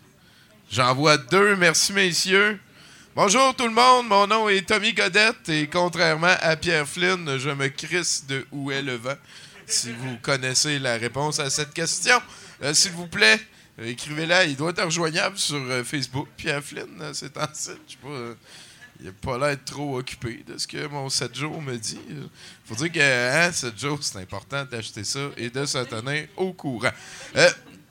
J'en 0.73 0.93
vois 0.97 1.19
deux, 1.19 1.55
merci 1.55 1.93
messieurs. 1.93 2.59
Bonjour 3.17 3.57
tout 3.57 3.67
le 3.67 3.75
monde, 3.75 4.07
mon 4.07 4.29
nom 4.29 4.49
est 4.49 4.69
Tommy 4.69 4.93
Godette 4.93 5.49
et 5.49 5.67
contrairement 5.67 6.37
à 6.41 6.55
Pierre 6.55 6.87
Flynn, 6.87 7.39
je 7.39 7.51
me 7.51 7.67
crisse 7.67 8.25
de 8.29 8.47
où 8.53 8.71
est 8.71 8.83
le 8.83 8.95
vent. 8.95 9.17
Si 9.67 9.91
vous 9.91 10.17
connaissez 10.23 10.79
la 10.79 10.97
réponse 10.97 11.41
à 11.41 11.51
cette 11.51 11.75
question, 11.75 12.15
euh, 12.63 12.73
s'il 12.73 12.93
vous 12.93 13.09
plaît, 13.09 13.41
écrivez-la. 13.83 14.45
Il 14.45 14.55
doit 14.55 14.71
être 14.71 14.85
rejoignable 14.85 15.37
sur 15.37 15.57
euh, 15.57 15.83
Facebook. 15.83 16.29
Pierre 16.37 16.63
Flynn, 16.63 16.87
euh, 17.01 17.11
c'est 17.13 17.37
en 17.37 17.49
site. 17.53 17.81
Je 17.89 17.93
sais 17.95 17.99
pas. 18.01 18.37
il 19.01 19.07
n'a 19.07 19.13
pas 19.13 19.39
l'air 19.39 19.57
trop 19.65 19.99
occupé 19.99 20.45
de 20.47 20.57
ce 20.57 20.69
que 20.69 20.87
mon 20.87 21.09
7 21.09 21.35
jours 21.35 21.61
me 21.61 21.77
dit. 21.77 21.99
faut 22.65 22.77
dire 22.77 22.93
que 22.93 23.01
hein, 23.49 23.51
7 23.51 23.77
jours, 23.77 23.99
c'est 24.03 24.19
important 24.19 24.65
d'acheter 24.67 25.03
ça 25.03 25.31
et 25.37 25.51
de 25.51 25.67
se 25.67 25.79
tenir 25.79 26.29
au 26.37 26.53
courant. 26.53 26.93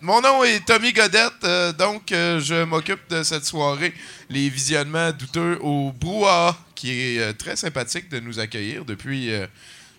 Mon 0.02 0.22
nom 0.22 0.46
est 0.46 0.66
Tommy 0.66 0.94
Godette, 0.94 1.44
euh, 1.44 1.74
donc 1.74 2.14
euh, 2.14 2.40
je 2.40 2.64
m'occupe 2.64 3.02
de 3.10 3.22
cette 3.22 3.44
soirée, 3.44 3.94
les 4.30 4.48
visionnements 4.48 5.12
douteux 5.12 5.60
au 5.62 5.92
Brouhaha, 5.92 6.58
qui 6.74 6.92
est 6.92 7.20
euh, 7.20 7.34
très 7.34 7.58
sympathique 7.58 8.08
de 8.08 8.22
nous 8.22 8.40
accueillir 8.40 8.86
depuis 8.86 9.30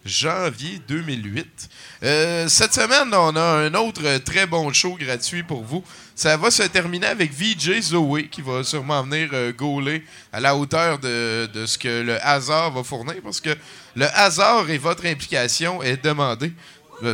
janvier 0.06 0.80
2008. 0.88 1.68
Euh, 2.02 2.48
cette 2.48 2.72
semaine, 2.72 3.12
on 3.12 3.36
a 3.36 3.42
un 3.42 3.74
autre 3.74 4.18
très 4.24 4.46
bon 4.46 4.72
show 4.72 4.96
gratuit 4.98 5.42
pour 5.42 5.62
vous. 5.62 5.84
Ça 6.14 6.36
va 6.38 6.50
se 6.50 6.62
terminer 6.62 7.08
avec 7.08 7.32
VJ 7.32 7.80
Zoé, 7.82 8.28
qui 8.28 8.40
va 8.40 8.64
sûrement 8.64 9.02
venir 9.02 9.28
gauler 9.52 10.02
à 10.32 10.40
la 10.40 10.56
hauteur 10.56 10.98
de, 10.98 11.48
ce 11.66 11.76
que 11.76 12.02
le 12.02 12.24
hasard 12.26 12.70
va 12.72 12.82
fournir, 12.82 13.16
parce 13.22 13.40
que 13.40 13.54
le 13.94 14.06
hasard 14.16 14.70
et 14.70 14.78
votre 14.78 15.04
implication 15.04 15.82
est 15.82 16.02
demandé 16.02 16.52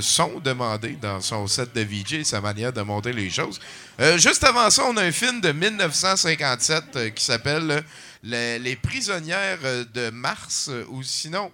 sont 0.00 0.40
demandés 0.40 0.96
dans 1.00 1.20
son 1.20 1.46
set 1.46 1.74
de 1.74 1.80
VJ 1.80 2.22
sa 2.24 2.40
manière 2.40 2.72
de 2.72 2.82
monter 2.82 3.12
les 3.12 3.30
choses. 3.30 3.60
Euh, 4.00 4.18
juste 4.18 4.44
avant 4.44 4.68
ça, 4.70 4.84
on 4.88 4.96
a 4.96 5.02
un 5.02 5.12
film 5.12 5.40
de 5.40 5.52
1957 5.52 6.84
euh, 6.96 7.10
qui 7.10 7.24
s'appelle 7.24 7.70
euh, 7.70 7.80
Les, 8.22 8.58
Les 8.58 8.76
prisonnières 8.76 9.58
de 9.94 10.10
Mars, 10.10 10.70
ou 10.88 11.02
sinon 11.02 11.52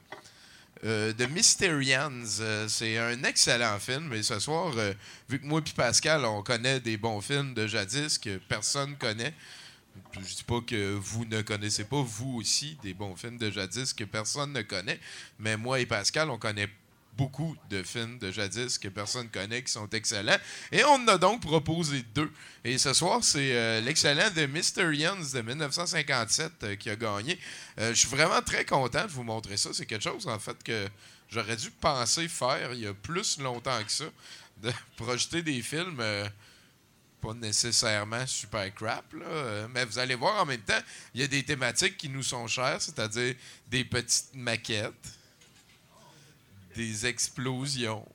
euh, 0.85 1.13
The 1.13 1.29
Mysterians. 1.31 2.69
C'est 2.69 2.99
un 2.99 3.23
excellent 3.25 3.79
film. 3.79 4.13
Et 4.13 4.23
ce 4.23 4.39
soir, 4.39 4.73
vu 5.29 5.39
que 5.41 5.47
moi 5.47 5.61
et 5.65 5.73
Pascal, 5.75 6.25
on 6.25 6.43
connaît 6.43 6.81
des 6.81 6.97
bons 6.97 7.21
films 7.21 7.55
de 7.55 7.67
jadis 7.67 8.19
que 8.19 8.39
personne 8.49 8.97
connaît, 8.97 9.35
je 10.15 10.35
dis 10.35 10.45
pas 10.45 10.61
que 10.61 10.95
vous 10.95 11.25
ne 11.27 11.43
connaissez 11.43 11.85
pas, 11.85 12.03
vous 12.03 12.39
aussi, 12.39 12.79
des 12.83 12.95
bons 12.95 13.15
films 13.17 13.39
de 13.39 13.51
jadis 13.51 13.93
que 13.93 14.05
personne 14.05 14.53
ne 14.53 14.63
connaît, 14.63 14.99
mais 15.39 15.57
moi 15.57 15.81
et 15.81 15.87
Pascal, 15.87 16.31
on 16.31 16.39
connaît 16.39 16.69
beaucoup 17.17 17.57
de 17.69 17.83
films 17.83 18.19
de 18.19 18.31
jadis 18.31 18.79
que 18.79 18.89
personne 18.89 19.29
connaît 19.29 19.63
qui 19.63 19.73
sont 19.73 19.89
excellents. 19.91 20.39
Et 20.71 20.85
on 20.85 20.95
en 20.95 21.09
a 21.09 21.19
donc 21.19 21.43
proposé 21.43 22.03
deux. 22.15 22.31
Et 22.65 22.79
ce 22.79 22.93
soir, 22.95 23.23
c'est 23.23 23.55
euh, 23.55 23.81
l'excellent 23.81 24.31
The 24.35 24.49
Mysterians 24.49 25.17
de 25.33 25.41
1957 25.43 26.53
euh, 26.63 26.77
qui 26.77 26.89
a 26.91 26.97
gagné. 26.97 27.39
Euh, 27.79 27.91
je 27.91 27.99
suis 28.01 28.09
vraiment 28.09 28.41
très 28.41 28.65
content 28.65 29.05
de 29.05 29.11
vous 29.11 29.25
montrer 29.25 29.57
ça. 29.57 29.71
C'est 29.73 29.87
quelque 29.87 30.03
chose, 30.05 30.27
en 30.27 30.39
fait, 30.39 30.63
que 30.63 30.89
j'aurais 31.29 31.57
dû 31.57 31.71
penser 31.71 32.29
faire 32.29 32.73
il 32.73 32.81
y 32.81 32.87
a 32.87 32.95
plus 32.95 33.39
longtemps 33.39 33.83
que 33.85 33.93
ça, 33.93 34.05
de 34.63 34.73
projeter 34.97 35.43
des 35.43 35.61
films. 35.63 35.99
euh, 36.01 36.29
pas 37.21 37.35
nécessairement 37.35 38.27
super 38.27 38.75
crap, 38.75 39.13
là, 39.13 39.69
mais 39.73 39.85
vous 39.85 39.97
allez 39.97 40.17
voir 40.17 40.43
en 40.43 40.45
même 40.45 40.61
temps, 40.63 40.81
il 41.15 41.21
y 41.21 41.25
a 41.25 41.29
des 41.29 41.45
thématiques 41.45 41.97
qui 41.97 42.09
nous 42.09 42.25
sont 42.25 42.49
chères, 42.49 42.83
c'est-à-dire 42.83 43.37
des 43.69 43.85
petites 43.85 44.35
maquettes, 44.35 44.93
des 46.75 47.07
explosions. 47.07 48.07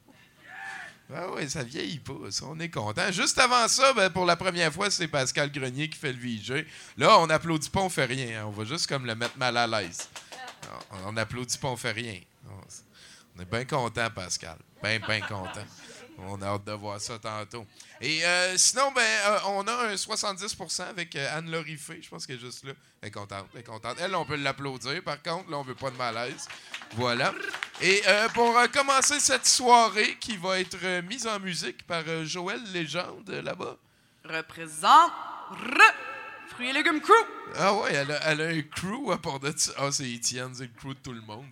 Ah 1.14 1.28
oui, 1.34 1.50
ça 1.50 1.64
vieillit 1.64 2.00
pas, 2.00 2.30
ça, 2.32 2.46
on 2.50 2.60
est 2.60 2.70
content. 2.70 3.10
Juste 3.14 3.40
avant 3.40 3.66
ça, 3.70 3.94
ben, 3.94 4.10
pour 4.10 4.26
la 4.26 4.36
première 4.36 4.74
fois, 4.74 4.92
c'est 4.92 5.08
Pascal 5.08 5.50
Grenier 5.52 5.90
qui 5.90 5.98
fait 5.98 6.12
le 6.12 6.20
VJ. 6.20 6.66
Là, 6.98 7.18
on 7.20 7.30
applaudit 7.30 7.70
pas, 7.70 7.80
on 7.80 7.90
fait 7.90 8.04
rien. 8.06 8.42
hein. 8.42 8.46
On 8.48 8.52
va 8.52 8.66
juste 8.66 8.88
comme 8.88 9.06
le 9.06 9.16
mettre 9.16 9.38
mal 9.38 9.56
à 9.56 9.66
l'aise. 9.68 10.10
On, 10.92 11.14
on 11.14 11.18
applaudit 11.18 11.58
pas, 11.58 11.70
on 11.70 11.78
fait 11.78 11.94
rien. 11.94 12.20
On, 12.50 12.60
on 13.38 13.42
est 13.42 13.46
bien 13.50 13.64
content, 13.64 14.10
Pascal. 14.14 14.58
Bien, 14.84 15.00
bien 15.00 15.22
content. 15.22 15.64
On 16.20 16.42
a 16.42 16.48
hâte 16.48 16.66
de 16.66 16.72
voir 16.72 17.00
ça 17.00 17.20
tantôt. 17.20 17.66
Et 18.02 18.26
euh, 18.26 18.58
sinon, 18.58 18.92
ben, 18.92 19.02
euh, 19.02 19.38
on 19.48 19.68
a 19.68 19.90
un 19.90 19.94
70% 19.94 20.84
avec 20.84 21.16
euh, 21.16 21.38
Anne-Laurie 21.38 21.78
Fay. 21.78 22.02
Je 22.02 22.10
pense 22.10 22.26
qu'elle 22.26 22.38
est 22.38 22.40
juste 22.40 22.66
là. 22.66 22.74
Elle 23.02 23.10
est 23.10 23.12
contente. 23.12 23.46
Elle 23.54 23.60
est 23.60 23.64
contente. 23.64 23.98
Elle, 24.00 24.16
on 24.16 24.26
peut 24.26 24.36
l'applaudir. 24.36 25.04
Par 25.04 25.22
contre, 25.22 25.52
là, 25.52 25.58
on 25.58 25.64
veut 25.64 25.76
pas 25.76 25.92
de 25.92 25.96
malaise. 25.96 26.48
Voilà. 26.96 27.34
Et 27.82 28.02
pour 28.34 28.56
commencer 28.74 29.20
cette 29.20 29.46
soirée 29.46 30.18
qui 30.20 30.38
va 30.38 30.60
être 30.60 31.02
mise 31.02 31.28
en 31.28 31.40
musique 31.40 31.86
par 31.86 32.04
Joël 32.26 32.62
Légende 32.72 33.30
là-bas. 33.30 33.78
Représente 34.24 35.12
re, 35.52 36.17
fruits 36.48 36.70
et 36.70 36.74
légumes 36.74 37.02
crew. 37.02 37.14
Ah 37.56 37.74
ouais, 37.74 37.94
elle 37.94 38.12
a, 38.12 38.20
elle 38.32 38.42
a 38.42 38.48
un 38.48 38.62
crew 38.62 39.12
à 39.12 39.18
part 39.18 39.40
de 39.40 39.54
ça. 39.56 39.72
Ah, 39.78 39.92
c'est 39.92 40.10
Étienne, 40.10 40.54
c'est 40.54 40.64
le 40.64 40.74
crew 40.78 40.90
de 40.90 41.00
tout 41.00 41.14
le 41.14 41.22
monde. 41.22 41.46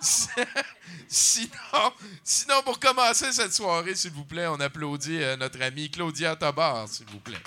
sinon, 1.08 1.92
sinon, 2.22 2.62
pour 2.62 2.78
commencer 2.78 3.32
cette 3.32 3.52
soirée, 3.52 3.94
s'il 3.94 4.12
vous 4.12 4.24
plaît, 4.24 4.46
on 4.46 4.60
applaudit 4.60 5.22
euh, 5.22 5.36
notre 5.36 5.60
amie 5.62 5.90
Claudia 5.90 6.36
Tobar, 6.36 6.88
s'il 6.88 7.06
vous 7.06 7.20
plaît. 7.20 7.42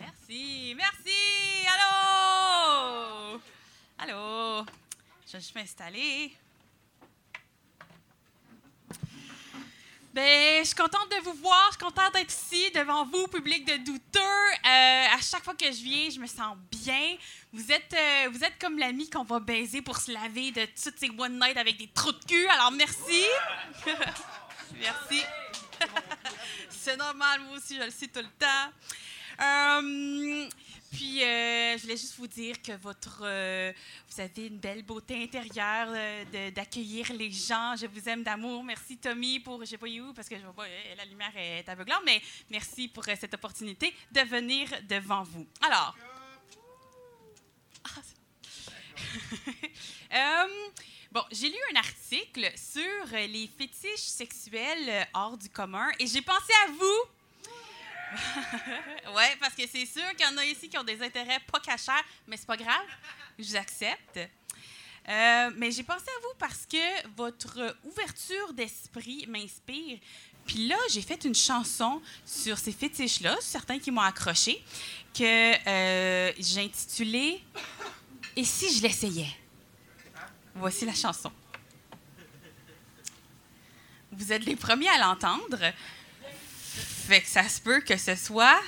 Merci, 0.00 0.74
merci. 0.76 1.66
Allô? 1.74 3.40
Allô? 3.98 4.66
Je 5.26 5.32
vais 5.32 5.40
juste 5.40 5.54
m'installer. 5.54 6.36
Ben, 10.16 10.60
je 10.62 10.68
suis 10.68 10.74
contente 10.74 11.10
de 11.10 11.22
vous 11.24 11.34
voir, 11.34 11.66
je 11.66 11.76
suis 11.76 11.84
contente 11.84 12.14
d'être 12.14 12.32
ici 12.32 12.70
devant 12.70 13.04
vous, 13.04 13.26
public 13.26 13.66
de 13.66 13.84
douteux. 13.84 14.18
Euh, 14.18 15.14
à 15.14 15.20
chaque 15.20 15.44
fois 15.44 15.52
que 15.52 15.66
je 15.66 15.82
viens, 15.82 16.08
je 16.08 16.18
me 16.18 16.26
sens 16.26 16.56
bien. 16.70 17.18
Vous 17.52 17.70
êtes, 17.70 17.92
euh, 17.92 18.30
vous 18.32 18.42
êtes 18.42 18.58
comme 18.58 18.78
l'ami 18.78 19.10
qu'on 19.10 19.24
va 19.24 19.40
baiser 19.40 19.82
pour 19.82 19.98
se 19.98 20.10
laver 20.10 20.52
de 20.52 20.64
toutes 20.82 20.98
ces 20.98 21.10
one 21.18 21.38
night 21.38 21.58
avec 21.58 21.76
des 21.76 21.88
trous 21.88 22.12
de 22.12 22.24
cul. 22.24 22.46
Alors 22.46 22.72
merci. 22.72 23.24
merci. 24.80 25.22
C'est 26.70 26.96
normal, 26.96 27.42
moi 27.42 27.58
aussi, 27.58 27.76
je 27.76 27.82
le 27.82 27.90
sais 27.90 28.06
tout 28.06 28.20
le 28.20 28.38
temps. 28.38 28.72
Euh, 29.40 30.48
puis, 30.96 31.22
euh, 31.22 31.76
je 31.76 31.82
voulais 31.82 31.96
juste 31.96 32.16
vous 32.16 32.26
dire 32.26 32.62
que 32.62 32.72
votre, 32.72 33.20
euh, 33.22 33.72
vous 34.08 34.20
avez 34.20 34.46
une 34.46 34.58
belle 34.58 34.82
beauté 34.82 35.22
intérieure 35.22 35.88
euh, 35.90 36.50
d'accueillir 36.52 37.12
les 37.12 37.30
gens. 37.30 37.74
Je 37.76 37.86
vous 37.86 38.08
aime 38.08 38.22
d'amour. 38.22 38.64
Merci, 38.64 38.96
Tommy, 38.96 39.40
pour, 39.40 39.60
je 39.60 39.66
sais 39.66 39.78
pas 39.78 39.86
où, 39.86 40.14
parce 40.14 40.26
que 40.28 40.36
la 40.96 41.04
lumière 41.04 41.36
est 41.36 41.68
aveuglante, 41.68 42.00
mais 42.06 42.22
merci 42.48 42.88
pour 42.88 43.04
cette 43.04 43.34
opportunité 43.34 43.94
de 44.10 44.20
venir 44.22 44.70
devant 44.88 45.22
vous. 45.22 45.46
Alors, 45.60 45.94
Ah, 50.10 50.46
Bon, 51.12 51.22
j'ai 51.30 51.48
lu 51.48 51.56
un 51.72 51.76
article 51.76 52.50
sur 52.56 53.06
les 53.12 53.48
fétiches 53.48 54.00
sexuels 54.00 55.06
hors 55.14 55.36
du 55.36 55.48
commun 55.48 55.88
et 55.98 56.06
j'ai 56.06 56.20
pensé 56.20 56.52
à 56.66 56.72
vous. 56.72 57.15
ouais, 59.14 59.36
parce 59.40 59.54
que 59.54 59.62
c'est 59.66 59.86
sûr 59.86 60.08
qu'il 60.16 60.26
y 60.26 60.28
en 60.28 60.36
a 60.36 60.44
ici 60.44 60.68
qui 60.68 60.78
ont 60.78 60.84
des 60.84 61.02
intérêts 61.02 61.40
pas 61.50 61.60
cachers, 61.60 61.92
mais 62.26 62.36
c'est 62.36 62.46
pas 62.46 62.56
grave, 62.56 62.86
je 63.38 63.44
vous 63.44 63.56
accepte. 63.56 64.18
Euh, 65.08 65.50
mais 65.56 65.70
j'ai 65.70 65.84
pensé 65.84 66.04
à 66.04 66.20
vous 66.22 66.34
parce 66.38 66.66
que 66.66 67.08
votre 67.16 67.76
ouverture 67.84 68.52
d'esprit 68.52 69.26
m'inspire. 69.28 69.98
Puis 70.46 70.68
là, 70.68 70.76
j'ai 70.90 71.02
fait 71.02 71.24
une 71.24 71.34
chanson 71.34 72.00
sur 72.24 72.58
ces 72.58 72.72
fétiches-là, 72.72 73.36
certains 73.40 73.78
qui 73.78 73.90
m'ont 73.90 74.00
accroché, 74.00 74.64
que 75.14 75.68
euh, 75.68 76.32
j'ai 76.38 76.62
intitulée 76.62 77.42
Et 78.36 78.44
si 78.44 78.76
je 78.76 78.82
l'essayais 78.82 79.28
Voici 80.54 80.86
la 80.86 80.94
chanson. 80.94 81.30
Vous 84.10 84.32
êtes 84.32 84.44
les 84.46 84.56
premiers 84.56 84.88
à 84.88 84.98
l'entendre. 84.98 85.58
Fait 87.06 87.20
que 87.20 87.28
ça 87.28 87.48
se 87.48 87.60
peut 87.60 87.80
que 87.80 87.96
ce 87.96 88.14
soit. 88.16 88.60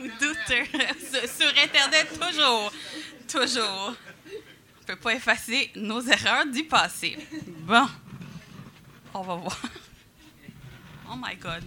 Ou 0.00 0.06
douteux. 0.20 0.64
Sur- 1.26 1.62
Internet, 1.62 2.08
toujours. 2.20 2.72
Toujours. 3.30 3.94
On 4.80 4.84
peut 4.84 4.96
pas 4.96 5.14
effacer 5.14 5.70
nos 5.76 6.02
erreurs 6.02 6.44
du 6.46 6.64
passé. 6.64 7.16
Bon. 7.60 7.88
On 9.14 9.22
va 9.22 9.34
voir. 9.36 9.58
Oh 11.10 11.14
my 11.16 11.34
God. 11.36 11.62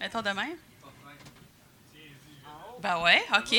Mettons 0.00 0.22
demain? 0.22 0.48
Ben 2.82 3.00
ouais, 3.02 3.22
OK. 3.38 3.54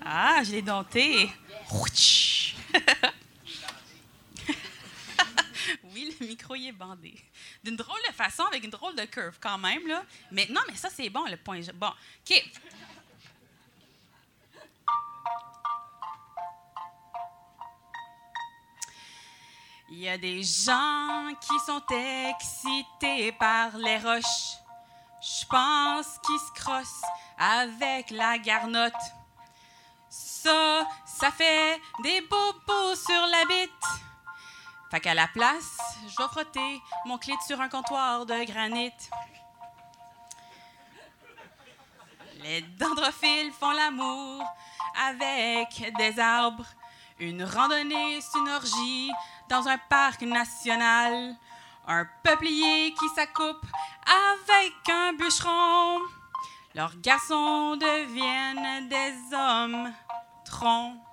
Ah, 0.00 0.40
je 0.44 0.52
l'ai 0.52 0.62
dompté. 0.62 1.30
le 6.20 6.26
micro 6.26 6.54
y 6.54 6.68
est 6.68 6.72
bandé. 6.72 7.14
D'une 7.64 7.76
drôle 7.76 8.00
de 8.08 8.14
façon, 8.14 8.44
avec 8.44 8.64
une 8.64 8.70
drôle 8.70 8.94
de 8.94 9.04
curve 9.04 9.38
quand 9.40 9.58
même, 9.58 9.86
là. 9.86 10.04
Mais 10.30 10.46
non, 10.50 10.60
mais 10.68 10.76
ça, 10.76 10.88
c'est 10.90 11.10
bon, 11.10 11.24
le 11.26 11.36
point. 11.36 11.60
Bon, 11.74 11.88
OK. 11.88 12.44
Il 19.90 20.00
y 20.00 20.08
a 20.08 20.18
des 20.18 20.42
gens 20.42 21.30
qui 21.40 21.58
sont 21.64 21.82
excités 22.28 23.32
par 23.32 23.76
les 23.78 23.96
roches. 23.96 24.58
Je 25.20 25.46
pense 25.46 26.18
qu'ils 26.24 26.38
se 26.38 26.52
crossent 26.60 27.02
avec 27.38 28.10
la 28.10 28.36
garnotte. 28.38 28.92
Ça, 30.10 30.86
ça 31.06 31.30
fait 31.30 31.80
des 32.02 32.20
bobos 32.20 32.96
sur 32.96 33.26
la 33.28 33.44
bite. 33.46 33.70
Fait 34.90 35.00
qu'à 35.00 35.14
la 35.14 35.28
place, 35.28 35.77
je 36.08 36.16
vais 36.16 36.28
frotter 36.28 36.82
mon 37.04 37.18
clit 37.18 37.34
sur 37.46 37.60
un 37.60 37.68
comptoir 37.68 38.24
de 38.24 38.44
granit. 38.44 38.92
Les 42.42 42.62
dendrophiles 42.62 43.52
font 43.52 43.72
l'amour 43.72 44.42
avec 45.08 45.92
des 45.98 46.18
arbres. 46.18 46.66
Une 47.18 47.42
randonnée, 47.42 48.20
c'est 48.20 48.38
une 48.38 48.48
orgie 48.48 49.10
dans 49.48 49.66
un 49.68 49.78
parc 49.78 50.22
national. 50.22 51.34
Un 51.86 52.06
peuplier 52.22 52.94
qui 52.94 53.08
s'accoupe 53.14 53.66
avec 54.06 54.74
un 54.88 55.12
bûcheron. 55.14 56.00
Leurs 56.74 56.96
garçons 57.00 57.76
deviennent 57.76 58.88
des 58.88 59.34
hommes 59.34 59.92
troncs. 60.44 61.07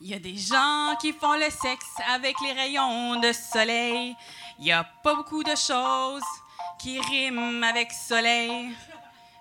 Il 0.00 0.10
y 0.10 0.14
a 0.14 0.20
des 0.20 0.36
gens 0.36 0.94
qui 1.00 1.12
font 1.12 1.32
le 1.32 1.50
sexe 1.50 1.90
avec 2.08 2.36
les 2.40 2.52
rayons 2.52 3.18
de 3.18 3.32
soleil. 3.32 4.16
Il 4.58 4.64
n'y 4.64 4.70
a 4.70 4.84
pas 4.84 5.16
beaucoup 5.16 5.42
de 5.42 5.56
choses 5.56 6.22
qui 6.78 7.00
riment 7.00 7.64
avec 7.64 7.90
soleil. 7.90 8.76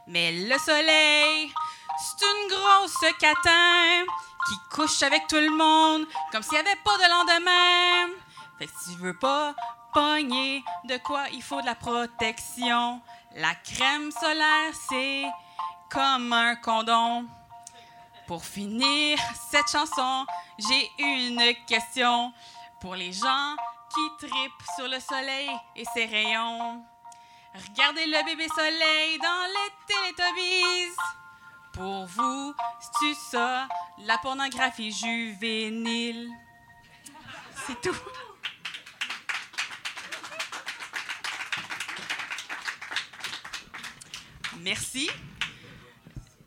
Mais 0.08 0.32
le 0.32 0.58
soleil, 0.58 1.54
c'est 2.00 2.26
une 2.26 2.50
grosse 2.50 3.14
catin 3.20 4.04
qui 4.48 4.56
couche 4.72 5.04
avec 5.04 5.28
tout 5.28 5.36
le 5.36 5.56
monde 5.56 6.08
comme 6.32 6.42
s'il 6.42 6.54
n'y 6.54 6.60
avait 6.60 6.80
pas 6.84 6.98
de 6.98 7.10
lendemain. 7.12 8.14
Fait 8.58 8.66
que 8.66 8.72
si 8.82 8.96
tu 8.96 9.02
veux 9.02 9.18
pas 9.18 9.54
pogner 9.94 10.64
de 10.86 10.98
quoi 10.98 11.26
il 11.34 11.44
faut 11.44 11.62
de 11.62 11.68
la 11.68 11.76
protection, 11.76 13.00
la 13.36 13.54
crème 13.54 14.10
solaire, 14.12 14.74
c'est 14.90 15.24
comme 15.92 16.34
un 16.34 16.56
condom. 16.56 17.28
Pour 18.28 18.44
finir 18.44 19.18
cette 19.50 19.70
chanson, 19.70 20.26
j'ai 20.60 20.92
une 21.00 21.42
question 21.66 22.34
pour 22.82 22.94
les 22.96 23.14
gens 23.14 23.56
qui 23.94 24.28
tripent 24.28 24.64
sur 24.76 24.90
le 24.90 25.00
soleil 25.00 25.50
et 25.78 25.86
ses 25.94 26.06
rayons. 26.06 26.84
Regardez 27.54 28.06
le 28.06 28.26
bébé 28.26 28.48
soleil 28.54 29.18
dans 29.20 29.48
les 29.48 29.72
Teletubbies. 29.88 30.96
Pour 31.72 32.06
vous, 32.08 32.54
c'est-tu 32.82 33.16
ça, 33.32 33.70
la 34.00 34.18
pornographie 34.18 34.92
juvénile? 34.92 36.30
C'est 37.66 37.80
tout. 37.80 37.96
Merci. 44.60 45.10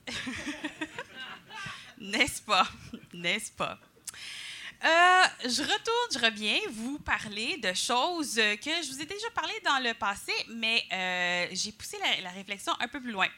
N'est-ce 2.01 2.41
pas? 2.41 2.67
N'est-ce 3.13 3.53
pas? 3.53 3.79
Euh, 4.83 5.25
je 5.45 5.61
retourne, 5.61 6.09
je 6.13 6.19
reviens 6.19 6.59
vous 6.71 6.99
parler 7.01 7.59
de 7.59 7.75
choses 7.75 8.37
que 8.37 8.71
je 8.83 8.91
vous 8.91 9.03
ai 9.03 9.05
déjà 9.05 9.29
parlé 9.35 9.53
dans 9.63 9.79
le 9.79 9.93
passé, 9.93 10.33
mais 10.49 10.83
euh, 10.91 11.47
j'ai 11.53 11.73
poussé 11.73 11.99
la, 12.23 12.31
réflexion 12.31 12.73
un 12.81 12.89
peu 12.89 12.99
plus 12.99 13.13
loin. 13.13 13.29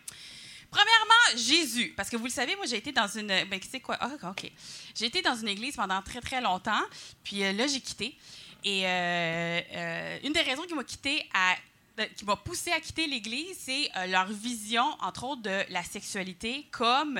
Premièrement, 0.71 1.37
Jésus, 1.37 1.93
parce 1.97 2.09
que 2.09 2.17
vous 2.17 2.27
le 2.27 2.31
savez, 2.31 2.55
moi 2.55 2.67
j'ai 2.67 2.77
été 2.77 2.93
dans 2.93 3.09
une, 3.09 3.27
ben 3.27 3.61
c'est 3.69 3.81
quoi? 3.81 3.99
Ah, 4.01 4.13
ok, 4.31 4.51
j'ai 4.95 5.07
été 5.07 5.21
dans 5.21 5.35
une 5.35 5.49
église 5.49 5.75
pendant 5.75 6.01
très 6.01 6.21
très 6.21 6.41
longtemps, 6.41 6.85
puis 7.25 7.43
euh, 7.43 7.53
là 7.53 7.67
j'ai 7.67 7.81
quitté. 7.81 8.17
Et 8.65 8.85
une 8.87 10.33
des 10.33 10.41
raisons 10.43 10.63
qui 10.63 10.75
m'a 10.75 10.85
de- 10.85 12.05
qui 12.15 12.25
m'a 12.25 12.37
poussé 12.37 12.71
à 12.71 12.79
quitter 12.79 13.09
l'Église, 13.09 13.59
c'est 13.59 13.91
leur 14.07 14.27
vision, 14.27 14.85
entre 15.01 15.25
autres, 15.25 15.43
de 15.43 15.65
la 15.69 15.83
sexualité 15.83 16.69
comme 16.71 17.19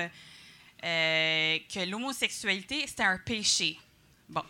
euh, 0.83 1.59
que 1.73 1.79
l'homosexualité, 1.89 2.85
c'était 2.87 3.03
un 3.03 3.17
péché. 3.17 3.79
Bon. 4.27 4.43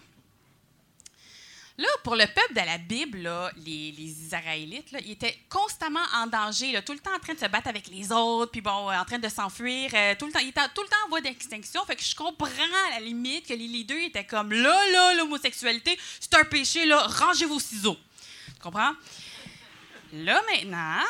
Là, 1.77 1.87
pour 2.03 2.15
le 2.15 2.25
peuple 2.25 2.53
de 2.53 2.65
la 2.65 2.77
Bible, 2.77 3.19
là, 3.19 3.51
les, 3.57 3.93
Israélites, 3.99 4.91
là, 4.91 4.99
ils 5.03 5.11
étaient 5.11 5.37
constamment 5.49 6.03
en 6.15 6.27
danger, 6.27 6.71
là, 6.71 6.81
tout 6.83 6.93
le 6.93 6.99
temps 6.99 7.15
en 7.15 7.19
train 7.19 7.33
de 7.33 7.39
se 7.39 7.47
battre 7.47 7.67
avec 7.67 7.87
les 7.87 8.11
autres, 8.11 8.51
puis 8.51 8.61
bon, 8.61 8.91
euh, 8.91 8.99
en 8.99 9.05
train 9.05 9.17
de 9.17 9.27
s'enfuir, 9.27 9.89
euh, 9.93 10.13
tout 10.17 10.27
le 10.27 10.31
temps, 10.31 10.39
ils 10.39 10.49
étaient 10.49 10.61
tout 10.75 10.83
le 10.83 10.87
temps 10.87 11.05
en 11.05 11.09
voie 11.09 11.21
d'extinction. 11.21 11.83
Fait 11.85 11.95
que 11.95 12.03
je 12.03 12.15
comprends 12.15 12.47
à 12.47 12.91
la 12.91 12.99
limite 12.99 13.47
que 13.47 13.53
les 13.53 13.67
leaders 13.67 14.05
étaient 14.05 14.25
comme 14.25 14.53
là, 14.53 14.91
là, 14.91 15.15
l'homosexualité, 15.15 15.97
c'est 16.19 16.33
un 16.35 16.43
péché, 16.43 16.85
là, 16.85 17.07
rangez 17.07 17.45
vos 17.45 17.59
ciseaux. 17.59 17.97
Tu 18.55 18.61
comprends? 18.61 18.93
Là, 20.13 20.41
maintenant, 20.51 21.03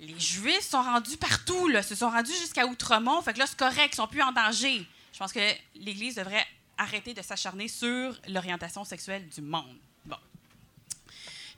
les 0.00 0.18
Juifs 0.18 0.68
sont 0.68 0.82
rendus 0.82 1.16
partout, 1.16 1.68
là, 1.68 1.82
se 1.82 1.94
sont 1.94 2.10
rendus 2.10 2.32
jusqu'à 2.32 2.66
Outremont. 2.66 3.20
Fait 3.22 3.32
que 3.32 3.38
là, 3.38 3.46
c'est 3.46 3.58
correct, 3.58 3.90
ils 3.94 3.96
sont 3.96 4.06
plus 4.06 4.22
en 4.22 4.32
danger. 4.32 4.86
Je 5.12 5.18
pense 5.18 5.32
que 5.32 5.40
l'Église 5.74 6.14
devrait 6.14 6.46
arrêter 6.76 7.12
de 7.14 7.22
s'acharner 7.22 7.66
sur 7.66 8.14
l'orientation 8.28 8.84
sexuelle 8.84 9.28
du 9.28 9.40
monde. 9.40 9.76
Bon. 10.04 10.16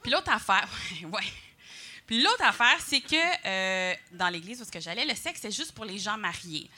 Puis 0.01 0.11
l'autre 0.11 0.31
affaire, 0.31 0.67
ouais. 1.03 1.33
Puis 2.07 2.21
l'autre 2.21 2.43
affaire, 2.43 2.79
c'est 2.85 3.01
que 3.01 3.15
euh, 3.45 3.93
dans 4.13 4.29
l'Église 4.29 4.59
où 4.59 4.63
est-ce 4.63 4.71
que 4.71 4.79
j'allais, 4.79 5.05
le 5.05 5.15
sexe, 5.15 5.39
c'est 5.41 5.51
juste 5.51 5.73
pour 5.73 5.85
les 5.85 5.99
gens 5.99 6.17
mariés. 6.17 6.69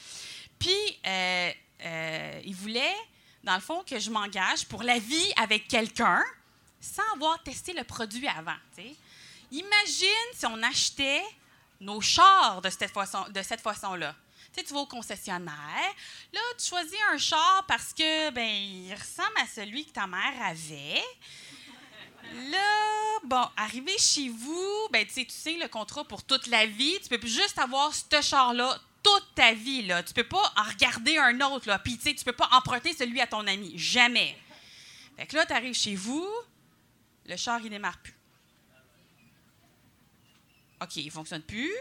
Puis, 0.60 0.72
euh, 1.08 1.52
euh, 1.82 2.42
ils 2.44 2.56
voulaient, 2.56 2.96
dans 3.44 3.56
le 3.56 3.62
fond, 3.62 3.84
que 3.84 3.98
je 3.98 4.10
m'engage 4.10 4.66
pour 4.68 4.84
la 4.84 5.00
vie 5.00 5.34
avec 5.38 5.68
quelqu'un 5.68 6.22
sans 6.82 7.04
avoir 7.14 7.42
testé 7.44 7.74
le 7.74 7.86
produit 7.86 8.28
avant. 8.28 8.56
tu 8.76 8.84
sais. 8.84 8.96
Imagine 9.52 10.34
si 10.34 10.46
on 10.46 10.62
achetait 10.64 11.24
nos 11.80 12.02
chars 12.02 12.62
de 12.62 12.70
cette 12.70 12.92
façon, 12.92 13.26
de 13.30 13.42
cette 13.42 13.62
façon-là. 13.62 14.16
Tu 14.54 14.60
sais, 14.60 14.68
tu 14.68 14.74
vas 14.74 14.82
au 14.82 14.86
concessionnaire, 14.86 15.94
là, 16.32 16.40
tu 16.60 16.68
choisis 16.68 17.00
un 17.12 17.18
char 17.18 17.66
parce 17.68 17.94
que, 17.94 18.30
ben, 18.32 18.48
il 18.48 18.94
ressemble 18.94 19.38
à 19.42 19.48
celui 19.48 19.86
que 19.86 19.92
ta 19.92 20.06
mère 20.06 20.34
avait. 20.42 21.04
Là, 22.52 23.20
bon, 23.26 23.46
arrivé 23.58 23.98
chez 23.98 24.30
vous, 24.30 24.88
ben, 24.92 25.06
tu 25.06 25.14
sais, 25.14 25.26
tu 25.26 25.32
signes 25.32 25.60
le 25.60 25.68
contrat 25.68 26.04
pour 26.04 26.24
toute 26.24 26.48
la 26.48 26.66
vie. 26.66 27.00
Tu 27.02 27.10
peux 27.10 27.28
juste 27.28 27.58
avoir 27.58 27.94
ce 27.94 28.22
char-là 28.22 28.80
toute 29.04 29.36
ta 29.36 29.54
vie, 29.54 29.84
là. 29.84 30.02
Tu 30.02 30.14
peux 30.14 30.24
pas 30.24 30.54
en 30.56 30.64
regarder 30.64 31.18
un 31.18 31.40
autre, 31.42 31.68
là. 31.68 31.78
Puis, 31.80 31.98
tu 31.98 32.16
sais, 32.16 32.24
peux 32.24 32.32
pas 32.32 32.50
emprunter 32.52 32.94
celui 32.94 33.20
à 33.22 33.28
ton 33.28 33.46
ami. 33.46 33.74
Jamais. 33.78 34.38
Fait 35.18 35.28
que 35.28 35.36
là, 35.36 35.46
tu 35.46 35.54
arrives 35.54 35.76
chez 35.76 35.96
vous, 35.96 36.28
le 37.26 37.36
char, 37.36 37.60
il 37.64 37.70
démarre 37.70 37.98
plus. 37.98 38.13
OK, 40.84 40.98
il 40.98 41.12
fonctionne 41.12 41.42
plus. 41.42 41.72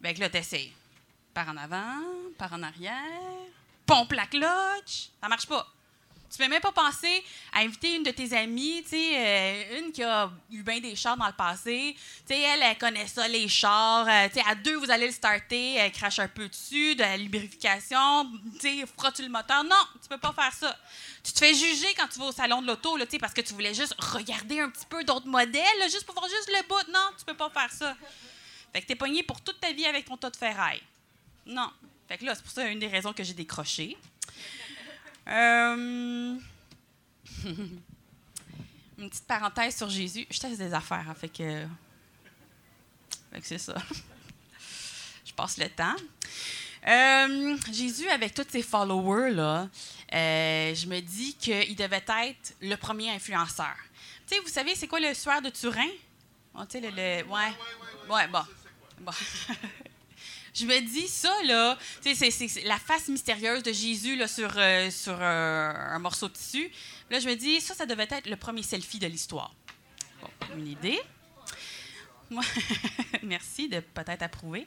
Ben 0.00 0.14
que 0.14 0.20
là, 0.20 0.28
par 1.32 1.48
en 1.48 1.56
avant, 1.56 2.02
par 2.36 2.52
en 2.52 2.62
arrière, 2.62 2.92
pompe 3.86 4.12
la 4.12 4.26
clutch. 4.26 5.10
Ça 5.20 5.28
marche 5.28 5.46
pas. 5.46 5.66
Tu 6.32 6.38
peux 6.38 6.48
même 6.48 6.62
pas 6.62 6.72
penser 6.72 7.22
à 7.52 7.60
inviter 7.60 7.94
une 7.94 8.04
de 8.04 8.10
tes 8.10 8.34
amies, 8.34 8.82
tu 8.84 8.90
sais, 8.90 9.12
euh, 9.16 9.78
une 9.80 9.92
qui 9.92 10.02
a 10.02 10.30
eu 10.50 10.62
bien 10.62 10.80
des 10.80 10.96
chars 10.96 11.14
dans 11.14 11.26
le 11.26 11.32
passé. 11.34 11.94
Tu 12.26 12.34
sais, 12.34 12.40
elle, 12.40 12.62
elle 12.62 12.78
connaît 12.78 13.06
ça, 13.06 13.28
les 13.28 13.48
chars. 13.48 14.08
Euh, 14.08 14.28
tu 14.28 14.40
sais, 14.40 14.48
à 14.48 14.54
deux, 14.54 14.76
vous 14.76 14.90
allez 14.90 15.08
le 15.08 15.12
starter, 15.12 15.74
elle 15.74 15.92
crache 15.92 16.20
un 16.20 16.28
peu 16.28 16.48
dessus, 16.48 16.94
de 16.94 17.00
la 17.00 17.18
lubrification. 17.18 18.32
Tu 18.54 18.60
sais, 18.60 18.86
frottes-tu 18.96 19.24
le 19.24 19.28
moteur? 19.28 19.62
Non, 19.62 19.84
tu 20.00 20.08
peux 20.08 20.16
pas 20.16 20.32
faire 20.32 20.54
ça. 20.54 20.74
Tu 21.22 21.32
te 21.34 21.38
fais 21.38 21.52
juger 21.52 21.92
quand 21.98 22.08
tu 22.08 22.18
vas 22.18 22.24
au 22.24 22.32
salon 22.32 22.62
de 22.62 22.66
l'auto, 22.66 22.98
tu 22.98 23.06
sais, 23.10 23.18
parce 23.18 23.34
que 23.34 23.42
tu 23.42 23.52
voulais 23.52 23.74
juste 23.74 23.94
regarder 23.98 24.60
un 24.60 24.70
petit 24.70 24.86
peu 24.86 25.04
d'autres 25.04 25.28
modèles, 25.28 25.82
juste 25.82 26.04
pour 26.06 26.14
voir 26.14 26.30
juste 26.30 26.48
le 26.48 26.66
bout. 26.66 26.90
Non, 26.90 27.10
tu 27.18 27.26
peux 27.26 27.36
pas 27.36 27.50
faire 27.50 27.70
ça. 27.70 27.94
Fait 28.72 28.80
que 28.80 28.86
t'es 28.86 28.96
pogné 28.96 29.22
pour 29.22 29.38
toute 29.42 29.60
ta 29.60 29.70
vie 29.72 29.84
avec 29.84 30.06
ton 30.06 30.16
tas 30.16 30.30
de 30.30 30.36
ferraille. 30.36 30.82
Non. 31.44 31.70
Fait 32.08 32.16
que 32.16 32.24
là, 32.24 32.34
c'est 32.34 32.42
pour 32.42 32.52
ça 32.52 32.66
une 32.68 32.78
des 32.78 32.88
raisons 32.88 33.12
que 33.12 33.22
j'ai 33.22 33.34
décroché. 33.34 33.98
Euh, 35.28 36.36
Une 38.98 39.08
petite 39.10 39.26
parenthèse 39.26 39.76
sur 39.76 39.88
Jésus. 39.88 40.26
Je 40.30 40.38
teste 40.38 40.58
des 40.58 40.72
affaires, 40.74 41.04
hein, 41.08 41.14
fait 41.14 41.28
que. 41.28 41.66
Fait 43.32 43.40
que 43.40 43.46
c'est 43.46 43.58
ça. 43.58 43.74
Je 45.24 45.32
passe 45.32 45.56
le 45.58 45.68
temps. 45.70 45.96
Euh, 46.86 47.56
Jésus, 47.72 48.08
avec 48.08 48.34
tous 48.34 48.44
ses 48.50 48.62
followers, 48.62 49.30
là, 49.32 49.68
euh, 50.12 50.74
je 50.74 50.86
me 50.86 51.00
dis 51.00 51.34
qu'il 51.34 51.74
devait 51.76 52.04
être 52.06 52.54
le 52.60 52.74
premier 52.74 53.10
influenceur. 53.10 53.74
Tu 54.26 54.34
sais, 54.34 54.40
vous 54.42 54.48
savez, 54.48 54.74
c'est 54.74 54.88
quoi 54.88 55.00
le 55.00 55.14
suaire 55.14 55.40
de 55.40 55.48
Turin? 55.48 55.88
Oh, 56.54 56.62
le, 56.74 56.80
le- 56.80 57.24
ouais. 57.28 57.52
Ouais, 58.10 58.26
bon. 58.28 58.42
Bon. 59.00 59.12
Je 60.54 60.66
me 60.66 60.80
dis 60.80 61.08
ça, 61.08 61.32
là, 61.44 61.78
c'est- 62.02 62.64
la 62.64 62.78
face 62.78 63.08
mystérieuse 63.08 63.62
de 63.62 63.72
Jésus 63.72 64.16
là, 64.16 64.28
sur, 64.28 64.52
euh, 64.56 64.90
sur 64.90 65.16
euh, 65.18 65.72
un 65.74 65.98
morceau 65.98 66.28
de 66.28 66.34
tissu. 66.34 66.70
Là, 67.10 67.20
je 67.20 67.28
me 67.28 67.34
dis, 67.36 67.60
ça, 67.60 67.74
ça 67.74 67.86
devait 67.86 68.08
être 68.10 68.28
le 68.28 68.36
premier 68.36 68.62
selfie 68.62 68.98
de 68.98 69.06
l'histoire. 69.06 69.52
Bon, 70.20 70.28
une 70.58 70.68
idée. 70.68 71.00
Merci 73.22 73.68
de 73.68 73.80
peut-être 73.80 74.22
approuver. 74.22 74.66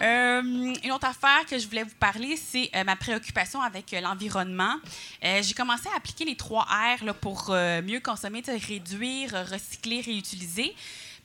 Euh, 0.00 0.40
une 0.42 0.92
autre 0.92 1.06
affaire 1.06 1.44
que 1.46 1.58
je 1.58 1.66
voulais 1.66 1.82
vous 1.82 1.94
parler, 2.00 2.36
c'est 2.36 2.70
ma 2.86 2.96
préoccupation 2.96 3.60
avec 3.60 3.92
l'environnement. 3.92 4.76
J'ai 5.22 5.52
commencé 5.54 5.88
à 5.92 5.96
appliquer 5.96 6.24
les 6.24 6.36
trois 6.36 6.64
R 6.64 7.14
pour 7.20 7.50
mieux 7.50 8.00
consommer, 8.00 8.42
réduire, 8.46 9.32
recycler, 9.50 10.00
réutiliser. 10.00 10.74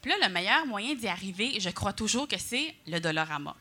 Là, 0.07 0.15
le 0.21 0.33
meilleur 0.33 0.65
moyen 0.65 0.95
d'y 0.95 1.07
arriver, 1.07 1.59
je 1.59 1.69
crois 1.69 1.91
toujours 1.91 2.29
que 2.29 2.37
c'est 2.37 2.73
le 2.87 2.99
Dollarama. 2.99 3.53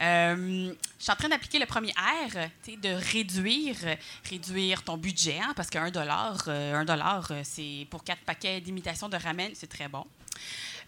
Euh, 0.00 0.72
je 0.98 1.02
suis 1.02 1.12
en 1.12 1.16
train 1.16 1.28
d'appliquer 1.28 1.58
le 1.58 1.66
premier 1.66 1.92
R, 1.92 2.48
de 2.66 2.88
réduire, 3.12 3.76
réduire 4.24 4.82
ton 4.82 4.96
budget, 4.96 5.38
hein, 5.38 5.52
parce 5.54 5.68
qu'un 5.68 5.90
dollar, 5.90 6.42
euh, 6.48 6.74
un 6.74 6.86
dollar, 6.86 7.28
euh, 7.30 7.42
c'est 7.44 7.86
pour 7.90 8.02
quatre 8.02 8.22
paquets 8.22 8.62
d'imitation 8.62 9.10
de 9.10 9.18
ramen, 9.18 9.50
c'est 9.52 9.68
très 9.68 9.88
bon. 9.88 10.06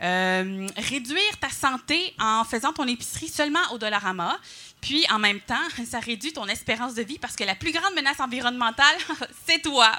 Réduire 0.00 1.38
ta 1.38 1.50
santé 1.50 2.14
en 2.18 2.42
faisant 2.44 2.72
ton 2.72 2.88
épicerie 2.88 3.28
seulement 3.28 3.60
au 3.72 3.78
Dollarama. 3.78 4.38
Puis, 4.80 5.04
en 5.10 5.18
même 5.18 5.40
temps, 5.40 5.68
ça 5.86 6.00
réduit 6.00 6.32
ton 6.32 6.46
espérance 6.46 6.94
de 6.94 7.02
vie 7.02 7.18
parce 7.18 7.36
que 7.36 7.44
la 7.44 7.54
plus 7.54 7.72
grande 7.72 7.94
menace 7.94 8.18
environnementale, 8.18 8.96
c'est 9.46 9.60
toi. 9.60 9.92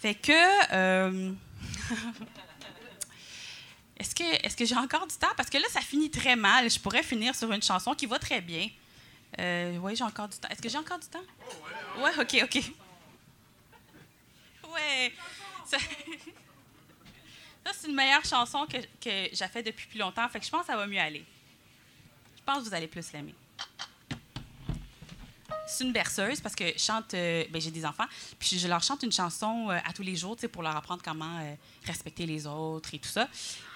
Fait 0.00 0.14
que... 0.14 1.34
Est-ce 4.00 4.14
que, 4.14 4.24
est 4.24 4.58
que 4.58 4.64
j'ai 4.64 4.76
encore 4.76 5.06
du 5.06 5.14
temps? 5.16 5.34
Parce 5.36 5.50
que 5.50 5.58
là, 5.58 5.68
ça 5.68 5.82
finit 5.82 6.10
très 6.10 6.34
mal. 6.34 6.70
Je 6.70 6.80
pourrais 6.80 7.02
finir 7.02 7.34
sur 7.34 7.52
une 7.52 7.62
chanson 7.62 7.94
qui 7.94 8.06
va 8.06 8.18
très 8.18 8.40
bien. 8.40 8.66
Euh, 9.38 9.76
oui, 9.76 9.94
j'ai 9.94 10.04
encore 10.04 10.26
du 10.26 10.38
temps. 10.38 10.48
Est-ce 10.48 10.62
que 10.62 10.70
j'ai 10.70 10.78
encore 10.78 10.98
du 10.98 11.06
temps? 11.06 11.22
ouais, 11.98 12.10
OK, 12.18 12.40
OK. 12.42 12.72
Ouais. 14.72 15.12
Ça, 15.66 15.76
ça, 15.78 17.72
c'est 17.74 17.88
une 17.88 17.94
meilleure 17.94 18.24
chanson 18.24 18.64
que, 18.64 18.78
que 18.78 19.34
j'ai 19.34 19.48
fait 19.48 19.62
depuis 19.62 19.86
plus 19.86 19.98
longtemps. 19.98 20.26
Fait 20.30 20.40
que 20.40 20.46
je 20.46 20.50
pense 20.50 20.62
que 20.62 20.68
ça 20.68 20.76
va 20.78 20.86
mieux 20.86 20.98
aller. 20.98 21.24
Je 22.38 22.42
pense 22.42 22.64
que 22.64 22.68
vous 22.70 22.74
allez 22.74 22.88
plus 22.88 23.12
l'aimer. 23.12 23.34
C'est 25.70 25.84
une 25.84 25.92
berceuse 25.92 26.40
parce 26.40 26.56
que 26.56 26.64
je 26.66 26.78
chante, 26.82 27.14
euh, 27.14 27.44
ben, 27.50 27.60
j'ai 27.60 27.70
des 27.70 27.86
enfants, 27.86 28.06
puis 28.38 28.58
je 28.58 28.66
leur 28.66 28.82
chante 28.82 29.04
une 29.04 29.12
chanson 29.12 29.70
euh, 29.70 29.78
à 29.84 29.92
tous 29.92 30.02
les 30.02 30.16
jours, 30.16 30.36
pour 30.52 30.62
leur 30.62 30.76
apprendre 30.76 31.00
comment 31.02 31.38
euh, 31.38 31.54
respecter 31.84 32.26
les 32.26 32.46
autres 32.46 32.92
et 32.92 32.98
tout 32.98 33.08
ça, 33.08 33.28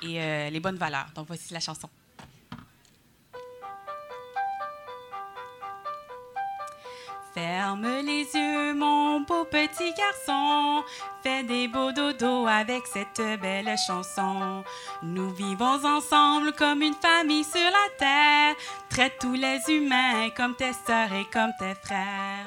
et 0.03 0.51
les 0.51 0.61
bonnes 0.61 0.77
valeurs. 0.77 1.07
Donc 1.15 1.29
voici 1.29 1.53
la 1.53 1.61
chanson. 1.61 1.89
Ferme 7.35 7.89
les 8.07 8.29
yeux, 8.33 8.75
mon 8.75 9.23
beau 9.23 9.45
petit 9.45 9.93
garçon. 9.93 10.85
Fais 11.21 11.43
des 11.43 11.67
beaux 11.67 11.91
dodos 11.91 12.47
avec 12.47 12.87
cette 12.87 13.21
belle 13.41 13.75
chanson. 13.77 14.63
Nous 15.03 15.31
vivons 15.31 15.85
ensemble 15.85 16.53
comme 16.53 16.83
une 16.83 16.95
famille 16.95 17.43
sur 17.43 17.61
la 17.61 17.97
terre. 17.99 18.55
Traite 18.89 19.19
tous 19.21 19.35
les 19.35 19.61
humains 19.69 20.31
comme 20.37 20.55
tes 20.55 20.73
sœurs 20.87 21.13
et 21.13 21.27
comme 21.33 21.51
tes 21.59 21.75
frères. 21.75 22.47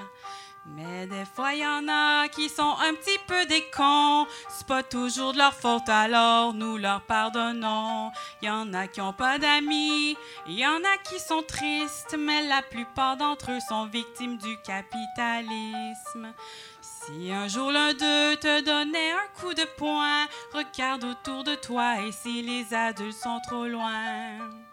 Mais 0.76 1.08
des 1.08 1.24
fois, 1.24 1.54
il 1.54 1.62
y 1.62 1.66
en 1.66 1.88
a 1.88 2.28
qui 2.28 2.50
sont 2.50 2.76
un 2.82 2.94
petit 2.94 3.18
peu 3.26 3.46
des 3.46 3.64
cons. 3.76 4.28
C'est 4.50 4.68
pas 4.68 4.84
toujours 4.84 5.32
de 5.32 5.38
leur 5.38 5.54
faute, 5.54 5.88
alors 5.88 6.54
nous 6.54 6.78
leur 6.78 7.02
pardonnons. 7.02 8.12
Il 8.42 8.48
y 8.48 8.52
en 8.52 8.74
a 8.74 8.88
qui 8.88 9.00
ont 9.00 9.14
pas 9.14 9.40
d'amis, 9.40 10.18
il 10.46 10.60
y 10.60 10.68
en 10.68 10.84
a 10.84 10.98
qui 11.04 11.20
sont 11.20 11.42
tristes, 11.42 12.18
mais 12.20 12.46
la 12.48 12.62
plupart 12.62 13.16
d'entre 13.16 13.52
eux 13.52 13.60
sont 13.68 13.86
victimes 13.86 14.38
du 14.38 14.58
capitalisme. 14.62 16.34
Si 16.82 17.32
un 17.32 17.48
jour 17.48 17.72
l'un 17.72 17.94
d'eux 17.94 18.36
te 18.36 18.62
donnait 18.62 19.12
un 19.12 19.40
coup 19.40 19.54
de 19.54 19.66
poing, 19.78 20.28
regarde 20.54 21.06
autour 21.06 21.46
de 21.46 21.56
toi 21.56 22.02
et 22.02 22.12
si 22.12 22.42
les 22.42 22.74
adultes 22.74 23.16
sont 23.16 23.40
trop 23.48 23.66
loin. 23.66 24.67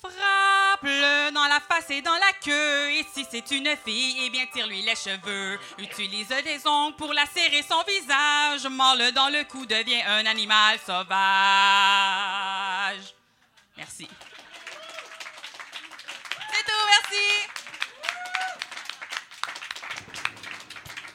Frappe-le 0.00 1.32
dans 1.32 1.46
la 1.46 1.60
face 1.60 1.90
et 1.90 2.02
dans 2.02 2.14
la 2.14 2.32
queue. 2.42 2.90
Et 2.92 3.04
si 3.12 3.26
c'est 3.30 3.50
une 3.50 3.74
fille, 3.84 4.20
eh 4.24 4.30
bien 4.30 4.46
tire-lui 4.52 4.82
les 4.82 4.94
cheveux. 4.94 5.58
Utilise 5.78 6.28
des 6.28 6.66
ongles 6.66 6.96
pour 6.96 7.12
lacérer 7.12 7.62
son 7.62 7.82
visage. 7.82 8.66
Mords-le 8.70 9.12
dans 9.12 9.28
le 9.28 9.44
cou, 9.44 9.66
devient 9.66 10.02
un 10.06 10.26
animal 10.26 10.78
sauvage. 10.84 11.08
Merci. 13.76 14.08
C'est 16.52 16.64
tout, 16.64 16.84
merci. 16.90 17.26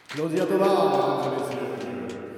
Claudia 0.09 0.45
messieurs. 0.45 1.82